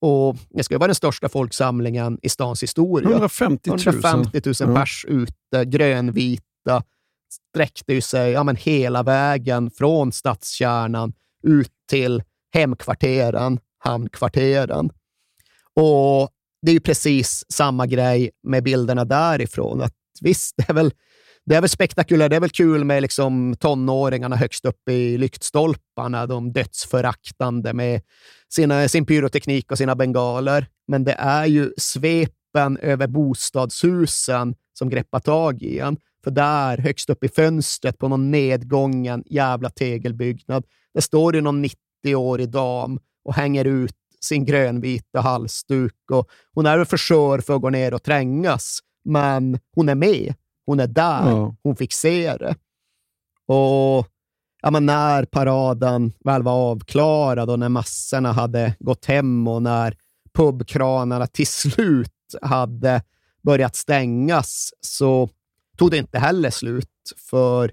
Och 0.00 0.36
det 0.50 0.62
ska 0.64 0.74
ju 0.74 0.78
vara 0.78 0.86
den 0.88 0.94
största 0.94 1.28
folksamlingen 1.28 2.18
i 2.22 2.28
stans 2.28 2.62
historia. 2.62 3.10
150 3.10 3.70
000. 3.70 3.78
150 3.80 4.40
000 4.44 4.54
Ja. 4.58 4.74
pers 4.74 5.04
ute, 5.08 5.64
grönvita, 5.64 6.82
sträckte 7.50 7.92
ju 7.92 8.00
sig 8.00 8.32
ja, 8.32 8.42
men 8.44 8.56
hela 8.56 9.02
vägen 9.02 9.70
från 9.70 10.12
stadskärnan 10.12 11.12
ut 11.42 11.72
till 11.90 12.22
hemkvarteren, 12.54 13.58
hamnkvarteren. 13.78 14.90
Och 15.74 16.28
det 16.62 16.70
är 16.70 16.74
ju 16.74 16.80
precis 16.80 17.44
samma 17.48 17.86
grej 17.86 18.30
med 18.42 18.62
bilderna 18.64 19.04
därifrån. 19.04 19.82
Att 19.82 19.94
visst, 20.20 20.54
det 20.56 20.68
är 20.68 20.74
väl, 20.74 20.92
det 21.44 21.54
är 21.54 21.60
väl 21.60 21.68
spektakulärt, 21.68 22.30
det 22.30 22.36
är 22.36 22.40
väl 22.40 22.50
kul 22.50 22.84
med 22.84 23.02
liksom 23.02 23.54
tonåringarna 23.60 24.36
högst 24.36 24.64
upp 24.64 24.88
i 24.88 25.18
lyktstolparna, 25.18 26.26
de 26.26 26.52
dödsföraktande 26.52 27.72
med 27.72 28.00
sina, 28.48 28.88
sin 28.88 29.06
pyroteknik 29.06 29.70
och 29.70 29.78
sina 29.78 29.94
bengaler. 29.94 30.66
Men 30.88 31.04
det 31.04 31.12
är 31.12 31.46
ju 31.46 31.72
svepen 31.76 32.76
över 32.76 33.06
bostadshusen 33.06 34.54
som 34.78 34.90
greppar 34.90 35.20
tag 35.20 35.62
i 35.62 35.78
en. 35.78 35.96
För 36.24 36.30
där, 36.30 36.78
högst 36.78 37.10
upp 37.10 37.24
i 37.24 37.28
fönstret 37.28 37.98
på 37.98 38.08
någon 38.08 38.30
nedgången 38.30 39.22
jävla 39.26 39.70
tegelbyggnad, 39.70 40.64
där 40.94 41.00
står 41.00 41.32
det 41.32 41.40
någon 41.40 41.64
90-årig 41.64 42.50
dam 42.50 42.98
och 43.24 43.34
hänger 43.34 43.64
ut 43.64 43.96
sin 44.20 44.44
grönvita 44.44 45.20
halsduk. 45.20 46.10
Och 46.12 46.28
hon 46.54 46.66
är 46.66 46.76
väl 46.76 46.86
för 46.86 46.96
skör 46.96 47.38
för 47.38 47.56
att 47.56 47.62
gå 47.62 47.70
ner 47.70 47.94
och 47.94 48.02
trängas, 48.02 48.78
men 49.04 49.58
hon 49.74 49.88
är 49.88 49.94
med. 49.94 50.34
Hon 50.66 50.80
är 50.80 50.86
där. 50.86 51.30
Ja. 51.30 51.56
Hon 51.62 51.76
fick 51.76 51.92
se 51.92 52.36
det. 52.36 52.56
Och 53.46 54.06
ja, 54.62 54.70
men 54.70 54.86
när 54.86 55.24
paraden 55.24 56.12
väl 56.24 56.42
var 56.42 56.52
avklarad 56.52 57.50
och 57.50 57.58
när 57.58 57.68
massorna 57.68 58.32
hade 58.32 58.74
gått 58.78 59.04
hem 59.04 59.48
och 59.48 59.62
när 59.62 59.96
pubkranarna 60.34 61.26
till 61.26 61.46
slut 61.46 62.10
hade 62.42 63.02
börjat 63.42 63.76
stängas 63.76 64.70
så 64.80 65.28
tog 65.76 65.90
det 65.90 65.98
inte 65.98 66.18
heller 66.18 66.50
slut. 66.50 66.88
För 67.30 67.72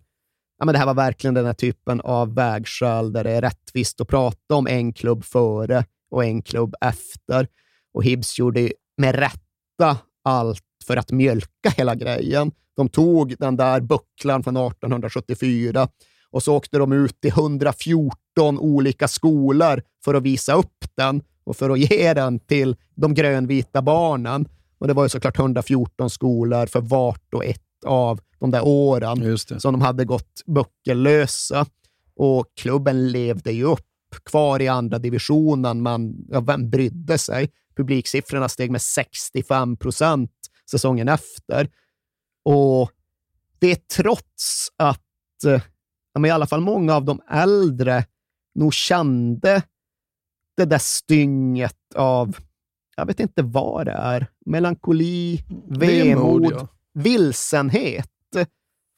ja, 0.58 0.66
men 0.66 0.74
det 0.74 0.80
här 0.80 0.86
var 0.86 0.94
verkligen 0.94 1.34
den 1.34 1.46
här 1.46 1.54
typen 1.54 2.02
av 2.02 2.36
vägskäl 2.36 3.14
där 3.14 3.24
det 3.24 3.32
är 3.32 3.42
rättvist 3.42 4.02
att 4.02 4.08
prata 4.08 4.56
om 4.56 4.68
en 4.68 4.94
klubb 4.94 5.24
före 5.24 5.86
och 6.12 6.26
en 6.26 6.42
klubb 6.42 6.76
efter. 6.82 7.48
Och 7.94 8.04
Hibs 8.04 8.40
gjorde 8.40 8.72
med 8.98 9.16
rätta 9.16 9.98
allt 10.24 10.64
för 10.88 10.98
att 10.98 11.12
mjölka 11.12 11.70
hela 11.78 11.96
grejen. 11.96 12.52
De 12.80 12.90
tog 12.90 13.36
den 13.40 13.58
där 13.58 13.82
bucklan 13.82 14.44
från 14.44 14.58
1874 14.58 15.88
och 16.32 16.44
så 16.44 16.56
åkte 16.56 16.78
de 16.78 16.92
ut 16.92 17.22
till 17.22 17.32
114 17.32 18.60
olika 18.60 19.08
skolor 19.08 19.82
för 20.06 20.14
att 20.14 20.24
visa 20.24 20.54
upp 20.54 20.86
den 20.96 21.22
och 21.44 21.58
för 21.58 21.70
att 21.70 21.80
ge 21.80 22.14
den 22.14 22.40
till 22.40 22.76
de 22.96 23.14
grönvita 23.14 23.82
barnen. 23.82 24.48
Och 24.78 24.88
det 24.88 24.94
var 24.94 25.04
ju 25.04 25.10
såklart 25.10 25.40
114 25.40 26.10
skolor 26.10 26.66
för 26.66 26.82
vart 26.82 27.34
och 27.34 27.46
ett 27.46 27.62
av 27.86 28.20
de 28.40 28.52
där 28.52 28.62
åren 28.66 29.38
som 29.38 29.74
de 29.74 29.82
hade 29.82 30.06
gått 30.06 30.42
buckellösa. 30.46 31.66
Och 32.16 32.46
klubben 32.56 33.12
levde 33.12 33.52
ju 33.52 33.64
upp, 33.64 33.88
kvar 34.26 34.62
i 34.62 34.68
andra 34.68 35.00
divisionen, 35.00 35.84
men 35.84 36.16
ja, 36.30 36.40
vem 36.40 36.70
brydde 36.70 37.18
sig? 37.18 37.50
Publiksiffrorna 37.78 38.50
steg 38.50 38.72
med 38.72 38.82
65 38.82 39.78
procent 39.78 40.32
säsongen 40.72 41.08
efter. 41.08 41.70
Och 42.52 42.92
det 43.60 43.72
är 43.72 43.76
trots 43.76 44.72
att 44.78 45.44
eh, 45.46 45.62
ja, 46.14 46.20
men 46.20 46.26
i 46.26 46.30
alla 46.32 46.48
fall 46.48 46.62
många 46.62 46.96
av 46.96 47.06
de 47.06 47.22
äldre 47.30 48.06
nog 48.56 48.74
kände 48.74 49.64
det 50.58 50.66
där 50.66 50.78
stynget 50.78 51.96
av, 51.96 52.38
jag 52.96 53.06
vet 53.06 53.20
inte 53.20 53.44
vad 53.44 53.86
det 53.86 53.92
är, 53.92 54.28
melankoli, 54.46 55.44
vemod, 55.68 55.80
Vemod, 55.80 56.54
ja. 56.54 56.68
vilsenhet. 56.94 58.10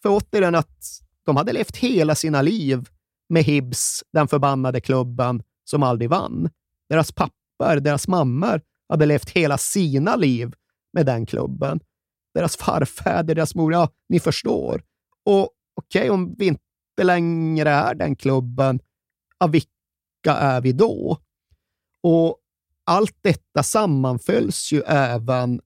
För 0.02 0.10
återigen 0.10 0.56
att 0.56 1.02
de 1.26 1.36
hade 1.36 1.54
levt 1.54 1.78
hela 1.78 2.16
sina 2.16 2.42
liv 2.42 2.90
med 3.30 3.44
Hibs, 3.44 4.04
den 4.14 4.28
förbannade 4.28 4.82
klubben 4.82 5.44
som 5.64 5.84
aldrig 5.84 6.10
vann. 6.10 6.50
Deras 6.90 7.12
pappor, 7.12 7.80
deras 7.80 8.08
mammor 8.08 8.62
hade 8.90 9.06
levt 9.06 9.30
hela 9.30 9.58
sina 9.58 10.16
liv 10.16 10.54
med 10.94 11.06
den 11.06 11.26
klubben. 11.26 11.80
Deras 12.34 12.58
farfäder, 12.58 13.36
deras 13.36 13.56
mor, 13.56 13.74
ja, 13.74 13.90
ni 14.10 14.20
förstår. 14.20 14.84
Och 15.24 15.50
okej, 15.74 16.10
om 16.10 16.36
vi 16.38 16.46
inte 16.46 17.04
längre 17.04 17.70
är 17.70 17.96
den 17.96 18.16
klubben, 18.16 18.80
ja, 19.40 19.48
vilka 19.48 19.70
är 20.26 20.62
vi 20.62 20.72
då? 20.72 21.18
Och 22.02 22.38
allt 22.84 23.18
detta 23.22 23.64
sammanfölls 23.64 24.72
ju 24.72 24.82
även 24.82 25.62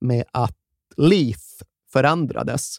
med 0.00 0.24
att 0.32 0.56
Leaf 0.96 1.62
förändrades, 1.92 2.76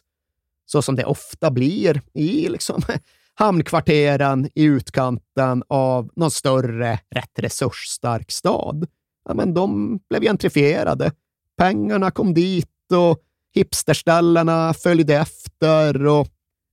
så 0.66 0.82
som 0.82 0.96
det 0.96 1.04
ofta 1.04 1.50
blir 1.50 2.02
i 2.12 2.48
liksom 2.48 2.82
hamnkvarteren 3.34 4.50
i 4.54 4.64
utkanten 4.64 5.62
av 5.68 6.10
någon 6.16 6.30
större, 6.30 7.00
rätt 7.10 7.38
resursstark 7.38 8.30
stad. 8.30 8.86
Ja, 9.24 9.34
men 9.34 9.54
de 9.54 9.98
blev 10.10 10.22
gentrifierade. 10.22 11.12
Pengarna 11.56 12.10
kom 12.10 12.34
dit 12.34 12.70
och 12.92 13.18
hipsterställena 13.54 14.74
följde 14.74 15.14
efter. 15.14 16.06
Och 16.06 16.28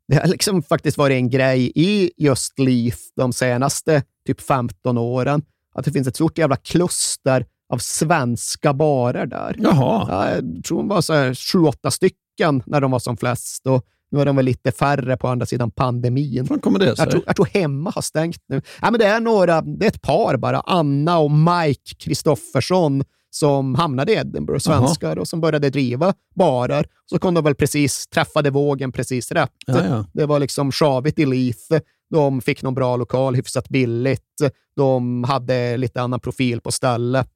det 0.08 0.16
har 0.16 0.28
liksom 0.28 0.64
faktiskt 0.64 0.98
varit 0.98 1.16
en 1.16 1.30
grej 1.30 1.72
i 1.76 2.12
just 2.18 2.60
Leaf 2.60 3.00
de 3.16 3.34
senaste 3.34 4.04
typ 4.28 4.42
15 4.42 4.98
åren, 4.98 5.42
att 5.76 5.86
det 5.86 5.92
finns 5.92 6.08
ett 6.08 6.16
stort 6.16 6.38
jävla 6.38 6.56
kluster 6.56 7.46
av 7.70 7.78
svenska 7.78 8.74
barer 8.74 9.26
där. 9.26 9.56
Jaha. 9.60 10.08
Ja, 10.10 10.30
jag 10.30 10.64
tror 10.64 10.78
de 10.78 10.88
var 10.88 11.02
så 11.02 11.14
här 11.14 11.34
sju, 11.34 11.60
åtta 11.60 11.92
stycken 11.92 12.64
när 12.66 12.82
de 12.82 12.92
var 12.92 13.00
som 13.00 13.18
flest. 13.18 13.68
Och 13.68 13.86
nu 14.12 14.22
är 14.22 14.26
de 14.26 14.36
väl 14.36 14.46
lite 14.46 14.72
färre 14.72 15.18
på 15.18 15.28
andra 15.28 15.46
sidan 15.46 15.72
pandemin. 15.72 16.48
Hur 16.50 16.58
kommer 16.58 16.80
det 16.80 16.96
sig? 16.96 17.04
Jag 17.04 17.12
tror, 17.12 17.24
jag 17.26 17.36
tror 17.36 17.46
Hemma 17.46 17.92
har 17.96 18.02
stängt 18.02 18.44
nu. 18.48 18.62
Ja, 18.82 18.92
men 18.92 19.00
det 19.00 19.06
är 19.06 19.20
några, 19.20 19.62
det 19.62 19.86
är 19.86 19.90
ett 19.90 20.02
par 20.02 20.38
bara. 20.38 20.60
Anna 20.60 21.18
och 21.18 21.32
Mike 21.32 21.96
Kristoffersson 21.98 23.04
som 23.36 23.76
hamnade 23.76 24.12
i 24.12 24.16
Edinburgh, 24.16 24.60
svenskar, 24.60 25.18
och 25.18 25.28
som 25.28 25.42
började 25.42 25.70
driva 25.70 26.14
barer. 26.36 26.88
Så 27.06 27.20
kom 27.20 27.34
de 27.34 27.44
väl 27.44 27.56
precis, 27.56 28.08
träffade 28.08 28.50
vågen 28.50 28.92
precis 28.92 29.32
rätt. 29.32 29.52
Ja, 29.66 29.86
ja. 29.86 30.06
Det 30.14 30.26
var 30.26 30.40
liksom 30.40 30.72
sjavigt 30.72 31.20
i 31.20 31.26
Leith. 31.26 31.74
De 32.10 32.42
fick 32.42 32.64
någon 32.64 32.74
bra 32.74 32.98
lokal, 32.98 33.36
hyfsat 33.36 33.70
billigt. 33.70 34.42
De 34.76 35.24
hade 35.24 35.78
lite 35.78 36.02
annan 36.02 36.20
profil 36.20 36.62
på 36.62 36.72
stället. 36.72 37.32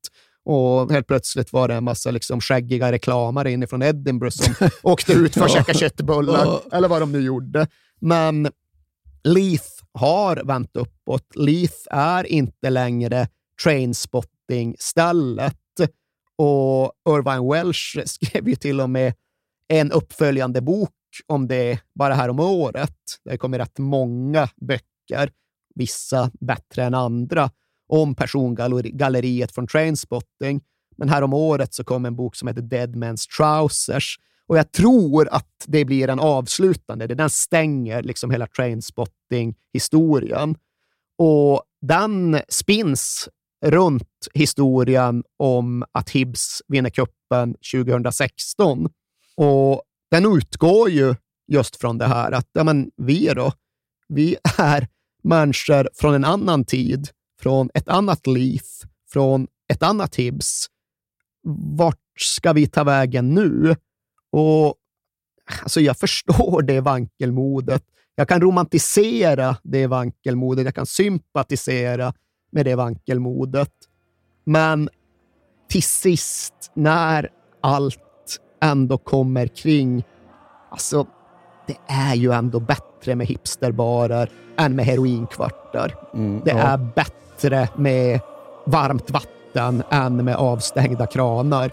Och 0.46 0.92
helt 0.92 1.08
plötsligt 1.08 1.54
var 1.54 1.68
det 1.68 1.74
en 1.74 1.84
massa 1.84 2.12
liksom 2.12 2.42
skäggiga 2.42 2.92
reklamare 2.92 3.52
inifrån 3.52 3.82
Edinburgh 3.82 4.36
som 4.36 4.54
åkte 4.84 5.14
ut 5.14 5.34
för 5.34 5.46
att 5.46 5.52
käka 5.52 5.74
köttbullar, 5.74 6.60
eller 6.72 6.88
vad 6.88 7.02
de 7.02 7.12
nu 7.12 7.22
gjorde. 7.22 7.68
Men 8.02 8.50
Leith 9.24 9.70
har 9.94 10.42
vänt 10.46 10.72
uppåt. 10.74 11.36
Leith 11.36 11.78
är 11.92 12.24
inte 12.24 12.70
längre 12.70 13.28
trainspotting-stället. 13.64 15.56
Och 16.42 16.92
Irvine 17.10 17.52
Welsh 17.52 18.00
skrev 18.06 18.50
ju 18.50 18.56
till 18.56 18.82
och 18.82 18.90
med 18.90 19.14
en 19.68 19.92
uppföljande 19.92 20.62
bok 20.62 20.94
om 21.28 21.48
det 21.48 21.80
bara 21.94 22.14
här 22.14 22.30
om 22.30 22.40
året. 22.40 22.96
Det 23.24 23.38
kommer 23.38 23.60
rätt 23.60 23.78
många 23.78 24.50
böcker, 24.62 25.32
vissa 25.76 26.32
bättre 26.40 26.84
än 26.84 26.94
andra, 26.94 27.52
om 27.88 28.16
persongalleriet 28.16 29.52
från 29.52 29.68
Trainspotting. 29.68 30.62
Men 30.98 31.10
här 31.10 31.22
om 31.22 31.34
året 31.34 31.74
så 31.74 31.84
kom 31.84 32.06
en 32.06 32.16
bok 32.16 32.36
som 32.36 32.48
heter 32.48 32.62
Dead 32.62 32.96
Man's 32.96 33.28
Trousers. 33.38 34.20
Och 34.48 34.58
jag 34.58 34.72
tror 34.72 35.28
att 35.32 35.66
det 35.66 35.86
blir 35.86 36.10
en 36.10 36.20
avslutande. 36.20 37.08
Den 37.08 37.30
stänger 37.30 38.04
liksom 38.04 38.32
hela 38.32 38.48
Trainspotting-historien. 38.48 40.56
Och 41.18 41.64
den 41.82 42.42
spins 42.50 43.30
runt 43.66 44.28
historien 44.34 45.24
om 45.38 45.84
att 45.92 46.10
Hibs 46.10 46.62
vinner 46.68 46.90
kuppen 46.90 47.56
2016. 47.74 48.90
Och 49.36 49.82
den 50.12 50.38
utgår 50.38 50.90
ju 50.90 51.16
just 51.48 51.76
från 51.76 51.98
det 51.98 52.08
här 52.08 52.32
att 52.32 52.48
ja, 52.52 52.64
men 52.64 52.92
vi 52.98 53.28
då, 53.28 53.52
vi 54.08 54.38
är 54.58 54.88
människor 55.24 55.90
från 55.94 56.14
en 56.14 56.26
annan 56.26 56.66
tid, 56.66 57.10
från 57.42 57.70
ett 57.74 57.88
annat 57.88 58.28
liv, 58.28 58.62
från 59.12 59.48
ett 59.74 59.84
annat 59.84 60.16
Hibs. 60.16 60.66
Vart 61.78 61.98
ska 62.20 62.54
vi 62.54 62.68
ta 62.68 62.84
vägen 62.84 63.34
nu? 63.34 63.76
Och 64.32 64.76
alltså 65.64 65.82
jag 65.82 65.98
förstår 65.98 66.62
det 66.62 66.82
vankelmodet. 66.82 67.84
Jag 68.16 68.28
kan 68.28 68.42
romantisera 68.42 69.58
det 69.64 69.88
vankelmodet. 69.88 70.66
Jag 70.66 70.76
kan 70.76 70.86
sympatisera 70.86 72.14
med 72.52 72.66
det 72.66 72.76
vankelmodet. 72.76 73.72
Men 74.44 74.90
till 75.70 75.84
sist, 75.84 76.72
när 76.74 77.30
allt 77.62 78.40
ändå 78.62 78.98
kommer 78.98 79.48
kring, 79.48 80.04
alltså 80.70 81.08
det 81.68 81.78
är 81.88 82.16
ju 82.16 82.32
ändå 82.32 82.60
bättre 82.60 83.16
med 83.16 83.28
hipsterbarer 83.28 84.30
än 84.58 84.76
med 84.76 84.86
heroinkvartar. 84.86 85.96
Mm, 86.14 86.42
det 86.46 86.52
ja. 86.52 86.58
är 86.58 86.78
bättre 86.78 87.70
med 87.76 88.20
varmt 88.66 89.12
vatten 89.12 89.84
än 89.90 90.26
med 90.26 90.36
avstängda 90.36 91.08
kranar. 91.08 91.72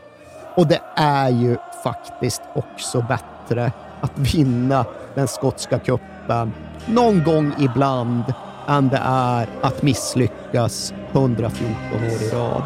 Och 0.57 0.67
det 0.67 0.81
är 0.97 1.29
ju 1.31 1.57
faktiskt 1.85 2.43
också 2.55 3.07
bättre 3.09 3.73
att 4.01 4.19
vinna 4.19 4.85
den 5.15 5.29
skotska 5.29 5.79
kuppen 5.79 6.53
någon 6.87 7.25
gång 7.25 7.53
ibland 7.59 8.25
än 8.69 8.89
det 8.89 9.01
är 9.05 9.49
att 9.63 9.83
misslyckas 9.83 10.95
114 11.13 11.67
år 11.95 12.23
i 12.23 12.29
rad. 12.35 12.63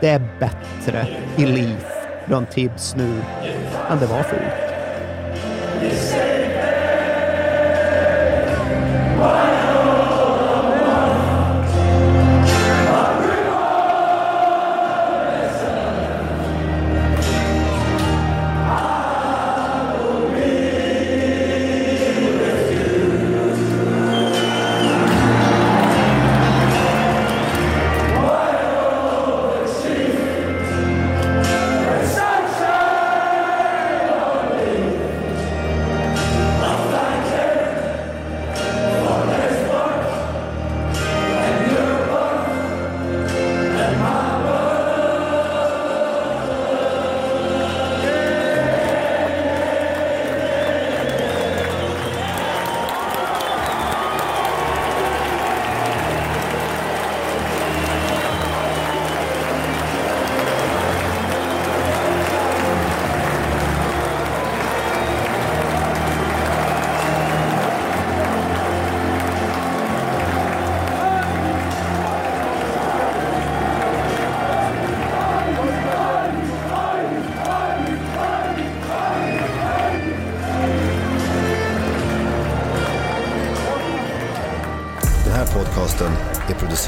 Det 0.00 0.08
är 0.08 0.22
bättre 0.40 1.06
i 1.36 1.46
liv 1.46 1.84
runt 2.24 2.50
Tibbs 2.50 2.96
nu 2.96 3.22
än 3.90 3.98
det 4.00 4.06
var 4.06 4.22
förut. 4.22 4.68